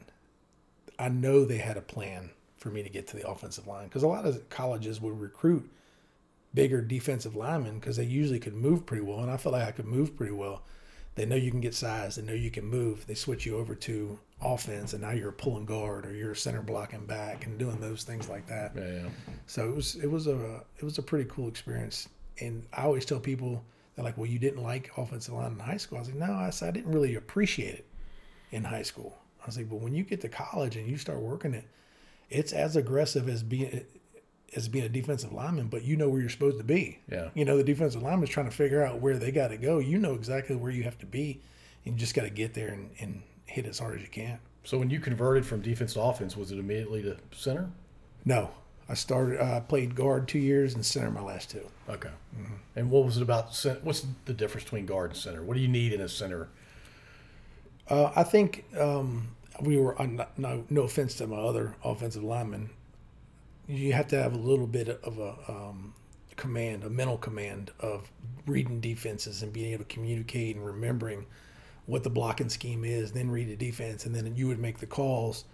I 1.00 1.10
know 1.10 1.46
they 1.46 1.58
had 1.58 1.78
a 1.78 1.82
plan 1.82 2.32
for 2.58 2.70
me 2.70 2.84
to 2.84 2.90
get 2.90 3.08
to 3.08 3.16
the 3.18 3.28
offensive 3.28 3.66
line 3.66 3.86
because 3.86 4.04
a 4.04 4.08
lot 4.08 4.26
of 4.26 4.50
colleges 4.50 5.00
would 5.00 5.20
recruit 5.20 5.70
bigger 6.54 6.82
defensive 6.82 7.36
linemen 7.36 7.80
because 7.80 7.98
they 7.98 8.04
usually 8.04 8.40
could 8.40 8.56
move 8.56 8.86
pretty 8.86 9.04
well, 9.04 9.20
and 9.20 9.32
I 9.32 9.38
felt 9.38 9.54
like 9.54 9.68
I 9.68 9.72
could 9.72 9.86
move 9.86 10.16
pretty 10.16 10.34
well. 10.34 10.64
They 11.16 11.26
know 11.26 11.36
you 11.36 11.50
can 11.50 11.62
get 11.62 11.74
size, 11.74 12.16
they 12.16 12.22
know 12.22 12.34
you 12.34 12.52
can 12.52 12.66
move. 12.66 13.08
They 13.08 13.16
switch 13.16 13.46
you 13.46 13.58
over 13.58 13.74
to 13.74 14.20
offense, 14.42 14.94
and 14.94 15.02
now 15.02 15.12
you're 15.12 15.30
a 15.30 15.34
pulling 15.34 15.66
guard 15.66 16.06
or 16.06 16.14
you're 16.14 16.34
a 16.34 16.36
center 16.36 16.62
blocking 16.62 17.06
back 17.06 17.46
and 17.46 17.58
doing 17.58 17.80
those 17.80 18.04
things 18.04 18.30
like 18.30 18.46
that. 18.48 18.74
Yeah, 18.76 18.92
yeah. 18.92 19.10
So 19.48 19.68
it 19.68 19.76
was 19.76 19.96
it 19.96 20.12
was 20.12 20.28
a 20.28 20.64
it 20.78 20.84
was 20.84 21.00
a 21.00 21.02
pretty 21.02 21.28
cool 21.30 21.48
experience. 21.48 22.08
And 22.40 22.68
I 22.72 22.84
always 22.84 23.04
tell 23.04 23.20
people 23.20 23.64
they're 23.96 24.06
like, 24.06 24.16
"Well, 24.16 24.28
you 24.28 24.38
didn't 24.38 24.62
like 24.62 24.92
offensive 24.96 25.34
line 25.34 25.54
in 25.54 25.60
high 25.60 25.78
school." 25.78 25.98
I 25.98 26.02
was 26.02 26.10
like, 26.10 26.20
"No, 26.20 26.34
I 26.34 26.52
said 26.52 26.70
I 26.70 26.72
didn't 26.72 26.92
really 26.92 27.16
appreciate 27.16 27.74
it 27.74 27.88
in 28.52 28.64
high 28.64 28.84
school." 28.84 29.18
I 29.42 29.48
was 29.48 29.58
like, 29.58 29.70
"But 29.70 29.82
when 29.82 29.96
you 29.96 30.04
get 30.04 30.22
to 30.22 30.30
college 30.30 30.76
and 30.76 30.88
you 30.88 30.98
start 30.98 31.20
working 31.20 31.56
it, 31.56 31.66
it's 32.30 32.54
as 32.54 32.76
aggressive 32.76 33.28
as 33.28 33.42
being 33.42 33.86
as 34.56 34.68
being 34.68 34.86
a 34.86 34.90
defensive 34.90 35.34
lineman, 35.34 35.68
but 35.68 35.84
you 35.84 35.96
know 35.96 36.10
where 36.10 36.22
you're 36.22 36.30
supposed 36.30 36.58
to 36.58 36.64
be. 36.64 37.00
Yeah. 37.12 37.30
You 37.34 37.46
know, 37.46 37.58
the 37.58 37.64
defensive 37.64 38.02
lineman's 38.02 38.30
trying 38.30 38.50
to 38.50 38.56
figure 38.56 38.84
out 38.84 39.02
where 39.02 39.18
they 39.18 39.32
got 39.32 39.50
to 39.50 39.58
go. 39.58 39.80
You 39.80 39.98
know 39.98 40.14
exactly 40.14 40.56
where 40.56 40.72
you 40.72 40.84
have 40.84 40.98
to 41.00 41.06
be, 41.06 41.42
and 41.86 41.96
you 41.96 42.00
just 42.00 42.16
got 42.16 42.24
to 42.24 42.30
get 42.30 42.54
there 42.54 42.70
and, 42.70 42.90
and 43.00 43.22
hit 43.46 43.66
as 43.66 43.80
hard 43.80 43.96
as 43.96 44.02
you 44.02 44.08
can. 44.08 44.40
So 44.64 44.78
when 44.78 44.90
you 44.90 45.00
converted 45.00 45.46
from 45.46 45.62
defense 45.62 45.94
to 45.94 46.02
offense, 46.02 46.36
was 46.36 46.52
it 46.52 46.60
immediately 46.60 47.02
to 47.04 47.18
center? 47.32 47.70
No, 48.26 48.52
I 48.90 48.94
started. 48.94 49.42
I 49.42 49.60
played 49.62 49.96
guard 49.96 50.28
two 50.28 50.40
years 50.40 50.76
and 50.76 50.86
center 50.86 51.12
my 51.12 51.22
last 51.22 51.50
two. 51.50 51.66
Okay. 51.90 52.10
And 52.76 52.90
what 52.90 53.06
was 53.06 53.18
it 53.18 53.24
about? 53.24 53.56
What's 53.84 54.06
the 54.26 54.34
difference 54.34 54.66
between 54.66 54.86
guard 54.86 55.12
and 55.12 55.20
center? 55.20 55.42
What 55.42 55.56
do 55.56 55.62
you 55.62 55.68
need 55.68 55.94
in 55.94 56.02
a 56.02 56.10
center? 56.10 56.50
Uh, 57.90 58.12
I 58.16 58.24
think 58.24 58.66
um, 58.78 59.30
we 59.62 59.78
were 59.78 60.00
uh, 60.02 60.26
no 60.38 60.66
no 60.70 60.82
offense 60.84 61.16
to 61.16 61.28
my 61.28 61.38
other 61.38 61.76
offensive 61.84 62.24
linemen. 62.24 62.70
You 63.68 63.94
have 63.94 64.08
to 64.10 64.22
have 64.22 64.34
a 64.34 64.38
little 64.38 64.68
bit 64.68 64.88
of 65.04 65.20
a 65.20 65.36
um, 65.50 65.94
command, 66.36 66.84
a 66.84 66.90
mental 66.90 67.18
command 67.18 67.72
of 67.80 68.10
reading 68.46 68.80
defenses 68.80 69.44
and 69.44 69.52
being 69.52 69.74
able 69.74 69.84
to 69.84 69.94
communicate 69.94 70.56
and 70.56 70.66
remembering 70.66 71.26
what 71.86 72.04
the 72.04 72.10
blocking 72.10 72.50
scheme 72.50 72.86
is. 72.86 73.12
Then 73.12 73.30
read 73.30 73.50
the 73.50 73.56
defense, 73.56 74.06
and 74.06 74.16
then 74.16 74.36
you 74.36 74.48
would 74.48 74.60
make 74.60 74.78
the 74.80 74.86
calls, 74.86 75.46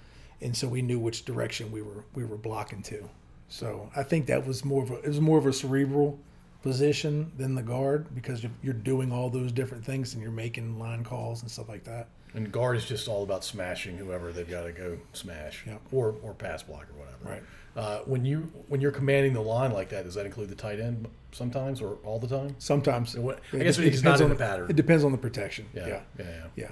and 0.41 0.55
so 0.55 0.67
we 0.67 0.81
knew 0.81 0.99
which 0.99 1.25
direction 1.25 1.71
we 1.71 1.81
were 1.81 2.05
we 2.13 2.23
were 2.23 2.37
blocking 2.37 2.83
to. 2.83 3.09
So 3.49 3.89
I 3.95 4.03
think 4.03 4.27
that 4.27 4.45
was 4.45 4.63
more 4.63 4.83
of 4.83 4.91
a 4.91 4.95
it 4.99 5.07
was 5.07 5.21
more 5.21 5.37
of 5.39 5.45
a 5.47 5.53
cerebral 5.53 6.19
position 6.61 7.31
than 7.37 7.55
the 7.55 7.61
guard 7.61 8.07
because 8.15 8.41
you're- 8.41 8.55
you're 8.63 8.73
doing 8.73 9.11
all 9.11 9.29
those 9.29 9.51
different 9.51 9.83
things 9.83 10.13
and 10.13 10.23
you're 10.23 10.31
making 10.31 10.79
line 10.79 11.03
calls 11.03 11.41
and 11.41 11.51
stuff 11.51 11.67
like 11.67 11.83
that. 11.83 12.07
And 12.33 12.49
guard 12.53 12.77
is 12.77 12.85
just 12.85 13.09
all 13.09 13.21
about 13.21 13.43
smashing 13.43 13.97
whoever 13.97 14.31
they've 14.31 14.49
got 14.49 14.63
to 14.63 14.71
go 14.71 14.97
smash, 15.11 15.65
or 15.91 16.15
or 16.23 16.33
pass 16.33 16.63
block 16.63 16.87
or 16.89 16.99
whatever. 16.99 17.25
Right. 17.29 17.43
Uh, 17.75 17.99
when 18.05 18.23
you 18.23 18.51
when 18.67 18.81
you're 18.81 18.91
commanding 18.91 19.33
the 19.33 19.41
line 19.41 19.71
like 19.71 19.89
that, 19.89 20.03
does 20.03 20.13
that 20.13 20.25
include 20.25 20.49
the 20.49 20.55
tight 20.55 20.79
end 20.79 21.07
sometimes 21.31 21.81
or 21.81 21.97
all 22.03 22.19
the 22.19 22.27
time? 22.27 22.55
Sometimes 22.59 23.17
what- 23.17 23.39
I 23.51 23.57
guess 23.57 23.77
he's 23.77 24.01
depends 24.01 24.03
not 24.03 24.17
in 24.19 24.23
on 24.25 24.29
the 24.29 24.35
pattern. 24.35 24.69
It 24.69 24.75
depends 24.75 25.03
on 25.03 25.11
the 25.11 25.17
protection. 25.17 25.65
Yeah, 25.73 25.87
Yeah, 25.87 26.01
yeah, 26.19 26.25
yeah. 26.25 26.43
yeah. 26.55 26.71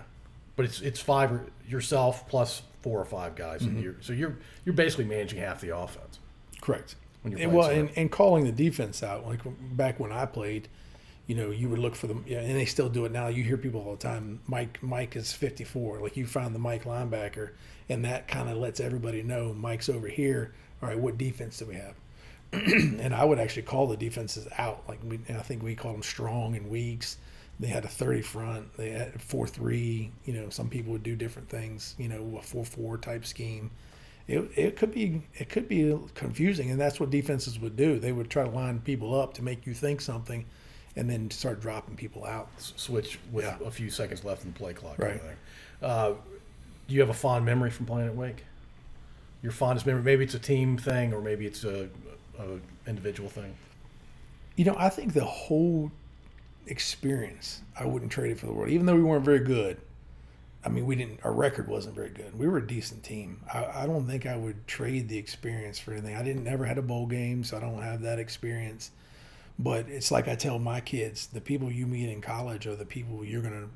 But 0.55 0.65
it's 0.65 0.81
it's 0.81 0.99
five 0.99 1.31
or 1.31 1.45
yourself 1.67 2.27
plus 2.27 2.61
four 2.83 2.99
or 2.99 3.05
five 3.05 3.35
guys, 3.35 3.61
Mm-hmm. 3.61 3.69
and 3.75 3.83
you're 3.83 3.95
so 4.01 4.13
you're 4.13 4.37
you're 4.63 4.75
basically 4.75 5.05
managing 5.05 5.39
half 5.39 5.59
the 5.61 5.75
offense. 5.75 6.19
Correct. 6.61 6.95
When 7.23 7.31
you're 7.31 7.41
And, 7.41 7.51
playing 7.51 7.69
well, 7.77 7.79
and, 7.87 7.97
and 7.97 8.11
calling 8.11 8.45
the 8.45 8.51
defense 8.51 9.01
out, 9.01 9.25
like 9.25 9.39
back 9.75 9.99
when 9.99 10.11
I 10.11 10.25
played, 10.27 10.67
you 11.27 11.35
know, 11.35 11.49
you 11.51 11.69
would 11.69 11.79
look 11.79 11.95
for 11.95 12.05
them, 12.07 12.23
yeah, 12.27 12.39
and 12.41 12.55
they 12.55 12.65
still 12.65 12.89
do 12.89 13.05
it 13.05 13.11
now. 13.11 13.27
You 13.27 13.43
hear 13.43 13.57
people 13.57 13.81
all 13.81 13.91
the 13.95 13.97
time. 14.01 14.39
Mike, 14.47 14.77
Mike 14.83 15.15
is 15.15 15.33
fifty 15.33 15.63
four. 15.63 15.99
Like 15.99 16.15
you 16.15 16.27
find 16.27 16.53
the 16.53 16.59
Mike 16.59 16.83
linebacker, 16.83 17.51
and 17.89 18.05
that 18.05 18.27
kind 18.27 18.49
of 18.49 18.57
lets 18.57 18.79
everybody 18.79 19.23
know 19.23 19.53
Mike's 19.53 19.89
over 19.89 20.07
here. 20.07 20.53
All 20.81 20.89
right, 20.89 20.97
what 20.99 21.17
defense 21.17 21.57
do 21.59 21.65
we 21.65 21.75
have? 21.75 21.95
and 22.53 23.13
I 23.13 23.23
would 23.23 23.39
actually 23.39 23.63
call 23.63 23.87
the 23.87 23.97
defenses 23.97 24.47
out. 24.57 24.83
Like 24.87 24.99
we, 25.03 25.19
I 25.29 25.41
think 25.41 25.63
we 25.63 25.75
called 25.75 25.95
them 25.95 26.03
strong 26.03 26.55
and 26.55 26.69
weaks. 26.69 27.17
They 27.59 27.67
had 27.67 27.85
a 27.85 27.87
thirty 27.87 28.21
front. 28.21 28.73
They 28.75 28.89
had 28.89 29.21
four 29.21 29.47
three. 29.47 30.11
You 30.25 30.33
know, 30.33 30.49
some 30.49 30.67
people 30.69 30.91
would 30.93 31.03
do 31.03 31.15
different 31.15 31.49
things. 31.49 31.95
You 31.97 32.09
know, 32.09 32.37
a 32.37 32.41
four 32.41 32.65
four 32.65 32.97
type 32.97 33.25
scheme 33.25 33.71
it, 34.27 34.49
it 34.55 34.75
could 34.75 34.93
be 34.93 35.21
it 35.35 35.49
could 35.49 35.67
be 35.67 35.97
confusing 36.13 36.69
and 36.71 36.79
that's 36.79 36.99
what 36.99 37.09
defenses 37.09 37.59
would 37.59 37.75
do 37.75 37.99
they 37.99 38.11
would 38.11 38.29
try 38.29 38.43
to 38.43 38.49
line 38.49 38.79
people 38.79 39.19
up 39.19 39.33
to 39.33 39.41
make 39.41 39.65
you 39.65 39.73
think 39.73 39.99
something 39.99 40.45
and 40.95 41.09
then 41.09 41.29
start 41.31 41.59
dropping 41.59 41.95
people 41.95 42.23
out 42.25 42.47
Switch 42.57 43.17
with 43.31 43.45
Yeah. 43.45 43.57
a 43.65 43.71
few 43.71 43.89
seconds 43.89 44.23
left 44.23 44.43
in 44.43 44.53
the 44.53 44.59
play 44.59 44.73
clock. 44.73 44.99
Right. 44.99 45.21
Uh, 45.81 46.13
do 46.87 46.93
you 46.93 46.99
have 46.99 47.09
a 47.09 47.13
fond 47.13 47.45
memory 47.45 47.71
from 47.71 47.85
playing 47.85 48.09
at 48.09 48.15
Wake? 48.15 48.43
Your 49.43 49.51
fondest 49.51 49.85
memory? 49.85 50.03
Maybe 50.03 50.23
it's 50.23 50.35
a 50.35 50.39
team 50.39 50.77
thing, 50.77 51.13
or 51.13 51.21
maybe 51.21 51.45
it's 51.47 51.63
a, 51.63 51.89
a 52.39 52.59
individual 52.87 53.29
thing. 53.29 53.55
you 54.55 54.65
know 54.65 54.75
i 54.77 54.89
think 54.89 55.13
the 55.13 55.23
whole 55.25 55.91
experience 56.67 57.61
i 57.79 57.85
wouldn't 57.85 58.11
trade 58.11 58.31
it 58.31 58.39
for 58.39 58.45
the 58.47 58.53
world. 58.53 58.69
Even 58.69 58.85
though 58.85 58.95
we 58.95 59.03
weren't 59.03 59.25
very 59.25 59.39
good 59.39 59.77
i 60.65 60.69
mean 60.69 60.85
we 60.85 60.95
didn't 60.95 61.19
our 61.23 61.33
record 61.33 61.67
wasn't 61.67 61.95
very 61.95 62.09
good. 62.09 62.37
We 62.37 62.47
were 62.47 62.57
a 62.59 62.67
decent 62.67 63.03
team. 63.03 63.39
I, 63.53 63.83
I 63.83 63.85
don't 63.87 64.05
think 64.07 64.25
i 64.25 64.35
would 64.35 64.67
trade 64.67 65.09
the 65.09 65.17
experience 65.17 65.79
for 65.79 65.93
anything. 65.93 66.15
I 66.15 66.23
didn't 66.23 66.43
never 66.43 66.65
had 66.65 66.77
a 66.77 66.81
bowl 66.81 67.07
game 67.07 67.43
so 67.43 67.57
i 67.57 67.59
don't 67.59 67.81
have 67.81 68.01
that 68.01 68.19
experience. 68.19 68.91
But 69.59 69.87
it's 69.89 70.11
like 70.11 70.27
i 70.27 70.35
tell 70.35 70.59
my 70.59 70.81
kids 70.81 71.27
the 71.27 71.41
people 71.41 71.71
you 71.71 71.87
meet 71.87 72.09
in 72.09 72.21
college 72.21 72.67
are 72.67 72.75
the 72.75 72.85
people 72.85 73.23
you're 73.25 73.41
going 73.41 73.59
to 73.61 73.69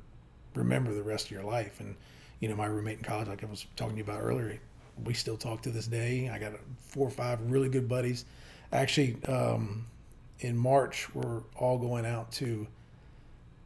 remember 0.58 0.94
the 0.94 1.02
rest 1.02 1.26
of 1.26 1.32
your 1.32 1.44
life. 1.44 1.80
And 1.80 1.96
you 2.40 2.48
know 2.48 2.56
my 2.56 2.66
roommate 2.66 2.98
in 2.98 3.04
college 3.04 3.28
like 3.28 3.42
i 3.42 3.46
was 3.46 3.66
talking 3.76 3.94
to 3.94 3.98
you 3.98 4.04
about 4.04 4.20
earlier 4.22 4.58
we 5.04 5.14
still 5.14 5.36
talk 5.36 5.62
to 5.62 5.70
this 5.70 5.86
day. 5.86 6.28
I 6.32 6.38
got 6.38 6.52
four 6.80 7.06
or 7.06 7.10
five 7.10 7.40
really 7.42 7.68
good 7.68 7.88
buddies. 7.88 8.24
Actually 8.72 9.16
um, 9.28 9.86
in 10.40 10.56
march 10.56 11.12
we're 11.14 11.40
all 11.56 11.78
going 11.78 12.04
out 12.04 12.30
to 12.32 12.66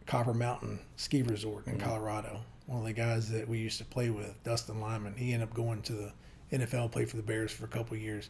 copper 0.07 0.35
mountain 0.35 0.79
ski 0.97 1.23
resort 1.23 1.67
in 1.67 1.79
colorado. 1.79 2.41
One 2.67 2.81
of 2.81 2.85
the 2.87 2.93
guys 2.93 3.31
that 3.31 3.49
we 3.49 3.59
used 3.59 3.79
to 3.79 3.85
play 3.85 4.11
with 4.11 4.43
dustin 4.45 4.81
lyman 4.81 5.15
he 5.17 5.33
ended 5.33 5.49
up 5.49 5.55
going 5.55 5.83
to 5.83 5.93
the 5.93 6.13
nfl 6.53 6.91
play 6.91 7.05
for 7.05 7.17
the 7.17 7.23
bears 7.23 7.51
for 7.53 7.65
a 7.65 7.69
couple 7.69 7.97
of 7.97 8.03
years. 8.03 8.29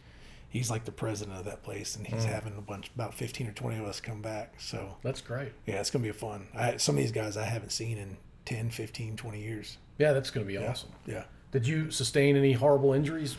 He's 0.48 0.70
like 0.70 0.84
the 0.84 0.92
president 0.92 1.38
of 1.38 1.44
that 1.44 1.62
place 1.62 1.94
and 1.96 2.06
he's 2.06 2.24
having 2.24 2.56
a 2.56 2.60
bunch 2.60 2.90
about 2.94 3.14
15 3.14 3.46
or 3.48 3.52
20 3.52 3.78
of 3.78 3.84
us 3.84 4.00
come 4.00 4.20
back 4.22 4.54
so. 4.58 4.96
That's 5.02 5.20
great. 5.20 5.52
yeah 5.66 5.80
it's 5.80 5.90
gonna 5.90 6.02
be 6.04 6.12
fun. 6.12 6.48
I, 6.54 6.76
some 6.76 6.96
of 6.96 7.00
these 7.00 7.12
guys 7.12 7.36
i 7.36 7.44
haven't 7.44 7.70
seen 7.70 7.98
in 7.98 8.16
10 8.46 8.70
15 8.70 9.16
20 9.16 9.40
years. 9.42 9.76
Yeah, 9.98 10.12
that's 10.12 10.30
going 10.30 10.46
to 10.46 10.50
be 10.50 10.56
awesome. 10.58 10.90
yeah 11.06 11.24
Did 11.52 11.66
you 11.66 11.90
sustain 11.90 12.36
any 12.36 12.52
horrible 12.52 12.92
injuries? 12.92 13.36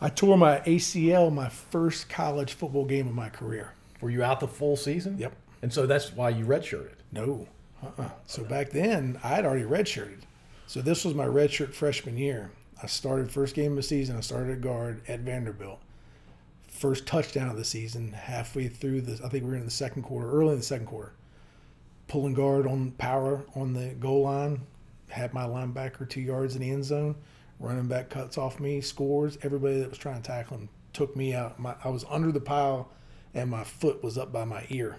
I 0.00 0.08
tore 0.10 0.36
my 0.36 0.58
ACL 0.60 1.32
my 1.32 1.48
first 1.48 2.08
college 2.08 2.52
football 2.52 2.84
game 2.84 3.06
of 3.06 3.14
my 3.14 3.30
career. 3.30 3.72
Were 4.00 4.10
you 4.10 4.22
out 4.22 4.40
the 4.40 4.48
full 4.48 4.76
season? 4.76 5.16
Yep. 5.18 5.34
And 5.62 5.72
so 5.72 5.86
that's 5.86 6.12
why 6.12 6.28
you 6.28 6.44
redshirted. 6.44 6.96
No. 7.10 7.48
Uh-uh. 7.82 8.10
So 8.26 8.44
back 8.44 8.70
then, 8.70 9.18
I 9.24 9.28
had 9.28 9.46
already 9.46 9.64
redshirted. 9.64 10.20
So 10.66 10.82
this 10.82 11.04
was 11.04 11.14
my 11.14 11.24
redshirt 11.24 11.72
freshman 11.72 12.18
year. 12.18 12.50
I 12.82 12.86
started 12.86 13.30
first 13.30 13.54
game 13.54 13.72
of 13.72 13.76
the 13.76 13.82
season. 13.82 14.16
I 14.16 14.20
started 14.20 14.52
at 14.52 14.60
guard 14.60 15.00
at 15.08 15.20
Vanderbilt. 15.20 15.80
First 16.68 17.06
touchdown 17.06 17.48
of 17.48 17.56
the 17.56 17.64
season, 17.64 18.12
halfway 18.12 18.68
through 18.68 19.02
the, 19.02 19.24
I 19.24 19.28
think 19.28 19.44
we 19.44 19.50
were 19.50 19.56
in 19.56 19.64
the 19.64 19.70
second 19.70 20.02
quarter, 20.02 20.30
early 20.30 20.52
in 20.52 20.58
the 20.58 20.64
second 20.64 20.86
quarter. 20.86 21.12
Pulling 22.08 22.34
guard 22.34 22.66
on 22.66 22.90
power 22.92 23.44
on 23.54 23.72
the 23.72 23.94
goal 23.94 24.22
line, 24.24 24.60
had 25.08 25.32
my 25.32 25.44
linebacker 25.44 26.06
two 26.06 26.20
yards 26.20 26.56
in 26.56 26.60
the 26.60 26.70
end 26.70 26.84
zone. 26.84 27.14
Running 27.60 27.86
back 27.86 28.10
cuts 28.10 28.36
off 28.36 28.60
me, 28.60 28.80
scores. 28.80 29.38
Everybody 29.42 29.80
that 29.80 29.88
was 29.88 29.98
trying 29.98 30.20
to 30.20 30.26
tackle 30.26 30.58
him 30.58 30.68
took 30.92 31.16
me 31.16 31.34
out. 31.34 31.58
My, 31.58 31.74
I 31.82 31.88
was 31.88 32.04
under 32.10 32.32
the 32.32 32.40
pile, 32.40 32.88
and 33.32 33.50
my 33.50 33.64
foot 33.64 34.02
was 34.02 34.18
up 34.18 34.32
by 34.32 34.44
my 34.44 34.66
ear, 34.70 34.96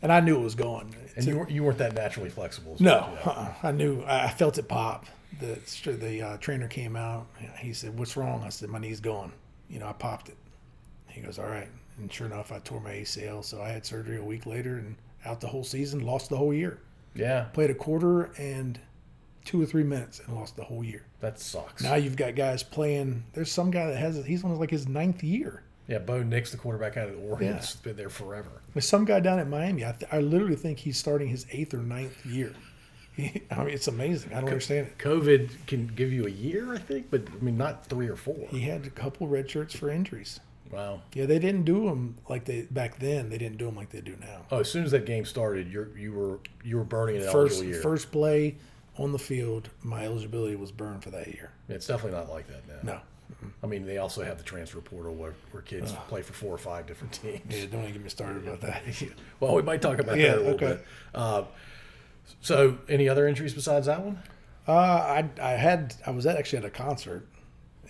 and 0.00 0.12
I 0.12 0.20
knew 0.20 0.36
it 0.36 0.42
was 0.42 0.54
going. 0.54 0.94
And 1.16 1.26
you, 1.26 1.36
weren't, 1.36 1.50
you 1.50 1.64
weren't 1.64 1.78
that 1.78 1.94
naturally 1.94 2.30
flexible. 2.30 2.74
as 2.74 2.80
No, 2.80 3.08
uh-uh. 3.24 3.54
I 3.62 3.72
knew. 3.72 4.02
I 4.06 4.28
felt 4.28 4.58
it 4.58 4.68
pop. 4.68 5.06
The 5.40 5.58
the 5.92 6.22
uh, 6.22 6.36
trainer 6.38 6.68
came 6.68 6.96
out. 6.96 7.26
He 7.58 7.72
said, 7.72 7.98
"What's 7.98 8.16
wrong?" 8.16 8.42
I 8.44 8.48
said, 8.48 8.68
"My 8.70 8.78
knee's 8.78 9.00
going." 9.00 9.32
You 9.68 9.80
know, 9.80 9.88
I 9.88 9.92
popped 9.92 10.28
it. 10.28 10.36
He 11.08 11.20
goes, 11.20 11.38
"All 11.38 11.46
right." 11.48 11.68
And 11.98 12.12
sure 12.12 12.26
enough, 12.26 12.52
I 12.52 12.60
tore 12.60 12.80
my 12.80 12.92
ACL. 12.92 13.44
So 13.44 13.60
I 13.60 13.68
had 13.68 13.84
surgery 13.84 14.18
a 14.18 14.22
week 14.22 14.46
later 14.46 14.76
and 14.78 14.96
out 15.24 15.40
the 15.40 15.48
whole 15.48 15.64
season. 15.64 16.00
Lost 16.06 16.30
the 16.30 16.36
whole 16.36 16.54
year. 16.54 16.78
Yeah, 17.14 17.44
Played 17.52 17.70
a 17.70 17.74
quarter 17.74 18.30
and 18.38 18.78
two 19.48 19.62
or 19.62 19.66
three 19.66 19.82
minutes 19.82 20.20
and 20.20 20.36
lost 20.36 20.56
the 20.56 20.62
whole 20.64 20.84
year. 20.84 21.04
that 21.20 21.40
sucks. 21.40 21.82
Now 21.82 21.94
you've 21.94 22.16
got 22.16 22.34
guys 22.34 22.62
playing. 22.62 23.24
There's 23.32 23.50
some 23.50 23.70
guy 23.70 23.86
that 23.86 23.96
has. 23.96 24.22
He's 24.26 24.44
on 24.44 24.54
like 24.58 24.70
his 24.70 24.86
ninth 24.86 25.24
year. 25.24 25.62
yeah, 25.88 25.98
Bo 25.98 26.22
Nix, 26.22 26.50
the 26.50 26.58
quarterback 26.58 26.96
out 26.98 27.08
of 27.08 27.16
the 27.16 27.44
Yeah. 27.44 27.54
has 27.54 27.76
been 27.76 27.96
there 27.96 28.10
forever. 28.10 28.50
There's 28.74 28.86
some 28.86 29.04
guy 29.06 29.20
down 29.20 29.38
at 29.38 29.48
Miami. 29.48 29.86
I, 29.86 29.92
th- 29.92 30.12
I 30.12 30.20
literally 30.20 30.54
think 30.56 30.78
he's 30.80 30.98
starting 30.98 31.28
his 31.28 31.46
eighth 31.50 31.72
or 31.72 31.78
ninth 31.78 32.26
year. 32.26 32.52
He, 33.16 33.42
I 33.50 33.64
mean, 33.64 33.70
it's 33.74 33.88
amazing. 33.88 34.32
I 34.32 34.36
don't 34.40 34.50
understand 34.50 34.86
it. 34.88 34.98
COVID 34.98 35.66
can 35.66 35.86
give 35.86 36.12
you 36.12 36.26
a 36.26 36.30
year, 36.30 36.74
I 36.74 36.78
think, 36.78 37.10
but 37.10 37.22
I 37.40 37.42
mean, 37.42 37.56
not 37.56 37.86
three 37.86 38.06
or 38.08 38.16
four. 38.16 38.36
He 38.50 38.60
had 38.60 38.84
a 38.86 38.90
couple 38.90 39.26
red 39.28 39.50
shirts 39.50 39.74
for 39.74 39.88
injuries. 39.90 40.40
Wow. 40.70 41.00
Yeah, 41.14 41.24
they 41.24 41.38
didn't 41.38 41.64
do 41.64 41.86
them 41.86 42.16
like 42.28 42.44
they 42.44 42.62
back 42.70 42.98
then. 42.98 43.30
They 43.30 43.38
didn't 43.38 43.56
do 43.56 43.64
them 43.64 43.74
like 43.76 43.88
they 43.88 44.02
do 44.02 44.14
now. 44.20 44.42
Oh, 44.50 44.58
as 44.60 44.70
soon 44.70 44.84
as 44.84 44.90
that 44.90 45.06
game 45.06 45.24
started, 45.24 45.72
you 45.72 45.90
you 45.96 46.12
were 46.12 46.40
you 46.62 46.76
were 46.76 46.84
burning 46.84 47.16
it 47.16 47.32
First, 47.32 47.64
first 47.82 48.12
play 48.12 48.56
on 48.98 49.12
the 49.12 49.18
field, 49.18 49.70
my 49.82 50.04
eligibility 50.04 50.56
was 50.56 50.72
burned 50.72 51.02
for 51.04 51.10
that 51.10 51.28
year. 51.28 51.50
It's 51.68 51.86
definitely 51.86 52.18
not 52.18 52.28
like 52.30 52.46
that 52.48 52.84
now. 52.84 52.92
No, 52.94 53.00
I 53.62 53.66
mean, 53.66 53.86
they 53.86 53.98
also 53.98 54.24
have 54.24 54.38
the 54.38 54.44
transfer 54.44 54.80
portal 54.80 55.14
where, 55.14 55.34
where 55.52 55.62
kids 55.62 55.92
play 56.08 56.22
for 56.22 56.32
four 56.32 56.52
or 56.54 56.58
five 56.58 56.86
different 56.86 57.12
teams. 57.12 57.42
yeah, 57.48 57.66
don't 57.66 57.82
even 57.82 57.92
get 57.92 58.02
me 58.02 58.08
started 58.08 58.46
about 58.46 58.60
that. 58.62 58.82
Well, 59.40 59.54
we 59.54 59.62
might 59.62 59.80
talk 59.80 59.98
about 59.98 60.18
Yeah, 60.18 60.28
that 60.32 60.36
a 60.36 60.40
little 60.40 60.54
okay. 60.54 60.66
bit. 60.66 60.86
Uh, 61.14 61.44
so, 62.40 62.78
any 62.88 63.08
other 63.08 63.26
injuries 63.26 63.54
besides 63.54 63.86
that 63.86 64.02
one? 64.04 64.22
Uh, 64.66 64.72
I 64.72 65.30
I 65.40 65.52
had 65.52 65.94
I 66.06 66.10
was 66.10 66.26
at, 66.26 66.36
actually 66.36 66.58
at 66.58 66.64
a 66.66 66.70
concert, 66.70 67.26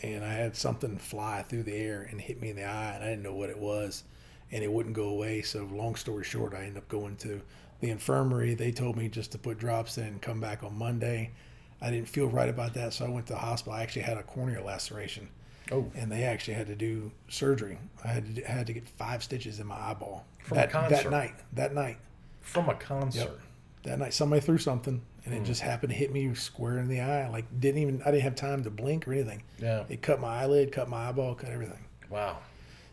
and 0.03 0.25
I 0.25 0.33
had 0.33 0.57
something 0.57 0.97
fly 0.97 1.43
through 1.43 1.65
the 1.65 1.75
air 1.75 2.07
and 2.09 2.21
hit 2.21 2.41
me 2.41 2.51
in 2.51 2.57
the 2.57 2.65
eye, 2.65 2.93
and 2.95 3.03
I 3.05 3.09
didn't 3.09 3.23
know 3.25 3.35
what 3.35 3.51
it 3.51 3.59
was, 3.59 4.05
and 4.53 4.63
it 4.63 4.71
wouldn't 4.71 4.95
go 4.95 5.09
away. 5.09 5.43
So 5.43 5.65
long 5.73 5.97
story 5.97 6.23
short, 6.25 6.55
I 6.55 6.61
ended 6.61 6.77
up 6.79 6.89
going 6.89 7.17
to 7.17 7.41
the 7.81 7.91
infirmary. 7.91 8.55
They 8.55 8.73
told 8.73 8.97
me 8.97 9.09
just 9.09 9.33
to 9.33 9.39
put 9.39 9.59
drops 9.59 9.99
in 9.99 10.05
and 10.05 10.23
come 10.23 10.41
back 10.41 10.63
on 10.63 10.77
Monday. 10.77 11.31
I 11.81 11.91
didn't 11.91 12.09
feel 12.09 12.27
right 12.29 12.49
about 12.49 12.75
that, 12.75 12.93
so 12.93 13.07
I 13.07 13.09
went 13.09 13.27
to 13.29 13.35
the 13.35 13.39
hospital. 13.39 13.75
I 13.75 13.83
actually 13.83 14.03
had 14.03 14.17
a 14.17 14.23
corneal 14.25 14.65
laceration, 14.65 15.29
Oh, 15.71 15.91
and 15.95 16.11
they 16.11 16.25
actually 16.25 16.55
had 16.55 16.67
to 16.67 16.75
do 16.75 17.13
surgery. 17.29 17.79
I 18.05 18.09
had 18.09 18.35
to, 18.37 18.43
had 18.43 18.67
to 18.67 18.73
get 18.73 18.89
five 18.89 19.23
stitches 19.23 19.61
in 19.61 19.67
my 19.67 19.77
eyeball 19.77 20.25
From 20.43 20.59
a 20.59 20.61
that, 20.63 20.71
concert? 20.73 21.03
that 21.05 21.11
night. 21.11 21.35
That 21.53 21.75
night 21.75 21.99
from 22.41 22.69
a 22.69 22.75
concert. 22.75 23.39
that 23.85 23.99
night 23.99 24.13
somebody 24.15 24.41
threw 24.41 24.57
something 24.59 25.03
and 25.25 25.35
Hmm. 25.35 25.43
it 25.43 25.45
just 25.45 25.61
happened 25.61 25.91
to 25.93 25.97
hit 25.97 26.11
me 26.13 26.35
square 26.35 26.79
in 26.79 26.89
the 26.89 27.01
eye 27.03 27.29
like 27.29 27.45
didn't 27.61 27.83
even 27.83 28.01
i 28.03 28.11
didn't 28.11 28.23
have 28.23 28.35
time 28.35 28.65
to 28.65 28.71
blink 28.71 29.07
or 29.07 29.13
anything 29.13 29.43
Yeah. 29.59 29.85
it 29.91 30.01
cut 30.03 30.19
my 30.21 30.41
eyelid 30.43 30.73
cut 30.73 30.89
my 30.89 31.09
eyeball 31.11 31.35
cut 31.35 31.51
everything 31.51 31.85
Wow. 32.09 32.39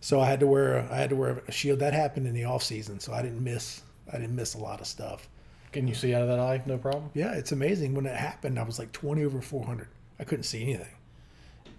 so 0.02 0.20
i 0.20 0.26
had 0.26 0.42
to 0.42 0.48
wear 0.48 0.76
a, 0.78 0.92
i 0.94 0.98
had 0.98 1.10
to 1.12 1.16
wear 1.16 1.42
a 1.48 1.52
shield 1.54 1.80
that 1.80 1.94
happened 1.94 2.28
in 2.28 2.34
the 2.34 2.44
off 2.44 2.64
season 2.64 3.00
so 3.00 3.14
i 3.14 3.22
didn't 3.22 3.42
miss 3.44 3.82
i 4.12 4.18
didn't 4.18 4.36
miss 4.36 4.54
a 4.54 4.58
lot 4.60 4.82
of 4.82 4.88
stuff 4.88 5.28
Can 5.72 5.88
you 5.88 5.94
see 5.96 6.14
out 6.14 6.22
of 6.22 6.28
that 6.30 6.40
eye? 6.40 6.62
No 6.66 6.78
problem. 6.78 7.10
yeah 7.14 7.34
it's 7.34 7.52
amazing 7.52 7.94
when 7.96 8.06
it 8.06 8.16
happened 8.16 8.58
i 8.60 8.64
was 8.64 8.80
like 8.80 8.92
20 8.92 9.24
over 9.26 9.42
400 9.42 9.88
i 10.20 10.24
couldn't 10.24 10.44
see 10.44 10.64
anything 10.64 10.94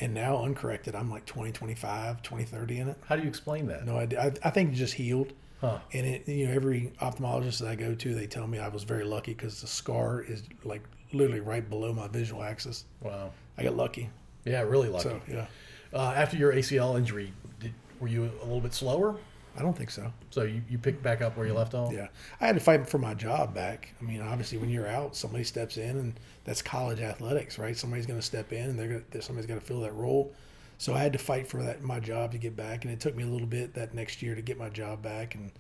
and 0.01 0.13
now 0.13 0.43
uncorrected 0.43 0.95
i'm 0.95 1.11
like 1.11 1.25
20 1.27 1.53
25 1.53 2.23
20 2.23 2.45
30 2.45 2.79
in 2.79 2.89
it 2.89 2.97
How 3.07 3.17
do 3.17 3.23
you 3.23 3.29
explain 3.29 3.67
that? 3.67 3.87
no 3.87 3.97
idea 3.97 4.21
i, 4.23 4.49
I 4.49 4.51
think 4.51 4.73
it 4.73 4.77
just 4.77 4.95
healed 4.95 5.33
Huh. 5.63 5.79
And 5.95 6.07
it, 6.07 6.29
you 6.29 6.47
know, 6.47 6.53
every 6.53 6.93
ophthalmologist 7.01 7.61
that 7.61 7.69
I 7.69 7.77
go 7.77 7.95
to, 7.95 8.15
they 8.15 8.27
tell 8.27 8.47
me 8.47 8.59
I 8.59 8.69
was 8.69 8.85
very 8.85 9.05
lucky 9.05 9.33
because 9.33 9.63
the 9.63 9.67
scar 9.67 10.21
is 10.21 10.43
like 10.65 10.83
literally 11.15 11.41
right 11.41 11.67
below 11.67 11.95
my 11.95 12.09
visual 12.09 12.43
axis. 12.43 12.85
Wow. 13.01 13.31
I 13.57 13.63
got 13.63 13.75
lucky. 13.75 14.11
Yeah, 14.45 14.61
really 14.61 14.91
lucky. 14.91 15.09
So 15.09 15.21
yeah, 15.27 15.47
Uh, 15.95 16.13
after 16.15 16.37
your 16.37 16.53
ACL 16.53 16.99
injury, 16.99 17.33
did, 17.59 17.73
were 18.01 18.07
you 18.09 18.25
a 18.43 18.45
little 18.45 18.61
bit 18.61 18.75
slower? 18.75 19.17
I 19.57 19.63
don't 19.63 19.77
think 19.77 19.91
so. 19.91 20.13
So 20.31 20.43
you, 20.43 20.63
you 20.69 20.79
picked 20.79 21.03
back 21.03 21.23
up 21.23 21.37
where 21.37 21.47
you 21.47 21.55
left 21.55 21.75
off. 21.75 21.93
Yeah, 21.93 22.09
I 22.41 22.47
had 22.47 22.57
to 22.57 22.61
fight 22.61 22.89
for 22.89 22.99
my 22.99 23.15
job 23.15 23.55
back. 23.55 23.93
I 24.01 24.05
mean, 24.05 24.21
obviously, 24.21 24.59
when 24.59 24.69
you're 24.69 24.89
out, 24.89 25.17
somebody 25.17 25.45
steps 25.45 25.77
in, 25.77 25.97
and 25.99 26.21
that's 26.45 26.63
college 26.63 27.01
athletics, 27.01 27.59
right? 27.59 27.77
Somebody's 27.77 28.07
going 28.07 28.19
to 28.19 28.27
step 28.27 28.53
in, 28.53 28.71
and 28.71 28.79
they're 28.79 28.89
going 28.89 29.23
somebody's 29.23 29.47
got 29.47 29.55
to 29.55 29.67
fill 29.67 29.81
that 29.81 29.95
role. 29.95 30.33
So 30.79 30.93
I 30.93 30.99
had 30.99 31.13
to 31.15 31.19
fight 31.19 31.49
for 31.49 31.63
that 31.63 31.83
my 31.83 32.01
job 32.01 32.33
to 32.33 32.39
get 32.39 32.55
back, 32.55 32.85
and 32.85 32.93
it 32.93 33.01
took 33.01 33.17
me 33.17 33.23
a 33.23 33.27
little 33.27 33.47
bit 33.47 33.75
that 33.75 33.95
next 33.95 34.23
year 34.23 34.35
to 34.35 34.43
get 34.43 34.59
my 34.59 34.69
job 34.69 35.03
back, 35.03 35.35
and 35.35 35.51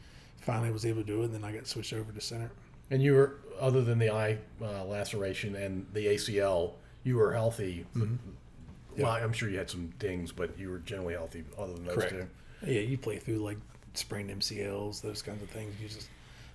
finally 0.40 0.70
was 0.70 0.84
able 0.84 1.00
to 1.00 1.06
do 1.06 1.22
it. 1.22 1.26
And 1.26 1.34
then 1.34 1.44
I 1.44 1.52
got 1.52 1.66
switched 1.66 1.92
over 1.92 2.12
to 2.12 2.20
center. 2.20 2.50
And 2.90 3.02
you 3.02 3.14
were, 3.14 3.36
other 3.60 3.82
than 3.82 3.98
the 3.98 4.10
eye 4.10 4.38
uh, 4.62 4.84
laceration 4.84 5.56
and 5.56 5.86
the 5.92 6.06
ACL, 6.06 6.74
you 7.02 7.16
were 7.16 7.32
healthy. 7.32 7.84
Mm-hmm. 7.96 8.14
Well, 8.98 9.12
I'm 9.12 9.32
sure 9.32 9.48
you 9.48 9.58
had 9.58 9.68
some 9.68 9.92
dings, 9.98 10.32
but 10.32 10.58
you 10.58 10.70
were 10.70 10.78
generally 10.78 11.14
healthy 11.14 11.44
other 11.58 11.74
than 11.74 11.84
those 11.84 11.94
Correct. 11.96 12.12
two. 12.12 12.26
Yeah, 12.66 12.80
you 12.80 12.96
play 12.96 13.18
through 13.18 13.38
like 13.38 13.58
sprained 13.98 14.30
MCLs, 14.30 15.00
those 15.00 15.22
kinds 15.22 15.42
of 15.42 15.50
things. 15.50 15.74
You 15.80 15.88
just, 15.88 16.08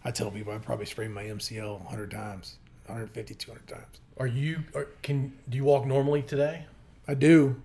I 0.03 0.11
tell 0.11 0.31
people 0.31 0.53
I 0.53 0.57
probably 0.57 0.85
sprained 0.85 1.13
my 1.13 1.23
MCL 1.23 1.79
100 1.81 2.11
times, 2.11 2.55
150, 2.85 3.33
200 3.35 3.67
times. 3.67 3.99
Are 4.17 4.27
you? 4.27 4.63
Are, 4.75 4.87
can 5.01 5.33
do 5.49 5.57
you 5.57 5.63
walk 5.63 5.85
normally 5.85 6.21
today? 6.21 6.65
I 7.07 7.13
do, 7.15 7.61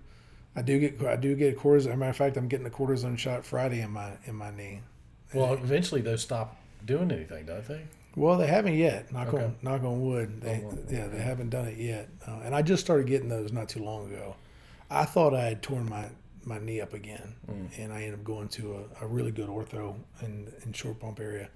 I 0.55 0.61
do 0.61 0.79
get, 0.79 1.01
I 1.05 1.15
do 1.15 1.35
get 1.35 1.53
a 1.53 1.57
cortisone. 1.57 1.77
As 1.77 1.85
a 1.87 1.97
matter 1.97 2.09
of 2.09 2.15
fact, 2.17 2.37
I'm 2.37 2.47
getting 2.47 2.65
a 2.65 2.71
cortisone 2.71 3.17
shot 3.17 3.45
Friday 3.45 3.81
in 3.81 3.91
my 3.91 4.11
in 4.25 4.35
my 4.35 4.49
knee. 4.51 4.81
Well, 5.33 5.53
eventually 5.53 6.01
those 6.01 6.21
stop 6.21 6.57
doing 6.85 7.11
anything, 7.11 7.45
don't 7.45 7.67
they? 7.67 7.81
Well, 8.15 8.37
they 8.37 8.47
haven't 8.47 8.75
yet. 8.75 9.11
Knock 9.11 9.27
Okay. 9.33 9.43
on 9.43 9.55
knock 9.61 9.83
on 9.83 10.01
wood. 10.01 10.41
They, 10.41 10.63
yeah, 10.89 11.07
they 11.07 11.19
haven't 11.21 11.49
done 11.51 11.65
it 11.67 11.77
yet. 11.77 12.09
Uh, 12.27 12.39
and 12.43 12.55
I 12.55 12.61
just 12.63 12.83
started 12.83 13.05
getting 13.05 13.29
those 13.29 13.51
not 13.51 13.69
too 13.69 13.83
long 13.83 14.11
ago. 14.11 14.35
I 14.89 15.05
thought 15.05 15.35
I 15.35 15.43
had 15.43 15.61
torn 15.61 15.87
my, 15.89 16.05
my 16.47 16.59
knee 16.59 16.81
up 16.81 16.93
again, 16.93 17.35
mm. 17.49 17.69
and 17.77 17.93
I 17.93 18.03
ended 18.03 18.15
up 18.15 18.23
going 18.23 18.47
to 18.49 18.85
a, 19.01 19.05
a 19.05 19.07
really 19.07 19.31
good 19.31 19.49
ortho 19.49 19.95
in 20.21 20.51
in 20.65 20.73
Short 20.73 20.99
Pump 20.99 21.19
area. 21.19 21.49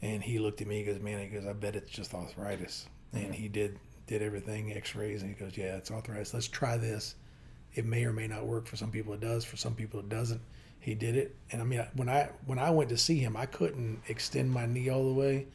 And 0.00 0.22
he 0.22 0.38
looked 0.38 0.60
at 0.60 0.68
me. 0.68 0.78
He 0.78 0.84
goes, 0.84 1.00
"Man," 1.00 1.18
he 1.18 1.26
goes, 1.26 1.46
"I 1.46 1.52
bet 1.52 1.74
it's 1.74 1.90
just 1.90 2.14
arthritis." 2.14 2.86
And 3.12 3.34
he 3.34 3.48
did 3.48 3.78
did 4.06 4.22
everything, 4.22 4.72
X-rays, 4.72 5.22
and 5.22 5.34
he 5.34 5.44
goes, 5.44 5.56
"Yeah, 5.56 5.76
it's 5.76 5.90
arthritis. 5.90 6.32
Let's 6.32 6.46
try 6.48 6.76
this. 6.76 7.16
It 7.74 7.84
may 7.84 8.04
or 8.04 8.12
may 8.12 8.28
not 8.28 8.46
work. 8.46 8.66
For 8.66 8.76
some 8.76 8.90
people, 8.90 9.12
it 9.14 9.20
does. 9.20 9.44
For 9.44 9.56
some 9.56 9.74
people, 9.74 10.00
it 10.00 10.08
doesn't." 10.08 10.40
He 10.80 10.94
did 10.94 11.16
it, 11.16 11.34
and 11.50 11.60
I 11.60 11.64
mean, 11.64 11.84
when 11.94 12.08
I 12.08 12.30
when 12.46 12.58
I 12.58 12.70
went 12.70 12.90
to 12.90 12.96
see 12.96 13.18
him, 13.18 13.36
I 13.36 13.46
couldn't 13.46 14.00
extend 14.06 14.50
my 14.52 14.66
knee 14.66 14.88
all 14.88 15.12
the 15.12 15.20
way, 15.20 15.48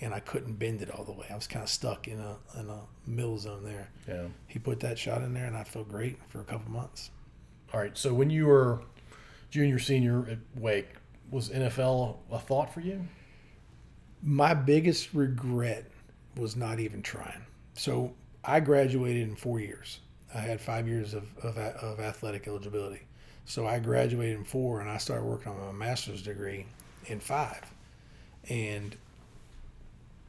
and 0.00 0.14
I 0.14 0.20
couldn't 0.20 0.54
bend 0.54 0.80
it 0.82 0.90
all 0.90 1.04
the 1.04 1.12
way. 1.12 1.26
I 1.30 1.34
was 1.34 1.48
kind 1.48 1.64
of 1.64 1.68
stuck 1.68 2.06
in 2.06 2.20
a 2.20 2.36
in 2.58 2.70
a 2.70 2.80
middle 3.04 3.38
zone 3.38 3.64
there. 3.64 3.90
Yeah. 4.06 4.28
He 4.46 4.58
put 4.60 4.80
that 4.80 4.98
shot 4.98 5.22
in 5.22 5.34
there, 5.34 5.46
and 5.46 5.56
I 5.56 5.64
felt 5.64 5.88
great 5.88 6.18
for 6.28 6.40
a 6.40 6.44
couple 6.44 6.70
months. 6.70 7.10
All 7.72 7.80
right. 7.80 7.96
So 7.96 8.14
when 8.14 8.30
you 8.30 8.46
were 8.46 8.80
junior, 9.50 9.78
senior 9.78 10.26
at 10.28 10.38
Wake, 10.54 10.88
was 11.30 11.50
NFL 11.50 12.16
a 12.30 12.38
thought 12.38 12.72
for 12.72 12.80
you? 12.80 13.06
My 14.22 14.54
biggest 14.54 15.14
regret 15.14 15.90
was 16.36 16.56
not 16.56 16.80
even 16.80 17.02
trying. 17.02 17.44
So 17.74 18.14
I 18.44 18.60
graduated 18.60 19.28
in 19.28 19.36
four 19.36 19.60
years. 19.60 20.00
I 20.34 20.38
had 20.40 20.60
five 20.60 20.88
years 20.88 21.14
of, 21.14 21.24
of, 21.42 21.56
of 21.56 22.00
athletic 22.00 22.48
eligibility. 22.48 23.02
So 23.44 23.66
I 23.66 23.78
graduated 23.78 24.36
in 24.36 24.44
four 24.44 24.80
and 24.80 24.90
I 24.90 24.98
started 24.98 25.24
working 25.24 25.52
on 25.52 25.58
my 25.66 25.86
master's 25.86 26.22
degree 26.22 26.66
in 27.06 27.20
five. 27.20 27.62
And 28.48 28.96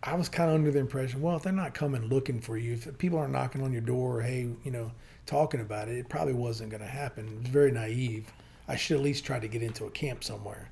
I 0.02 0.16
was 0.16 0.30
kind 0.30 0.50
of 0.50 0.56
under 0.56 0.72
the 0.72 0.80
impression, 0.80 1.22
well, 1.22 1.36
if 1.36 1.44
they're 1.44 1.52
not 1.52 1.74
coming 1.74 2.04
looking 2.08 2.40
for 2.40 2.58
you, 2.58 2.74
if 2.74 2.98
people 2.98 3.20
aren't 3.20 3.34
knocking 3.34 3.62
on 3.62 3.74
your 3.74 3.82
door, 3.82 4.22
hey, 4.22 4.50
you 4.64 4.72
know, 4.72 4.92
talking 5.30 5.62
about 5.62 5.88
it, 5.88 5.98
it 5.98 6.10
probably 6.10 6.34
wasn't 6.34 6.72
going 6.72 6.82
to 6.82 6.88
happen. 6.88 7.28
It 7.28 7.38
was 7.38 7.48
very 7.48 7.72
naive. 7.72 8.32
I 8.68 8.76
should 8.76 8.98
at 8.98 9.04
least 9.04 9.24
try 9.24 9.40
to 9.40 9.48
get 9.48 9.62
into 9.62 9.86
a 9.86 9.92
camp 9.92 10.24
somewhere 10.24 10.70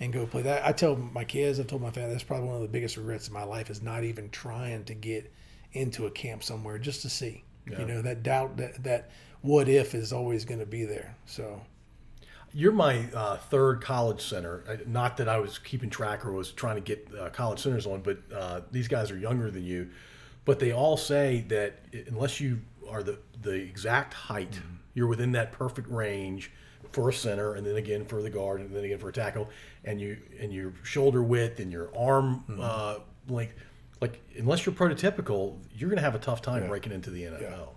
and 0.00 0.12
go 0.12 0.26
play 0.26 0.42
that. 0.42 0.66
I 0.66 0.72
tell 0.72 0.96
my 0.96 1.24
kids, 1.24 1.60
I've 1.60 1.66
told 1.68 1.82
my 1.82 1.90
family, 1.90 2.12
that's 2.12 2.24
probably 2.24 2.46
one 2.48 2.56
of 2.56 2.62
the 2.62 2.68
biggest 2.68 2.96
regrets 2.96 3.28
in 3.28 3.34
my 3.34 3.44
life 3.44 3.70
is 3.70 3.82
not 3.82 4.02
even 4.04 4.30
trying 4.30 4.84
to 4.84 4.94
get 4.94 5.32
into 5.72 6.06
a 6.06 6.10
camp 6.10 6.42
somewhere 6.42 6.78
just 6.78 7.02
to 7.02 7.10
see. 7.10 7.44
Yeah. 7.70 7.80
You 7.80 7.86
know, 7.86 8.02
that 8.02 8.22
doubt, 8.22 8.56
that, 8.56 8.82
that 8.82 9.10
what 9.42 9.68
if 9.68 9.94
is 9.94 10.12
always 10.12 10.44
going 10.44 10.60
to 10.60 10.66
be 10.66 10.84
there. 10.84 11.14
So, 11.26 11.60
You're 12.52 12.72
my 12.72 13.06
uh, 13.14 13.36
third 13.36 13.80
college 13.80 14.22
center. 14.22 14.80
Not 14.86 15.16
that 15.18 15.28
I 15.28 15.38
was 15.38 15.58
keeping 15.58 15.90
track 15.90 16.26
or 16.26 16.32
was 16.32 16.50
trying 16.50 16.76
to 16.76 16.80
get 16.80 17.08
uh, 17.18 17.30
college 17.30 17.60
centers 17.60 17.86
on, 17.86 18.00
but 18.00 18.18
uh, 18.34 18.60
these 18.72 18.88
guys 18.88 19.10
are 19.10 19.18
younger 19.18 19.50
than 19.50 19.64
you. 19.64 19.90
But 20.44 20.58
they 20.58 20.72
all 20.72 20.96
say 20.96 21.44
that 21.48 21.80
unless 22.08 22.40
you 22.40 22.60
are 22.90 23.02
the, 23.02 23.18
the 23.42 23.52
exact 23.54 24.14
height, 24.14 24.52
mm-hmm. 24.52 24.76
you're 24.94 25.06
within 25.06 25.32
that 25.32 25.52
perfect 25.52 25.88
range 25.90 26.50
for 26.92 27.08
a 27.08 27.12
center, 27.12 27.54
and 27.54 27.66
then 27.66 27.76
again 27.76 28.04
for 28.04 28.20
the 28.22 28.30
guard, 28.30 28.60
and 28.60 28.74
then 28.74 28.84
again 28.84 28.98
for 28.98 29.08
a 29.08 29.12
tackle, 29.12 29.48
and 29.84 30.00
you 30.00 30.16
and 30.40 30.52
your 30.52 30.72
shoulder 30.82 31.22
width 31.22 31.60
and 31.60 31.70
your 31.70 31.90
arm 31.96 32.44
mm-hmm. 32.48 32.60
uh, 32.60 32.94
length. 33.28 33.54
Like 34.00 34.20
unless 34.38 34.64
you're 34.64 34.74
prototypical, 34.74 35.58
you're 35.76 35.90
going 35.90 35.98
to 35.98 36.02
have 36.02 36.14
a 36.14 36.18
tough 36.18 36.40
time 36.40 36.66
breaking 36.68 36.92
into 36.92 37.10
the 37.10 37.24
NFL 37.24 37.68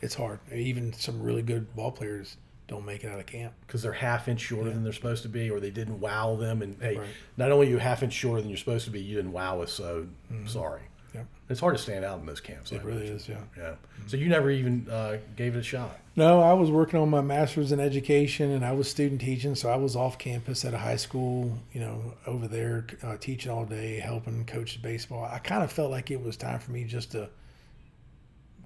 it's 0.00 0.14
hard. 0.14 0.40
Even 0.52 0.92
some 0.92 1.22
really 1.22 1.42
good 1.42 1.74
ball 1.74 1.90
players 1.90 2.36
don't 2.66 2.84
make 2.84 3.02
it 3.04 3.08
out 3.08 3.18
of 3.18 3.26
camp. 3.26 3.54
because 3.66 3.82
they're 3.82 3.92
half 3.92 4.28
inch 4.28 4.40
shorter 4.40 4.70
than 4.70 4.84
they're 4.84 4.92
supposed 4.92 5.22
to 5.22 5.28
be, 5.28 5.50
or 5.50 5.58
they 5.58 5.70
didn't 5.70 6.00
wow 6.00 6.36
them. 6.36 6.62
And 6.62 6.76
hey, 6.80 6.98
Right. 6.98 7.08
not 7.36 7.50
only 7.50 7.66
are 7.66 7.70
you 7.70 7.78
half 7.78 8.02
inch 8.02 8.12
shorter 8.12 8.40
than 8.40 8.50
you're 8.50 8.58
supposed 8.58 8.84
to 8.84 8.90
be, 8.90 9.00
you 9.00 9.16
didn't 9.16 9.32
wow 9.32 9.60
us. 9.62 9.72
So 9.72 10.06
mm-hmm. 10.32 10.46
sorry. 10.46 10.82
Yep. 11.14 11.26
It's 11.48 11.60
hard 11.60 11.76
to 11.76 11.82
stand 11.82 12.04
out 12.04 12.20
in 12.20 12.26
those 12.26 12.40
camps. 12.40 12.72
I 12.72 12.76
It 12.76 12.84
really 12.84 12.98
imagine. 13.08 13.16
is, 13.16 13.28
yeah. 13.28 13.38
Yeah. 13.56 13.74
So 14.06 14.16
you 14.18 14.28
never 14.28 14.50
even 14.50 14.86
uh, 14.90 15.16
gave 15.36 15.56
it 15.56 15.58
a 15.58 15.62
shot. 15.62 15.98
No, 16.16 16.40
I 16.40 16.52
was 16.52 16.70
working 16.70 16.98
on 17.00 17.08
my 17.08 17.20
master's 17.22 17.72
in 17.72 17.80
education, 17.80 18.50
and 18.50 18.64
I 18.64 18.72
was 18.72 18.90
student 18.90 19.20
teaching. 19.20 19.54
So 19.54 19.70
I 19.70 19.76
was 19.76 19.96
off 19.96 20.18
campus 20.18 20.64
at 20.64 20.74
a 20.74 20.78
high 20.78 20.96
school, 20.96 21.56
you 21.72 21.80
know, 21.80 22.14
over 22.26 22.46
there 22.48 22.86
uh, 23.02 23.16
teaching 23.18 23.50
all 23.50 23.64
day, 23.64 23.98
helping 24.00 24.44
coach 24.44 24.82
baseball. 24.82 25.24
I 25.24 25.38
kind 25.38 25.62
of 25.62 25.72
felt 25.72 25.90
like 25.90 26.10
it 26.10 26.22
was 26.22 26.36
time 26.36 26.58
for 26.58 26.72
me 26.72 26.84
just 26.84 27.12
to 27.12 27.30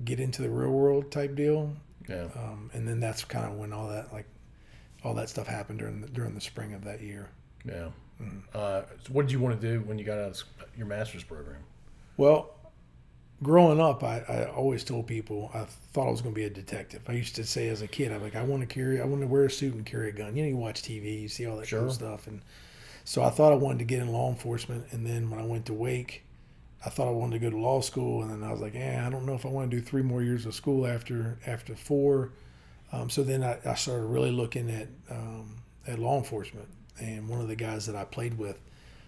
get 0.05 0.19
into 0.19 0.43
the 0.43 0.51
real 0.51 0.71
world 0.71 1.11
type 1.13 1.35
deal, 1.37 1.73
Yeah. 2.09 2.29
um, 2.35 2.71
and 2.73 2.89
then 2.89 2.99
that's 3.01 3.23
kind 3.25 3.47
of 3.47 3.59
when 3.59 3.73
all 3.73 3.89
that 3.89 4.13
like 4.13 4.27
all 5.05 5.15
that 5.15 5.29
stuff 5.29 5.47
happened 5.47 5.79
during 5.81 6.01
the, 6.01 6.09
during 6.09 6.35
the 6.35 6.41
spring 6.41 6.75
of 6.75 6.85
that 6.85 7.01
year. 7.03 7.29
Yeah. 7.65 7.89
Mm-hmm. 8.21 8.39
Uh, 8.55 8.83
so 9.05 9.13
what 9.13 9.23
did 9.27 9.33
you 9.33 9.41
want 9.41 9.61
to 9.61 9.69
do 9.75 9.81
when 9.85 9.99
you 9.99 10.05
got 10.05 10.19
out 10.19 10.31
of 10.31 10.43
your 10.77 10.87
master's 10.87 11.23
program? 11.25 11.63
Well, 12.17 12.55
growing 13.43 13.81
up, 13.81 14.03
I, 14.05 14.19
I 14.29 14.45
always 14.51 14.85
told 14.85 15.07
people 15.07 15.51
I 15.55 15.65
thought 15.93 16.09
I 16.09 16.11
was 16.11 16.21
going 16.23 16.35
to 16.35 16.39
be 16.39 16.45
a 16.45 16.51
detective. 16.51 17.03
I 17.09 17.13
used 17.13 17.35
to 17.37 17.45
say 17.45 17.69
as 17.69 17.83
a 17.83 17.89
kid, 17.89 18.13
I'm 18.13 18.23
like, 18.23 18.37
I 18.37 18.43
want 18.43 18.61
to 18.61 18.73
carry, 18.73 19.01
I 19.01 19.05
want 19.05 19.23
to 19.23 19.27
wear 19.27 19.45
a 19.45 19.51
suit 19.51 19.75
and 19.75 19.85
carry 19.85 20.11
a 20.11 20.13
gun. 20.13 20.37
You 20.37 20.43
know, 20.43 20.49
you 20.51 20.57
watch 20.57 20.83
TV, 20.83 21.23
you 21.23 21.29
see 21.29 21.47
all 21.47 21.57
that 21.57 21.67
Sure. 21.67 21.81
cool 21.83 21.91
stuff, 21.91 22.27
and 22.27 22.43
so 23.05 23.23
I 23.23 23.31
thought 23.31 23.53
I 23.53 23.57
wanted 23.57 23.81
to 23.81 23.85
get 23.85 24.01
in 24.01 24.13
law 24.13 24.29
enforcement. 24.29 24.85
And 24.93 25.07
then 25.07 25.29
when 25.31 25.41
I 25.41 25.45
went 25.45 25.67
to 25.67 25.75
Wake, 25.75 26.25
I 26.85 26.91
thought 26.91 27.09
I 27.09 27.13
wanted 27.13 27.39
to 27.41 27.45
go 27.45 27.51
to 27.51 27.59
law 27.59 27.81
school, 27.81 28.23
and 28.23 28.31
then 28.31 28.43
I 28.49 28.53
was 28.53 28.61
like, 28.61 28.75
yeah, 28.75 29.05
I 29.07 29.11
don't 29.11 29.27
know 29.27 29.35
if 29.35 29.45
I 29.47 29.49
want 29.49 29.71
to 29.71 29.77
do 29.77 29.83
three 29.83 30.03
more 30.03 30.23
years 30.23 30.47
of 30.47 30.55
school 30.55 30.87
after 30.87 31.39
after 31.47 31.75
four. 31.75 32.33
Um, 32.93 33.09
so 33.09 33.23
then 33.23 33.43
I, 33.43 33.59
I 33.65 33.75
started 33.75 34.05
really 34.05 34.31
looking 34.31 34.71
at 34.71 34.89
um, 35.11 35.57
at 35.87 35.99
law 35.99 36.19
enforcement, 36.19 36.69
and 37.01 37.29
one 37.29 37.41
of 37.41 37.49
the 37.49 37.57
guys 37.57 37.87
that 37.87 37.97
I 37.97 38.05
played 38.05 38.37
with, 38.39 38.61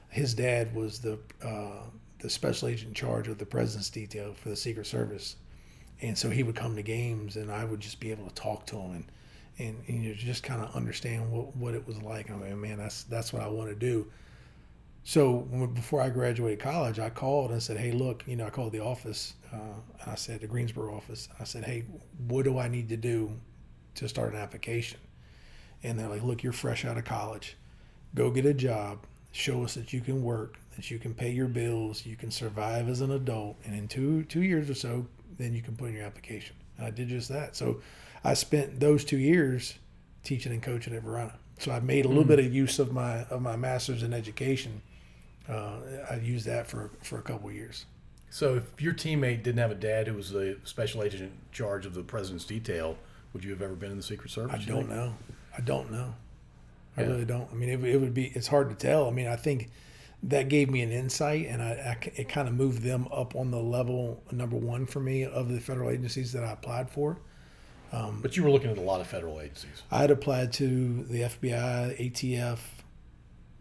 his 0.08 0.34
dad 0.34 0.74
was 0.74 1.00
the 1.00 1.18
uh, 1.44 1.84
the 2.24 2.30
special 2.30 2.68
agent 2.68 2.88
in 2.88 2.94
charge 2.94 3.28
of 3.28 3.36
the 3.36 3.44
president's 3.44 3.90
detail 3.90 4.32
for 4.32 4.48
the 4.48 4.56
Secret 4.56 4.86
Service, 4.86 5.36
and 6.00 6.16
so 6.16 6.30
he 6.30 6.42
would 6.42 6.56
come 6.56 6.74
to 6.74 6.82
games, 6.82 7.36
and 7.36 7.52
I 7.52 7.64
would 7.64 7.80
just 7.80 8.00
be 8.00 8.10
able 8.10 8.26
to 8.26 8.34
talk 8.34 8.66
to 8.68 8.76
him 8.76 8.92
and 8.92 9.04
and, 9.58 9.76
and 9.86 10.02
you 10.02 10.14
just 10.14 10.42
kind 10.42 10.60
of 10.60 10.74
understand 10.74 11.30
what, 11.30 11.54
what 11.54 11.74
it 11.74 11.86
was 11.86 12.02
like. 12.02 12.30
I'm 12.30 12.40
like, 12.40 12.56
man, 12.56 12.78
that's 12.78 13.04
that's 13.04 13.32
what 13.32 13.42
I 13.42 13.48
want 13.48 13.68
to 13.68 13.76
do. 13.76 14.10
So 15.04 15.40
before 15.74 16.00
I 16.00 16.08
graduated 16.08 16.60
college, 16.60 16.98
I 16.98 17.10
called 17.10 17.50
and 17.50 17.62
said, 17.62 17.76
"Hey, 17.76 17.92
look, 17.92 18.24
you 18.26 18.36
know, 18.36 18.46
I 18.46 18.50
called 18.50 18.72
the 18.72 18.80
office 18.80 19.34
uh, 19.52 19.78
and 20.00 20.10
I 20.10 20.14
said 20.14 20.40
the 20.40 20.46
Greensboro 20.46 20.94
office. 20.96 21.28
I 21.38 21.44
said, 21.44 21.64
"Hey, 21.64 21.84
what 22.26 22.44
do 22.44 22.58
I 22.58 22.68
need 22.68 22.88
to 22.88 22.96
do 22.96 23.30
to 23.96 24.08
start 24.08 24.32
an 24.32 24.38
application?" 24.38 24.98
And 25.82 25.98
they're 25.98 26.08
like, 26.08 26.22
"Look, 26.22 26.42
you're 26.42 26.54
fresh 26.54 26.84
out 26.84 26.96
of 26.96 27.04
college. 27.04 27.56
Go 28.14 28.30
get 28.30 28.46
a 28.46 28.54
job. 28.54 29.06
Show 29.34 29.64
us 29.64 29.74
that 29.74 29.92
you 29.92 30.00
can 30.00 30.22
work, 30.22 30.58
that 30.76 30.92
you 30.92 31.00
can 31.00 31.12
pay 31.12 31.32
your 31.32 31.48
bills, 31.48 32.06
you 32.06 32.14
can 32.14 32.30
survive 32.30 32.88
as 32.88 33.00
an 33.00 33.10
adult, 33.10 33.56
and 33.64 33.74
in 33.74 33.88
two 33.88 34.22
two 34.24 34.42
years 34.42 34.70
or 34.70 34.74
so, 34.74 35.06
then 35.38 35.52
you 35.52 35.60
can 35.60 35.74
put 35.74 35.88
in 35.88 35.96
your 35.96 36.04
application." 36.04 36.54
And 36.78 36.86
I 36.86 36.90
did 36.90 37.08
just 37.08 37.28
that. 37.30 37.56
So 37.56 37.80
I 38.22 38.34
spent 38.34 38.78
those 38.78 39.04
two 39.04 39.18
years 39.18 39.74
teaching 40.22 40.52
and 40.52 40.62
coaching 40.62 40.94
at 40.94 41.02
Varina. 41.02 41.34
So 41.58 41.72
I 41.72 41.80
made 41.80 42.04
a 42.04 42.08
little 42.08 42.24
bit 42.24 42.38
of 42.38 42.54
use 42.54 42.78
of 42.78 42.92
my 42.92 43.24
of 43.24 43.42
my 43.42 43.56
master's 43.56 44.04
in 44.04 44.14
education. 44.14 44.80
Uh, 45.48 45.78
I 46.08 46.16
used 46.16 46.46
that 46.46 46.68
for 46.68 46.90
for 47.02 47.18
a 47.18 47.22
couple 47.22 47.48
of 47.48 47.56
years. 47.56 47.86
So 48.30 48.54
if 48.54 48.80
your 48.80 48.94
teammate 48.94 49.42
didn't 49.42 49.58
have 49.58 49.72
a 49.72 49.76
dad 49.76 50.06
who 50.06 50.14
was 50.14 50.30
the 50.30 50.58
special 50.62 51.02
agent 51.02 51.22
in 51.22 51.32
charge 51.50 51.86
of 51.86 51.94
the 51.94 52.02
president's 52.02 52.44
detail, 52.44 52.98
would 53.32 53.44
you 53.44 53.50
have 53.50 53.62
ever 53.62 53.74
been 53.74 53.90
in 53.90 53.96
the 53.96 54.02
Secret 54.02 54.30
Service? 54.30 54.60
I 54.60 54.64
don't 54.64 54.88
know. 54.88 55.14
I 55.56 55.60
don't 55.60 55.90
know. 55.90 56.14
I 56.96 57.02
Yeah. 57.02 57.08
really 57.08 57.24
don't. 57.24 57.48
I 57.50 57.54
mean, 57.54 57.68
it, 57.68 57.82
it 57.84 57.98
would 58.00 58.14
be. 58.14 58.26
It's 58.34 58.46
hard 58.48 58.68
to 58.70 58.74
tell. 58.76 59.06
I 59.08 59.10
mean, 59.10 59.26
I 59.26 59.36
think 59.36 59.70
that 60.22 60.48
gave 60.48 60.70
me 60.70 60.80
an 60.82 60.90
insight, 60.92 61.46
and 61.48 61.60
I 61.62 61.96
it 62.16 62.28
kind 62.28 62.48
of 62.48 62.54
moved 62.54 62.82
them 62.82 63.08
up 63.12 63.34
on 63.36 63.50
the 63.50 63.60
level 63.60 64.22
number 64.32 64.56
one 64.56 64.86
for 64.86 65.00
me 65.00 65.24
of 65.24 65.48
the 65.52 65.60
federal 65.60 65.90
agencies 65.90 66.32
that 66.32 66.44
I 66.44 66.52
applied 66.52 66.88
for. 66.90 67.18
but 68.22 68.36
you 68.36 68.42
were 68.42 68.50
looking 68.50 68.70
at 68.70 68.78
a 68.78 68.80
lot 68.80 69.00
of 69.00 69.06
federal 69.06 69.40
agencies. 69.40 69.82
I 69.90 69.98
had 69.98 70.10
applied 70.10 70.52
to 70.54 71.04
the 71.04 71.20
FBI, 71.22 71.96
ATF, 72.00 72.58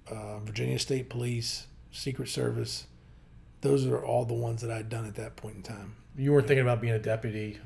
uh, 0.10 0.40
Virginia 0.40 0.80
State 0.80 1.10
Police, 1.10 1.68
Secret 1.92 2.30
Service. 2.30 2.88
Those 3.62 3.86
are 3.86 4.04
all 4.04 4.26
the 4.26 4.34
ones 4.34 4.62
that 4.62 4.72
I'd 4.72 4.90
done 4.90 5.06
at 5.06 5.16
that 5.16 5.36
point 5.36 5.56
in 5.58 5.62
time. 5.64 5.96
You 6.18 6.34
weren't 6.34 6.48
thinking 6.48 6.64
about 6.64 6.82
being 6.82 6.94
a 6.94 7.00
deputy. 7.00 7.60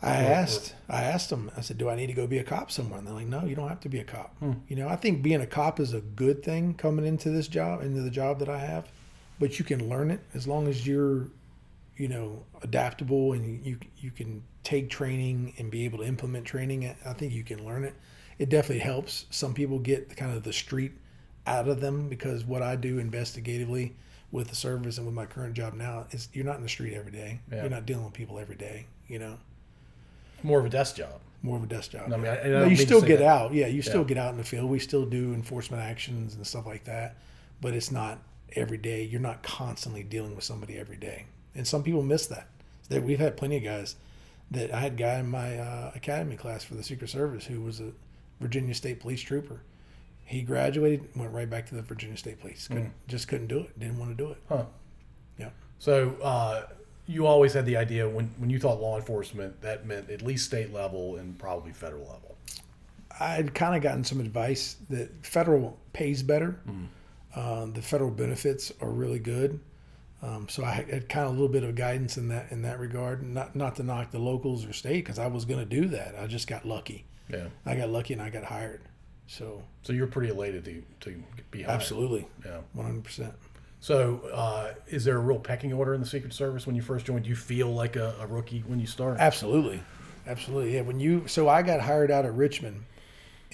I 0.00 0.16
asked, 0.16 0.74
I 0.88 1.02
asked 1.02 1.30
them. 1.30 1.50
I 1.56 1.60
said, 1.60 1.76
"Do 1.78 1.88
I 1.88 1.96
need 1.96 2.06
to 2.06 2.12
go 2.12 2.26
be 2.26 2.38
a 2.38 2.44
cop 2.44 2.70
somewhere?" 2.70 2.98
And 2.98 3.06
they're 3.06 3.14
like, 3.14 3.26
"No, 3.26 3.44
you 3.44 3.56
don't 3.56 3.68
have 3.68 3.80
to 3.80 3.88
be 3.88 3.98
a 3.98 4.04
cop." 4.04 4.36
Hmm. 4.38 4.52
You 4.68 4.76
know, 4.76 4.88
I 4.88 4.96
think 4.96 5.22
being 5.22 5.40
a 5.40 5.46
cop 5.46 5.80
is 5.80 5.92
a 5.92 6.00
good 6.00 6.42
thing 6.42 6.74
coming 6.74 7.04
into 7.04 7.30
this 7.30 7.48
job, 7.48 7.82
into 7.82 8.02
the 8.02 8.10
job 8.10 8.38
that 8.38 8.48
I 8.48 8.58
have. 8.58 8.88
But 9.40 9.58
you 9.58 9.64
can 9.64 9.88
learn 9.88 10.10
it 10.10 10.20
as 10.34 10.46
long 10.46 10.68
as 10.68 10.86
you're, 10.86 11.28
you 11.96 12.08
know, 12.08 12.44
adaptable 12.62 13.32
and 13.32 13.64
you 13.66 13.78
you 13.96 14.10
can 14.12 14.42
take 14.62 14.88
training 14.88 15.54
and 15.58 15.70
be 15.70 15.84
able 15.84 15.98
to 15.98 16.04
implement 16.04 16.44
training. 16.44 16.94
I 17.04 17.12
think 17.12 17.32
you 17.32 17.42
can 17.42 17.64
learn 17.64 17.84
it. 17.84 17.94
It 18.38 18.50
definitely 18.50 18.84
helps. 18.84 19.26
Some 19.30 19.52
people 19.52 19.80
get 19.80 20.08
the 20.08 20.14
kind 20.14 20.36
of 20.36 20.44
the 20.44 20.52
street 20.52 20.92
out 21.44 21.66
of 21.66 21.80
them 21.80 22.08
because 22.08 22.44
what 22.44 22.62
I 22.62 22.76
do 22.76 23.00
investigatively 23.02 23.92
with 24.30 24.48
the 24.48 24.54
service 24.54 24.98
and 24.98 25.06
with 25.06 25.14
my 25.14 25.26
current 25.26 25.54
job 25.54 25.74
now 25.74 26.06
is 26.12 26.28
you're 26.34 26.44
not 26.44 26.56
in 26.56 26.62
the 26.62 26.68
street 26.68 26.94
every 26.94 27.10
day. 27.10 27.40
Yeah. 27.50 27.62
You're 27.62 27.70
not 27.70 27.86
dealing 27.86 28.04
with 28.04 28.12
people 28.12 28.38
every 28.38 28.56
day. 28.56 28.86
You 29.08 29.18
know 29.18 29.38
More 30.42 30.58
of 30.60 30.66
a 30.66 30.70
desk 30.70 30.96
job. 30.96 31.20
more 31.42 31.56
of 31.56 31.62
a 31.62 31.66
desk 31.68 31.92
job. 31.92 32.12
I 32.12 32.16
mean, 32.16 32.26
I- 32.26 32.40
I 32.42 32.48
No, 32.48 32.64
you 32.64 32.74
still 32.76 33.00
get 33.00 33.20
that. 33.20 33.26
out. 33.28 33.54
Yeah, 33.54 33.68
you 33.68 33.80
still 33.80 34.00
Yeah. 34.02 34.08
get 34.08 34.18
out 34.18 34.32
in 34.32 34.38
the 34.38 34.44
field. 34.44 34.68
We 34.68 34.80
still 34.80 35.06
do 35.06 35.32
enforcement 35.34 35.80
actions 35.82 36.34
and 36.34 36.44
stuff 36.46 36.66
like 36.66 36.82
that, 36.84 37.16
but 37.60 37.74
it's 37.74 37.92
not 37.92 38.18
every 38.56 38.76
day. 38.78 39.04
You're 39.04 39.20
not 39.20 39.44
constantly 39.44 40.02
dealing 40.02 40.34
with 40.34 40.42
somebody 40.42 40.76
every 40.76 40.96
day, 40.96 41.26
and 41.54 41.64
some 41.66 41.84
people 41.84 42.02
miss 42.02 42.26
that. 42.26 42.48
That 42.88 43.04
we've 43.04 43.20
had 43.20 43.36
plenty 43.36 43.56
of 43.58 43.62
guys. 43.62 43.94
That 44.50 44.74
I 44.74 44.80
had 44.80 44.92
a 44.92 44.96
guy 44.96 45.18
in 45.20 45.28
my 45.30 45.58
uh, 45.58 45.92
academy 45.94 46.34
class 46.36 46.64
for 46.64 46.74
the 46.74 46.82
Secret 46.82 47.08
Service 47.08 47.44
who 47.46 47.60
was 47.60 47.78
a 47.80 47.92
Virginia 48.40 48.74
State 48.74 48.98
Police 48.98 49.20
trooper. 49.20 49.60
He 50.24 50.42
graduated, 50.42 51.08
went 51.14 51.32
right 51.32 51.48
back 51.48 51.66
to 51.66 51.74
the 51.76 51.82
Virginia 51.82 52.16
State 52.16 52.40
Police. 52.40 52.66
Couldn't, 52.66 52.92
Just 53.06 53.28
couldn't 53.28 53.46
do 53.46 53.60
it. 53.60 53.78
Didn't 53.78 53.98
want 53.98 54.10
to 54.10 54.16
do 54.16 54.30
it. 54.32 54.38
Huh. 54.48 54.64
Yeah. 55.38 55.50
So 55.78 56.16
uh, 56.22 56.62
you 57.08 57.26
always 57.26 57.54
had 57.54 57.66
the 57.66 57.76
idea 57.76 58.08
when, 58.08 58.26
when 58.38 58.50
you 58.50 58.58
thought 58.60 58.80
law 58.80 58.96
enforcement, 58.96 59.60
that 59.62 59.86
meant 59.86 60.10
at 60.10 60.22
least 60.22 60.44
state 60.44 60.72
level 60.72 61.16
and 61.16 61.36
probably 61.38 61.72
federal 61.72 62.02
level. 62.02 62.36
I'd 63.18 63.54
kind 63.54 63.74
of 63.74 63.82
gotten 63.82 64.04
some 64.04 64.20
advice 64.20 64.76
that 64.90 65.26
federal 65.26 65.76
pays 65.92 66.22
better. 66.22 66.60
Mm. 66.68 66.86
Um, 67.34 67.72
the 67.72 67.82
federal 67.82 68.10
benefits 68.10 68.72
are 68.80 68.90
really 68.90 69.18
good. 69.18 69.58
Um, 70.22 70.48
so 70.48 70.64
I 70.64 70.70
had 70.72 71.08
kind 71.08 71.24
of 71.26 71.30
a 71.30 71.34
little 71.34 71.48
bit 71.48 71.62
of 71.64 71.74
guidance 71.74 72.16
in 72.16 72.28
that 72.28 72.50
in 72.50 72.62
that 72.62 72.78
regard. 72.80 73.22
Not 73.22 73.54
not 73.56 73.76
to 73.76 73.82
knock 73.82 74.10
the 74.10 74.18
locals 74.18 74.64
or 74.66 74.72
state 74.72 75.04
because 75.04 75.18
I 75.18 75.28
was 75.28 75.44
going 75.44 75.60
to 75.60 75.66
do 75.66 75.86
that. 75.88 76.14
I 76.18 76.26
just 76.26 76.46
got 76.48 76.66
lucky. 76.66 77.04
Yeah. 77.28 77.46
I 77.64 77.74
got 77.76 77.88
lucky 77.90 78.14
and 78.14 78.22
I 78.22 78.28
got 78.30 78.44
hired. 78.44 78.80
So 79.28 79.62
So 79.82 79.92
you're 79.92 80.06
pretty 80.08 80.30
elated 80.30 80.64
to, 80.64 80.82
to 81.00 81.22
be 81.50 81.62
hired. 81.62 81.74
absolutely, 81.76 82.26
Yeah. 82.44 82.58
one 82.72 82.86
hundred 82.86 83.04
percent. 83.04 83.34
So 83.80 84.20
uh, 84.32 84.74
is 84.88 85.04
there 85.04 85.16
a 85.16 85.20
real 85.20 85.38
pecking 85.38 85.72
order 85.72 85.94
in 85.94 86.00
the 86.00 86.06
Secret 86.06 86.32
Service 86.32 86.66
when 86.66 86.74
you 86.74 86.82
first 86.82 87.06
joined? 87.06 87.24
Do 87.24 87.30
you 87.30 87.36
feel 87.36 87.72
like 87.72 87.96
a, 87.96 88.14
a 88.20 88.26
rookie 88.26 88.64
when 88.66 88.80
you 88.80 88.86
start? 88.86 89.18
Absolutely, 89.20 89.82
absolutely. 90.26 90.74
Yeah. 90.74 90.80
When 90.82 90.98
you 90.98 91.28
so 91.28 91.48
I 91.48 91.62
got 91.62 91.80
hired 91.80 92.10
out 92.10 92.24
of 92.24 92.36
Richmond, 92.36 92.84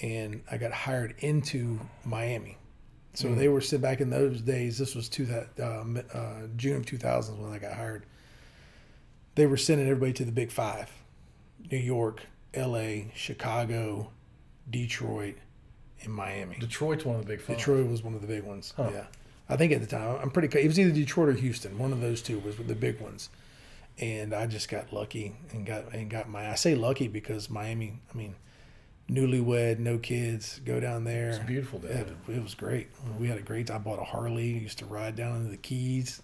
and 0.01 0.41
I 0.51 0.57
got 0.57 0.71
hired 0.71 1.15
into 1.19 1.79
Miami. 2.03 2.57
So 3.13 3.33
they 3.33 3.47
were 3.47 3.61
sitting 3.61 3.81
back 3.81 4.01
in 4.01 4.09
those 4.09 4.41
days. 4.41 4.77
This 4.77 4.93
was 4.93 5.07
two 5.07 5.25
that 5.27 5.47
um, 5.61 6.01
uh, 6.13 6.47
June 6.57 6.75
of 6.75 6.85
2000 6.85 7.41
when 7.41 7.53
I 7.53 7.59
got 7.59 7.71
hired. 7.71 8.05
They 9.35 9.45
were 9.45 9.55
sending 9.55 9.87
everybody 9.87 10.11
to 10.13 10.25
the 10.25 10.33
Big 10.33 10.51
Five: 10.51 10.91
New 11.71 11.77
York, 11.77 12.23
L.A., 12.53 13.11
Chicago, 13.15 14.11
Detroit, 14.69 15.35
and 16.01 16.13
Miami. 16.13 16.57
Detroit's 16.59 17.05
one 17.05 17.15
of 17.15 17.21
the 17.21 17.27
big 17.27 17.41
five. 17.41 17.57
Detroit 17.57 17.87
was 17.87 18.03
one 18.03 18.15
of 18.15 18.21
the 18.21 18.27
big 18.27 18.43
ones. 18.43 18.73
Huh. 18.75 18.89
Yeah, 18.93 19.05
I 19.49 19.57
think 19.57 19.71
at 19.71 19.81
the 19.81 19.87
time 19.87 20.17
I'm 20.21 20.31
pretty. 20.31 20.57
It 20.59 20.67
was 20.67 20.79
either 20.79 20.91
Detroit 20.91 21.29
or 21.29 21.33
Houston. 21.33 21.77
One 21.77 21.91
of 21.93 22.01
those 22.01 22.21
two 22.21 22.39
was 22.39 22.55
the 22.57 22.75
big 22.75 22.99
ones, 22.99 23.29
and 23.99 24.33
I 24.33 24.47
just 24.47 24.69
got 24.69 24.91
lucky 24.91 25.35
and 25.51 25.65
got 25.65 25.93
and 25.93 26.09
got 26.09 26.27
my. 26.29 26.49
I 26.49 26.55
say 26.55 26.75
lucky 26.75 27.07
because 27.07 27.49
Miami. 27.49 27.99
I 28.13 28.17
mean, 28.17 28.35
newlywed, 29.09 29.79
no 29.79 29.97
kids, 29.97 30.59
go 30.65 30.79
down 30.79 31.03
there. 31.03 31.29
It's 31.29 31.39
beautiful 31.39 31.79
Yeah, 31.83 32.03
there. 32.27 32.35
it 32.35 32.41
was 32.43 32.55
great. 32.55 32.87
We 33.19 33.27
had 33.27 33.37
a 33.37 33.41
great. 33.41 33.69
I 33.69 33.77
bought 33.77 33.99
a 33.99 34.03
Harley. 34.03 34.47
Used 34.47 34.79
to 34.79 34.85
ride 34.85 35.15
down 35.15 35.37
into 35.37 35.49
the 35.49 35.57
Keys. 35.57 36.21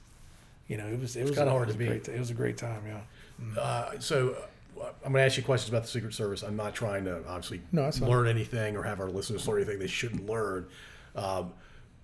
You 0.67 0.77
know, 0.77 0.87
it 0.87 0.99
was 0.99 1.15
it 1.15 1.23
was 1.27 1.35
kinda 1.37 1.51
hard 1.51 1.67
to 1.67 1.73
beat. 1.75 1.87
great. 1.87 2.07
It 2.09 2.19
was 2.19 2.31
a 2.31 2.33
great 2.35 2.57
time. 2.57 2.81
Yeah. 2.87 3.59
Uh, 3.61 3.99
so 3.99 4.35
uh, 4.79 4.85
I'm 5.05 5.11
going 5.11 5.21
to 5.21 5.25
ask 5.25 5.35
you 5.37 5.43
questions 5.43 5.69
about 5.69 5.81
the 5.83 5.89
Secret 5.89 6.13
Service. 6.13 6.43
I'm 6.43 6.55
not 6.55 6.73
trying 6.75 7.05
to 7.05 7.17
obviously 7.27 7.61
No, 7.71 7.89
learn 8.01 8.27
anything 8.27 8.75
or 8.77 8.83
have 8.83 8.99
our 8.99 9.09
listeners 9.09 9.47
learn 9.47 9.57
anything 9.57 9.79
they 9.79 9.87
shouldn't 9.87 10.27
learn. 10.27 10.67
Um, 11.15 11.51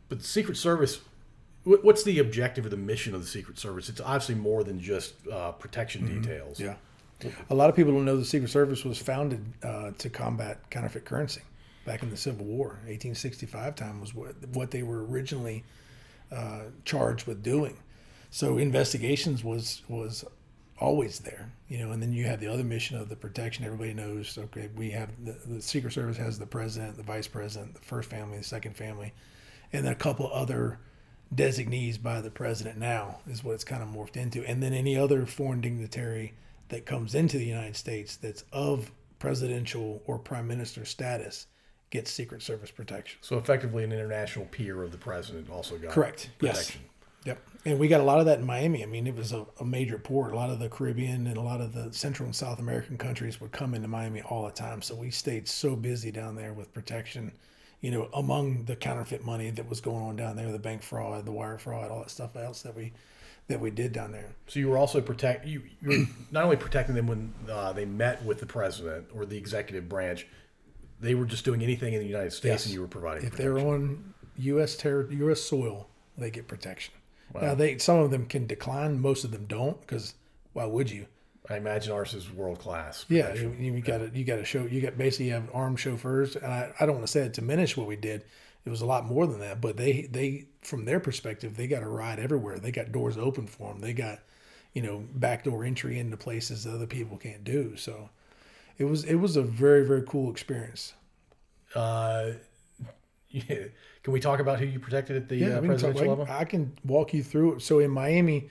but 0.10 0.20
the 0.20 0.26
Secret 0.26 0.58
Service, 0.58 1.02
what, 1.64 1.84
what's 1.84 2.04
the 2.04 2.20
objective 2.20 2.66
or 2.66 2.70
the 2.70 2.78
mission 2.78 3.14
of 3.14 3.22
the 3.22 3.28
Secret 3.28 3.60
Service? 3.60 3.90
It's 3.90 4.02
obviously 4.02 4.36
more 4.36 4.64
than 4.64 4.80
just 4.80 5.14
uh, 5.28 5.52
protection 5.54 6.06
details. 6.22 6.60
Mm-hmm. 6.60 6.68
Yeah. 6.68 7.32
A 7.50 7.56
lot 7.56 7.70
of 7.70 7.76
people 7.76 7.94
don't 7.94 8.06
know 8.06 8.18
the 8.18 8.26
Secret 8.26 8.50
Service 8.50 8.86
was 8.86 9.00
founded 9.00 9.44
uh, 9.64 9.92
to 9.98 10.10
combat 10.10 10.70
counterfeit 10.70 11.06
currency 11.06 11.42
back 11.84 12.04
in 12.04 12.12
the 12.12 12.18
Civil 12.18 12.46
War. 12.46 12.68
1865 12.86 13.76
time 13.76 14.00
was 14.00 14.14
what, 14.14 14.36
what 14.54 14.70
they 14.70 14.84
were 14.84 15.04
originally 15.06 15.64
uh, 16.32 16.64
charged 16.86 17.26
with 17.26 17.42
doing. 17.42 17.78
So 18.30 18.58
investigations 18.58 19.44
was 19.44 19.82
was 19.88 20.26
always 20.80 21.20
there, 21.20 21.52
you 21.70 21.80
know. 21.80 21.92
And 21.92 22.02
then 22.02 22.12
you 22.12 22.26
have 22.26 22.40
the 22.40 22.48
other 22.48 22.64
mission 22.64 22.98
of 22.98 23.10
the 23.10 23.16
protection. 23.16 23.66
Everybody 23.66 23.94
knows. 23.94 24.38
Okay, 24.38 24.70
we 24.76 24.92
have 24.92 25.10
the, 25.24 25.38
the 25.46 25.62
Secret 25.62 25.94
Service 25.94 26.18
has 26.18 26.38
the 26.38 26.46
president, 26.46 26.98
the 26.98 27.04
vice 27.04 27.28
president, 27.28 27.74
the 27.74 27.82
first 27.82 28.10
family, 28.10 28.38
the 28.38 28.44
second 28.44 28.76
family, 28.76 29.14
and 29.74 29.86
then 29.86 29.92
a 29.92 29.96
couple 29.96 30.32
other 30.32 30.80
designees 31.34 31.98
by 31.98 32.22
the 32.22 32.32
president 32.32 32.78
now 32.78 33.20
is 33.28 33.44
what 33.44 33.54
it's 33.54 33.64
kind 33.64 33.84
of 33.84 33.90
morphed 33.90 34.16
into. 34.16 34.46
And 34.46 34.64
then 34.64 34.74
any 34.74 34.96
other 34.96 35.26
foreign 35.26 35.62
dignitary 35.62 36.34
that 36.70 36.86
comes 36.86 37.16
into 37.16 37.38
the 37.38 37.46
United 37.46 37.76
States 37.76 38.16
that's 38.16 38.44
of 38.52 38.92
presidential 39.20 40.02
or 40.06 40.18
prime 40.20 40.48
minister 40.48 40.86
status 40.86 41.48
gets 41.90 42.12
Secret 42.12 42.42
Service 42.42 42.72
protection. 42.72 43.18
So 43.22 43.38
effectively, 43.38 43.84
an 43.84 43.92
international 43.92 44.46
peer 44.46 44.84
of 44.84 44.92
the 44.92 44.98
president 44.98 45.50
also 45.50 45.78
got 45.78 45.92
Correct. 45.92 46.30
Yes. 46.42 46.76
Yep. 47.26 47.40
And 47.66 47.80
we 47.80 47.88
got 47.90 48.00
a 48.00 48.04
lot 48.04 48.20
of 48.20 48.26
that 48.28 48.40
in 48.40 48.46
Miami. 48.46 48.84
I 48.84 48.86
mean, 48.86 49.08
it 49.08 49.16
was 49.16 49.34
a, 49.34 49.46
a 49.60 49.66
major 49.66 49.98
port. 49.98 50.32
A 50.32 50.36
lot 50.36 50.50
of 50.50 50.60
the 50.60 50.70
Caribbean 50.70 51.28
and 51.28 51.38
a 51.38 51.42
lot 51.42 51.60
of 51.60 51.74
the 51.74 51.92
Central 51.92 52.26
and 52.26 52.36
South 52.36 52.60
American 52.60 52.98
countries 52.98 53.42
would 53.42 53.52
come 53.52 53.74
into 53.74 53.88
Miami 53.88 54.22
all 54.22 54.46
the 54.46 54.52
time. 54.52 54.82
So 54.82 54.96
we 54.96 55.12
stayed 55.12 55.48
so 55.48 55.76
busy 55.76 56.12
down 56.12 56.36
there 56.36 56.54
with 56.54 56.74
protection, 56.74 57.34
you 57.82 57.92
know, 57.92 58.10
among 58.14 58.66
the 58.66 58.76
counterfeit 58.76 59.24
money 59.24 59.50
that 59.52 59.70
was 59.70 59.82
going 59.82 60.04
on 60.04 60.16
down 60.16 60.36
there, 60.36 60.52
the 60.52 60.60
bank 60.60 60.82
fraud, 60.84 61.26
the 61.26 61.32
wire 61.32 61.58
fraud, 61.58 61.92
all 61.92 62.00
that 62.00 62.10
stuff 62.10 62.36
else 62.36 62.62
that 62.64 62.76
we 62.76 62.94
that 63.48 63.60
we 63.62 63.72
did 63.72 63.94
down 63.94 64.12
there. 64.12 64.36
So 64.48 64.60
you 64.60 64.68
were 64.68 64.78
also 64.78 65.00
protect 65.00 65.46
you. 65.48 65.62
You 65.82 65.90
were 65.90 66.06
not 66.32 66.44
only 66.44 66.58
protecting 66.58 66.96
them 66.96 67.08
when 67.08 67.34
uh, 67.50 67.72
they 67.74 67.86
met 67.86 68.24
with 68.26 68.40
the 68.40 68.46
president 68.46 69.06
or 69.16 69.26
the 69.26 69.38
executive 69.38 69.88
branch, 69.88 70.28
they 71.00 71.16
were 71.16 71.26
just 71.26 71.46
doing 71.46 71.62
anything 71.64 71.94
in 71.94 72.00
the 72.02 72.06
United 72.08 72.34
States, 72.34 72.46
Yes. 72.46 72.66
and 72.66 72.74
you 72.74 72.82
were 72.82 72.88
providing. 72.88 73.24
If 73.24 73.32
protection. 73.32 73.56
they're 73.56 73.66
on 73.66 74.14
U.S. 74.38 74.76
terri 74.76 75.18
U.S. 75.20 75.40
soil, 75.42 75.88
they 76.18 76.30
get 76.30 76.48
protection. 76.48 76.94
Now 77.40 77.54
they 77.56 77.78
some 77.78 78.00
of 78.00 78.10
them 78.12 78.26
can 78.26 78.48
decline, 78.48 79.00
most 79.00 79.24
of 79.24 79.32
them 79.32 79.46
don't 79.48 79.80
because 79.82 80.16
why 80.54 80.66
would 80.66 80.90
you? 80.90 81.06
I 81.50 81.58
imagine 81.58 81.94
ours 81.94 82.14
is 82.14 82.30
world 82.32 82.60
class. 82.60 83.06
Yeah, 83.08 83.34
you, 83.34 83.56
you 83.58 83.82
got 83.82 84.00
to 84.00 84.12
you 84.14 84.26
got 84.26 84.38
to 84.38 84.46
show 84.46 84.66
you 84.66 84.82
got 84.82 84.98
basically 84.98 85.28
you 85.28 85.34
have 85.34 85.50
armed 85.54 85.80
chauffeurs, 85.80 86.36
and 86.36 86.48
I, 86.48 86.74
I 86.80 86.86
don't 86.86 86.96
want 86.96 87.08
to 87.08 87.12
say 87.12 87.22
it 87.22 87.34
diminish 87.34 87.78
what 87.78 87.88
we 87.88 87.96
did. 87.96 88.26
It 88.66 88.70
was 88.70 88.82
a 88.82 88.86
lot 88.86 89.06
more 89.06 89.26
than 89.26 89.40
that, 89.40 89.62
but 89.62 89.78
they 89.78 90.10
they 90.12 90.48
from 90.62 90.84
their 90.84 91.00
perspective 91.00 91.56
they 91.56 91.68
got 91.68 91.80
to 91.80 91.88
ride 91.88 92.20
everywhere. 92.20 92.60
They 92.60 92.72
got 92.72 92.92
doors 92.92 93.18
open 93.18 93.48
for 93.48 93.72
them. 93.72 93.80
They 93.82 93.94
got 93.94 94.20
you 94.74 94.82
know 94.82 95.06
backdoor 95.16 95.64
entry 95.64 96.00
into 96.00 96.18
places 96.18 96.66
that 96.66 96.74
other 96.74 96.88
people 96.88 97.18
can't 97.18 97.46
do. 97.46 97.78
So 97.78 98.10
it 98.78 98.84
was 98.84 99.06
it 99.06 99.16
was 99.16 99.38
a 99.38 99.42
very 99.42 99.86
very 99.86 100.04
cool 100.04 100.30
experience. 100.30 100.94
Uh, 101.74 102.32
yeah. 103.30 103.68
Can 104.04 104.14
we 104.14 104.20
talk 104.20 104.40
about 104.40 104.60
who 104.60 104.66
you 104.66 104.80
protected 104.80 105.16
at 105.16 105.30
the 105.30 105.44
uh, 105.46 105.48
can 105.48 105.56
talk- 105.56 105.66
presidential 105.66 106.04
I, 106.04 106.08
level? 106.08 106.28
I 106.30 106.46
can 106.46 106.78
walk 106.84 107.14
you 107.14 107.24
through 107.24 107.56
it. 107.56 107.62
So 107.62 107.80
in 107.80 107.92
Miami, 107.92 108.50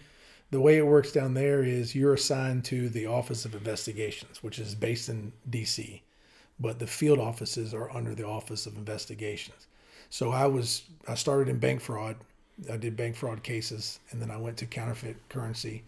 the 0.51 0.61
way 0.61 0.77
it 0.77 0.87
works 0.87 1.13
down 1.13 1.35
there 1.35 1.63
is 1.63 1.95
you're 1.95 2.15
assigned 2.15 2.65
to 2.67 2.89
the 2.89 3.07
Office 3.07 3.45
of 3.45 3.55
Investigations, 3.55 4.43
which 4.43 4.59
is 4.59 4.75
based 4.75 5.09
in 5.09 5.33
D.C., 5.49 6.03
but 6.59 6.79
the 6.79 6.87
field 6.87 7.19
offices 7.19 7.75
are 7.75 7.91
under 7.91 8.15
the 8.15 8.27
Office 8.27 8.67
of 8.67 8.77
Investigations. 8.77 9.67
So 10.09 10.31
I 10.31 10.47
was 10.47 10.83
I 11.07 11.15
started 11.15 11.49
in 11.49 11.59
bank 11.59 11.81
fraud. 11.81 12.17
I 12.73 12.77
did 12.77 12.97
bank 12.97 13.17
fraud 13.17 13.43
cases, 13.43 13.99
and 14.11 14.23
then 14.23 14.31
I 14.31 14.37
went 14.39 14.57
to 14.59 14.67
counterfeit 14.67 15.17
currency. 15.29 15.85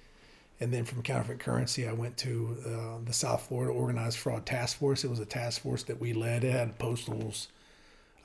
And 0.61 0.75
then 0.75 0.85
from 0.85 1.03
counterfeit 1.03 1.39
currency, 1.39 1.87
I 1.87 1.93
went 1.93 2.17
to 2.19 2.57
uh, 2.67 3.05
the 3.05 3.13
South 3.13 3.47
Florida 3.47 3.73
Organized 3.73 4.19
Fraud 4.19 4.45
Task 4.45 4.77
Force. 4.77 5.05
It 5.05 5.09
was 5.09 5.21
a 5.21 5.25
task 5.25 5.63
force 5.63 5.85
that 5.85 6.01
we 6.01 6.13
led. 6.13 6.43
It 6.43 6.51
had 6.51 6.79
postals, 6.79 7.49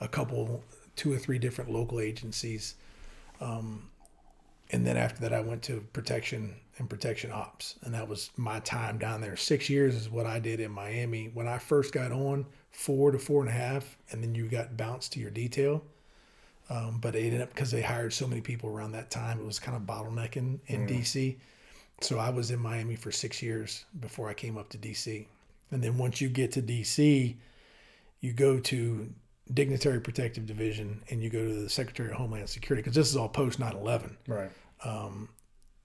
a 0.00 0.08
couple, 0.08 0.64
two 0.96 1.12
or 1.12 1.16
three 1.16 1.38
different 1.38 1.70
local 1.70 2.00
agencies. 2.00 2.74
Um, 3.40 3.88
and 4.74 4.84
then 4.84 4.96
after 4.96 5.20
that, 5.20 5.32
I 5.32 5.38
went 5.38 5.62
to 5.64 5.86
protection 5.92 6.56
and 6.78 6.90
protection 6.90 7.30
ops, 7.30 7.76
and 7.82 7.94
that 7.94 8.08
was 8.08 8.30
my 8.36 8.58
time 8.58 8.98
down 8.98 9.20
there. 9.20 9.36
Six 9.36 9.70
years 9.70 9.94
is 9.94 10.10
what 10.10 10.26
I 10.26 10.40
did 10.40 10.58
in 10.58 10.72
Miami 10.72 11.30
when 11.32 11.46
I 11.46 11.58
first 11.58 11.94
got 11.94 12.10
on, 12.10 12.44
four 12.72 13.12
to 13.12 13.18
four 13.20 13.40
and 13.40 13.48
a 13.48 13.52
half, 13.52 13.96
and 14.10 14.20
then 14.20 14.34
you 14.34 14.48
got 14.48 14.76
bounced 14.76 15.12
to 15.12 15.20
your 15.20 15.30
detail. 15.30 15.84
Um, 16.68 16.98
but 17.00 17.14
it 17.14 17.20
ended 17.20 17.40
up 17.40 17.50
because 17.50 17.70
they 17.70 17.82
hired 17.82 18.12
so 18.12 18.26
many 18.26 18.40
people 18.40 18.68
around 18.68 18.90
that 18.92 19.12
time, 19.12 19.38
it 19.38 19.46
was 19.46 19.60
kind 19.60 19.76
of 19.76 19.84
bottlenecking 19.84 20.58
in 20.66 20.88
DC. 20.88 21.36
So 22.00 22.18
I 22.18 22.30
was 22.30 22.50
in 22.50 22.58
Miami 22.58 22.96
for 22.96 23.12
six 23.12 23.40
years 23.42 23.84
before 24.00 24.28
I 24.28 24.34
came 24.34 24.58
up 24.58 24.70
to 24.70 24.78
DC. 24.78 25.24
And 25.70 25.84
then 25.84 25.98
once 25.98 26.20
you 26.20 26.28
get 26.28 26.50
to 26.52 26.62
DC, 26.62 27.36
you 28.22 28.32
go 28.32 28.58
to 28.58 29.08
Dignitary 29.52 30.00
Protective 30.00 30.46
Division 30.46 31.02
and 31.10 31.22
you 31.22 31.30
go 31.30 31.46
to 31.46 31.62
the 31.62 31.68
Secretary 31.68 32.10
of 32.10 32.16
Homeland 32.16 32.48
Security 32.48 32.82
because 32.82 32.96
this 32.96 33.10
is 33.10 33.16
all 33.16 33.28
post 33.28 33.60
9 33.60 33.76
11. 33.76 34.16
Right. 34.84 35.28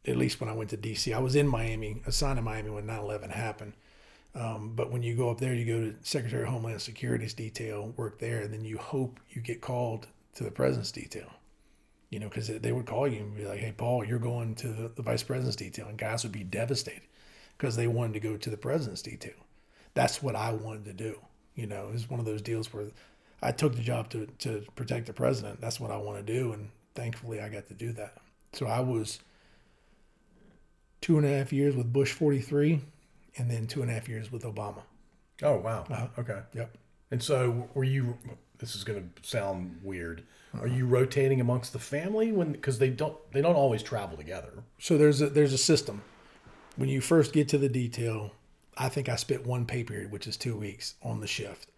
At 0.06 0.16
least 0.18 0.40
when 0.40 0.50
I 0.50 0.54
went 0.54 0.70
to 0.70 0.78
DC, 0.78 1.14
I 1.14 1.20
was 1.20 1.36
in 1.36 1.48
Miami, 1.48 2.02
assigned 2.06 2.38
to 2.38 2.42
Miami 2.42 2.70
when 2.70 2.86
9 2.86 3.00
11 3.00 3.30
happened. 3.32 3.74
Um, 4.34 4.74
but 4.76 4.92
when 4.92 5.04
you 5.04 5.16
go 5.16 5.30
up 5.30 5.40
there, 5.40 5.54
you 5.54 5.66
go 5.66 5.80
to 5.82 5.96
Secretary 6.04 6.44
of 6.44 6.50
Homeland 6.50 6.82
Security's 6.82 7.34
detail, 7.34 7.94
work 7.98 8.20
there, 8.20 8.40
and 8.40 8.54
then 8.54 8.64
you 8.64 8.78
hope 8.78 9.20
you 9.30 9.42
get 9.42 9.62
called 9.62 10.08
to 10.36 10.44
the 10.44 10.52
President's 10.52 10.92
detail. 10.92 11.30
You 12.10 12.20
know, 12.20 12.30
because 12.30 12.48
they 12.48 12.72
would 12.72 12.88
call 12.88 13.08
you 13.08 13.20
and 13.20 13.36
be 13.36 13.46
like, 13.46 13.60
hey, 13.60 13.74
Paul, 13.76 14.04
you're 14.04 14.18
going 14.18 14.56
to 14.56 14.70
the, 14.70 14.88
the 14.90 15.04
Vice 15.04 15.22
President's 15.22 15.58
detail. 15.58 15.88
And 15.88 15.98
guys 15.98 16.24
would 16.24 16.32
be 16.32 16.44
devastated 16.44 17.04
because 17.58 17.76
they 17.76 17.88
wanted 17.88 18.14
to 18.14 18.20
go 18.20 18.36
to 18.38 18.50
the 18.50 18.58
President's 18.58 19.04
detail. 19.04 19.36
That's 19.94 20.24
what 20.24 20.36
I 20.36 20.54
wanted 20.54 20.86
to 20.86 20.94
do. 20.94 21.20
You 21.54 21.68
know, 21.68 21.88
it 21.88 21.94
was 21.94 22.10
one 22.10 22.20
of 22.20 22.26
those 22.26 22.42
deals 22.42 22.74
where 22.74 22.86
I 23.44 23.52
took 23.52 23.76
the 23.76 23.82
job 23.82 24.10
to, 24.12 24.28
to 24.40 24.64
protect 24.76 25.06
the 25.08 25.14
president. 25.14 25.62
That's 25.62 25.80
what 25.80 25.92
I 25.92 25.98
want 25.98 26.26
to 26.26 26.34
do. 26.34 26.54
And 26.54 26.70
thankfully, 26.96 27.42
I 27.42 27.50
got 27.50 27.68
to 27.68 27.74
do 27.74 27.92
that. 27.94 28.18
So 28.54 28.68
I 28.68 28.80
was 28.80 29.20
two 31.02 31.18
and 31.18 31.26
a 31.26 31.30
half 31.30 31.54
years 31.54 31.76
with 31.76 31.92
Bush 31.92 32.12
43 32.12 32.82
and 33.38 33.50
then 33.50 33.68
two 33.68 33.82
and 33.82 33.90
a 33.90 33.94
half 33.94 34.10
years 34.10 34.32
with 34.32 34.44
Obama. 34.44 34.82
Oh 35.42 35.58
wow. 35.58 35.86
Uh-huh. 35.90 36.08
Okay. 36.20 36.40
Yep. 36.54 36.78
And 37.12 37.24
so, 37.24 37.70
were 37.74 37.84
you? 37.84 38.18
This 38.60 38.76
is 38.76 38.84
going 38.84 39.02
to 39.02 39.28
sound 39.28 39.80
weird. 39.84 40.24
Uh-huh. 40.54 40.64
Are 40.64 40.68
you 40.68 40.86
rotating 40.86 41.42
amongst 41.42 41.74
the 41.74 41.80
family 41.80 42.32
when? 42.32 42.52
Because 42.52 42.80
they 42.80 42.90
don't. 42.90 43.18
They 43.32 43.42
don't 43.42 43.56
always 43.56 43.82
travel 43.82 44.18
together. 44.18 44.52
So 44.80 44.98
there's 44.98 45.22
a, 45.22 45.30
there's 45.30 45.54
a 45.54 45.58
system. 45.58 46.02
When 46.76 46.90
you 46.90 47.02
first 47.02 47.34
get 47.34 47.50
to 47.50 47.58
the 47.58 47.70
detail, 47.70 48.32
I 48.78 48.90
think 48.90 49.10
I 49.10 49.16
spent 49.16 49.46
one 49.46 49.66
pay 49.66 49.84
period, 49.84 50.12
which 50.12 50.28
is 50.28 50.38
two 50.38 50.56
weeks, 50.56 50.96
on 51.02 51.20
the 51.20 51.28
shift. 51.28 51.70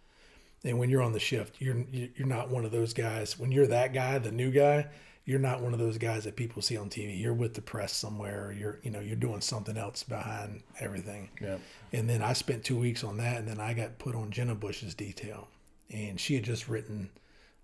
And 0.64 0.78
when 0.78 0.90
you're 0.90 1.02
on 1.02 1.12
the 1.12 1.20
shift, 1.20 1.60
you're 1.60 1.84
you're 1.92 2.26
not 2.26 2.50
one 2.50 2.64
of 2.64 2.72
those 2.72 2.92
guys. 2.92 3.38
When 3.38 3.52
you're 3.52 3.66
that 3.68 3.92
guy, 3.94 4.18
the 4.18 4.30
new 4.30 4.50
guy, 4.50 4.86
you're 5.24 5.38
not 5.38 5.60
one 5.60 5.72
of 5.72 5.78
those 5.78 5.98
guys 5.98 6.24
that 6.24 6.36
people 6.36 6.62
see 6.62 6.76
on 6.76 6.90
TV. 6.90 7.18
You're 7.18 7.34
with 7.34 7.54
the 7.54 7.62
press 7.62 7.92
somewhere. 7.92 8.54
You're 8.58 8.80
you 8.82 8.90
know 8.90 9.00
you're 9.00 9.16
doing 9.16 9.40
something 9.40 9.76
else 9.76 10.02
behind 10.02 10.62
everything. 10.80 11.30
Yeah. 11.40 11.58
And 11.92 12.08
then 12.08 12.22
I 12.22 12.32
spent 12.32 12.64
two 12.64 12.78
weeks 12.78 13.04
on 13.04 13.18
that, 13.18 13.38
and 13.38 13.48
then 13.48 13.60
I 13.60 13.74
got 13.74 13.98
put 13.98 14.14
on 14.14 14.30
Jenna 14.30 14.54
Bush's 14.54 14.94
detail, 14.94 15.48
and 15.90 16.18
she 16.18 16.34
had 16.34 16.44
just 16.44 16.68
written 16.68 17.10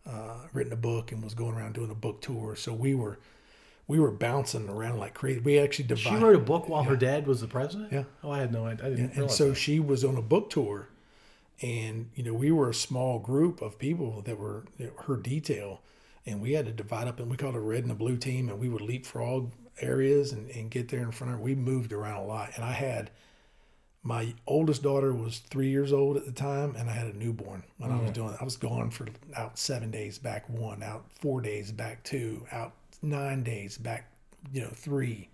uh, 0.07 0.47
written 0.53 0.73
a 0.73 0.77
book 0.77 1.13
and 1.13 1.23
was 1.23 1.35
going 1.35 1.55
around 1.55 1.75
doing 1.75 1.91
a 1.91 1.97
book 1.97 2.21
tour. 2.21 2.57
So 2.57 2.73
we 2.73 2.95
were 2.95 3.19
we 3.89 3.99
were 3.99 4.11
bouncing 4.11 4.69
around 4.69 4.99
like 4.99 5.15
crazy. 5.15 5.41
We 5.41 5.59
actually 5.59 5.97
She 5.97 6.15
wrote 6.15 6.37
a 6.37 6.41
book 6.41 6.69
while 6.69 6.85
her 6.85 6.97
dad 6.97 7.27
was 7.27 7.41
the 7.41 7.49
president. 7.49 7.93
Yeah. 7.93 8.05
Oh, 8.23 8.31
I 8.31 8.39
had 8.39 8.53
no 8.53 8.67
idea. 8.67 8.87
I 8.87 8.91
didn't 8.91 9.17
and 9.17 9.31
so 9.31 9.51
that. 9.51 9.55
she 9.57 9.81
was 9.81 10.05
on 10.05 10.17
a 10.17 10.23
book 10.23 10.51
tour, 10.51 10.89
and 11.61 12.11
you 12.15 12.23
know 12.23 12.35
we 12.35 12.53
were 12.53 12.69
a 12.71 12.75
small 12.75 13.19
group 13.19 13.61
of 13.61 13.79
people 13.79 14.23
that 14.23 14.39
were 14.39 14.65
you 14.79 14.87
know, 14.87 14.93
her 15.07 15.17
detail, 15.17 15.81
and 16.29 16.41
we 16.41 16.53
had 16.53 16.67
to 16.67 16.73
divide 16.73 17.09
up, 17.09 17.21
and 17.21 17.31
we 17.31 17.37
called 17.37 17.57
a 17.57 17.61
red 17.61 17.83
and 17.83 17.93
a 17.93 17.97
blue 17.97 18.17
team, 18.17 18.49
and 18.49 18.59
we 18.59 18.69
would 18.69 18.83
leapfrog 18.83 19.51
areas 19.81 20.33
and, 20.33 20.51
and 20.51 20.71
get 20.71 20.89
there 20.89 21.01
in 21.01 21.11
front 21.11 21.33
of 21.33 21.39
her. 21.39 21.45
We 21.45 21.55
moved 21.55 21.93
around 21.93 22.19
a 22.19 22.25
lot, 22.27 22.51
and 22.57 22.65
I 22.65 22.73
had 22.73 23.11
my 24.03 24.35
oldest 24.47 24.83
daughter 24.83 25.13
was 25.13 25.39
three 25.39 25.69
years 25.69 25.93
old 25.93 26.17
at 26.17 26.25
the 26.25 26.33
time, 26.33 26.75
and 26.77 26.89
I 26.89 26.93
had 26.93 27.09
a 27.09 27.17
newborn 27.17 27.63
when 27.79 27.91
I 27.91 28.01
was 28.01 28.11
mm. 28.11 28.15
doing. 28.15 28.37
I 28.41 28.45
was 28.45 28.57
gone 28.57 28.91
for 28.91 29.07
out 29.37 29.59
seven 29.59 29.91
days, 29.91 30.19
back 30.19 30.49
one, 30.49 30.83
out 30.83 31.05
four 31.21 31.41
days, 31.41 31.73
back 31.73 32.05
two, 32.05 32.47
out 32.53 32.73
nine 33.03 33.43
days, 33.43 33.77
back 33.77 34.11
you 34.53 34.63
know 34.63 34.71
three, 34.73 35.29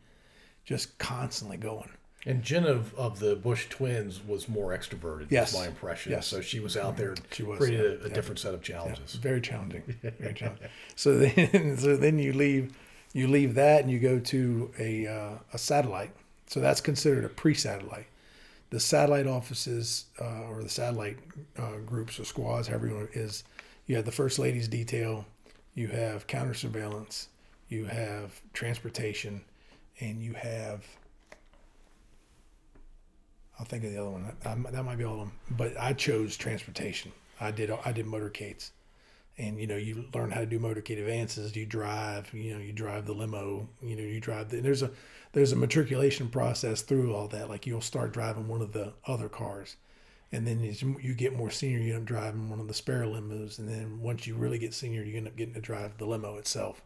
just 0.64 0.98
constantly 0.98 1.56
going. 1.56 1.90
And 2.26 2.42
Jen 2.42 2.64
of, 2.64 2.94
of 2.94 3.18
the 3.18 3.36
Bush 3.36 3.68
twins 3.68 4.20
was 4.26 4.48
more 4.48 4.76
extroverted. 4.76 5.26
Yes. 5.30 5.54
my 5.54 5.66
impression. 5.66 6.12
Yes. 6.12 6.26
So 6.26 6.40
she 6.40 6.58
was 6.58 6.76
out 6.76 6.96
there. 6.96 7.14
She 7.32 7.42
was, 7.42 7.58
created 7.58 7.80
yeah. 7.80 8.04
a, 8.04 8.06
a 8.06 8.08
Yeah. 8.08 8.14
different 8.14 8.38
set 8.38 8.54
of 8.54 8.62
challenges. 8.62 9.14
Very 9.14 9.40
challenging. 9.42 9.82
Very 10.02 10.32
challenging. 10.34 10.68
So 10.96 11.18
then, 11.18 11.76
so 11.78 11.96
then 11.96 12.18
you 12.18 12.32
leave, 12.32 12.74
you 13.12 13.28
leave 13.28 13.54
that, 13.56 13.82
and 13.82 13.90
you 13.90 13.98
go 13.98 14.18
to 14.18 14.70
a 14.78 15.06
uh, 15.06 15.30
a 15.52 15.58
satellite. 15.58 16.12
So 16.46 16.60
that's 16.60 16.80
considered 16.80 17.24
a 17.24 17.28
pre-satellite. 17.28 18.06
The 18.70 18.80
satellite 18.80 19.26
offices 19.26 20.06
uh, 20.20 20.48
or 20.48 20.62
the 20.62 20.68
satellite 20.68 21.18
uh, 21.58 21.78
groups 21.84 22.18
or 22.18 22.24
squads, 22.24 22.68
however 22.68 22.88
you 22.88 22.94
want 22.94 23.10
it 23.10 23.16
is, 23.16 23.44
you 23.86 23.96
have 23.96 24.04
the 24.04 24.12
first 24.12 24.38
lady's 24.38 24.66
detail, 24.68 25.26
you 25.74 25.88
have 25.88 26.26
counter 26.26 26.54
surveillance, 26.54 27.28
you 27.68 27.84
have 27.84 28.40
transportation, 28.54 29.42
and 30.00 30.22
you 30.22 30.32
have. 30.32 30.84
I'll 33.58 33.66
think 33.66 33.84
of 33.84 33.92
the 33.92 33.98
other 33.98 34.10
one. 34.10 34.32
That, 34.42 34.72
that 34.72 34.84
might 34.84 34.98
be 34.98 35.04
all 35.04 35.14
of 35.14 35.20
them. 35.20 35.32
But 35.50 35.78
I 35.78 35.92
chose 35.92 36.36
transportation. 36.36 37.12
I 37.40 37.50
did. 37.50 37.70
I 37.70 37.92
did 37.92 38.06
motorcades 38.06 38.70
and 39.38 39.60
you 39.60 39.66
know 39.66 39.76
you 39.76 40.04
learn 40.14 40.30
how 40.30 40.40
to 40.40 40.46
do 40.46 40.58
motorcade 40.58 40.98
advances 40.98 41.54
you 41.56 41.66
drive 41.66 42.32
you 42.32 42.52
know 42.52 42.60
you 42.60 42.72
drive 42.72 43.06
the 43.06 43.12
limo 43.12 43.68
you 43.82 43.96
know 43.96 44.02
you 44.02 44.20
drive 44.20 44.48
the, 44.50 44.60
there's 44.60 44.82
a 44.82 44.90
there's 45.32 45.52
a 45.52 45.56
matriculation 45.56 46.28
process 46.28 46.82
through 46.82 47.14
all 47.14 47.28
that 47.28 47.48
like 47.48 47.66
you'll 47.66 47.80
start 47.80 48.12
driving 48.12 48.46
one 48.46 48.62
of 48.62 48.72
the 48.72 48.92
other 49.06 49.28
cars 49.28 49.76
and 50.30 50.46
then 50.46 50.62
as 50.64 50.82
you 50.82 51.14
get 51.14 51.36
more 51.36 51.50
senior 51.50 51.78
you 51.78 51.94
end 51.94 52.02
up 52.02 52.06
driving 52.06 52.48
one 52.48 52.60
of 52.60 52.68
the 52.68 52.74
spare 52.74 53.04
limos 53.04 53.58
and 53.58 53.68
then 53.68 54.00
once 54.00 54.26
you 54.26 54.34
really 54.34 54.58
get 54.58 54.72
senior 54.72 55.02
you 55.02 55.16
end 55.16 55.26
up 55.26 55.36
getting 55.36 55.54
to 55.54 55.60
drive 55.60 55.96
the 55.98 56.06
limo 56.06 56.36
itself 56.36 56.82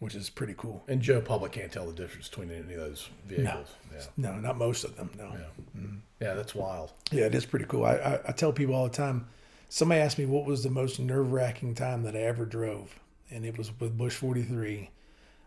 which 0.00 0.14
is 0.14 0.28
pretty 0.28 0.54
cool 0.56 0.84
And 0.88 1.00
Joe 1.00 1.20
Public 1.20 1.52
can't 1.52 1.72
tell 1.72 1.86
the 1.86 1.92
difference 1.92 2.28
between 2.28 2.50
any 2.50 2.74
of 2.74 2.80
those 2.80 3.08
vehicles. 3.26 3.68
Yeah. 3.92 4.02
no 4.16 4.34
not 4.36 4.56
most 4.58 4.84
of 4.84 4.96
them 4.96 5.10
no 5.16 5.24
Yeah. 5.24 5.80
Mm-hmm. 5.80 5.96
Yeah, 6.20 6.34
that's 6.34 6.54
wild. 6.54 6.92
Yeah, 7.12 7.26
it 7.26 7.34
is 7.34 7.44
pretty 7.44 7.66
cool. 7.66 7.84
I, 7.84 7.94
I, 7.96 8.20
I 8.28 8.32
tell 8.32 8.52
people 8.52 8.74
all 8.74 8.84
the 8.84 8.96
time. 8.96 9.26
Somebody 9.68 10.00
asked 10.00 10.18
me 10.18 10.26
what 10.26 10.46
was 10.46 10.62
the 10.62 10.70
most 10.70 10.98
nerve 10.98 11.32
wracking 11.32 11.74
time 11.74 12.04
that 12.04 12.14
I 12.16 12.20
ever 12.20 12.46
drove, 12.46 12.98
and 13.30 13.44
it 13.44 13.58
was 13.58 13.70
with 13.80 13.98
Bush 13.98 14.14
43. 14.14 14.90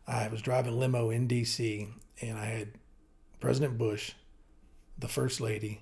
I 0.08 0.28
was 0.28 0.42
driving 0.42 0.78
limo 0.78 1.10
in 1.10 1.28
D.C. 1.28 1.88
and 2.22 2.38
I 2.38 2.46
had 2.46 2.70
President 3.40 3.78
Bush, 3.78 4.14
the 4.98 5.08
First 5.08 5.40
Lady, 5.40 5.82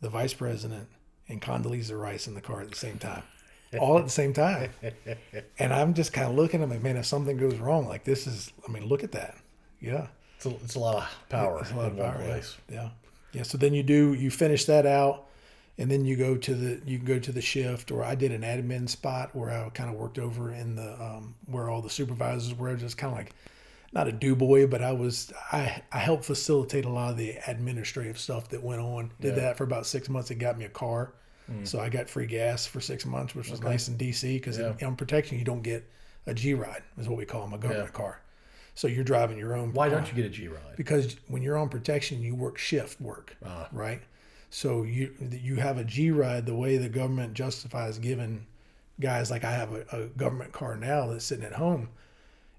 the 0.00 0.08
Vice 0.08 0.32
President, 0.34 0.88
and 1.28 1.42
Condoleezza 1.42 1.98
Rice 2.00 2.26
in 2.26 2.34
the 2.34 2.40
car 2.40 2.60
at 2.62 2.70
the 2.70 2.76
same 2.76 2.98
time, 2.98 3.22
all 3.78 3.98
at 3.98 4.04
the 4.04 4.10
same 4.10 4.32
time. 4.32 4.70
And 5.58 5.72
I'm 5.72 5.94
just 5.94 6.12
kind 6.12 6.28
of 6.28 6.34
looking 6.34 6.60
at 6.62 6.68
them, 6.68 6.70
like, 6.70 6.82
man, 6.82 6.96
if 6.96 7.06
something 7.06 7.36
goes 7.36 7.56
wrong, 7.56 7.86
like 7.88 8.04
this 8.04 8.26
is, 8.26 8.52
I 8.66 8.70
mean, 8.72 8.86
look 8.86 9.02
at 9.04 9.12
that. 9.12 9.36
Yeah. 9.80 10.06
It's 10.36 10.46
a, 10.46 10.50
it's 10.56 10.74
a 10.74 10.78
lot 10.80 10.96
of 10.96 11.28
power 11.28 11.60
It's 11.60 11.70
a 11.70 11.76
lot 11.76 11.92
of 11.92 11.96
power, 11.96 12.20
yeah. 12.20 12.40
Yeah. 12.68 12.88
Yeah. 13.32 13.42
So 13.44 13.56
then 13.58 13.74
you 13.74 13.82
do 13.82 14.14
you 14.14 14.30
finish 14.30 14.64
that 14.66 14.86
out, 14.86 15.26
and 15.78 15.90
then 15.90 16.04
you 16.04 16.16
go 16.16 16.36
to 16.36 16.54
the 16.54 16.82
you 16.84 16.98
can 16.98 17.06
go 17.06 17.18
to 17.18 17.32
the 17.32 17.40
shift. 17.40 17.90
Or 17.90 18.04
I 18.04 18.14
did 18.14 18.32
an 18.32 18.42
admin 18.42 18.88
spot 18.88 19.34
where 19.34 19.50
I 19.50 19.68
kind 19.70 19.88
of 19.88 19.96
worked 19.96 20.18
over 20.18 20.52
in 20.52 20.74
the 20.76 20.92
um, 21.02 21.34
where 21.46 21.70
all 21.70 21.80
the 21.80 21.90
supervisors 21.90 22.54
were, 22.54 22.74
just 22.76 22.98
kind 22.98 23.12
of 23.12 23.18
like 23.18 23.34
not 23.92 24.08
a 24.08 24.12
do 24.12 24.34
boy, 24.34 24.66
but 24.66 24.82
I 24.82 24.92
was 24.92 25.32
I 25.52 25.82
I 25.92 25.98
helped 25.98 26.24
facilitate 26.24 26.84
a 26.84 26.90
lot 26.90 27.10
of 27.12 27.16
the 27.16 27.36
administrative 27.46 28.18
stuff 28.18 28.48
that 28.48 28.62
went 28.62 28.80
on. 28.80 29.12
Did 29.20 29.36
Yeah. 29.36 29.42
that 29.44 29.56
for 29.56 29.64
about 29.64 29.86
six 29.86 30.08
months. 30.08 30.30
It 30.30 30.34
got 30.36 30.58
me 30.58 30.64
a 30.64 30.68
car. 30.68 31.14
So 31.64 31.80
I 31.80 31.88
got 31.90 32.08
free 32.08 32.26
gas 32.26 32.66
for 32.66 32.80
six 32.80 33.04
months, 33.04 33.34
which 33.34 33.50
was 33.50 33.60
nice 33.60 33.86
in 33.88 33.96
DC 33.98 34.34
because 34.36 34.58
Yeah. 34.58 34.72
on 34.86 34.96
protection 34.96 35.38
you 35.38 35.44
don't 35.44 35.62
get 35.62 35.84
a 36.26 36.32
G 36.34 36.54
ride, 36.54 36.82
is 36.96 37.08
what 37.08 37.18
we 37.18 37.26
call 37.26 37.42
them, 37.42 37.52
a 37.52 37.58
government 37.58 37.92
car. 37.92 38.20
So 38.74 38.86
you're 38.88 39.04
driving 39.04 39.36
your 39.38 39.54
own. 39.54 39.72
Why 39.74 39.88
don't 39.90 40.06
you 40.08 40.14
get 40.14 40.24
a 40.24 40.30
G 40.30 40.48
ride? 40.48 40.76
because 40.76 41.16
when 41.28 41.42
you're 41.42 41.58
on 41.58 41.68
protection, 41.68 42.22
you 42.22 42.34
work 42.34 42.56
shift 42.58 43.00
work, 43.00 43.36
Ah. 43.44 43.68
right? 43.70 44.00
So 44.50 44.82
you 44.82 45.14
you 45.30 45.56
have 45.56 45.76
a 45.78 45.84
G 45.84 46.10
ride. 46.10 46.46
The 46.46 46.54
way 46.54 46.76
the 46.78 46.88
government 46.88 47.34
justifies 47.34 47.98
giving 47.98 48.46
guys 49.00 49.30
like 49.30 49.44
I 49.44 49.52
have 49.52 49.72
a, 49.72 49.84
a 49.92 50.06
government 50.06 50.52
car 50.52 50.76
now 50.76 51.06
that's 51.08 51.24
sitting 51.24 51.44
at 51.44 51.54
home 51.54 51.88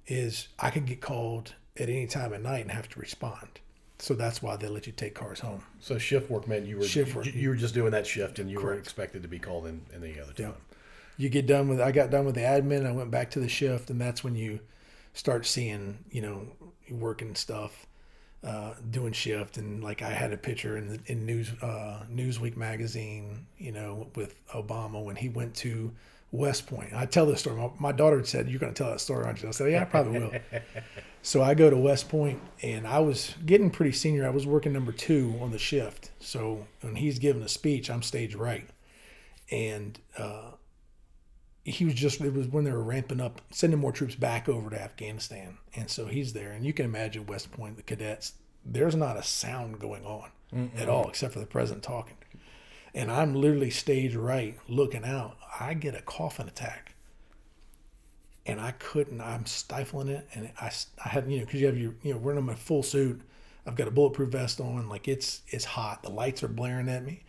is 0.08 0.50
I 0.60 0.70
could 0.70 0.86
get 0.86 1.02
called 1.02 1.56
at 1.78 1.90
any 1.90 2.06
time 2.08 2.34
at 2.34 2.42
night 2.42 2.62
and 2.62 2.72
have 2.72 2.90
to 2.90 3.00
respond. 3.00 3.60
So 4.04 4.14
that's 4.16 4.42
why 4.44 4.58
they 4.58 4.68
let 4.68 4.86
you 4.86 4.92
take 4.92 5.16
cars 5.16 5.40
home. 5.40 5.64
So 5.80 5.98
shift 5.98 6.30
work 6.30 6.46
meant 6.48 6.66
you 6.66 6.78
were 6.78 6.84
Shift 6.84 7.16
work. 7.16 7.26
You, 7.26 7.32
you 7.32 7.50
were 7.50 7.56
just 7.56 7.74
doing 7.74 7.92
that 7.92 8.06
shift, 8.06 8.38
and 8.38 8.50
you 8.52 8.58
were 8.58 8.64
Correct. 8.64 8.82
expected 8.82 9.22
to 9.24 9.30
be 9.30 9.40
called 9.40 9.66
in 9.66 9.82
any 9.96 10.20
other 10.20 10.34
time. 10.34 10.56
you 11.18 11.30
get 11.30 11.48
done 11.48 11.70
with 11.70 11.80
I 11.80 11.92
got 11.94 12.10
done 12.10 12.26
with 12.26 12.36
the 12.36 12.42
admin, 12.42 12.86
I 12.86 12.92
went 12.92 13.12
back 13.12 13.32
to 13.32 13.40
the 13.40 13.48
shift 13.48 13.90
and 13.90 14.02
that's 14.02 14.24
when 14.24 14.36
you 14.36 14.60
start 15.14 15.46
seeing, 15.46 16.00
you 16.12 16.22
know, 16.22 16.48
working 16.92 17.34
stuff. 17.36 17.86
uh, 18.44 18.74
doing 18.92 19.14
shift, 19.14 19.56
and 19.56 19.82
like 19.82 20.02
I 20.02 20.10
had 20.10 20.34
a 20.34 20.38
picture 20.38 20.76
in 20.78 21.00
in 21.06 21.26
News 21.26 21.50
uh, 21.62 22.04
Newsweek 22.12 22.58
magazine, 22.58 23.46
you 23.58 23.72
know, 23.72 24.10
with 24.16 24.36
Obama 24.50 25.02
when 25.02 25.16
he 25.16 25.30
went 25.30 25.56
to 25.64 25.94
West 26.32 26.68
Point. 26.68 26.92
I 26.94 27.06
tell 27.06 27.26
this 27.26 27.40
story. 27.40 27.56
My, 27.56 27.70
my 27.80 27.92
daughter 27.94 28.22
said, 28.26 28.50
"You're 28.50 28.60
going 28.60 28.74
to 28.74 28.84
tell 28.84 28.92
that 28.92 29.00
story, 29.00 29.24
aren't 29.24 29.42
you?" 29.42 29.48
I 29.48 29.52
said, 29.54 29.72
"Yeah, 29.72 29.84
I 29.84 29.86
probably 29.86 30.20
will." 30.20 30.34
so 31.24 31.42
I 31.42 31.56
go 31.56 31.72
to 31.72 31.78
West 31.78 32.10
Point, 32.10 32.40
and 32.62 32.86
I 32.86 33.00
was 33.00 33.34
getting 33.46 33.72
pretty 33.72 33.94
senior. 33.94 34.28
I 34.28 34.30
was 34.30 34.46
working 34.46 34.74
number 34.74 34.92
two 34.92 35.36
on 35.42 35.52
the 35.52 35.58
shift. 35.58 36.12
So 36.20 36.68
when 36.82 36.96
he's 36.96 37.18
giving 37.18 37.42
a 37.42 37.50
speech, 37.50 37.90
I'm 37.90 38.04
stage 38.04 38.36
right, 38.36 38.70
and 39.50 40.00
uh, 40.18 40.52
he 41.64 41.86
was 41.86 41.94
just 41.94 42.20
it 42.22 42.34
was 42.34 42.48
when 42.48 42.66
they 42.66 42.72
were 42.72 42.84
ramping 42.84 43.22
up 43.22 43.42
sending 43.52 43.80
more 43.80 43.92
troops 43.92 44.16
back 44.16 44.50
over 44.50 44.70
to 44.70 44.82
afghanistan. 44.82 45.58
And 45.76 45.90
so 45.90 46.08
he's 46.08 46.34
there. 46.34 46.52
And 46.52 46.66
you 46.66 46.74
can 46.74 46.86
imagine 46.86 47.26
west 47.26 47.52
point 47.52 47.78
the 47.78 47.84
cadets 47.84 48.34
there's 48.66 48.96
not 48.96 49.18
a 49.18 49.24
sound 49.24 49.80
going 49.80 50.06
on 50.06 50.30
mm 50.54 50.70
at 50.80 50.88
all 50.88 51.10
except 51.10 51.34
for 51.34 51.40
the 51.40 51.46
president 51.46 51.84
talking. 51.84 52.18
And 52.94 53.12
i'm 53.12 53.34
literally 53.34 53.70
stage 53.70 54.16
right 54.16 54.58
looking 54.68 55.04
out. 55.04 55.38
I 55.60 55.74
get 55.74 55.96
a 55.96 56.02
coughing 56.02 56.48
attack 56.48 56.93
and 58.46 58.60
i 58.60 58.72
couldn't 58.72 59.22
i'm 59.22 59.46
stifling 59.46 60.08
it 60.08 60.28
and 60.34 60.50
i, 60.60 60.72
I 61.04 61.10
had 61.10 61.30
you 61.30 61.40
know 61.40 61.46
because 61.46 61.62
you 61.62 61.68
have 61.68 61.78
your 61.78 61.94
you 62.02 62.14
know 62.14 62.20
wearing 62.20 62.44
my 62.46 62.56
full 62.56 62.84
suit 62.84 63.22
i've 63.66 63.76
got 63.76 63.88
a 63.88 63.92
bulletproof 63.92 64.30
vest 64.30 64.60
on 64.60 64.90
like 64.90 65.08
it's 65.08 65.42
it's 65.48 65.66
hot 65.66 66.04
the 66.04 66.10
lights 66.10 66.44
are 66.44 66.48
blaring 66.48 66.90
at 66.90 67.04
me 67.04 67.24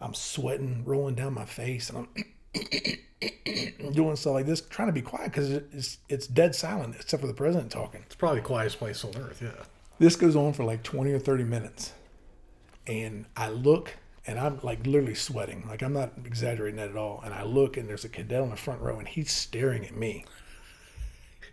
i'm 0.00 0.14
sweating 0.14 0.82
rolling 0.84 1.14
down 1.14 1.34
my 1.34 1.44
face 1.44 1.90
and 1.90 1.98
i'm 1.98 2.24
doing 3.92 4.16
stuff 4.16 4.34
like 4.34 4.46
this, 4.46 4.60
trying 4.60 4.88
to 4.88 4.92
be 4.92 5.02
quiet 5.02 5.30
because 5.32 5.50
it's 5.50 5.98
it's 6.08 6.26
dead 6.26 6.54
silent 6.54 6.96
except 6.98 7.20
for 7.20 7.26
the 7.26 7.34
president 7.34 7.70
talking. 7.70 8.02
It's 8.06 8.14
probably 8.14 8.40
the 8.40 8.46
quietest 8.46 8.78
place 8.78 9.04
on 9.04 9.16
earth. 9.16 9.40
Yeah. 9.42 9.64
This 9.98 10.16
goes 10.16 10.36
on 10.36 10.52
for 10.52 10.64
like 10.64 10.82
twenty 10.82 11.12
or 11.12 11.18
thirty 11.18 11.44
minutes, 11.44 11.92
and 12.86 13.26
I 13.36 13.48
look 13.50 13.96
and 14.26 14.38
I'm 14.38 14.60
like 14.62 14.86
literally 14.86 15.14
sweating. 15.14 15.64
Like 15.68 15.82
I'm 15.82 15.92
not 15.92 16.12
exaggerating 16.24 16.76
that 16.76 16.90
at 16.90 16.96
all. 16.96 17.22
And 17.24 17.34
I 17.34 17.44
look 17.44 17.76
and 17.76 17.88
there's 17.88 18.04
a 18.04 18.08
cadet 18.08 18.40
on 18.40 18.50
the 18.50 18.56
front 18.56 18.80
row 18.80 18.98
and 18.98 19.06
he's 19.06 19.30
staring 19.30 19.84
at 19.84 19.96
me. 19.96 20.24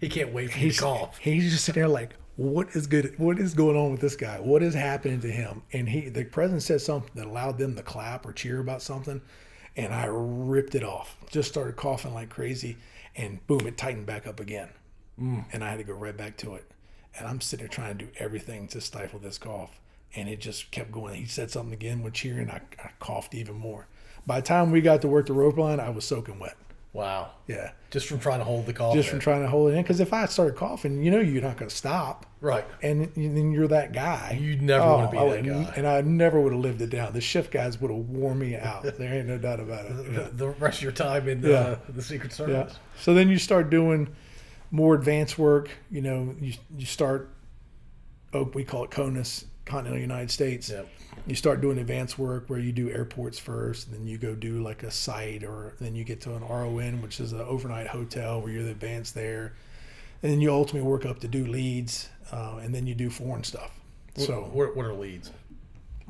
He 0.02 0.10
can't 0.10 0.34
wait 0.34 0.52
for 0.52 0.58
he's, 0.58 0.76
to 0.76 0.82
call. 0.82 1.14
He's 1.22 1.50
just 1.50 1.64
sitting 1.64 1.82
there 1.82 1.88
like, 1.88 2.16
what 2.36 2.68
is 2.76 2.88
good? 2.88 3.18
What 3.18 3.40
is 3.40 3.54
going 3.54 3.78
on 3.78 3.92
with 3.92 4.02
this 4.02 4.18
guy? 4.18 4.40
What 4.42 4.62
is 4.64 4.74
happening 4.74 5.22
to 5.22 5.32
him? 5.32 5.62
And 5.72 5.88
he, 5.88 6.10
the 6.10 6.26
president 6.26 6.64
said 6.64 6.82
something 6.82 7.12
that 7.16 7.28
allowed 7.28 7.58
them 7.58 7.76
to 7.76 7.84
clap 7.84 8.26
or 8.26 8.34
cheer 8.34 8.60
about 8.60 8.82
something 8.82 9.22
and 9.76 9.94
I 9.94 10.06
ripped 10.10 10.76
it 10.76 10.84
off. 10.84 11.18
Just 11.30 11.50
started 11.50 11.76
coughing 11.76 12.14
like 12.14 12.30
crazy, 12.30 12.78
and 13.16 13.46
boom, 13.48 13.66
it 13.68 13.78
tightened 13.78 14.06
back 14.06 14.28
up 14.28 14.40
again. 14.40 14.70
Mm. 15.20 15.46
And 15.54 15.64
I 15.64 15.70
had 15.70 15.78
to 15.78 15.84
go 15.84 15.94
right 15.94 16.16
back 16.16 16.38
to 16.38 16.56
it. 16.56 16.70
And 17.18 17.28
I'm 17.28 17.42
sitting 17.42 17.66
there 17.66 17.70
trying 17.70 17.98
to 17.98 18.06
do 18.06 18.12
everything 18.18 18.68
to 18.70 18.82
stifle 18.82 19.20
this 19.20 19.38
cough, 19.38 19.80
and 20.16 20.30
it 20.30 20.40
just 20.40 20.72
kept 20.72 20.92
going. 20.92 21.16
He 21.16 21.26
said 21.26 21.52
something 21.52 21.74
again 21.74 22.04
with 22.04 22.14
cheering. 22.14 22.50
I, 22.50 22.62
I 22.84 22.92
coughed 23.00 23.34
even 23.34 23.56
more. 23.56 23.88
By 24.26 24.40
the 24.40 24.48
time 24.48 24.72
we 24.72 24.82
got 24.82 25.02
to 25.02 25.08
work 25.08 25.28
the 25.28 25.34
rope 25.34 25.58
line, 25.58 25.80
I 25.80 25.90
was 25.90 26.06
soaking 26.06 26.40
wet. 26.40 26.56
Wow. 26.94 27.32
Yeah. 27.48 27.72
Just 27.90 28.08
from 28.08 28.20
trying 28.20 28.40
to 28.40 28.44
hold 28.44 28.66
the 28.66 28.74
cough. 28.74 28.94
Just 28.94 29.08
in. 29.08 29.12
from 29.12 29.20
trying 29.22 29.42
to 29.42 29.48
hold 29.48 29.72
it 29.72 29.76
in. 29.76 29.82
Because 29.82 30.00
if 30.00 30.12
I 30.12 30.26
started 30.26 30.56
coughing, 30.56 31.02
you 31.04 31.12
know 31.12 31.20
you're 31.20 31.42
not 31.42 31.58
going 31.58 31.70
to 31.70 31.76
stop. 31.76 32.26
Right. 32.42 32.66
And 32.82 33.12
then 33.16 33.52
you're 33.52 33.70
that 33.70 33.94
guy. 33.94 34.38
You 34.42 34.58
never 34.58 34.84
oh, 34.84 34.98
want 34.98 35.12
to 35.12 35.18
be 35.18 35.30
that 35.30 35.46
guy. 35.46 35.74
And 35.78 35.88
I 35.88 36.02
never 36.02 36.42
would 36.42 36.52
have 36.52 36.62
lived 36.62 36.82
it 36.82 36.90
down. 36.90 37.14
The 37.14 37.22
shift 37.22 37.52
guys 37.52 37.80
would 37.80 37.92
have 37.92 38.00
worn 38.00 38.40
me 38.40 38.58
out. 38.58 38.84
there 38.98 39.14
ain't 39.14 39.28
no 39.28 39.38
doubt 39.38 39.60
about 39.60 39.86
it. 39.86 39.92
Yeah. 39.92 40.20
The, 40.24 40.30
the, 40.32 40.50
rest 40.50 40.80
of 40.80 40.84
your 40.84 40.92
time 40.92 41.30
in 41.30 41.42
the, 41.42 41.50
yeah. 41.50 41.76
the 41.88 42.02
Secret 42.02 42.34
Service. 42.34 42.74
Yeah. 42.74 43.02
So 43.02 43.14
then 43.14 43.30
you 43.30 43.38
start 43.38 43.70
doing 43.70 44.14
more 44.70 44.96
advanced 44.96 45.38
work. 45.38 45.70
You 45.90 46.02
know, 46.02 46.36
you, 46.42 46.54
you 46.78 46.86
start, 46.86 47.30
oh, 48.34 48.52
we 48.54 48.66
call 48.66 48.84
it 48.84 48.92
CONUS, 48.92 49.46
Continental 49.66 50.02
United 50.02 50.32
States. 50.32 50.70
Yep 50.70 50.88
you 51.28 51.36
start 51.36 51.62
doing 51.62 51.78
advanced 51.78 52.18
work 52.18 52.46
where 52.48 52.60
you 52.60 52.72
do 52.72 52.90
airports 52.90 53.38
first, 53.38 53.92
then 53.92 54.08
you 54.08 54.18
go 54.18 54.34
do 54.34 54.62
like 54.62 54.84
a 54.84 54.92
site, 54.92 55.44
or 55.44 55.74
then 55.80 55.96
you 55.96 56.04
get 56.04 56.22
to 56.22 56.36
an 56.36 56.42
RON, 56.42 57.02
which 57.02 57.20
is 57.20 57.32
an 57.32 57.42
overnight 57.42 57.88
hotel 57.88 58.42
where 58.42 58.52
you're 58.52 58.64
the 58.64 58.72
advanced 58.72 59.14
there, 59.14 59.54
and 60.24 60.32
then 60.32 60.42
you 60.42 60.52
ultimately 60.52 60.88
work 60.88 61.06
up 61.06 61.20
to 61.20 61.28
do 61.28 61.46
leads, 61.46 62.10
uh, 62.32 62.60
and 62.62 62.74
then 62.74 62.88
you 62.88 62.96
do 62.96 63.10
foreign 63.10 63.44
stuff. 63.44 63.72
So 64.18 64.50
what, 64.52 64.76
what 64.76 64.86
are 64.86 64.94
leads? 64.94 65.32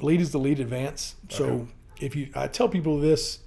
Lead 0.02 0.22
is 0.22 0.32
the 0.32 0.40
lead 0.40 0.60
advance. 0.60 1.16
So 1.30 1.68
if 2.00 2.16
you, 2.16 2.30
I 2.34 2.48
tell 2.48 2.68
people 2.68 3.00
this, 3.00 3.40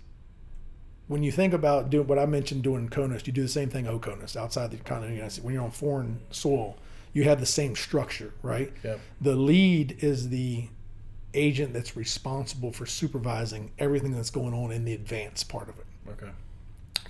when 1.08 1.22
you 1.22 1.32
think 1.32 1.52
about 1.52 1.90
doing 1.90 2.06
what 2.06 2.18
I 2.18 2.26
mentioned 2.26 2.62
doing 2.62 2.88
CONUS, 2.88 3.26
you 3.26 3.32
do 3.32 3.42
the 3.42 3.48
same 3.48 3.68
thing 3.68 3.86
OCONUS 3.86 4.36
outside 4.36 4.70
the 4.70 4.78
continent. 4.78 5.34
When 5.42 5.54
you're 5.54 5.64
on 5.64 5.70
foreign 5.70 6.20
soil, 6.30 6.78
you 7.12 7.24
have 7.24 7.40
the 7.40 7.46
same 7.46 7.76
structure, 7.76 8.32
right? 8.42 8.72
Yep. 8.82 9.00
The 9.20 9.36
lead 9.36 9.98
is 10.00 10.30
the 10.30 10.68
agent 11.34 11.72
that's 11.72 11.96
responsible 11.96 12.72
for 12.72 12.86
supervising 12.86 13.70
everything 13.78 14.12
that's 14.12 14.30
going 14.30 14.54
on 14.54 14.70
in 14.72 14.84
the 14.84 14.94
advance 14.94 15.44
part 15.44 15.68
of 15.68 15.78
it. 15.78 15.86
Okay. 16.10 16.32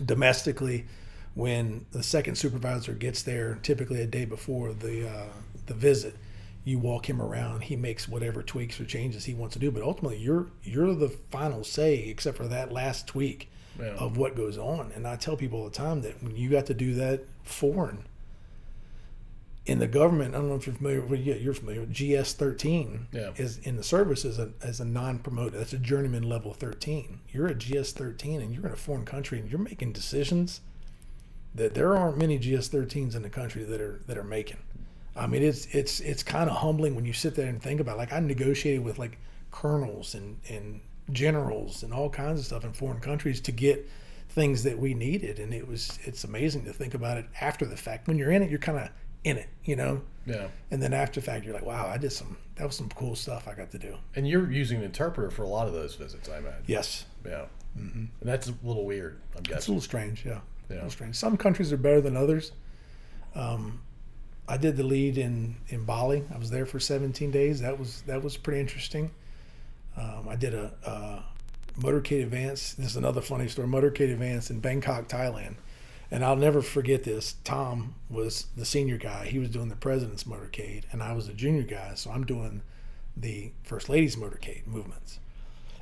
Domestically, 0.05 0.87
when 1.35 1.87
the 1.93 2.03
second 2.03 2.37
supervisor 2.37 2.93
gets 2.93 3.23
there, 3.23 3.59
typically 3.63 4.01
a 4.01 4.07
day 4.07 4.25
before 4.25 4.73
the 4.73 5.09
uh, 5.09 5.27
the 5.67 5.75
visit, 5.75 6.17
you 6.65 6.79
walk 6.79 7.09
him 7.09 7.21
around. 7.21 7.63
He 7.63 7.77
makes 7.77 8.09
whatever 8.09 8.43
tweaks 8.43 8.81
or 8.81 8.85
changes 8.85 9.25
he 9.25 9.35
wants 9.35 9.55
to 9.55 9.59
do, 9.59 9.71
but 9.71 9.83
ultimately 9.83 10.19
you're 10.19 10.47
you're 10.63 10.95
the 10.95 11.09
final 11.09 11.65
say, 11.65 12.09
except 12.09 12.37
for 12.37 12.49
that 12.49 12.73
last 12.73 13.07
tweak 13.07 13.51
yeah. 13.79 13.95
of 13.95 14.17
what 14.17 14.37
goes 14.37 14.59
on. 14.59 14.93
And 14.95 15.07
I 15.07 15.17
tell 15.17 15.37
people 15.37 15.61
all 15.61 15.65
the 15.65 15.71
time 15.71 16.03
that 16.03 16.23
when 16.23 16.37
you 16.37 16.49
got 16.49 16.67
to 16.67 16.75
do 16.75 16.95
that 16.95 17.25
foreign 17.43 18.05
in 19.67 19.79
the 19.79 19.87
government, 19.87 20.35
I 20.35 20.39
don't 20.39 20.49
know 20.49 20.57
if 20.57 20.67
you're 20.67 20.77
familiar 20.77 21.01
with 21.01 21.21
yeah, 21.21 21.37
you're 21.37 21.55
familiar. 21.55 21.87
GS 21.87 22.35
thirteen 22.35 23.07
yeah. 23.13 23.31
is 23.37 23.59
in 23.59 23.77
the 23.77 23.83
service 23.83 24.25
as 24.25 24.39
a 24.39 24.51
as 24.63 24.81
a 24.81 24.85
non 24.85 25.19
promoted. 25.19 25.59
That's 25.59 25.73
a 25.73 25.79
journeyman 25.79 26.29
level 26.29 26.53
thirteen. 26.53 27.21
You're 27.31 27.47
a 27.47 27.55
GS 27.55 27.93
thirteen 27.93 28.43
and 28.43 28.55
you're 28.55 28.67
in 28.67 28.73
a 28.73 28.77
foreign 28.77 29.07
country 29.07 29.39
and 29.39 29.51
you're 29.51 29.61
making 29.61 29.93
decisions 29.93 30.61
that 31.55 31.75
there 31.75 31.97
aren't 31.97 32.19
many 32.19 32.37
GS 32.37 32.69
thirteens 32.69 33.15
in 33.15 33.23
the 33.23 33.31
country 33.31 33.65
that 33.65 33.81
are 33.81 34.01
that 34.07 34.19
are 34.19 34.25
making. 34.25 34.59
I 35.17 35.27
mean, 35.27 35.43
it's 35.43 35.67
it's 35.67 36.01
it's 36.01 36.23
kind 36.23 36.51
of 36.51 36.57
humbling 36.57 36.95
when 36.95 37.07
you 37.07 37.13
sit 37.13 37.35
there 37.35 37.49
and 37.49 37.63
think 37.63 37.81
about. 37.81 37.95
It. 37.95 37.99
Like 37.99 38.13
I 38.13 38.21
negotiated 38.21 38.85
with 38.85 38.99
like 38.99 39.19
colonels 39.51 40.15
and 40.15 40.41
and 40.49 40.81
generals 41.13 41.83
and 41.83 41.93
all 41.93 42.11
kinds 42.11 42.41
of 42.41 42.47
stuff 42.47 42.65
in 42.65 42.73
foreign 42.73 43.01
countries 43.01 43.41
to 43.43 43.53
get 43.53 43.89
things 44.31 44.65
that 44.65 44.79
we 44.79 44.93
needed, 44.93 45.39
and 45.39 45.55
it 45.55 45.67
was 45.67 45.99
it's 46.05 46.25
amazing 46.25 46.65
to 46.65 46.73
think 46.73 46.93
about 46.93 47.17
it 47.17 47.27
after 47.41 47.65
the 47.65 47.77
fact. 47.77 48.09
When 48.09 48.19
you're 48.19 48.33
in 48.33 48.43
it, 48.43 48.51
you're 48.51 48.59
kind 48.59 48.79
of 48.79 48.91
in 49.25 49.39
it, 49.39 49.49
you 49.65 49.77
know? 49.77 50.03
Yeah. 50.27 50.49
And 50.71 50.83
then 50.83 50.93
after 50.93 51.21
the 51.21 51.27
fact, 51.27 51.45
you're 51.45 51.55
like, 51.55 51.67
wow, 51.67 51.87
I 51.87 51.99
did 51.99 52.13
some, 52.13 52.37
that 52.57 52.67
was 52.67 52.77
some 52.77 52.89
cool 52.91 53.17
stuff 53.17 53.49
I 53.49 53.55
got 53.55 53.71
to 53.73 53.79
do. 53.79 53.97
And 54.15 54.29
you're 54.29 54.51
using 54.51 54.79
an 54.79 54.85
interpreter 54.85 55.31
for 55.31 55.43
a 55.43 55.49
lot 55.49 55.67
of 55.67 55.73
those 55.73 55.97
visits, 55.97 56.29
I 56.29 56.39
imagine. 56.39 56.65
Yes. 56.67 57.07
Yeah. 57.27 57.47
Mm-hmm. 57.79 57.99
And 57.99 58.09
that's 58.23 58.49
a 58.49 58.55
little 58.63 58.85
weird, 58.85 59.21
I'm 59.37 59.43
guessing. 59.43 59.57
It's 59.57 59.67
a 59.69 59.71
little 59.71 59.83
strange, 59.83 60.25
yeah. 60.25 60.41
Yeah. 60.69 60.75
A 60.75 60.77
little 60.77 60.91
strange. 60.91 61.17
Some 61.17 61.37
countries 61.37 61.73
are 61.73 61.77
better 61.77 62.01
than 62.01 62.17
others. 62.17 62.53
Um, 63.35 63.81
I 64.47 64.57
did 64.57 64.77
the 64.77 64.83
lead 64.83 65.19
in, 65.19 65.57
in 65.69 65.85
Bali. 65.85 66.25
I 66.33 66.39
was 66.39 66.51
there 66.51 66.67
for 66.67 66.79
17 66.79 67.31
days. 67.31 67.61
That 67.61 67.79
was 67.79 68.03
that 68.03 68.23
was 68.23 68.37
pretty 68.37 68.61
interesting. 68.61 69.11
Um, 69.97 70.27
I 70.29 70.37
did 70.37 70.55
a, 70.55 70.73
a 70.85 71.81
motorcade 71.81 72.23
advance. 72.23 72.75
This 72.75 72.89
is 72.89 72.97
another 72.97 73.23
funny 73.23 73.49
story. 73.49 73.69
Motorcade 73.69 74.13
advance 74.13 74.51
in 74.51 74.61
Bangkok, 74.61 75.09
Thailand 75.09 75.57
and 76.15 76.25
I'll 76.25 76.37
never 76.37 76.63
forget 76.63 77.03
this. 77.03 77.35
Tom 77.43 77.97
was 78.09 78.47
the 78.57 78.65
senior 78.65 78.99
guy. 78.99 79.27
He 79.27 79.41
was 79.41 79.49
doing 79.49 79.69
the 79.69 79.75
president's 79.75 80.23
motorcade, 80.23 80.85
and 80.93 81.03
I 81.03 81.13
was 81.13 81.27
a 81.27 81.33
junior 81.33 81.65
guy. 81.65 81.95
So 81.97 82.13
I'm 82.13 82.25
doing 82.25 82.63
the 83.17 83.51
first 83.65 83.89
lady's 83.89 84.15
motorcade 84.15 84.65
movements. 84.65 85.19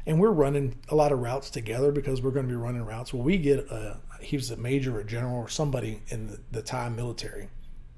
And 0.06 0.18
we're 0.18 0.30
running 0.30 0.76
a 0.88 0.94
lot 0.94 1.12
of 1.12 1.18
routes 1.18 1.50
together 1.50 1.92
because 1.92 2.22
we're 2.22 2.30
going 2.30 2.46
to 2.46 2.50
be 2.50 2.56
running 2.56 2.82
routes. 2.82 3.12
Well, 3.12 3.22
we 3.22 3.36
get 3.36 3.58
a, 3.70 3.98
he 4.22 4.38
was 4.38 4.50
a 4.50 4.56
major 4.56 4.96
or 4.96 5.04
general 5.04 5.36
or 5.36 5.50
somebody 5.50 6.00
in 6.08 6.28
the, 6.28 6.40
the 6.50 6.62
Thai 6.62 6.88
military 6.88 7.50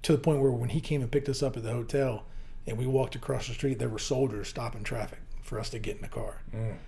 to 0.02 0.10
the 0.10 0.18
point 0.18 0.40
where 0.40 0.50
when 0.50 0.70
he 0.70 0.80
came 0.80 1.02
and 1.02 1.12
picked 1.12 1.28
us 1.28 1.40
up 1.40 1.56
at 1.56 1.62
the 1.62 1.70
hotel 1.70 2.24
and 2.66 2.76
we 2.76 2.84
walked 2.84 3.14
across 3.14 3.46
the 3.46 3.54
street, 3.54 3.78
there 3.78 3.88
were 3.88 4.00
soldiers 4.00 4.48
stopping 4.48 4.82
traffic 4.82 5.20
for 5.40 5.60
us 5.60 5.70
to 5.70 5.78
get 5.78 5.96
in 5.96 6.02
the 6.02 6.08
car. 6.08 6.42
Mm. 6.52 6.78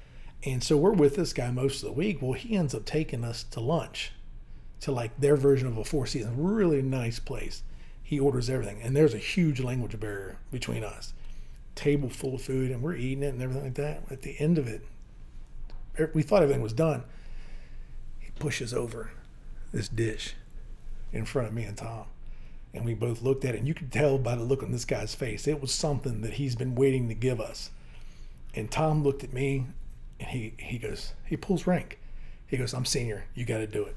And 0.45 0.65
so 0.65 0.77
we're 0.77 0.91
with 0.91 1.15
this 1.15 1.33
guy 1.33 1.53
most 1.53 1.85
of 1.85 1.87
the 1.87 1.93
week. 1.93 2.21
Well, 2.21 2.33
he 2.33 2.57
ends 2.57 2.75
up 2.75 2.85
taking 2.85 3.23
us 3.23 3.45
to 3.45 3.61
lunch 3.61 4.11
to 4.81 4.93
like 4.93 5.19
their 5.19 5.37
version 5.37 5.67
of 5.67 5.79
a 5.79 5.85
Four 5.85 6.07
Seasons, 6.07 6.35
really 6.37 6.83
nice 6.83 7.19
place. 7.19 7.63
He 8.03 8.21
orders 8.21 8.49
everything, 8.49 8.81
and 8.83 8.95
there's 8.95 9.15
a 9.15 9.19
huge 9.19 9.61
language 9.61 9.99
barrier 9.99 10.39
between 10.51 10.85
us. 10.85 11.13
Table 11.75 12.09
full 12.09 12.37
of 12.37 12.43
food, 12.43 12.71
and 12.71 12.83
we're 12.83 12.95
eating 12.95 13.25
it 13.25 13.35
and 13.35 13.43
everything 13.43 13.65
like 13.65 13.75
that. 13.75 14.03
At 14.11 14.23
the 14.23 14.39
end 14.39 14.59
of 14.59 14.69
it, 14.69 14.83
er, 15.99 16.11
we 16.15 16.23
thought 16.23 16.43
everything 16.43 16.63
was 16.63 16.73
done. 16.73 17.03
He 18.21 18.31
pushes 18.39 18.73
over 18.73 19.11
this 19.73 19.89
dish 19.89 20.35
in 21.13 21.25
front 21.25 21.49
of 21.49 21.55
me 21.55 21.65
and 21.65 21.77
Tom. 21.77 22.05
And 22.73 22.85
we 22.85 22.95
both 22.95 23.23
looked 23.23 23.45
at 23.45 23.55
it, 23.55 23.59
and 23.59 23.67
you 23.69 23.75
could 23.75 23.91
tell 23.91 24.19
by 24.19 24.37
the 24.37 24.45
look 24.45 24.63
on 24.63 24.71
this 24.71 24.85
guy's 24.85 25.15
face, 25.15 25.49
it 25.49 25.61
was 25.61 25.73
something 25.73 26.21
that 26.21 26.35
he's 26.35 26.55
been 26.55 26.75
waiting 26.75 27.09
to 27.09 27.15
give 27.15 27.41
us. 27.41 27.71
And 28.55 28.71
Tom 28.71 29.03
looked 29.03 29.25
at 29.25 29.33
me, 29.33 29.67
and 30.21 30.29
he, 30.29 30.55
he 30.59 30.79
goes, 30.79 31.13
he 31.25 31.37
pulls 31.37 31.67
rank. 31.67 31.99
He 32.47 32.57
goes, 32.57 32.73
I'm 32.73 32.85
senior. 32.85 33.25
You 33.35 33.45
got 33.45 33.59
to 33.59 33.67
do 33.67 33.83
it. 33.85 33.97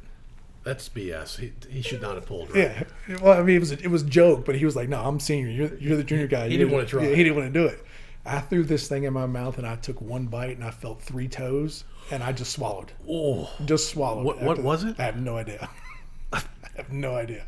That's 0.70 0.88
BS. 0.88 1.40
He, 1.40 1.52
he 1.70 1.82
should 1.82 2.02
not 2.02 2.14
have 2.16 2.26
pulled. 2.28 2.54
Right? 2.56 2.86
Yeah. 3.08 3.18
Well, 3.22 3.40
I 3.40 3.42
mean, 3.44 3.56
it 3.56 3.60
was 3.60 3.72
a, 3.72 3.80
it 3.84 3.88
was 3.90 4.04
a 4.04 4.06
joke, 4.06 4.46
but 4.46 4.56
he 4.56 4.66
was 4.66 4.76
like, 4.76 4.88
"No, 4.88 5.00
I'm 5.04 5.20
senior. 5.20 5.50
You're 5.50 5.74
you're 5.76 5.98
the 5.98 6.04
junior 6.04 6.28
guy." 6.28 6.48
He 6.48 6.58
didn't 6.58 6.72
wanna 6.72 6.86
try. 6.86 7.04
Yeah, 7.08 7.16
he 7.16 7.24
didn't 7.24 7.38
want 7.38 7.52
to 7.54 7.60
do 7.60 7.66
it. 7.66 7.84
I 8.26 8.40
threw 8.40 8.64
this 8.64 8.88
thing 8.88 9.04
in 9.06 9.14
my 9.14 9.26
mouth 9.26 9.58
and 9.58 9.66
I 9.66 9.76
took 9.78 10.00
one 10.02 10.26
bite 10.28 10.56
and 10.56 10.64
I 10.64 10.70
felt 10.72 11.02
three 11.02 11.28
toes 11.28 11.86
and 12.12 12.22
I 12.22 12.32
just 12.34 12.52
swallowed. 12.52 12.92
Oh, 13.10 13.50
Just 13.66 13.90
swallowed. 13.90 14.26
What- 14.26 14.42
what 14.44 14.60
was 14.60 14.84
it? 14.84 15.00
I 15.00 15.04
have 15.04 15.20
no 15.20 15.38
idea. 15.38 15.68
I 16.34 16.42
have 16.76 16.92
no 16.92 17.16
idea. 17.16 17.46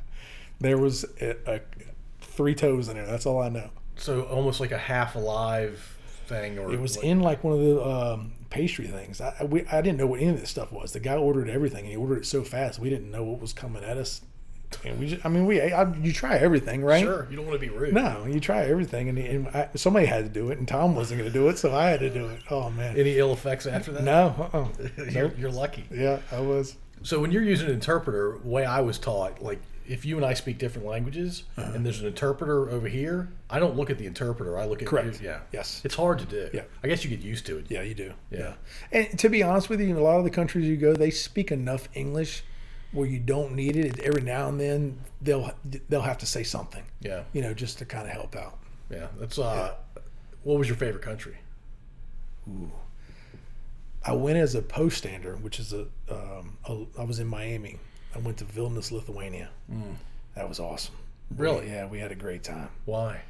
There 0.60 0.78
was 0.80 1.04
a, 1.20 1.36
a, 1.56 1.60
three 2.22 2.56
toes 2.56 2.88
in 2.88 2.96
there. 2.96 3.06
That's 3.06 3.26
all 3.28 3.42
I 3.42 3.50
know. 3.50 3.70
so 3.98 4.24
almost 4.24 4.60
like 4.60 4.72
a 4.72 4.78
half 4.78 5.14
alive 5.16 5.98
thing, 6.26 6.58
or 6.58 6.72
It 6.74 6.80
was 6.80 6.96
like- 6.96 7.06
in 7.06 7.20
like 7.20 7.44
one 7.44 7.54
of 7.54 7.60
the 7.60 7.84
um, 7.86 8.32
pastry 8.52 8.86
things. 8.86 9.20
I, 9.20 9.34
I- 9.40 9.44
we, 9.46 9.66
I 9.72 9.82
didn't 9.82 9.98
know 9.98 10.06
what 10.08 10.20
any 10.20 10.30
of 10.30 10.40
this 10.40 10.52
stuff 10.52 10.72
was. 10.72 10.92
The 10.94 11.00
guy 11.00 11.16
ordered 11.16 11.50
everything, 11.50 11.80
and 11.86 11.90
he 11.90 11.96
ordered 11.96 12.20
it 12.20 12.26
so 12.28 12.44
fast 12.44 12.78
we 12.80 12.90
didn't 12.92 13.10
know 13.10 13.24
what 13.24 13.42
was 13.42 13.54
coming 13.54 13.84
at 13.84 13.98
us. 13.98 14.22
And 14.86 14.98
we, 15.02 15.08
just, 15.10 15.26
I 15.26 15.30
mean, 15.30 15.46
we 15.46 15.60
I, 15.62 15.92
you 15.96 16.14
try 16.14 16.38
everything, 16.38 16.82
right? 16.82 17.04
Sure, 17.04 17.28
you 17.30 17.36
don't 17.36 17.46
want 17.46 17.60
to 17.60 17.68
be 17.68 17.74
rude. 17.74 17.94
No, 17.94 18.26
you 18.26 18.40
try 18.40 18.60
everything, 18.64 19.10
and, 19.10 19.18
and 19.18 19.48
I, 19.50 19.68
somebody 19.76 20.06
had 20.06 20.24
to 20.24 20.30
do 20.30 20.50
it, 20.50 20.60
and 20.60 20.68
Tom 20.68 20.96
wasn't 20.96 21.20
going 21.20 21.30
to 21.30 21.38
do 21.38 21.50
it, 21.50 21.58
so 21.58 21.76
I 21.76 21.90
had 21.90 22.00
to 22.00 22.10
do 22.10 22.28
it. 22.28 22.40
Oh 22.50 22.70
man, 22.70 22.96
Any 22.98 23.18
ill 23.18 23.34
effects 23.34 23.66
after 23.66 23.92
that? 23.92 24.04
no, 24.04 24.50
uh-uh. 24.54 24.68
you're, 25.12 25.24
Nope. 25.24 25.34
you're 25.38 25.52
lucky. 25.52 25.84
yeah, 25.92 26.20
I 26.32 26.40
was. 26.40 26.78
So 27.04 27.20
when 27.20 27.32
you're 27.34 27.44
using 27.44 27.68
an 27.68 27.74
interpreter, 27.74 28.38
the 28.42 28.48
way 28.48 28.64
I 28.64 28.80
was 28.80 28.98
taught, 28.98 29.42
like 29.42 29.60
if 29.88 30.06
you 30.06 30.16
and 30.18 30.26
I 30.26 30.34
speak 30.34 30.58
different 30.58 30.88
languages 30.88 31.44
Uh-huh. 31.58 31.72
and 31.74 31.86
there's 31.86 32.00
an 32.02 32.08
interpreter 32.08 32.70
over 32.70 32.88
here, 32.88 33.30
I 33.50 33.60
don't 33.60 33.76
look 33.76 33.90
at 33.90 33.98
the 33.98 34.06
interpreter. 34.06 34.58
I 34.58 34.66
look 34.66 34.82
at 34.82 34.88
Correct. 34.88 35.22
Yeah. 35.22 35.40
Yes. 35.52 35.82
It's 35.84 35.96
hard 35.96 36.20
to 36.20 36.26
do. 36.26 36.50
Yeah. 36.54 36.64
I 36.84 36.88
guess 36.88 37.04
you 37.04 37.10
get 37.10 37.20
used 37.22 37.46
to 37.48 37.58
it. 37.58 37.66
Yeah, 37.70 37.82
you 37.82 37.94
do. 37.94 38.14
Yeah. 38.30 38.54
And 38.92 39.18
to 39.20 39.30
be 39.30 39.44
honest 39.44 39.70
with 39.70 39.82
you, 39.82 39.90
in 39.90 39.98
a 39.98 40.02
lot 40.02 40.18
of 40.18 40.24
the 40.24 40.30
countries 40.30 40.66
you 40.68 40.78
go, 40.78 40.94
they 40.94 41.10
speak 41.12 41.52
enough 41.52 41.88
English 41.94 42.44
where 42.92 43.08
you 43.08 43.20
don't 43.20 43.54
need 43.56 43.76
it. 43.78 44.00
Every 44.00 44.22
now 44.22 44.50
and 44.50 44.60
then, 44.60 45.00
they'll 45.22 45.52
they'll 45.90 46.02
have 46.02 46.18
to 46.20 46.26
say 46.26 46.44
something, 46.44 46.84
Yeah. 47.00 47.24
you 47.34 47.42
know, 47.42 47.54
just 47.54 47.78
to 47.80 47.86
kind 47.86 48.06
of 48.06 48.12
help 48.14 48.36
out. 48.36 48.58
Yeah. 48.90 49.08
That's 49.20 49.40
uh. 49.40 49.76
What 50.44 50.58
was 50.58 50.68
your 50.68 50.76
favorite 50.78 51.04
country? 51.04 51.38
Ooh. 52.50 52.72
I 54.04 54.14
went 54.14 54.38
as 54.40 54.56
a 54.56 54.62
post 54.62 54.98
stander, 54.98 55.36
which 55.38 55.60
is 55.60 55.74
a, 55.74 55.82
um, 56.10 56.58
a. 56.66 56.86
I 57.00 57.04
was 57.04 57.20
in 57.20 57.28
Miami. 57.28 57.78
I 58.16 58.20
went 58.20 58.38
to 58.38 58.46
Vilnius, 58.46 58.92
Lithuania. 58.92 59.50
That 60.36 60.48
was 60.50 60.60
awesome. 60.60 60.96
Really? 61.36 61.68
Yeah, 61.68 61.88
we 61.88 62.00
had 62.00 62.12
a 62.12 62.16
great 62.16 62.44
time. 62.44 62.70
Why? 62.86 63.22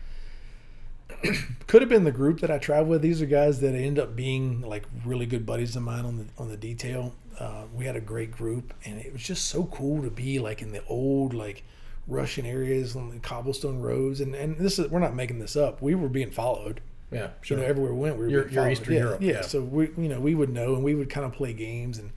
Could 1.67 1.81
have 1.81 1.89
been 1.89 2.03
the 2.03 2.11
group 2.11 2.39
that 2.39 2.49
I 2.49 2.57
traveled 2.57 2.89
with. 2.89 3.01
These 3.01 3.21
are 3.21 3.25
guys 3.25 3.59
that 3.61 3.75
end 3.75 3.99
up 3.99 4.15
being 4.15 4.61
like 4.61 4.83
really 5.05 5.25
good 5.25 5.45
buddies 5.45 5.75
of 5.75 5.83
mine 5.83 6.05
on 6.05 6.17
the 6.17 6.25
on 6.37 6.49
the 6.49 6.57
detail. 6.57 7.13
Uh, 7.37 7.63
we 7.75 7.85
had 7.85 7.95
a 7.95 8.01
great 8.01 8.31
group, 8.31 8.73
and 8.85 8.99
it 8.99 9.11
was 9.13 9.21
just 9.21 9.45
so 9.45 9.65
cool 9.65 10.01
to 10.03 10.09
be 10.09 10.39
like 10.39 10.61
in 10.61 10.71
the 10.71 10.83
old 10.85 11.33
like 11.33 11.63
Russian 12.07 12.45
areas 12.45 12.95
on 12.95 13.09
the 13.09 13.19
cobblestone 13.19 13.81
roads. 13.81 14.21
And 14.21 14.33
and 14.33 14.57
this 14.57 14.79
is 14.79 14.89
we're 14.89 14.99
not 14.99 15.15
making 15.15 15.39
this 15.39 15.55
up. 15.55 15.81
We 15.81 15.95
were 15.95 16.09
being 16.09 16.31
followed. 16.31 16.81
Yeah. 17.11 17.31
You 17.45 17.57
know, 17.57 17.63
everywhere 17.63 17.93
we 17.93 17.99
went, 17.99 18.15
we 18.17 18.23
were 18.23 18.29
You're- 18.29 18.43
being 18.45 18.53
you're. 18.55 18.69
Eastern 18.71 18.93
yeah, 18.93 18.99
Europe, 19.01 19.21
Yeah. 19.21 19.31
yeah. 19.33 19.41
So 19.41 19.61
we, 19.61 19.89
you 19.97 20.07
know, 20.07 20.21
we 20.21 20.33
would 20.33 20.49
know, 20.49 20.75
and 20.75 20.83
we 20.83 20.95
would 20.95 21.09
kind 21.09 21.25
of 21.25 21.33
play 21.33 21.51
games, 21.51 21.97
and 21.97 22.11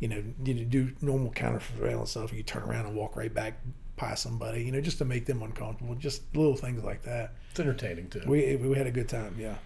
you 0.00 0.08
know, 0.08 0.22
you 0.44 0.64
do 0.64 0.92
normal 1.00 1.30
counter 1.32 1.60
surveillance 1.60 2.10
stuff. 2.10 2.32
You 2.32 2.42
turn 2.42 2.62
around 2.62 2.86
and 2.86 2.94
walk 2.94 3.16
right 3.16 3.32
back 3.32 3.60
past 3.96 4.22
somebody, 4.22 4.62
you 4.62 4.72
know, 4.72 4.80
just 4.80 4.98
to 4.98 5.04
make 5.04 5.26
them 5.26 5.42
uncomfortable. 5.42 5.94
Just 5.96 6.22
little 6.36 6.54
things 6.56 6.84
like 6.84 7.02
that. 7.02 7.34
It's 7.50 7.60
entertaining 7.60 8.08
too. 8.08 8.22
We 8.26 8.56
we 8.56 8.76
had 8.76 8.86
a 8.86 8.92
good 8.92 9.08
time. 9.08 9.34
Yeah. 9.38 9.56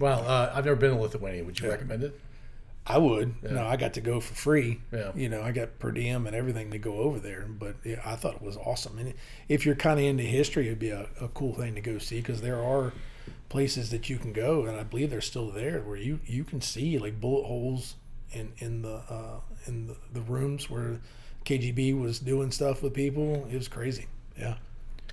well, 0.00 0.24
uh, 0.26 0.52
I've 0.54 0.64
never 0.64 0.76
been 0.76 0.90
to 0.90 1.00
Lithuania. 1.00 1.44
Would 1.44 1.58
you 1.60 1.70
recommend 1.70 2.02
it? 2.04 2.18
I 2.84 2.98
would. 2.98 3.40
No, 3.44 3.64
I 3.64 3.76
got 3.76 3.94
to 3.94 4.00
go 4.00 4.18
for 4.18 4.34
free. 4.34 4.80
Yeah. 4.92 5.12
You 5.14 5.28
know, 5.28 5.40
I 5.40 5.52
got 5.52 5.78
per 5.78 5.92
diem 5.92 6.26
and 6.26 6.34
everything 6.34 6.72
to 6.72 6.78
go 6.78 6.94
over 6.98 7.20
there. 7.20 7.46
But 7.48 7.76
yeah, 7.84 8.00
I 8.04 8.16
thought 8.16 8.34
it 8.34 8.42
was 8.42 8.56
awesome. 8.56 8.98
And 8.98 9.14
if 9.48 9.64
you're 9.64 9.76
kind 9.76 10.00
of 10.00 10.04
into 10.04 10.24
history, 10.24 10.66
it'd 10.66 10.80
be 10.80 10.90
a, 10.90 11.06
a 11.20 11.28
cool 11.28 11.54
thing 11.54 11.76
to 11.76 11.80
go 11.80 11.98
see 11.98 12.16
because 12.16 12.40
there 12.40 12.60
are 12.60 12.92
places 13.48 13.90
that 13.90 14.10
you 14.10 14.18
can 14.18 14.32
go, 14.32 14.64
and 14.64 14.76
I 14.76 14.82
believe 14.82 15.10
they're 15.10 15.20
still 15.20 15.50
there 15.50 15.80
where 15.80 15.96
you 15.96 16.18
you 16.26 16.42
can 16.42 16.60
see 16.60 16.98
like 16.98 17.20
bullet 17.20 17.46
holes 17.46 17.94
in 18.32 18.52
in 18.58 18.82
the 18.82 18.96
uh, 19.08 19.40
in 19.66 19.86
the, 19.88 19.96
the 20.12 20.20
rooms 20.22 20.68
where 20.70 21.00
KGB 21.44 21.98
was 22.00 22.18
doing 22.18 22.50
stuff 22.50 22.82
with 22.82 22.94
people. 22.94 23.46
It 23.50 23.56
was 23.56 23.68
crazy. 23.68 24.06
Yeah. 24.38 24.54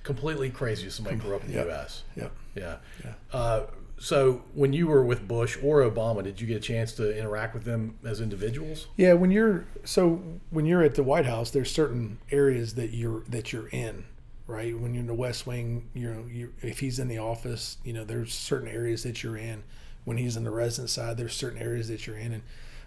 Completely 0.02 0.48
crazy. 0.50 0.88
Somebody 0.90 1.16
grew 1.16 1.36
up 1.36 1.42
in 1.42 1.48
the 1.48 1.54
Yep. 1.58 1.66
U.S. 1.66 2.02
Yep. 2.16 2.32
Yeah. 2.54 2.76
Yeah. 3.04 3.12
Uh, 3.32 3.66
so 3.98 4.42
when 4.54 4.72
you 4.72 4.86
were 4.86 5.04
with 5.04 5.28
Bush 5.28 5.58
or 5.62 5.82
Obama, 5.82 6.22
did 6.24 6.40
you 6.40 6.46
get 6.46 6.56
a 6.56 6.60
chance 6.60 6.92
to 6.92 7.16
interact 7.18 7.52
with 7.52 7.64
them 7.64 7.98
as 8.02 8.22
individuals? 8.22 8.86
Yeah, 8.96 9.12
when 9.12 9.30
you're 9.30 9.66
so 9.84 10.22
when 10.48 10.64
you're 10.64 10.82
at 10.82 10.94
the 10.94 11.02
White 11.02 11.26
House, 11.26 11.50
there's 11.50 11.70
certain 11.70 12.18
areas 12.30 12.74
that 12.76 12.94
you're 12.94 13.24
that 13.28 13.52
you're 13.52 13.68
in, 13.68 14.04
right? 14.46 14.78
When 14.78 14.94
you're 14.94 15.02
in 15.02 15.06
the 15.06 15.12
West 15.14 15.46
Wing, 15.46 15.90
you 15.92 16.10
know, 16.10 16.24
you 16.32 16.54
if 16.62 16.78
he's 16.78 16.98
in 16.98 17.08
the 17.08 17.18
office, 17.18 17.76
you 17.84 17.92
know, 17.92 18.04
there's 18.04 18.32
certain 18.32 18.68
areas 18.68 19.02
that 19.02 19.22
you're 19.22 19.36
in. 19.36 19.64
When 20.06 20.16
he's 20.16 20.34
in 20.34 20.44
the 20.44 20.50
resident 20.50 20.88
side, 20.88 21.18
there's 21.18 21.34
certain 21.34 21.60
areas 21.60 21.88
that 21.88 22.06
you're 22.06 22.16
in, 22.16 22.32
and 22.32 22.42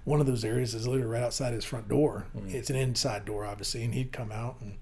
one 0.06 0.20
of 0.20 0.26
those 0.28 0.44
areas 0.44 0.74
is 0.76 0.88
literally 0.88 1.08
right 1.12 1.24
outside 1.24 1.54
his 1.54 1.64
front 1.66 1.88
door. 1.88 2.26
Mm. 2.38 2.54
It's 2.54 2.70
an 2.70 2.76
inside 2.76 3.26
door, 3.26 3.46
obviously, 3.46 3.84
and 3.84 3.94
he'd 3.94 4.12
come 4.12 4.32
out 4.32 4.58
and 4.62 4.78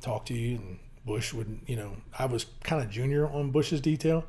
talk 0.00 0.24
to 0.26 0.34
you, 0.34 0.56
and 0.56 0.78
Bush 1.04 1.32
would, 1.34 1.60
you 1.66 1.76
know, 1.76 1.96
I 2.18 2.26
was 2.26 2.46
kind 2.64 2.82
of 2.82 2.90
junior 2.90 3.26
on 3.28 3.50
Bush's 3.50 3.80
detail, 3.80 4.24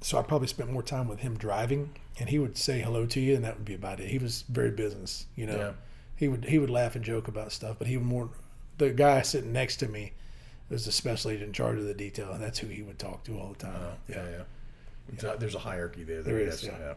so 0.00 0.18
I 0.18 0.22
probably 0.22 0.48
spent 0.48 0.70
more 0.70 0.82
time 0.82 1.08
with 1.08 1.20
him 1.20 1.36
driving, 1.36 1.94
and 2.18 2.28
he 2.28 2.38
would 2.38 2.56
say 2.56 2.80
hello 2.80 3.06
to 3.06 3.20
you, 3.20 3.34
and 3.34 3.44
that 3.44 3.56
would 3.56 3.64
be 3.64 3.74
about 3.74 3.98
it. 4.00 4.08
He 4.08 4.18
was 4.18 4.44
very 4.48 4.70
business, 4.70 5.26
you 5.36 5.46
know. 5.46 5.56
Yeah. 5.56 5.72
He 6.16 6.28
would 6.28 6.44
he 6.46 6.58
would 6.58 6.70
laugh 6.70 6.96
and 6.96 7.04
joke 7.04 7.28
about 7.28 7.52
stuff, 7.52 7.76
but 7.78 7.86
he 7.88 7.96
would 7.96 8.06
more. 8.06 8.30
The 8.78 8.90
guy 8.90 9.20
sitting 9.22 9.52
next 9.52 9.76
to 9.76 9.88
me 9.88 10.12
was 10.70 10.84
the 10.86 10.92
special 10.92 11.30
agent 11.30 11.48
in 11.48 11.52
charge 11.52 11.78
of 11.78 11.84
the 11.84 11.94
detail, 11.94 12.32
and 12.32 12.42
that's 12.42 12.58
who 12.58 12.68
he 12.68 12.82
would 12.82 12.98
talk 12.98 13.24
to 13.24 13.38
all 13.38 13.50
the 13.50 13.58
time. 13.66 13.76
Uh-huh. 13.76 13.94
Yeah, 14.08 14.24
yeah. 14.30 14.42
It's 15.12 15.24
a- 15.24 15.36
there's 15.38 15.54
a 15.54 15.58
hierarchy 15.58 16.04
there. 16.04 16.22
There 16.22 16.36
I 16.38 16.40
is, 16.40 16.60
guess, 16.62 16.70
yeah. 16.78 16.94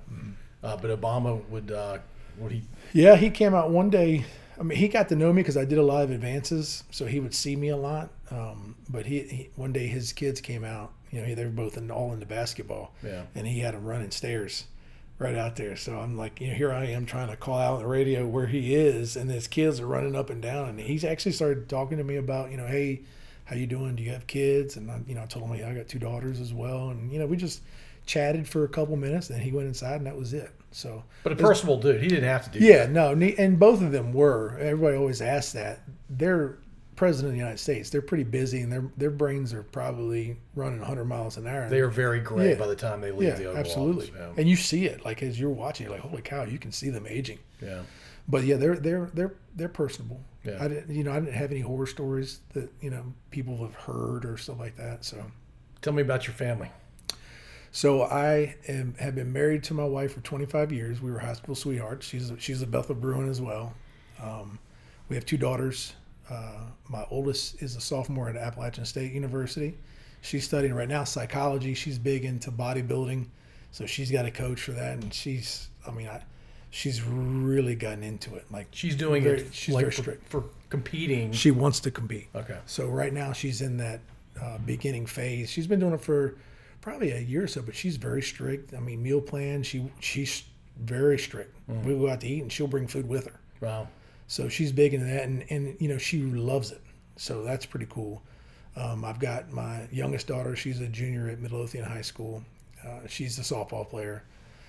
Uh, 0.64 0.76
but 0.78 0.90
Obama 1.00 1.44
would 1.50 1.72
uh, 1.72 2.00
would 2.38 2.52
he? 2.52 2.64
Yeah, 2.94 3.16
he 3.16 3.30
came 3.30 3.54
out 3.54 3.70
one 3.72 3.90
day. 3.90 4.26
I 4.60 4.64
mean, 4.64 4.78
he 4.78 4.90
got 4.90 5.08
to 5.10 5.16
know 5.16 5.32
me 5.32 5.42
because 5.42 5.56
I 5.56 5.64
did 5.64 5.78
a 5.78 5.84
lot 5.84 6.04
of 6.04 6.12
advances, 6.12 6.84
so 6.92 7.06
he 7.06 7.20
would 7.20 7.34
see 7.34 7.56
me 7.56 7.70
a 7.70 7.78
lot. 7.78 8.10
Um, 8.30 8.76
but 8.90 9.06
he, 9.06 9.22
he 9.22 9.50
one 9.56 9.72
day 9.72 9.88
his 9.88 10.12
kids 10.12 10.42
came 10.42 10.66
out. 10.66 10.92
You 11.12 11.22
know, 11.22 11.34
they 11.34 11.46
were 11.46 11.50
both 11.50 11.78
in, 11.78 11.90
all 11.90 12.14
into 12.14 12.26
basketball. 12.26 12.94
Yeah. 13.04 13.24
And 13.36 13.48
he 13.48 13.60
had 13.60 13.74
them 13.74 13.86
running 13.86 14.12
stairs 14.12 14.66
right 15.18 15.36
out 15.36 15.56
there. 15.56 15.76
So 15.76 15.98
I'm 15.98 16.18
like, 16.18 16.40
you 16.42 16.48
know, 16.48 16.54
here 16.54 16.72
I 16.72 16.86
am 16.86 17.06
trying 17.06 17.30
to 17.30 17.36
call 17.36 17.58
out 17.58 17.76
on 17.76 17.80
the 17.80 17.88
radio 17.88 18.28
where 18.28 18.48
he 18.48 18.76
is, 18.76 19.16
and 19.16 19.30
his 19.30 19.48
kids 19.48 19.80
are 19.80 19.88
running 19.88 20.16
up 20.16 20.30
and 20.30 20.42
down. 20.42 20.70
And 20.70 20.80
he's 20.80 21.04
actually 21.04 21.34
started 21.34 21.70
talking 21.70 21.98
to 21.98 22.04
me 22.04 22.18
about, 22.18 22.52
you 22.52 22.58
know, 22.58 22.68
hey, 22.68 23.02
how 23.46 23.56
you 23.56 23.66
doing? 23.66 23.96
Do 23.96 24.04
you 24.04 24.12
have 24.12 24.28
kids? 24.28 24.78
And 24.78 24.92
I, 24.92 25.02
you 25.08 25.16
know, 25.16 25.24
I 25.24 25.26
told 25.26 25.50
him, 25.50 25.56
yeah, 25.56 25.70
I 25.70 25.74
got 25.74 25.88
two 25.88 26.00
daughters 26.00 26.40
as 26.40 26.54
well. 26.54 26.90
And 26.90 27.12
you 27.12 27.18
know, 27.18 27.26
we 27.26 27.36
just 27.38 27.62
chatted 28.10 28.48
for 28.48 28.64
a 28.64 28.68
couple 28.68 28.96
minutes. 28.96 29.28
Then 29.28 29.40
he 29.40 29.52
went 29.52 29.68
inside, 29.68 29.98
and 29.98 30.08
that 30.08 30.18
was 30.18 30.34
it. 30.34 30.52
So 30.72 31.04
But 31.24 31.32
a 31.34 31.36
personable 31.36 31.80
dude. 31.80 32.02
He 32.02 32.08
didn't 32.08 32.26
have 32.30 32.52
to 32.52 32.60
do. 32.60 32.66
yeah, 32.66 32.88
no, 32.88 33.12
and 33.12 33.60
both 33.60 33.82
of 33.82 33.92
them 33.92 34.14
were. 34.14 34.58
Everybody 34.60 34.98
always 34.98 35.22
asks 35.22 35.54
that. 35.54 35.82
They're 36.10 36.58
president 36.96 37.30
of 37.30 37.34
the 37.34 37.38
United 37.40 37.60
States. 37.60 37.90
They're 37.90 38.02
pretty 38.02 38.24
busy, 38.24 38.62
and 38.62 38.72
their 38.72 38.86
their 38.98 39.12
brains 39.12 39.54
are 39.54 39.62
probably 39.64 40.38
running 40.56 40.80
100 40.80 41.06
miles 41.06 41.38
an 41.38 41.46
hour. 41.48 41.70
They 41.70 41.82
are 41.82 41.90
very 41.90 42.20
gray 42.20 42.50
Yeah. 42.50 42.56
by 42.56 42.68
the 42.68 42.76
time 42.76 43.00
they 43.00 43.12
leave 43.12 43.30
yeah, 43.30 43.36
the 43.36 43.46
Oval 43.46 43.60
absolutely. 43.60 44.10
Office. 44.10 44.38
And 44.38 44.50
you 44.50 44.56
see 44.56 44.86
it, 44.86 45.06
like 45.06 45.22
as 45.22 45.40
you're 45.40 45.50
watching, 45.52 45.86
you're 45.86 45.96
like, 45.96 46.04
holy 46.04 46.22
cow, 46.24 46.44
you 46.44 46.58
can 46.58 46.72
see 46.72 46.90
them 46.90 47.06
aging. 47.08 47.40
Yeah. 47.62 47.70
yeah. 47.70 47.82
But 48.28 48.44
yeah, 48.44 48.58
they're 48.58 48.76
they're 48.76 49.10
they're 49.14 49.36
they're 49.56 49.70
personable. 49.70 50.20
Yeah. 50.44 50.58
I 50.64 50.68
didn't, 50.68 50.96
you 50.96 51.04
know, 51.04 51.12
I 51.12 51.20
didn't 51.20 51.34
have 51.36 51.52
any 51.52 51.62
horror 51.62 51.86
stories 51.88 52.40
that 52.54 52.70
you 52.82 52.90
know 52.90 53.04
people 53.32 53.58
have 53.58 53.76
heard 53.76 54.26
or 54.26 54.38
stuff 54.38 54.58
like 54.60 54.76
that. 54.78 55.06
So. 55.06 55.24
Tell 55.82 55.94
me 55.94 56.02
about 56.02 56.28
your 56.28 56.34
family. 56.34 56.70
So 57.72 58.02
I 58.04 58.56
am, 58.68 58.96
have 59.00 59.16
been 59.16 59.32
married 59.32 59.64
to 59.66 59.74
my 59.74 59.86
wife 59.86 60.14
for 60.14 60.22
25 60.22 60.72
years. 60.72 61.02
We 61.02 61.12
were 61.12 61.20
high 61.20 61.34
school 61.34 61.56
sweethearts. 61.56 62.06
She's 62.06 62.32
a, 62.32 62.40
she's 62.40 62.62
a 62.62 62.68
Bethel 62.68 62.96
Bruin 62.96 63.30
as 63.30 63.42
well. 63.42 63.74
Um, 64.22 64.58
we 65.08 65.16
have 65.16 65.26
two 65.26 65.38
daughters. 65.38 65.94
Uh, 66.30 66.62
my 66.90 67.06
oldest 67.12 67.62
is 67.62 67.76
a 67.76 67.82
sophomore 67.82 68.30
at 68.30 68.36
Appalachian 68.36 68.86
State 68.86 69.12
University. 69.14 69.78
She's 70.22 70.44
studying 70.46 70.74
right 70.74 70.90
now 70.90 71.04
psychology. 71.04 71.74
She's 71.74 71.98
big 71.98 72.26
into 72.26 72.52
bodybuilding, 72.52 73.28
so 73.72 73.86
she's 73.86 74.12
got 74.12 74.26
a 74.26 74.32
coach 74.32 74.62
for 74.62 74.72
that. 74.74 74.96
And 74.96 75.14
she's, 75.14 75.70
I 75.88 75.92
mean, 75.92 76.08
I, 76.08 76.22
she's 76.72 77.02
really 77.04 77.76
gotten 77.76 78.04
into 78.04 78.36
it. 78.36 78.46
Like 78.52 78.68
She's 78.72 78.96
doing 78.96 79.24
Very- 79.24 79.42
it 79.42 79.54
she's 79.54 79.74
like 79.74 79.84
very 79.84 79.92
for, 79.92 80.02
strict. 80.02 80.28
for 80.30 80.44
competing. 80.70 81.32
she 81.32 81.52
wants 81.52 81.80
to 81.82 81.92
compete. 81.92 82.28
okay. 82.36 82.58
So 82.66 82.88
right 82.88 83.14
now 83.14 83.32
she's 83.32 83.62
in 83.62 83.78
that 83.78 84.02
uh, 84.42 84.58
beginning 84.60 85.06
phase. 85.06 85.50
She's 85.50 85.68
been 85.68 85.80
doing 85.80 85.94
it 85.94 86.02
for 86.02 86.36
probably 86.90 87.12
a 87.12 87.20
year 87.20 87.44
or 87.44 87.48
so, 87.48 87.62
but 87.62 87.76
she's 87.76 87.98
very 87.98 88.22
strict. 88.22 88.74
I 88.74 88.80
mean, 88.80 89.04
meal 89.04 89.22
plan. 89.22 89.62
She 89.62 89.92
she's 90.00 90.44
very 90.78 91.20
strict. 91.20 91.56
We 91.86 91.94
go 91.94 92.10
out 92.10 92.22
to 92.22 92.28
eat 92.28 92.42
and 92.42 92.52
she'll 92.52 92.68
bring 92.68 92.88
food 92.88 93.08
with 93.08 93.26
her. 93.26 93.40
Wow. 93.62 93.88
So 94.28 94.50
she's 94.50 94.72
big 94.72 94.94
into 94.94 95.06
that, 95.06 95.24
and 95.24 95.46
and 95.50 95.76
you 95.80 95.88
know 95.88 95.98
she 95.98 96.24
loves 96.24 96.72
it. 96.72 96.82
So 97.16 97.44
that's 97.44 97.66
pretty 97.66 97.88
cool. 97.90 98.24
Um, 98.76 99.06
I've 99.06 99.20
got 99.20 99.52
my 99.52 99.88
youngest 99.92 100.28
daughter. 100.28 100.56
She's 100.56 100.80
a 100.80 100.88
junior 100.88 101.30
at 101.30 101.40
Midlothian 101.40 101.86
High 101.86 102.02
School. 102.02 102.44
Uh, 102.86 103.08
she's 103.08 103.38
a 103.38 103.42
softball 103.42 103.88
player. 103.88 104.24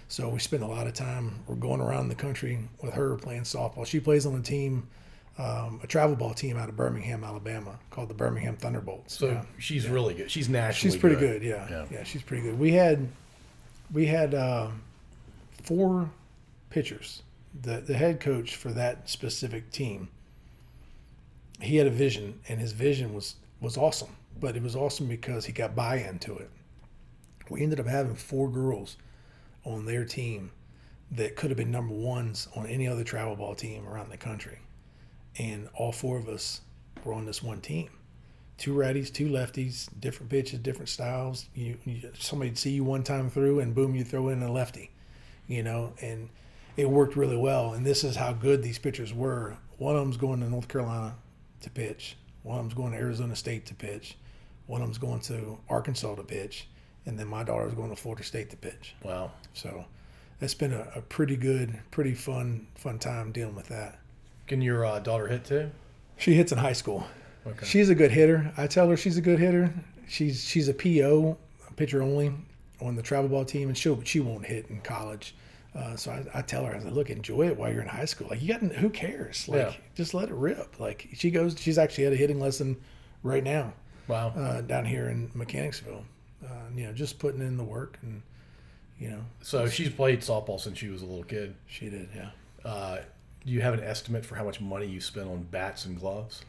So 0.08 0.28
we 0.28 0.40
spend 0.40 0.64
a 0.64 0.66
lot 0.66 0.88
of 0.88 0.94
time. 0.94 1.44
We're 1.46 1.54
going 1.54 1.80
around 1.80 2.08
the 2.08 2.16
country 2.16 2.58
with 2.82 2.92
her 2.94 3.14
playing 3.16 3.42
softball. 3.42 3.86
She 3.86 4.00
plays 4.00 4.26
on 4.26 4.34
a 4.34 4.42
team 4.42 4.88
um, 5.40 5.80
a 5.82 5.86
travel 5.86 6.16
ball 6.16 6.34
team 6.34 6.56
out 6.56 6.68
of 6.68 6.76
Birmingham, 6.76 7.24
Alabama, 7.24 7.78
called 7.90 8.08
the 8.10 8.14
Birmingham 8.14 8.56
Thunderbolts. 8.56 9.16
So 9.16 9.28
Yeah. 9.28 9.42
she's 9.58 9.88
really 9.88 10.14
good. 10.14 10.30
She's 10.30 10.48
nationally. 10.48 10.92
she's 10.92 11.00
pretty 11.00 11.16
good. 11.16 11.42
Yeah. 11.42 11.66
Yeah. 11.70 11.86
yeah, 11.90 12.02
she's 12.04 12.22
pretty 12.22 12.42
good. 12.42 12.58
We 12.58 12.72
had 12.72 13.08
we 13.92 14.06
had 14.06 14.34
um, 14.34 14.82
four 15.62 16.10
pitchers. 16.68 17.22
The 17.62 17.80
the 17.80 17.94
head 17.94 18.20
coach 18.20 18.56
for 18.56 18.70
that 18.72 19.08
specific 19.08 19.70
team. 19.72 20.08
He 21.60 21.76
had 21.76 21.86
a 21.86 21.90
vision, 21.90 22.40
and 22.48 22.60
his 22.60 22.72
vision 22.72 23.14
was 23.14 23.36
was 23.60 23.76
awesome. 23.76 24.16
But 24.38 24.56
it 24.56 24.62
was 24.62 24.76
awesome 24.76 25.06
because 25.06 25.44
he 25.44 25.52
got 25.52 25.74
buy 25.74 25.96
into 25.96 26.36
it. 26.36 26.50
We 27.50 27.62
ended 27.62 27.80
up 27.80 27.86
having 27.86 28.14
four 28.14 28.48
girls 28.48 28.96
on 29.64 29.84
their 29.84 30.04
team 30.04 30.50
that 31.10 31.34
could 31.36 31.50
have 31.50 31.56
been 31.58 31.70
number 31.70 31.92
ones 31.94 32.48
on 32.56 32.66
any 32.66 32.86
other 32.86 33.04
travel 33.04 33.34
ball 33.36 33.54
team 33.54 33.86
around 33.88 34.10
the 34.10 34.16
country. 34.16 34.58
And 35.38 35.68
all 35.74 35.92
four 35.92 36.18
of 36.18 36.28
us 36.28 36.60
were 37.04 37.12
on 37.12 37.24
this 37.24 37.42
one 37.42 37.60
team. 37.60 37.90
Two 38.58 38.74
righties, 38.74 39.12
two 39.12 39.28
lefties, 39.28 39.88
different 40.00 40.30
pitches, 40.30 40.58
different 40.58 40.88
styles. 40.88 41.46
You, 41.54 41.78
you 41.84 42.10
somebody'd 42.18 42.58
see 42.58 42.72
you 42.72 42.84
one 42.84 43.02
time 43.02 43.30
through 43.30 43.60
and 43.60 43.74
boom, 43.74 43.94
you 43.94 44.04
throw 44.04 44.28
in 44.28 44.42
a 44.42 44.52
lefty. 44.52 44.90
You 45.46 45.62
know, 45.62 45.94
and 46.00 46.28
it 46.76 46.88
worked 46.88 47.16
really 47.16 47.36
well. 47.36 47.72
And 47.72 47.84
this 47.84 48.04
is 48.04 48.16
how 48.16 48.32
good 48.32 48.62
these 48.62 48.78
pitchers 48.78 49.12
were. 49.14 49.56
One 49.78 49.96
of 49.96 50.02
them's 50.02 50.16
going 50.16 50.40
to 50.40 50.48
North 50.48 50.68
Carolina 50.68 51.14
to 51.62 51.70
pitch. 51.70 52.16
One 52.42 52.58
of 52.58 52.64
them's 52.64 52.74
going 52.74 52.92
to 52.92 52.98
Arizona 52.98 53.34
State 53.34 53.66
to 53.66 53.74
pitch. 53.74 54.16
One 54.66 54.80
of 54.82 54.86
them's 54.88 54.98
going 54.98 55.20
to 55.22 55.58
Arkansas 55.68 56.14
to 56.14 56.22
pitch. 56.22 56.68
And 57.06 57.18
then 57.18 57.28
my 57.28 57.42
daughter's 57.42 57.74
going 57.74 57.90
to 57.90 57.96
Florida 57.96 58.22
State 58.24 58.50
to 58.50 58.56
pitch. 58.56 58.94
Wow. 59.02 59.32
So 59.54 59.84
that's 60.38 60.54
been 60.54 60.72
a, 60.72 60.86
a 60.94 61.00
pretty 61.00 61.36
good, 61.36 61.78
pretty 61.90 62.14
fun, 62.14 62.66
fun 62.74 62.98
time 62.98 63.32
dealing 63.32 63.54
with 63.54 63.68
that. 63.68 63.98
Can 64.50 64.60
your 64.60 64.84
uh, 64.84 64.98
daughter 64.98 65.28
hit 65.28 65.44
too? 65.44 65.70
She 66.18 66.34
hits 66.34 66.50
in 66.50 66.58
high 66.58 66.72
school. 66.72 67.06
Okay. 67.46 67.64
She's 67.64 67.88
a 67.88 67.94
good 67.94 68.10
hitter. 68.10 68.52
I 68.56 68.66
tell 68.66 68.88
her 68.88 68.96
she's 68.96 69.16
a 69.16 69.20
good 69.20 69.38
hitter. 69.38 69.72
She's 70.08 70.42
she's 70.42 70.68
a 70.68 70.74
PO, 70.74 71.38
pitcher 71.76 72.02
only, 72.02 72.32
on 72.80 72.96
the 72.96 73.02
travel 73.02 73.28
ball 73.28 73.44
team, 73.44 73.68
and 73.68 73.78
she 73.78 73.88
will 73.90 74.02
she 74.02 74.18
won't 74.18 74.44
hit 74.44 74.66
in 74.68 74.80
college. 74.80 75.36
Uh, 75.72 75.94
so 75.94 76.10
I, 76.10 76.38
I 76.40 76.42
tell 76.42 76.64
her, 76.64 76.74
I 76.74 76.80
said, 76.80 76.92
look, 76.94 77.10
enjoy 77.10 77.46
it 77.46 77.56
while 77.56 77.72
you're 77.72 77.82
in 77.82 77.86
high 77.86 78.06
school. 78.06 78.26
Like 78.28 78.42
you 78.42 78.48
got, 78.48 78.60
who 78.60 78.90
cares? 78.90 79.46
Like 79.48 79.60
Yeah. 79.60 79.72
just 79.94 80.14
let 80.14 80.28
it 80.28 80.34
rip. 80.34 80.80
Like 80.80 81.08
she 81.14 81.30
goes, 81.30 81.54
she's 81.60 81.78
actually 81.78 82.06
at 82.06 82.12
a 82.12 82.16
hitting 82.16 82.40
lesson 82.40 82.76
right 83.22 83.44
now 83.44 83.72
Wow. 84.08 84.30
uh, 84.36 84.62
down 84.62 84.84
here 84.84 85.10
in 85.10 85.30
Mechanicsville. 85.32 86.04
Uh, 86.44 86.48
you 86.74 86.86
know, 86.86 86.92
just 86.92 87.20
putting 87.20 87.40
in 87.40 87.56
the 87.56 87.62
work, 87.62 87.98
and 88.02 88.20
you 88.98 89.10
know, 89.10 89.20
so 89.42 89.68
she's 89.68 89.90
played 89.90 90.22
softball 90.22 90.58
since 90.58 90.76
she 90.76 90.88
was 90.88 91.02
a 91.02 91.06
little 91.06 91.22
kid. 91.22 91.54
she 91.68 91.88
did. 91.88 92.08
Yeah. 92.16 92.30
Do 93.44 93.52
you 93.52 93.60
have 93.60 93.74
an 93.74 93.82
estimate 93.82 94.24
for 94.24 94.34
how 94.34 94.44
much 94.44 94.60
money 94.60 94.86
you 94.86 95.00
spent 95.00 95.28
on 95.28 95.42
bats 95.50 95.84
and 95.86 95.98
gloves 95.98 96.42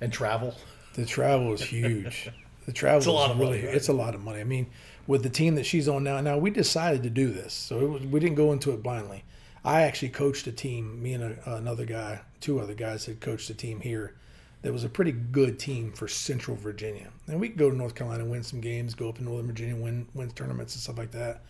and 0.00 0.12
travel? 0.12 0.54
The 0.94 1.04
travel 1.04 1.52
is 1.52 1.62
huge. 1.62 2.30
The 2.66 2.72
travel 2.72 2.98
It's 2.98 3.06
a 3.06 3.12
lot 3.12 3.26
is 3.26 3.30
of 3.32 3.40
really 3.40 3.56
money, 3.58 3.66
right? 3.66 3.76
it's 3.76 3.88
a 3.88 3.92
lot 3.92 4.14
of 4.14 4.22
money. 4.22 4.40
I 4.40 4.44
mean, 4.44 4.66
with 5.06 5.22
the 5.22 5.28
team 5.28 5.54
that 5.56 5.66
she's 5.66 5.86
on 5.88 6.02
now, 6.02 6.20
now 6.20 6.38
we 6.38 6.50
decided 6.50 7.02
to 7.02 7.10
do 7.10 7.30
this, 7.30 7.52
so 7.52 7.80
it 7.80 7.88
was, 7.90 8.02
we 8.04 8.20
didn't 8.20 8.36
go 8.36 8.52
into 8.52 8.72
it 8.72 8.82
blindly. 8.82 9.24
I 9.64 9.82
actually 9.82 10.10
coached 10.10 10.46
a 10.46 10.52
team. 10.52 11.02
Me 11.02 11.14
and 11.14 11.24
a, 11.24 11.56
another 11.56 11.84
guy, 11.84 12.20
two 12.40 12.60
other 12.60 12.74
guys, 12.74 13.04
had 13.06 13.20
coached 13.20 13.50
a 13.50 13.54
team 13.54 13.80
here. 13.80 14.14
That 14.62 14.72
was 14.72 14.84
a 14.84 14.88
pretty 14.88 15.12
good 15.12 15.58
team 15.58 15.92
for 15.92 16.08
Central 16.08 16.56
Virginia, 16.56 17.10
and 17.26 17.38
we 17.38 17.50
could 17.50 17.58
go 17.58 17.68
to 17.70 17.76
North 17.76 17.94
Carolina, 17.94 18.24
win 18.24 18.42
some 18.42 18.62
games, 18.62 18.94
go 18.94 19.10
up 19.10 19.18
in 19.18 19.26
Northern 19.26 19.46
Virginia, 19.46 19.76
win 19.76 20.06
win 20.14 20.30
tournaments 20.30 20.74
and 20.74 20.82
stuff 20.82 20.96
like 20.96 21.10
that. 21.10 21.42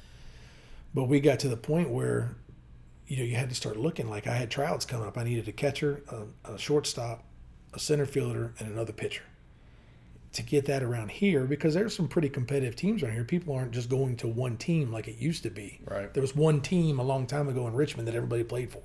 But 0.95 1.05
we 1.05 1.20
got 1.20 1.38
to 1.40 1.49
the 1.49 1.57
point 1.57 1.90
where, 1.90 2.34
you 3.07 3.19
know, 3.19 3.25
you 3.25 3.37
had 3.37 3.49
to 3.49 3.55
start 3.55 3.77
looking. 3.77 4.09
Like 4.09 4.27
I 4.27 4.35
had 4.35 4.51
tryouts 4.51 4.85
coming 4.85 5.07
up. 5.07 5.19
I 5.19 5.25
needed 5.25 5.49
a 5.49 5.53
catcher, 5.53 6.03
a, 6.11 6.17
um, 6.17 6.35
a 6.45 6.59
shortstop, 6.59 7.25
a 7.73 7.79
center 7.79 8.07
fielder, 8.07 8.55
and 8.59 8.69
another 8.69 8.93
pitcher 8.93 9.23
to 10.35 10.43
get 10.43 10.67
that 10.67 10.83
around 10.83 11.11
here 11.11 11.45
because 11.45 11.75
there's 11.75 11.95
some 11.95 12.09
pretty 12.09 12.29
competitive 12.29 12.75
teams 12.75 13.03
around 13.03 13.13
here. 13.13 13.25
People 13.25 13.55
aren't 13.55 13.71
just 13.71 13.89
going 13.89 14.17
to 14.17 14.27
one 14.27 14.57
team 14.57 14.91
like 14.93 15.07
it 15.07 15.17
used 15.17 15.45
to 15.45 15.51
be. 15.51 15.81
Right. 15.87 16.13
There 16.13 16.21
was 16.21 16.35
one 16.35 16.61
team 16.61 16.99
a 16.99 17.05
long 17.05 17.27
time 17.27 17.49
ago 17.49 17.69
in 17.69 17.75
Richmond 17.75 18.09
that 18.09 18.17
everybody 18.17 18.43
played 18.43 18.73
for. 18.73 18.83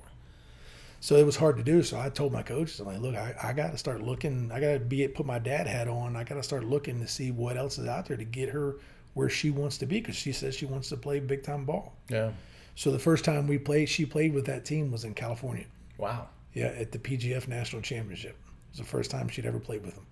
So 1.02 1.16
it 1.16 1.26
was 1.26 1.36
hard 1.36 1.58
to 1.58 1.64
do. 1.64 1.82
So 1.82 2.00
I 2.00 2.10
told 2.10 2.34
my 2.34 2.44
coaches, 2.44 2.80
I'm 2.80 2.86
like, 2.86 3.00
look, 3.00 3.16
I, 3.16 3.34
I 3.42 3.54
got 3.54 3.72
to 3.72 3.78
start 3.78 4.02
looking. 4.02 4.52
I 4.52 4.60
got 4.60 4.74
to 4.74 4.80
be 4.80 5.08
put 5.08 5.26
my 5.26 5.40
dad 5.40 5.66
hat 5.66 5.88
on. 5.88 6.16
I 6.16 6.24
got 6.24 6.36
to 6.36 6.44
start 6.44 6.66
looking 6.66 7.00
to 7.00 7.08
see 7.08 7.32
what 7.32 7.58
else 7.58 7.80
is 7.80 7.88
out 7.88 8.06
there 8.06 8.18
to 8.18 8.26
get 8.26 8.50
her 8.50 8.76
where 9.16 9.30
she 9.30 9.50
wants 9.50 9.78
to 9.80 9.86
be 9.86 10.00
because 10.00 10.16
she 10.16 10.32
says 10.32 10.54
she 10.56 10.66
wants 10.66 10.90
to 10.90 10.98
play 10.98 11.20
big 11.20 11.42
time 11.42 11.66
ball. 11.66 11.96
Yeah. 12.10 12.32
So 12.76 12.92
the 12.92 13.00
first 13.00 13.26
time 13.26 13.48
we 13.48 13.58
played, 13.58 13.90
she 13.90 14.06
played 14.06 14.34
with 14.34 14.46
that 14.46 14.66
team 14.66 14.92
was 14.92 15.04
in 15.04 15.14
California. 15.14 15.66
Wow. 15.98 16.30
Yeah, 16.54 16.68
at 16.68 16.92
the 16.92 17.00
PGF 17.00 17.48
National 17.48 17.82
Championship. 17.82 18.32
It 18.32 18.72
was 18.72 18.80
the 18.80 18.86
first 18.86 19.12
time 19.12 19.28
she'd 19.28 19.46
ever 19.46 19.60
played 19.60 19.84
with 19.84 19.96
them. 19.96 20.06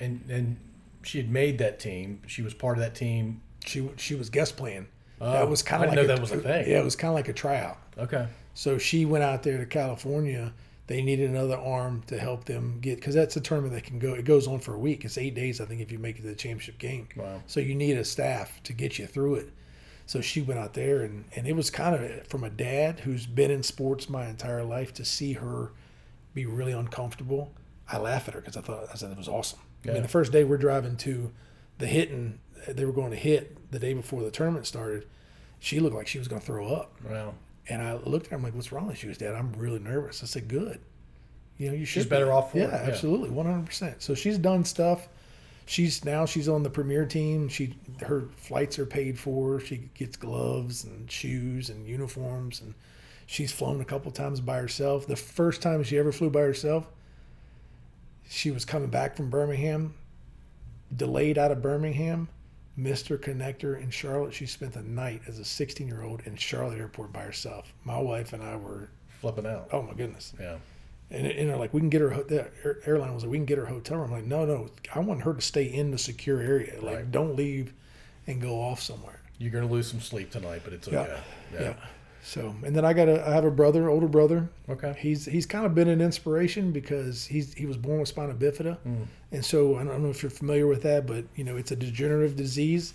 And 0.00 0.24
and 0.30 0.56
she 1.02 1.18
had 1.18 1.30
made 1.30 1.58
that 1.58 1.78
team. 1.78 2.22
She 2.26 2.42
was 2.42 2.54
part 2.54 2.78
of 2.78 2.84
that 2.84 2.94
team. 2.94 3.42
She 3.64 3.88
she 3.96 4.14
was 4.14 4.30
guest 4.30 4.56
playing. 4.56 4.86
Oh, 5.20 5.32
that 5.32 5.48
was 5.48 5.62
kind 5.62 5.82
I 5.82 5.86
of 5.86 5.90
like 5.90 5.96
know 5.96 6.06
that 6.06 6.20
was 6.20 6.32
a 6.32 6.38
thing. 6.38 6.68
Yeah, 6.68 6.80
it 6.80 6.84
was 6.84 6.96
kind 6.96 7.10
of 7.10 7.14
like 7.14 7.28
a 7.28 7.32
tryout. 7.32 7.78
Okay. 7.98 8.26
So 8.54 8.78
she 8.78 9.04
went 9.04 9.24
out 9.24 9.42
there 9.42 9.58
to 9.58 9.66
California. 9.66 10.52
They 10.88 11.00
needed 11.00 11.30
another 11.30 11.56
arm 11.56 12.02
to 12.08 12.18
help 12.18 12.44
them 12.44 12.78
get 12.80 12.96
because 12.96 13.14
that's 13.14 13.36
a 13.36 13.40
tournament 13.40 13.74
that 13.74 13.84
can 13.84 13.98
go. 13.98 14.14
It 14.14 14.24
goes 14.24 14.48
on 14.48 14.58
for 14.58 14.74
a 14.74 14.78
week. 14.78 15.04
It's 15.04 15.16
eight 15.16 15.34
days, 15.34 15.60
I 15.60 15.64
think, 15.64 15.80
if 15.80 15.92
you 15.92 15.98
make 15.98 16.18
it 16.18 16.22
to 16.22 16.28
the 16.28 16.34
championship 16.34 16.78
game. 16.78 17.08
Wow. 17.16 17.40
So 17.46 17.60
you 17.60 17.74
need 17.74 17.96
a 17.96 18.04
staff 18.04 18.60
to 18.64 18.72
get 18.72 18.98
you 18.98 19.06
through 19.06 19.36
it. 19.36 19.50
So 20.12 20.20
she 20.20 20.42
went 20.42 20.60
out 20.60 20.74
there, 20.74 21.00
and 21.00 21.24
and 21.34 21.46
it 21.46 21.56
was 21.56 21.70
kind 21.70 21.96
of 21.96 22.26
from 22.26 22.44
a 22.44 22.50
dad 22.50 23.00
who's 23.00 23.24
been 23.24 23.50
in 23.50 23.62
sports 23.62 24.10
my 24.10 24.26
entire 24.26 24.62
life 24.62 24.92
to 24.94 25.06
see 25.06 25.32
her 25.32 25.72
be 26.34 26.44
really 26.44 26.72
uncomfortable. 26.72 27.54
I 27.88 27.96
laugh 27.96 28.28
at 28.28 28.34
her 28.34 28.40
because 28.40 28.58
I 28.58 28.60
thought 28.60 28.88
I 28.92 28.96
said 28.96 29.10
it 29.10 29.16
was 29.16 29.26
awesome. 29.26 29.60
I 29.86 29.92
mean, 29.92 30.02
the 30.02 30.08
first 30.08 30.30
day 30.30 30.44
we're 30.44 30.58
driving 30.58 30.98
to 30.98 31.32
the 31.78 31.86
hitting, 31.86 32.40
they 32.68 32.84
were 32.84 32.92
going 32.92 33.12
to 33.12 33.16
hit 33.16 33.70
the 33.70 33.78
day 33.78 33.94
before 33.94 34.22
the 34.22 34.30
tournament 34.30 34.66
started. 34.66 35.06
She 35.60 35.80
looked 35.80 35.96
like 35.96 36.08
she 36.08 36.18
was 36.18 36.28
going 36.28 36.42
to 36.42 36.46
throw 36.46 36.68
up. 36.68 36.94
Wow. 37.08 37.32
And 37.70 37.80
I 37.80 37.94
looked 37.94 38.26
at 38.26 38.32
her. 38.32 38.36
I'm 38.36 38.42
like, 38.42 38.54
"What's 38.54 38.70
wrong?" 38.70 38.88
With 38.88 38.98
she 38.98 39.06
goes, 39.06 39.16
"Dad, 39.16 39.34
I'm 39.34 39.54
really 39.54 39.78
nervous." 39.78 40.22
I 40.22 40.26
said, 40.26 40.46
"Good. 40.46 40.78
You 41.56 41.68
know, 41.68 41.74
you 41.74 41.86
should." 41.86 42.02
She's 42.02 42.10
better 42.10 42.34
off 42.34 42.52
for 42.52 42.58
yeah, 42.58 42.64
it, 42.64 42.70
yeah. 42.72 42.92
absolutely, 42.92 43.30
100. 43.30 43.64
percent 43.64 44.02
So 44.02 44.14
she's 44.14 44.36
done 44.36 44.66
stuff. 44.66 45.08
She's 45.72 46.04
now 46.04 46.26
she's 46.26 46.50
on 46.50 46.62
the 46.64 46.68
premier 46.68 47.06
team. 47.06 47.48
She 47.48 47.74
her 48.02 48.28
flights 48.36 48.78
are 48.78 48.84
paid 48.84 49.18
for. 49.18 49.58
She 49.58 49.88
gets 49.94 50.18
gloves 50.18 50.84
and 50.84 51.10
shoes 51.10 51.70
and 51.70 51.88
uniforms, 51.88 52.60
and 52.60 52.74
she's 53.24 53.52
flown 53.52 53.80
a 53.80 53.84
couple 53.86 54.12
times 54.12 54.42
by 54.42 54.58
herself. 54.58 55.06
The 55.06 55.16
first 55.16 55.62
time 55.62 55.82
she 55.82 55.96
ever 55.96 56.12
flew 56.12 56.28
by 56.28 56.42
herself, 56.42 56.86
she 58.28 58.50
was 58.50 58.66
coming 58.66 58.90
back 58.90 59.16
from 59.16 59.30
Birmingham, 59.30 59.94
delayed 60.94 61.38
out 61.38 61.50
of 61.50 61.62
Birmingham, 61.62 62.28
missed 62.76 63.08
her 63.08 63.16
connector 63.16 63.80
in 63.80 63.88
Charlotte. 63.88 64.34
She 64.34 64.44
spent 64.44 64.74
the 64.74 64.82
night 64.82 65.22
as 65.26 65.38
a 65.38 65.44
16 65.44 65.88
year 65.88 66.02
old 66.02 66.20
in 66.26 66.36
Charlotte 66.36 66.80
Airport 66.80 67.14
by 67.14 67.22
herself. 67.22 67.72
My 67.84 67.98
wife 67.98 68.34
and 68.34 68.42
I 68.42 68.56
were, 68.56 68.90
Flipping 69.22 69.46
out. 69.46 69.70
oh 69.72 69.80
my 69.80 69.94
goodness. 69.94 70.34
Yeah. 70.38 70.58
And, 71.12 71.26
and 71.26 71.48
they're 71.50 71.56
like, 71.58 71.72
we 71.74 71.80
can 71.80 71.90
get 71.90 72.00
her, 72.00 72.08
the 72.24 72.48
airline 72.86 73.12
was 73.14 73.22
like, 73.22 73.30
we 73.30 73.36
can 73.36 73.44
get 73.44 73.58
her 73.58 73.66
hotel 73.66 73.98
room. 73.98 74.06
I'm 74.06 74.12
like, 74.12 74.24
no, 74.24 74.46
no, 74.46 74.70
I 74.94 74.98
want 75.00 75.22
her 75.22 75.34
to 75.34 75.40
stay 75.42 75.64
in 75.64 75.90
the 75.90 75.98
secure 75.98 76.40
area. 76.40 76.80
Like, 76.80 76.96
Right. 76.96 77.10
don't 77.12 77.36
leave 77.36 77.74
and 78.26 78.40
go 78.40 78.60
off 78.60 78.80
somewhere. 78.80 79.20
You're 79.38 79.50
gonna 79.50 79.66
lose 79.66 79.88
some 79.88 80.00
sleep 80.00 80.30
tonight, 80.30 80.62
but 80.64 80.72
it's 80.72 80.88
Yeah. 80.88 81.00
okay. 81.02 81.20
Yeah. 81.52 81.74
So, 82.24 82.54
and 82.64 82.74
then 82.74 82.84
I 82.84 82.92
got 82.92 83.08
a, 83.08 83.28
I 83.28 83.32
have 83.34 83.44
a 83.44 83.50
brother, 83.50 83.90
older 83.90 84.06
brother. 84.06 84.48
Okay. 84.70 84.94
He's 84.98 85.24
he's 85.24 85.44
kind 85.44 85.66
of 85.66 85.74
been 85.74 85.88
an 85.88 86.00
inspiration 86.00 86.70
because 86.70 87.26
he's 87.26 87.52
he 87.54 87.66
was 87.66 87.76
born 87.76 87.98
with 87.98 88.08
spina 88.08 88.32
bifida, 88.32 88.78
Mm. 88.86 89.06
and 89.32 89.44
so 89.44 89.76
I 89.76 89.82
don't 89.82 90.02
know 90.04 90.10
if 90.10 90.22
you're 90.22 90.30
familiar 90.30 90.68
with 90.68 90.82
that, 90.82 91.04
but 91.06 91.24
you 91.34 91.42
know 91.42 91.56
it's 91.56 91.72
a 91.72 91.76
degenerative 91.76 92.36
disease, 92.36 92.94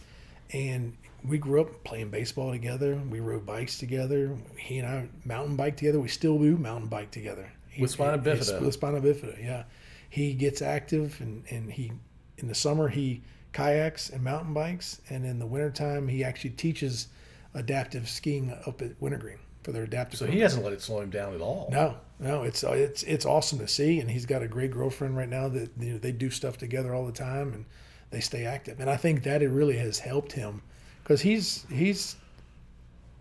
and 0.53 0.93
we 1.27 1.37
grew 1.37 1.59
up 1.59 1.83
playing 1.83 2.09
baseball 2.09 2.51
together. 2.51 2.95
We 3.11 3.19
rode 3.19 3.45
bikes 3.45 3.77
together. 3.77 4.31
He 4.57 4.77
and 4.79 4.87
I 4.87 5.09
mountain 5.25 5.57
bike 5.57 5.75
together. 5.75 5.99
We 5.99 6.07
still 6.07 6.39
do 6.39 6.55
mountain 6.55 6.87
bike 6.87 7.11
together. 7.11 7.51
He- 7.77 7.81
With 7.83 7.91
spina 7.91 8.17
bifida? 8.17 8.59
With 8.61 8.73
spina 8.73 8.99
bifida, 9.01 9.41
yeah. 9.43 9.63
He 10.09 10.33
gets 10.33 10.61
active, 10.61 11.17
and 11.21 11.43
and 11.49 11.71
he 11.71 11.91
in 12.37 12.47
the 12.47 12.55
summer 12.55 12.87
he 12.89 13.21
kayaks 13.53 14.09
and 14.09 14.23
mountain 14.23 14.53
bikes, 14.53 15.01
and 15.09 15.25
in 15.25 15.39
the 15.39 15.45
wintertime 15.45 16.07
he 16.07 16.23
actually 16.23 16.51
teaches 16.51 17.07
adaptive 17.53 18.07
skiing 18.09 18.51
up 18.67 18.81
at 18.81 18.91
Wintergreen 19.01 19.39
for 19.63 19.71
their 19.71 19.83
adaptive. 19.83 20.19
So 20.19 20.25
he 20.25 20.31
program. 20.31 20.41
hasn't 20.43 20.63
let 20.63 20.73
it 20.73 20.81
slow 20.81 21.01
him 21.01 21.09
down 21.09 21.33
at 21.33 21.41
all. 21.41 21.69
No, 21.71 21.95
no, 22.19 22.43
it's 22.43 22.63
uh, 22.63 22.71
it's 22.71 23.03
it's 23.03 23.25
awesome 23.25 23.59
to 23.59 23.67
see, 23.67 23.99
and 23.99 24.09
he's 24.09 24.25
got 24.25 24.41
a 24.43 24.47
great 24.47 24.71
girlfriend 24.71 25.17
right 25.17 25.29
now 25.29 25.47
that 25.49 25.69
you 25.79 25.93
know 25.93 25.97
they 25.99 26.11
do 26.11 26.29
stuff 26.29 26.57
together 26.57 26.93
all 26.95 27.05
the 27.05 27.11
time, 27.11 27.53
and 27.53 27.65
they 28.11 28.19
stay 28.21 28.45
active, 28.45 28.79
and 28.79 28.89
I 28.89 28.97
think 28.97 29.23
that 29.23 29.41
it 29.41 29.49
really 29.49 29.77
has 29.77 29.99
helped 29.99 30.31
him 30.31 30.61
because 31.03 31.21
he's 31.21 31.65
he's 31.69 32.15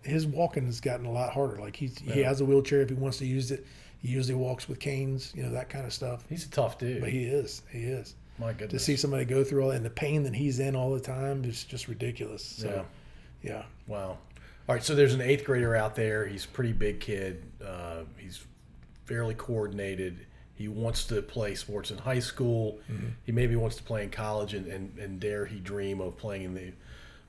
his 0.03 0.25
walking 0.25 0.65
has 0.67 0.79
gotten 0.79 1.05
a 1.05 1.11
lot 1.11 1.33
harder. 1.33 1.57
Like 1.59 1.75
he's 1.75 1.97
he 1.99 2.21
has 2.21 2.39
a 2.41 2.45
wheelchair 2.45 2.81
if 2.81 2.89
he 2.89 2.95
wants 2.95 3.17
to 3.17 3.25
use 3.25 3.51
it. 3.51 3.65
He 4.01 4.09
usually 4.09 4.35
walks 4.35 4.69
with 4.69 4.79
canes, 4.79 5.33
you 5.35 5.43
know 5.43 5.51
that 5.51 5.69
kind 5.69 5.85
of 5.85 5.93
stuff. 5.93 6.23
He's 6.29 6.45
a 6.45 6.49
tough 6.49 6.77
dude. 6.77 7.01
But 7.01 7.09
he 7.09 7.23
is, 7.25 7.63
he 7.71 7.79
is. 7.79 8.15
My 8.39 8.53
goodness. 8.53 8.71
To 8.71 8.79
see 8.79 8.95
somebody 8.95 9.25
go 9.25 9.43
through 9.43 9.63
all 9.63 9.69
that 9.69 9.77
and 9.77 9.85
the 9.85 9.89
pain 9.89 10.23
that 10.23 10.35
he's 10.35 10.59
in 10.59 10.75
all 10.75 10.93
the 10.93 10.99
time 10.99 11.43
is 11.43 11.63
just 11.63 11.87
ridiculous. 11.87 12.43
So, 12.43 12.85
yeah. 13.41 13.63
Wow. 13.87 14.19
All 14.69 14.75
right. 14.75 14.83
So 14.83 14.93
there's 14.93 15.15
an 15.15 15.21
eighth 15.21 15.43
grader 15.43 15.75
out 15.75 15.95
there. 15.95 16.27
He's 16.27 16.45
a 16.45 16.49
pretty 16.49 16.73
big 16.73 16.99
kid. 16.99 17.41
Uh, 17.65 18.03
he's 18.17 18.45
fairly 19.05 19.33
coordinated. 19.33 20.19
He 20.53 20.67
wants 20.67 21.05
to 21.05 21.21
play 21.21 21.55
sports 21.55 21.89
in 21.89 21.97
high 21.97 22.19
school. 22.19 22.79
He 23.23 23.31
maybe 23.31 23.55
wants 23.55 23.75
to 23.77 23.83
play 23.83 24.03
in 24.03 24.09
college, 24.09 24.53
and, 24.53 24.67
and, 24.67 24.97
and 24.99 25.19
dare 25.19 25.45
he 25.45 25.59
dream 25.59 26.01
of 26.01 26.17
playing 26.17 26.43
in 26.43 26.53
the 26.53 26.73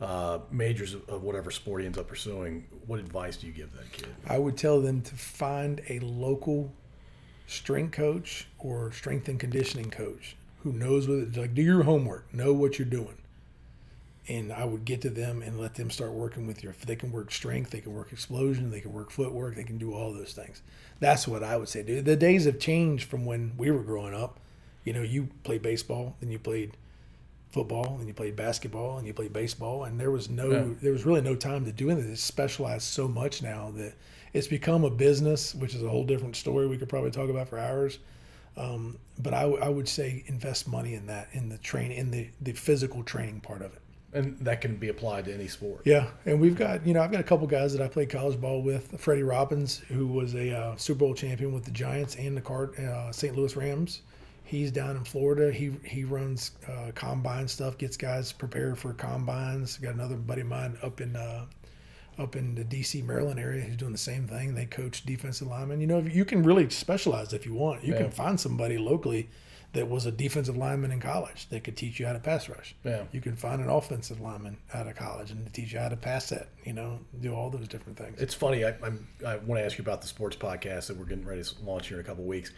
uh, 0.00 0.38
majors 0.50 0.94
of, 0.94 1.22
whatever 1.22 1.50
sport 1.50 1.80
he 1.80 1.86
ends 1.86 1.98
up 1.98 2.08
pursuing. 2.08 2.64
What 2.86 3.00
advice 3.00 3.36
do 3.36 3.46
you 3.46 3.52
give 3.52 3.72
that 3.72 3.90
kid? 3.92 4.08
I 4.28 4.38
would 4.38 4.56
tell 4.56 4.80
them 4.80 5.02
to 5.02 5.14
find 5.14 5.80
a 5.88 5.98
local 6.00 6.72
strength 7.46 7.92
coach 7.92 8.46
or 8.58 8.92
strength 8.92 9.28
and 9.28 9.40
conditioning 9.40 9.90
coach 9.90 10.36
who 10.62 10.72
knows 10.72 11.08
what 11.08 11.18
it, 11.18 11.36
like 11.36 11.54
do 11.54 11.62
your 11.62 11.82
homework, 11.82 12.32
know 12.32 12.52
what 12.52 12.78
you're 12.78 12.86
doing. 12.86 13.16
And 14.28 14.52
I 14.52 14.66
would 14.66 14.84
get 14.84 15.00
to 15.02 15.10
them 15.10 15.40
and 15.40 15.58
let 15.58 15.74
them 15.74 15.90
start 15.90 16.12
working 16.12 16.46
with 16.46 16.62
your. 16.62 16.74
They 16.84 16.96
can 16.96 17.10
work 17.10 17.32
strength, 17.32 17.70
they 17.70 17.80
can 17.80 17.94
work 17.94 18.12
explosion, 18.12 18.70
they 18.70 18.80
can 18.80 18.92
work 18.92 19.10
footwork, 19.10 19.56
they 19.56 19.64
can 19.64 19.78
do 19.78 19.94
all 19.94 20.12
those 20.12 20.34
things. 20.34 20.60
That's 21.00 21.26
what 21.26 21.42
I 21.42 21.56
would 21.56 21.68
say. 21.70 21.82
Dude, 21.82 22.04
the 22.04 22.16
days 22.16 22.44
have 22.44 22.58
changed 22.58 23.08
from 23.08 23.24
when 23.24 23.52
we 23.56 23.70
were 23.70 23.82
growing 23.82 24.14
up. 24.14 24.38
You 24.84 24.92
know, 24.92 25.02
you 25.02 25.28
played 25.44 25.62
baseball, 25.62 26.16
then 26.20 26.30
you 26.30 26.38
played 26.38 26.76
football, 27.50 27.96
and 27.98 28.06
you 28.06 28.14
played 28.14 28.36
basketball, 28.36 28.98
and 28.98 29.06
you 29.06 29.12
played 29.14 29.32
baseball, 29.32 29.84
and 29.84 29.98
there 29.98 30.10
was 30.10 30.28
no, 30.28 30.50
Yeah. 30.50 30.64
there 30.82 30.92
was 30.92 31.04
really 31.06 31.20
no 31.22 31.34
time 31.34 31.64
to 31.64 31.72
do 31.72 31.90
anything. 31.90 32.12
It's 32.12 32.22
specialized 32.22 32.82
so 32.82 33.08
much 33.08 33.42
now 33.42 33.70
that 33.76 33.94
it's 34.32 34.46
become 34.48 34.84
a 34.84 34.90
business, 34.90 35.54
which 35.54 35.74
is 35.74 35.82
a 35.82 35.88
whole 35.88 36.04
different 36.04 36.36
story. 36.36 36.66
We 36.66 36.76
could 36.76 36.88
probably 36.88 37.10
talk 37.10 37.30
about 37.30 37.48
for 37.48 37.58
hours. 37.58 37.98
Um, 38.56 38.98
but 39.20 39.34
I, 39.34 39.42
w- 39.42 39.62
I 39.62 39.68
would 39.68 39.88
say 39.88 40.24
invest 40.26 40.66
money 40.68 40.94
in 40.94 41.06
that, 41.06 41.28
in 41.32 41.48
the 41.48 41.58
train, 41.58 41.92
in 41.92 42.10
the 42.10 42.28
the 42.40 42.52
physical 42.52 43.02
training 43.04 43.40
part 43.40 43.62
of 43.62 43.72
it. 43.72 43.80
And 44.12 44.36
that 44.40 44.60
can 44.60 44.76
be 44.76 44.88
applied 44.88 45.26
to 45.26 45.34
any 45.34 45.46
sport. 45.48 45.82
Yeah, 45.84 46.08
and 46.26 46.40
we've 46.40 46.56
got 46.56 46.84
you 46.86 46.92
know 46.92 47.00
I've 47.00 47.12
got 47.12 47.20
a 47.20 47.24
couple 47.24 47.46
guys 47.46 47.72
that 47.74 47.82
I 47.82 47.88
played 47.88 48.10
college 48.10 48.40
ball 48.40 48.62
with. 48.62 48.98
Freddie 49.00 49.22
Robbins, 49.22 49.78
who 49.88 50.06
was 50.08 50.34
a 50.34 50.56
uh, 50.58 50.76
Super 50.76 50.98
Bowl 51.00 51.14
champion 51.14 51.52
with 51.52 51.64
the 51.64 51.70
Giants 51.70 52.16
and 52.16 52.36
the 52.36 52.40
Card 52.40 52.76
uh, 52.80 53.12
St. 53.12 53.36
Louis 53.36 53.54
Rams. 53.54 54.02
He's 54.48 54.70
down 54.72 54.96
in 54.96 55.04
Florida. 55.04 55.52
He 55.52 55.72
he 55.84 56.04
runs 56.04 56.52
uh, 56.66 56.90
combine 56.94 57.46
stuff, 57.48 57.76
gets 57.76 57.96
guys 57.98 58.32
prepared 58.32 58.78
for 58.78 58.94
combines. 58.94 59.76
Got 59.76 59.94
another 59.94 60.16
buddy 60.16 60.40
of 60.40 60.46
mine 60.46 60.78
up 60.82 61.00
in 61.02 61.14
uh, 61.16 61.44
up 62.18 62.34
in 62.34 62.54
the 62.54 62.64
D.C. 62.64 63.02
Maryland 63.02 63.38
area 63.38 63.62
who's 63.62 63.76
doing 63.76 63.92
the 63.92 63.98
same 63.98 64.26
thing. 64.26 64.54
They 64.54 64.64
coach 64.66 65.04
defensive 65.04 65.48
linemen. 65.48 65.80
You 65.82 65.86
know, 65.86 65.98
you 65.98 66.24
can 66.24 66.42
really 66.42 66.68
specialize 66.70 67.32
if 67.34 67.44
you 67.46 67.54
want. 67.54 67.84
You 67.84 67.92
Yeah. 67.92 68.02
can 68.04 68.10
find 68.10 68.40
somebody 68.40 68.78
locally 68.78 69.28
that 69.74 69.86
was 69.88 70.06
a 70.06 70.10
defensive 70.10 70.56
lineman 70.56 70.90
in 70.92 70.98
college 70.98 71.46
that 71.50 71.62
could 71.62 71.76
teach 71.76 72.00
you 72.00 72.06
how 72.06 72.14
to 72.14 72.18
pass 72.18 72.48
rush. 72.48 72.74
Yeah. 72.84 73.04
You 73.12 73.20
can 73.20 73.36
find 73.36 73.60
an 73.60 73.68
offensive 73.68 74.18
lineman 74.18 74.56
out 74.72 74.86
of 74.88 74.96
college 74.96 75.30
and 75.30 75.52
teach 75.52 75.74
you 75.74 75.78
how 75.78 75.90
to 75.90 75.96
pass 75.96 76.24
set. 76.24 76.48
You 76.64 76.72
know, 76.72 77.00
do 77.20 77.34
all 77.34 77.50
those 77.50 77.68
different 77.68 77.98
things. 77.98 78.18
It's 78.20 78.34
funny. 78.34 78.64
I, 78.64 78.70
I'm, 78.82 79.06
I 79.26 79.36
want 79.36 79.60
to 79.60 79.64
ask 79.66 79.76
you 79.76 79.82
about 79.82 80.00
the 80.00 80.08
sports 80.08 80.36
podcast 80.36 80.86
that 80.86 80.96
we're 80.96 81.04
getting 81.04 81.26
ready 81.26 81.42
to 81.44 81.54
launch 81.62 81.88
here 81.88 81.98
in 81.98 82.04
a 82.04 82.08
couple 82.08 82.24
of 82.24 82.28
weeks. 82.28 82.50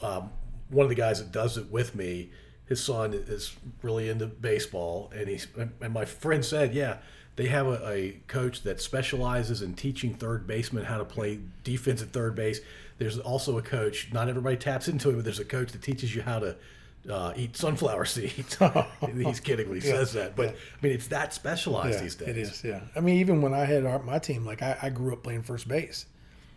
Um, 0.00 0.30
one 0.70 0.84
of 0.84 0.88
the 0.90 0.94
guys 0.94 1.18
that 1.18 1.32
does 1.32 1.56
it 1.56 1.70
with 1.70 1.94
me, 1.94 2.30
his 2.66 2.82
son 2.82 3.12
is 3.12 3.54
really 3.82 4.08
into 4.08 4.26
baseball, 4.26 5.12
and 5.14 5.28
he's 5.28 5.46
and 5.56 5.92
my 5.92 6.04
friend 6.04 6.44
said, 6.44 6.74
yeah, 6.74 6.98
they 7.36 7.46
have 7.48 7.66
a, 7.66 7.90
a 7.90 8.20
coach 8.26 8.62
that 8.62 8.80
specializes 8.80 9.60
in 9.60 9.74
teaching 9.74 10.14
third 10.14 10.46
baseman 10.46 10.84
how 10.84 10.98
to 10.98 11.04
play 11.04 11.40
defense 11.62 12.00
at 12.02 12.08
third 12.10 12.34
base. 12.34 12.60
There's 12.98 13.18
also 13.18 13.58
a 13.58 13.62
coach. 13.62 14.12
Not 14.12 14.28
everybody 14.28 14.56
taps 14.56 14.88
into 14.88 15.10
it, 15.10 15.14
but 15.14 15.24
there's 15.24 15.40
a 15.40 15.44
coach 15.44 15.72
that 15.72 15.82
teaches 15.82 16.14
you 16.14 16.22
how 16.22 16.38
to. 16.40 16.56
Uh, 17.06 17.34
eat 17.36 17.54
sunflower 17.54 18.04
seeds. 18.06 18.56
He's 19.14 19.40
kidding 19.40 19.68
when 19.68 19.78
he 19.78 19.80
says 19.86 20.14
that, 20.14 20.34
but 20.34 20.48
I 20.48 20.54
mean 20.80 20.92
it's 20.92 21.08
that 21.08 21.34
specialized 21.34 21.98
yeah, 21.98 22.02
these 22.02 22.14
days. 22.14 22.28
it 22.28 22.38
is. 22.38 22.64
Yeah. 22.64 22.80
I 22.96 23.00
mean, 23.00 23.16
even 23.16 23.42
when 23.42 23.52
I 23.52 23.66
had 23.66 23.84
our, 23.84 24.02
my 24.02 24.18
team, 24.18 24.46
like 24.46 24.62
I, 24.62 24.78
I 24.80 24.88
grew 24.88 25.12
up 25.12 25.22
playing 25.22 25.42
first 25.42 25.68
base. 25.68 26.06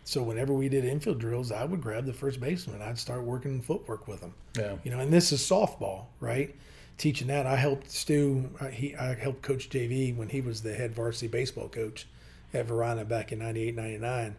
So 0.08 0.22
whenever 0.22 0.54
we 0.54 0.70
did 0.70 0.86
infield 0.86 1.18
drills, 1.18 1.52
I 1.52 1.66
would 1.66 1.82
grab 1.82 2.06
the 2.06 2.14
first 2.14 2.40
baseman. 2.40 2.80
I'd 2.80 2.98
start 2.98 3.24
working 3.24 3.60
footwork 3.60 4.08
with 4.08 4.22
them. 4.22 4.32
Yeah. 4.56 4.76
You 4.82 4.90
know, 4.90 5.00
and 5.00 5.12
this 5.12 5.32
is 5.32 5.42
softball, 5.42 6.06
right? 6.18 6.56
Teaching 6.96 7.26
that, 7.26 7.44
I 7.44 7.56
helped 7.56 7.90
Stu. 7.90 8.48
I, 8.58 8.68
he, 8.70 8.96
I 8.96 9.12
helped 9.16 9.42
coach 9.42 9.68
JV 9.68 10.16
when 10.16 10.30
he 10.30 10.40
was 10.40 10.62
the 10.62 10.72
head 10.72 10.94
varsity 10.94 11.26
baseball 11.26 11.68
coach 11.68 12.08
at 12.54 12.64
Varina 12.64 13.04
back 13.04 13.32
in 13.32 13.40
98, 13.40 13.74
99. 13.74 14.36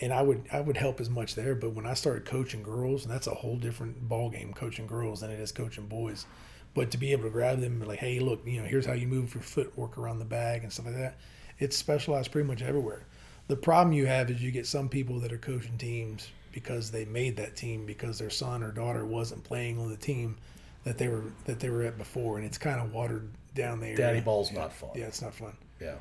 And 0.00 0.12
I 0.12 0.22
would 0.22 0.44
I 0.52 0.60
would 0.60 0.76
help 0.76 1.00
as 1.00 1.10
much 1.10 1.34
there, 1.34 1.56
but 1.56 1.72
when 1.72 1.84
I 1.84 1.94
started 1.94 2.24
coaching 2.24 2.62
girls, 2.62 3.04
and 3.04 3.12
that's 3.12 3.26
a 3.26 3.34
whole 3.34 3.56
different 3.56 4.08
ball 4.08 4.30
game, 4.30 4.52
coaching 4.52 4.86
girls 4.86 5.22
than 5.22 5.32
it 5.32 5.40
is 5.40 5.50
coaching 5.50 5.88
boys. 5.88 6.26
But 6.74 6.92
to 6.92 6.96
be 6.96 7.10
able 7.10 7.24
to 7.24 7.30
grab 7.30 7.58
them 7.58 7.72
and 7.72 7.80
be 7.80 7.88
like, 7.88 7.98
hey, 7.98 8.20
look, 8.20 8.42
you 8.46 8.60
know, 8.60 8.68
here's 8.68 8.86
how 8.86 8.92
you 8.92 9.08
move 9.08 9.34
your 9.34 9.42
footwork 9.42 9.98
around 9.98 10.20
the 10.20 10.24
bag 10.24 10.62
and 10.62 10.72
stuff 10.72 10.86
like 10.86 10.94
that. 10.94 11.16
It's 11.58 11.76
specialized 11.76 12.30
pretty 12.30 12.46
much 12.46 12.62
everywhere. 12.62 13.04
The 13.48 13.56
problem 13.56 13.92
you 13.92 14.06
have 14.06 14.30
is 14.30 14.42
you 14.42 14.50
get 14.50 14.66
some 14.66 14.88
people 14.88 15.18
that 15.20 15.32
are 15.32 15.38
coaching 15.38 15.76
teams 15.78 16.28
because 16.52 16.90
they 16.90 17.04
made 17.06 17.36
that 17.36 17.56
team 17.56 17.86
because 17.86 18.18
their 18.18 18.30
son 18.30 18.62
or 18.62 18.70
daughter 18.70 19.04
wasn't 19.04 19.42
playing 19.44 19.78
on 19.78 19.88
the 19.90 19.96
team 19.96 20.36
that 20.84 20.98
they 20.98 21.08
were 21.08 21.24
that 21.46 21.58
they 21.60 21.70
were 21.70 21.82
at 21.82 21.98
before, 21.98 22.36
and 22.36 22.46
it's 22.46 22.58
kind 22.58 22.80
of 22.80 22.92
watered 22.92 23.28
down 23.54 23.80
there. 23.80 23.96
Daddy 23.96 24.20
ball's 24.20 24.52
not 24.52 24.72
fun. 24.72 24.90
Yeah, 24.94 25.06
it's 25.06 25.20
not 25.22 25.34
fun. 25.34 25.56
Yeah. 25.80 25.94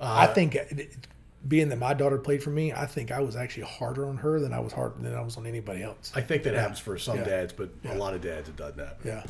I 0.00 0.26
think 0.26 0.54
it- 0.54 0.96
being 1.46 1.68
that 1.68 1.78
my 1.78 1.94
daughter 1.94 2.18
played 2.18 2.42
for 2.42 2.50
me, 2.50 2.72
I 2.72 2.84
think 2.84 3.12
I 3.12 3.20
was 3.20 3.36
actually 3.36 3.62
harder 3.62 4.06
on 4.06 4.16
her 4.18 4.40
than 4.40 4.52
I 4.52 4.58
was 4.58 4.72
hard 4.72 5.00
than 5.00 5.14
I 5.14 5.20
was 5.20 5.36
on 5.36 5.46
anybody 5.46 5.84
else. 5.84 6.10
I 6.16 6.20
think 6.20 6.42
that 6.42 6.54
happens 6.54 6.80
for 6.80 6.98
some 6.98 7.18
Yeah. 7.18 7.24
dads, 7.24 7.52
but 7.52 7.70
Yeah. 7.84 7.94
a 7.94 7.96
lot 7.96 8.12
of 8.14 8.20
dads 8.20 8.48
have 8.48 8.56
done 8.56 8.72
that. 8.76 8.96
Yeah. 9.04 9.22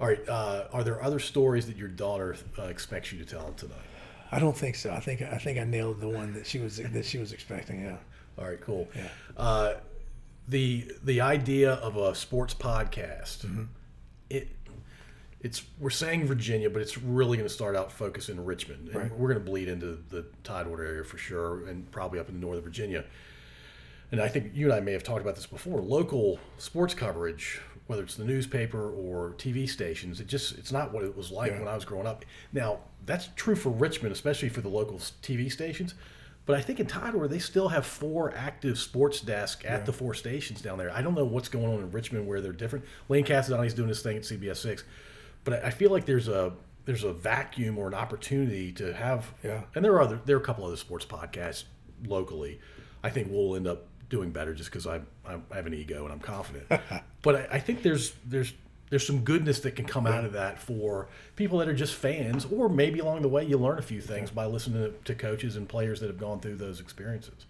All 0.00 0.06
right. 0.06 0.26
Uh, 0.26 0.68
are 0.72 0.82
there 0.82 1.02
other 1.02 1.18
stories 1.18 1.66
that 1.66 1.76
your 1.76 1.88
daughter 1.88 2.34
uh, 2.58 2.62
expects 2.62 3.12
you 3.12 3.18
to 3.18 3.26
tell 3.26 3.52
tonight? 3.58 3.76
I 4.32 4.38
don't 4.38 4.56
think 4.56 4.76
so. 4.76 4.90
I 4.92 5.00
think 5.00 5.22
I 5.22 5.38
think 5.38 5.58
I 5.58 5.64
nailed 5.64 6.00
the 6.00 6.08
one 6.08 6.32
that 6.34 6.46
she 6.46 6.58
was 6.58 6.76
that 6.76 7.04
she 7.04 7.18
was 7.18 7.32
expecting. 7.32 7.82
Yeah. 7.82 7.96
All 8.38 8.46
right. 8.46 8.60
Cool. 8.60 8.88
Yeah. 8.94 9.08
Uh, 9.36 9.74
the 10.48 10.90
the 11.04 11.20
idea 11.20 11.74
of 11.74 11.96
a 11.96 12.14
sports 12.14 12.54
podcast, 12.54 13.44
Mm-hmm. 13.46 13.64
it 14.30 14.48
it's 15.40 15.62
we're 15.78 15.90
saying 15.90 16.26
Virginia, 16.26 16.68
but 16.68 16.82
it's 16.82 16.98
really 16.98 17.36
going 17.38 17.48
to 17.48 17.54
start 17.54 17.74
out 17.74 17.90
focused 17.90 18.28
in 18.28 18.44
Richmond. 18.44 18.88
And 18.88 18.96
Right. 18.96 19.10
We're 19.18 19.28
going 19.32 19.42
to 19.42 19.50
bleed 19.50 19.68
into 19.68 19.98
the 20.10 20.26
Tidewater 20.44 20.84
area 20.84 21.04
for 21.04 21.16
sure, 21.18 21.66
and 21.66 21.90
probably 21.90 22.18
up 22.20 22.28
into 22.28 22.40
Northern 22.40 22.62
Virginia. 22.62 23.04
And 24.12 24.20
I 24.20 24.28
think 24.28 24.50
you 24.54 24.66
and 24.66 24.74
I 24.74 24.80
may 24.80 24.92
have 24.92 25.02
talked 25.04 25.22
about 25.22 25.36
this 25.36 25.46
before. 25.46 25.80
Local 25.80 26.38
sports 26.58 26.94
coverage, 26.94 27.60
whether 27.90 28.04
it's 28.04 28.14
the 28.14 28.24
newspaper 28.24 28.88
or 28.92 29.34
TV 29.36 29.68
stations, 29.68 30.20
it 30.20 30.28
just 30.28 30.56
it's 30.56 30.70
not 30.70 30.92
what 30.92 31.02
it 31.02 31.16
was 31.16 31.32
like 31.32 31.50
Yeah. 31.50 31.58
when 31.58 31.66
I 31.66 31.74
was 31.74 31.84
growing 31.84 32.06
up. 32.06 32.24
Now 32.52 32.78
that's 33.04 33.28
true 33.34 33.56
for 33.56 33.70
Richmond, 33.70 34.12
especially 34.12 34.48
for 34.48 34.60
the 34.60 34.68
local 34.68 34.98
TV 34.98 35.50
stations. 35.50 35.94
But 36.46 36.56
I 36.56 36.60
think 36.60 36.78
in 36.78 36.86
Tidewater 36.86 37.26
they 37.26 37.40
still 37.40 37.68
have 37.68 37.84
four 37.84 38.32
active 38.36 38.78
sports 38.78 39.20
desks 39.20 39.64
at 39.64 39.86
the 39.86 39.92
four 39.92 40.14
stations 40.14 40.62
down 40.62 40.78
there. 40.78 40.92
I 40.92 41.02
don't 41.02 41.14
know 41.16 41.24
what's 41.24 41.48
going 41.48 41.66
on 41.66 41.80
in 41.80 41.90
Richmond 41.90 42.28
where 42.28 42.40
they're 42.40 42.52
different. 42.52 42.84
Lane 43.08 43.24
Casadonte's 43.24 43.74
doing 43.74 43.88
his 43.88 44.02
thing 44.02 44.16
at 44.16 44.22
CBS 44.22 44.58
six, 44.58 44.84
but 45.42 45.64
I 45.64 45.66
I 45.66 45.70
feel 45.70 45.90
like 45.90 46.06
there's 46.06 46.28
a 46.28 46.52
there's 46.84 47.02
a 47.02 47.12
vacuum 47.12 47.76
or 47.76 47.88
an 47.88 47.94
opportunity 47.94 48.70
to 48.72 48.92
have. 48.94 49.34
Yeah. 49.42 49.62
And 49.74 49.84
there 49.84 49.92
are 49.94 50.00
other 50.02 50.20
there 50.26 50.36
are 50.36 50.40
a 50.40 50.44
couple 50.44 50.64
other 50.64 50.76
sports 50.76 51.04
podcasts 51.04 51.64
locally. 52.06 52.60
I 53.02 53.10
think 53.10 53.28
we'll 53.32 53.56
end 53.56 53.66
up 53.66 53.86
doing 54.10 54.30
better 54.30 54.52
just 54.52 54.70
because 54.70 54.86
I 54.86 55.00
I 55.26 55.38
have 55.54 55.66
an 55.66 55.72
ego 55.74 56.04
and 56.04 56.12
I'm 56.12 56.20
confident. 56.20 56.66
but 57.22 57.34
I, 57.36 57.48
I 57.52 57.58
think 57.58 57.82
there's 57.82 58.12
there's 58.26 58.52
there's 58.90 59.06
some 59.06 59.20
goodness 59.20 59.60
that 59.60 59.76
can 59.76 59.86
come 59.86 60.06
out 60.06 60.24
of 60.24 60.32
that 60.32 60.58
for 60.58 61.08
people 61.36 61.58
that 61.58 61.68
are 61.68 61.74
just 61.74 61.94
fans, 61.94 62.44
or 62.50 62.68
maybe 62.68 62.98
along 62.98 63.22
the 63.22 63.28
way 63.28 63.44
you 63.44 63.56
learn 63.56 63.78
a 63.78 63.82
few 63.82 64.00
things 64.00 64.30
by 64.30 64.44
listening 64.46 64.82
to, 64.82 64.94
to 65.04 65.14
coaches 65.14 65.56
and 65.56 65.68
players 65.68 66.00
that 66.00 66.08
have 66.08 66.18
gone 66.18 66.40
through 66.40 66.56
those 66.56 66.80
experiences. 66.80 67.46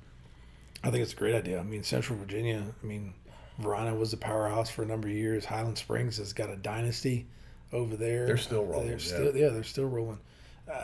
I 0.84 0.90
think 0.90 1.02
it's 1.02 1.14
a 1.14 1.16
great 1.16 1.34
idea. 1.34 1.58
I 1.58 1.62
mean, 1.62 1.82
Central 1.82 2.18
Virginia. 2.18 2.62
I 2.82 2.86
mean, 2.86 3.14
Varina 3.58 3.94
was 3.94 4.12
a 4.12 4.16
powerhouse 4.18 4.70
for 4.70 4.82
a 4.82 4.86
number 4.86 5.08
of 5.08 5.14
years. 5.14 5.44
Highland 5.44 5.78
Springs 5.78 6.18
has 6.18 6.32
got 6.32 6.50
a 6.50 6.56
dynasty 6.56 7.26
over 7.72 7.96
there. 7.96 8.26
They're 8.26 8.36
still 8.36 8.64
rolling, 8.64 8.88
They're 8.88 8.98
yeah. 8.98 9.04
still, 9.04 9.36
yeah. 9.36 9.48
they're 9.48 9.64
still 9.64 9.88
rolling. 9.88 10.18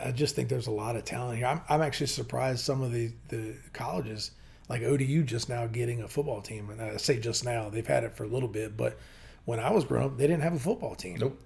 I 0.03 0.11
just 0.11 0.35
think 0.35 0.49
there's 0.49 0.67
a 0.67 0.71
lot 0.71 0.95
of 0.95 1.05
talent 1.05 1.37
here. 1.37 1.47
I'm, 1.47 1.61
I'm 1.69 1.81
actually 1.81 2.07
surprised 2.07 2.59
some 2.59 2.81
of 2.81 2.91
the, 2.91 3.11
the 3.29 3.55
colleges, 3.73 4.31
like 4.69 4.81
ODU, 4.83 5.23
just 5.23 5.49
now 5.49 5.65
getting 5.67 6.01
a 6.01 6.07
football 6.07 6.41
team. 6.41 6.69
And 6.69 6.81
I 6.81 6.97
say 6.97 7.19
just 7.19 7.45
now, 7.45 7.69
they've 7.69 7.87
had 7.87 8.03
it 8.03 8.15
for 8.15 8.23
a 8.23 8.27
little 8.27 8.49
bit, 8.49 8.75
but 8.75 8.97
when 9.45 9.59
I 9.59 9.71
was 9.71 9.85
growing 9.85 10.05
up, 10.05 10.17
they 10.17 10.27
didn't 10.27 10.43
have 10.43 10.53
a 10.53 10.59
football 10.59 10.95
team. 10.95 11.17
Nope. 11.19 11.39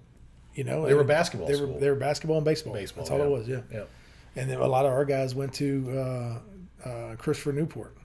You 0.54 0.64
know, 0.64 0.86
They 0.86 0.94
were 0.94 1.04
basketball 1.04 1.48
They 1.48 1.54
were 1.54 1.66
school. 1.66 1.78
they 1.78 1.88
were 1.88 1.96
basketball 1.96 2.36
and 2.36 2.44
baseball. 2.44 2.74
Baseball. 2.74 3.04
That's 3.04 3.10
all 3.10 3.18
yeah. 3.18 3.24
it 3.24 3.30
was. 3.30 3.48
Yeah. 3.48 3.60
Yeah. 3.72 3.84
And 4.36 4.50
then 4.50 4.58
a 4.58 4.66
lot 4.66 4.84
of 4.84 4.92
our 4.92 5.04
guys 5.04 5.34
went 5.34 5.52
to 5.54 6.40
uh, 6.84 6.88
uh, 6.88 7.16
Christopher 7.16 7.52
Newport. 7.52 7.96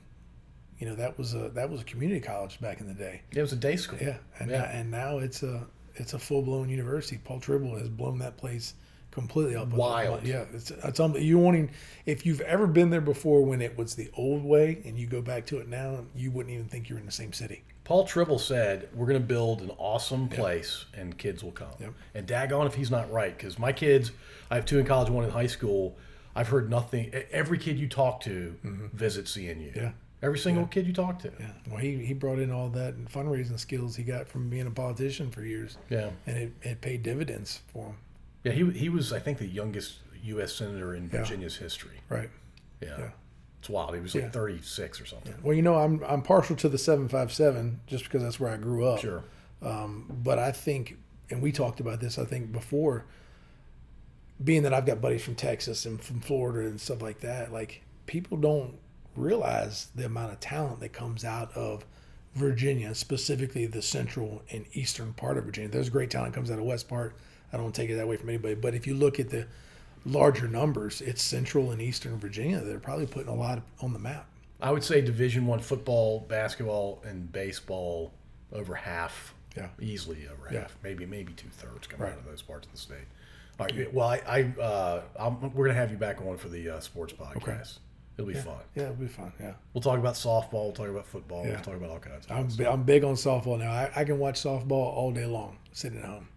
You 0.80 0.88
know, 0.88 0.96
that 0.96 1.18
was 1.18 1.34
a 1.34 1.50
that 1.50 1.70
was 1.70 1.82
a 1.82 1.84
community 1.84 2.22
college 2.22 2.62
back 2.62 2.80
in 2.80 2.88
the 2.88 2.94
day. 2.94 3.22
It 3.32 3.42
was 3.42 3.52
a 3.52 3.56
day 3.58 3.76
school. 3.76 3.98
Yeah, 4.00 4.18
and 4.40 4.50
Yeah. 4.52 4.60
Now, 4.60 4.66
and 4.66 4.92
now 4.92 5.18
it's 5.18 5.42
a 5.44 5.66
it's 5.96 6.14
a 6.14 6.20
full 6.20 6.42
blown 6.44 6.70
university. 6.70 7.20
Paul 7.24 7.40
Trible 7.40 7.78
has 7.80 7.90
blown 7.90 8.20
that 8.20 8.38
place 8.38 8.76
completely 9.18 9.56
up. 9.56 9.70
Wild. 9.70 10.24
Yeah, 10.24 10.46
it's 10.54 10.72
it's 10.72 11.00
um, 11.00 11.16
you 11.16 11.38
wanting 11.40 11.72
if 12.06 12.26
you've 12.26 12.42
ever 12.42 12.68
been 12.68 12.90
there 12.90 13.02
before 13.02 13.44
when 13.44 13.62
it 13.62 13.78
was 13.78 13.96
the 13.96 14.10
old 14.16 14.44
way 14.44 14.82
and 14.86 14.98
you 14.98 15.08
go 15.08 15.22
back 15.22 15.46
to 15.48 15.58
it 15.58 15.68
now, 15.68 16.06
you 16.16 16.30
wouldn't 16.32 16.54
even 16.54 16.66
think 16.68 16.88
you're 16.90 17.00
in 17.00 17.06
the 17.06 17.12
same 17.12 17.34
city. 17.34 17.64
Paul 17.84 18.06
Trible 18.06 18.40
said, 18.40 18.90
"We're 18.94 19.08
going 19.08 19.20
to 19.22 19.26
build 19.28 19.62
an 19.62 19.72
awesome 19.78 20.28
place, 20.30 20.86
and 20.94 21.18
kids 21.18 21.44
will 21.44 21.52
come." 21.54 21.70
Yep. 21.80 21.94
And 22.16 22.28
daggone 22.28 22.68
if 22.68 22.76
he's 22.76 22.92
not 22.92 23.12
right, 23.12 23.36
because 23.36 23.58
my 23.58 23.72
kids, 23.72 24.12
I 24.52 24.56
have 24.56 24.66
two 24.66 24.78
in 24.80 24.86
college, 24.86 25.10
one 25.10 25.24
in 25.26 25.32
high 25.32 25.48
school. 25.48 25.98
I've 26.36 26.50
heard 26.50 26.70
nothing. 26.70 27.12
Every 27.32 27.58
kid 27.58 27.80
you 27.80 27.88
talk 27.88 28.22
to 28.22 28.56
visits 28.94 29.36
CNU. 29.36 29.70
Mm-hmm. 29.70 29.80
Yeah. 29.80 29.92
Every 30.22 30.40
single 30.40 30.66
kid 30.66 30.86
you 30.88 30.94
talk 30.94 31.20
to. 31.20 31.32
Yeah. 31.40 31.52
Well, 31.68 31.78
he, 31.78 31.98
he 32.04 32.14
brought 32.14 32.40
in 32.40 32.52
all 32.52 32.70
that 32.70 32.98
fundraising 33.06 33.60
skills 33.60 33.96
he 33.96 34.04
got 34.04 34.28
from 34.28 34.50
being 34.50 34.66
a 34.68 34.72
politician 34.72 35.30
for 35.30 35.44
years, 35.44 35.78
Yeah. 35.90 36.10
and 36.26 36.38
it, 36.38 36.54
it 36.64 36.82
paid 36.82 37.04
dividends 37.04 37.62
for 37.72 37.86
him. 37.88 37.96
Yeah, 38.44 38.52
he 38.54 38.70
he 38.72 38.90
was 38.90 39.12
I 39.14 39.20
think 39.20 39.38
the 39.40 39.48
youngest 39.48 39.96
U.S. 40.24 40.54
senator 40.54 40.94
in 40.96 41.04
Yeah. 41.12 41.20
Virginia's 41.20 41.58
history. 41.58 42.00
Right. 42.10 42.30
Yeah, 42.82 42.96
Yeah. 43.00 43.10
it's 43.60 43.70
wild. 43.70 43.94
He 43.96 44.02
was 44.02 44.14
like 44.16 44.26
Yeah. 44.26 44.30
36 44.32 45.02
or 45.02 45.06
something. 45.06 45.34
Well, 45.44 45.56
you 45.56 45.62
know, 45.62 45.76
I'm 45.76 46.04
I'm 46.06 46.22
partial 46.22 46.56
to 46.58 46.70
the 46.70 46.78
757 46.78 47.82
just 47.88 48.04
because 48.06 48.22
that's 48.24 48.40
where 48.40 48.52
I 48.52 48.58
grew 48.58 48.86
up. 48.86 49.00
Sure. 49.00 49.24
Um, 49.62 50.06
but 50.24 50.38
I 50.38 50.52
think, 50.52 50.98
and 51.32 51.42
we 51.42 51.52
talked 51.52 51.80
about 51.80 52.00
this, 52.00 52.20
I 52.20 52.26
think 52.26 52.52
before, 52.52 53.06
being 54.44 54.64
that 54.64 54.74
I've 54.74 54.86
got 54.86 55.02
buddies 55.02 55.24
from 55.24 55.36
Texas 55.36 55.86
and 55.86 56.00
from 56.00 56.20
Florida 56.20 56.68
and 56.70 56.80
stuff 56.80 57.02
like 57.02 57.22
that, 57.22 57.52
like 57.52 57.82
people 58.06 58.38
don't 58.38 58.78
realize 59.16 59.88
the 59.96 60.06
amount 60.06 60.32
of 60.34 60.40
talent 60.40 60.80
that 60.82 60.94
comes 60.94 61.26
out 61.26 61.52
of 61.58 61.86
Virginia, 62.36 62.94
specifically 62.94 63.66
the 63.66 63.82
central 63.82 64.44
and 64.52 64.66
eastern 64.74 65.14
part 65.14 65.40
of 65.40 65.46
Virginia. 65.46 65.70
There's 65.72 65.90
great 65.90 66.12
talent 66.12 66.36
comes 66.36 66.52
out 66.52 66.60
of 66.60 66.66
West 66.66 66.88
part. 66.88 67.16
I 67.54 67.58
don't 67.58 67.74
take 67.74 67.90
it 67.90 67.96
that 67.96 68.08
way 68.08 68.18
from 68.18 68.30
anybody, 68.30 68.56
but 68.56 68.74
if 68.76 68.86
you 68.88 68.94
look 68.96 69.20
at 69.20 69.30
the 69.30 69.48
larger 70.06 70.48
numbers, 70.48 71.02
it's 71.02 71.22
central 71.22 71.72
and 71.72 71.82
eastern 71.82 72.18
Virginia. 72.18 72.60
They're 72.60 72.80
probably 72.80 73.08
putting 73.08 73.30
a 73.30 73.36
lot 73.36 73.62
on 73.82 73.94
the 73.94 74.00
map. 74.00 74.28
I 74.62 74.72
would 74.72 74.84
say 74.84 75.02
Division 75.02 75.46
One 75.46 75.60
football, 75.60 76.22
basketball, 76.22 77.02
and 77.06 77.32
baseball 77.32 78.12
over 78.52 78.76
half. 78.76 79.34
Yeah. 79.56 79.70
easily 79.82 80.28
over 80.32 80.54
Yeah. 80.54 80.62
half. 80.62 80.78
Maybe 80.84 81.06
maybe 81.08 81.34
two 81.34 81.50
thirds 81.50 81.88
come 81.88 82.00
Right. 82.02 82.12
out 82.14 82.20
of 82.20 82.26
those 82.26 82.44
parts 82.44 82.68
of 82.68 82.72
the 82.74 82.78
state. 82.78 82.98
All 83.60 83.66
right. 83.66 83.92
Well, 83.92 84.08
I, 84.08 84.22
I 84.28 84.62
uh, 84.62 85.02
I'm, 85.20 85.52
we're 85.56 85.66
gonna 85.66 85.80
have 85.80 85.90
you 85.90 85.98
back 85.98 86.22
on 86.22 86.38
for 86.38 86.48
the 86.48 86.70
uh, 86.70 86.80
sports 86.80 87.12
podcast. 87.14 87.80
It'll 88.18 88.28
be 88.28 88.36
fun. 88.36 88.58
Yeah, 88.76 88.84
it'll 88.84 88.96
be 88.96 89.08
fun. 89.08 89.32
Yeah. 89.40 89.54
We'll 89.74 89.82
talk 89.82 89.98
about 89.98 90.14
softball. 90.14 90.66
We'll 90.66 90.72
talk 90.74 90.90
about 90.90 91.08
football. 91.08 91.44
Yeah. 91.44 91.54
We'll 91.54 91.62
talk 91.64 91.74
about 91.76 91.90
all 91.90 92.00
kinds 92.00 92.26
of 92.28 92.32
I'm, 92.32 92.48
bi- 92.50 92.72
I'm 92.72 92.84
big 92.84 93.04
on 93.04 93.16
softball 93.16 93.58
now. 93.58 93.72
I, 93.72 93.92
I 93.96 94.04
can 94.04 94.20
watch 94.20 94.40
softball 94.42 94.72
all 94.72 95.12
day 95.12 95.26
long 95.26 95.58
sitting 95.72 95.98
at 96.00 96.06
home. 96.06 96.28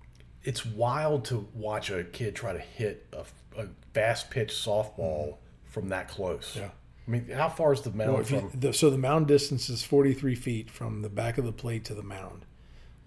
It's 0.43 0.65
wild 0.65 1.25
to 1.27 1.47
watch 1.55 1.91
a 1.91 2.05
kid 2.05 2.35
try 2.35 2.53
to 2.53 2.59
hit 2.59 3.07
a, 3.12 3.25
a 3.61 3.67
fast 3.93 4.31
pitch 4.31 4.53
softball 4.53 5.37
from 5.65 5.89
that 5.91 6.09
close. 6.09 6.55
Yeah. 6.57 6.71
I 7.07 7.11
mean, 7.11 7.29
how 7.29 7.49
far 7.49 7.73
is 7.73 7.83
the 7.83 7.91
mound 7.91 8.12
Well, 8.12 8.21
if 8.21 8.31
you, 8.31 8.51
the, 8.55 8.73
so 8.73 8.89
the 8.91 8.99
mound 8.99 9.27
distance 9.27 9.69
is 9.69 9.83
43 9.83 10.35
feet 10.35 10.71
from 10.71 11.03
the 11.03 11.09
back 11.09 11.39
of 11.39 11.45
the 11.45 11.53
plate 11.53 11.85
to 11.87 11.95
the 11.95 12.03
mound. 12.03 12.45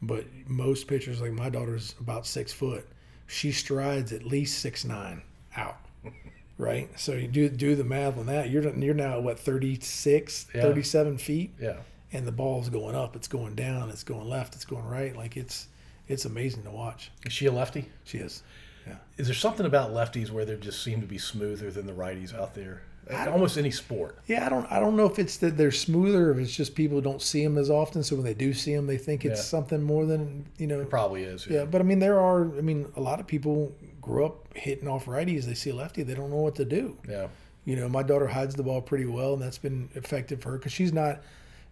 But 0.01 0.25
most 0.45 0.87
pitchers, 0.87 1.21
like 1.21 1.31
my 1.31 1.49
daughter's 1.49 1.95
about 1.99 2.27
six 2.27 2.51
foot, 2.51 2.85
she 3.25 3.51
strides 3.53 4.11
at 4.11 4.23
least 4.25 4.59
six 4.59 4.83
nine 4.85 5.21
out. 5.55 5.77
Right, 6.55 6.87
so 6.99 7.13
you 7.13 7.27
do 7.27 7.49
do 7.49 7.75
the 7.75 7.83
math 7.83 8.15
on 8.15 8.27
that. 8.27 8.51
You're 8.51 8.69
you're 8.77 8.93
now 8.93 9.13
at 9.13 9.23
what 9.23 9.39
36, 9.39 10.47
Yeah. 10.53 10.61
37 10.61 11.17
feet, 11.17 11.55
yeah. 11.59 11.77
and 12.11 12.27
the 12.27 12.31
ball's 12.31 12.69
going 12.69 12.95
up, 12.95 13.15
it's 13.15 13.27
going 13.27 13.55
down, 13.55 13.89
it's 13.89 14.03
going 14.03 14.29
left, 14.29 14.53
it's 14.53 14.63
going 14.63 14.85
right. 14.85 15.17
Like 15.17 15.35
it's 15.35 15.67
it's 16.13 16.25
amazing 16.25 16.63
to 16.63 16.71
watch. 16.71 17.11
Is 17.25 17.33
she 17.33 17.45
a 17.47 17.51
lefty? 17.51 17.89
She 18.05 18.19
is. 18.19 18.43
Yeah. 18.87 18.95
Is 19.17 19.27
there 19.27 19.35
something 19.35 19.65
about 19.65 19.91
lefties 19.91 20.29
where 20.29 20.45
they 20.45 20.55
just 20.55 20.83
seem 20.83 21.01
to 21.01 21.07
be 21.07 21.17
smoother 21.17 21.71
than 21.71 21.85
the 21.85 21.93
righties 21.93 22.33
out 22.37 22.53
there? 22.53 22.81
Almost 23.27 23.57
any 23.57 23.71
sport. 23.71 24.19
Yeah, 24.27 24.45
I 24.45 24.49
don't. 24.49 24.65
I 24.71 24.79
don't 24.79 24.95
know 24.95 25.05
if 25.05 25.19
it's 25.19 25.35
that 25.37 25.57
they're 25.57 25.71
smoother, 25.71 26.29
or 26.29 26.31
if 26.31 26.37
it's 26.37 26.55
just 26.55 26.73
people 26.73 27.01
don't 27.01 27.21
see 27.21 27.43
them 27.43 27.57
as 27.57 27.69
often. 27.69 28.01
So 28.01 28.15
when 28.15 28.23
they 28.23 28.33
do 28.33 28.53
see 28.53 28.73
them, 28.73 28.87
they 28.87 28.97
think 28.97 29.25
it's 29.25 29.39
Yeah. 29.41 29.43
something 29.43 29.81
more 29.81 30.05
than 30.05 30.45
you 30.57 30.67
know. 30.67 30.79
It 30.79 30.89
probably 30.89 31.23
is. 31.23 31.45
Yeah, 31.45 31.65
but 31.65 31.81
I 31.81 31.83
mean, 31.83 31.99
there 31.99 32.17
are. 32.17 32.43
I 32.57 32.61
mean, 32.61 32.89
a 32.95 33.01
lot 33.01 33.19
of 33.19 33.27
people 33.27 33.73
grow 34.01 34.27
up 34.27 34.47
hitting 34.55 34.87
off 34.87 35.05
righties. 35.05 35.43
They 35.43 35.53
see 35.53 35.71
a 35.71 35.75
lefty, 35.75 36.03
they 36.03 36.13
don't 36.13 36.29
know 36.29 36.37
what 36.37 36.55
to 36.55 36.63
do. 36.65 36.97
Yeah. 37.09 37.27
You 37.65 37.75
know, 37.75 37.89
my 37.89 38.03
daughter 38.03 38.27
hides 38.27 38.55
the 38.55 38.63
ball 38.63 38.81
pretty 38.81 39.05
well, 39.05 39.33
and 39.33 39.41
that's 39.41 39.57
been 39.57 39.89
effective 39.95 40.41
for 40.41 40.51
her 40.51 40.57
because 40.57 40.71
she's 40.71 40.93
not. 40.93 41.21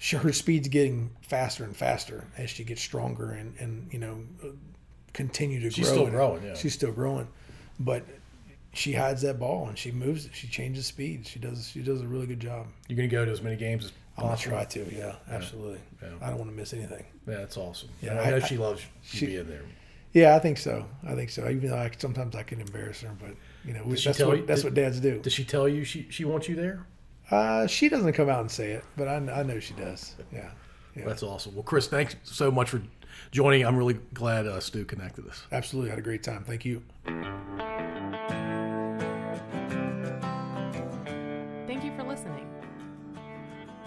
She, 0.03 0.15
her 0.18 0.34
speed's 0.34 0.68
getting 0.68 1.11
faster 1.22 1.64
and 1.64 1.78
faster 1.78 2.26
as 2.36 2.49
she 2.49 2.64
gets 2.64 2.82
stronger 2.82 3.32
and 3.34 3.56
and 3.60 3.88
you 3.94 3.99
know, 3.99 4.18
continue 5.14 5.60
to 5.61 5.69
She's 5.69 5.76
grow. 5.76 5.84
She's 5.86 5.91
still 5.94 6.03
And 6.07 6.11
growing, 6.15 6.44
yeah. 6.44 6.56
she's 6.56 6.73
still 6.73 6.91
growing, 6.91 7.28
but 7.80 8.03
she 8.73 8.94
hides 8.94 9.22
that 9.22 9.38
ball 9.40 9.68
and 9.68 9.78
she 9.78 9.91
moves 9.91 10.26
it. 10.26 10.32
She 10.34 10.48
changes 10.48 10.86
speed. 10.88 11.28
She 11.28 11.40
does. 11.40 11.69
She 11.69 11.82
does 11.82 12.02
a 12.02 12.07
really 12.07 12.26
good 12.26 12.40
job. 12.40 12.68
You're 12.88 12.98
going 12.98 13.10
to 13.10 13.15
go 13.15 13.26
to 13.26 13.32
as 13.32 13.41
many 13.41 13.57
games 13.57 13.86
as 13.86 13.91
I'm 14.18 14.23
gonna 14.23 14.36
possible. 14.36 14.56
try 14.57 14.65
to. 14.65 14.95
Yeah, 14.95 15.15
absolutely. 15.30 15.80
Yeah. 16.02 16.10
I 16.22 16.30
don't 16.30 16.40
want 16.40 16.49
to 16.49 16.56
miss 16.56 16.73
anything. 16.73 17.06
Yeah, 17.28 17.38
that's 17.38 17.57
awesome. 17.57 17.90
Yeah, 18.02 18.15
Yeah, 18.15 18.22
I 18.22 18.30
know 18.32 18.36
I- 18.38 18.40
she 18.40 18.57
loves 18.57 18.82
you 19.11 19.19
she- 19.19 19.26
being 19.28 19.48
there. 19.48 19.61
Yeah, 20.14 20.36
I 20.36 20.40
think 20.40 20.57
so. 20.57 20.86
I 21.07 21.15
think 21.15 21.30
so. 21.30 21.48
Even 21.48 21.69
though 21.69 21.78
I, 21.78 21.90
sometimes 21.98 22.36
I 22.36 22.44
can 22.44 22.60
embarrass 22.60 22.99
her, 23.02 23.15
but 23.18 23.32
you 23.65 23.73
know, 23.73 23.84
she 23.95 24.10
that's 24.10 24.19
what 24.19 24.38
you- 24.40 24.45
that's 24.45 24.61
did- 24.61 24.68
what 24.68 24.73
dads 24.73 24.99
do. 24.99 25.19
Does 25.19 25.32
she 25.32 25.45
tell 25.45 25.69
you 25.69 25.84
she, 25.86 26.07
she 26.10 26.26
wants 26.26 26.49
you 26.49 26.56
there? 26.56 26.86
Uh, 27.32 27.66
she 27.66 27.90
doesn't 27.90 28.14
come 28.14 28.30
out 28.30 28.41
and 28.41 28.52
say 28.52 28.72
it, 28.72 28.84
but 28.98 29.08
I, 29.08 29.16
I 29.16 29.44
know 29.44 29.60
she 29.60 29.74
does. 29.74 30.16
Yeah. 30.32 30.49
Yeah. 30.95 31.06
That's 31.06 31.24
awesome. 31.24 31.56
Well, 31.56 31.64
Chris, 31.64 31.88
thanks 31.88 32.16
so 32.24 32.52
much 32.52 32.70
for 32.70 32.82
joining. 33.32 33.66
I'm 33.66 33.78
really 33.78 33.99
glad 34.14 34.45
uh, 34.45 34.60
Stu 34.60 34.84
connected 34.84 35.26
us. 35.28 35.44
Absolutely. 35.52 35.90
Had 35.90 35.99
a 35.99 36.02
great 36.02 36.24
time. 36.24 36.44
Thank 36.44 36.66
you. 36.66 36.84
Thank 41.66 41.86
you 41.86 41.95
for 41.95 42.03
listening. 42.03 42.48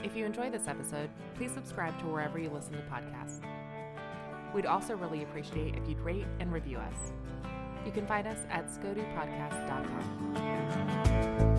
If 0.02 0.16
you 0.16 0.24
enjoyed 0.24 0.52
this 0.52 0.66
episode, 0.66 1.10
please 1.34 1.52
subscribe 1.52 1.98
to 2.00 2.06
wherever 2.06 2.38
you 2.38 2.48
listen 2.50 2.72
to 2.72 2.82
podcasts. 2.90 3.40
We'd 4.54 4.66
also 4.66 4.96
really 4.96 5.22
appreciate 5.22 5.74
if 5.74 5.88
you'd 5.88 6.00
rate 6.00 6.26
and 6.40 6.52
review 6.52 6.78
us. 6.78 7.12
You 7.84 7.92
can 7.92 8.06
find 8.06 8.26
us 8.26 8.38
at 8.50 8.68
scodupodcast.com. 8.68 11.53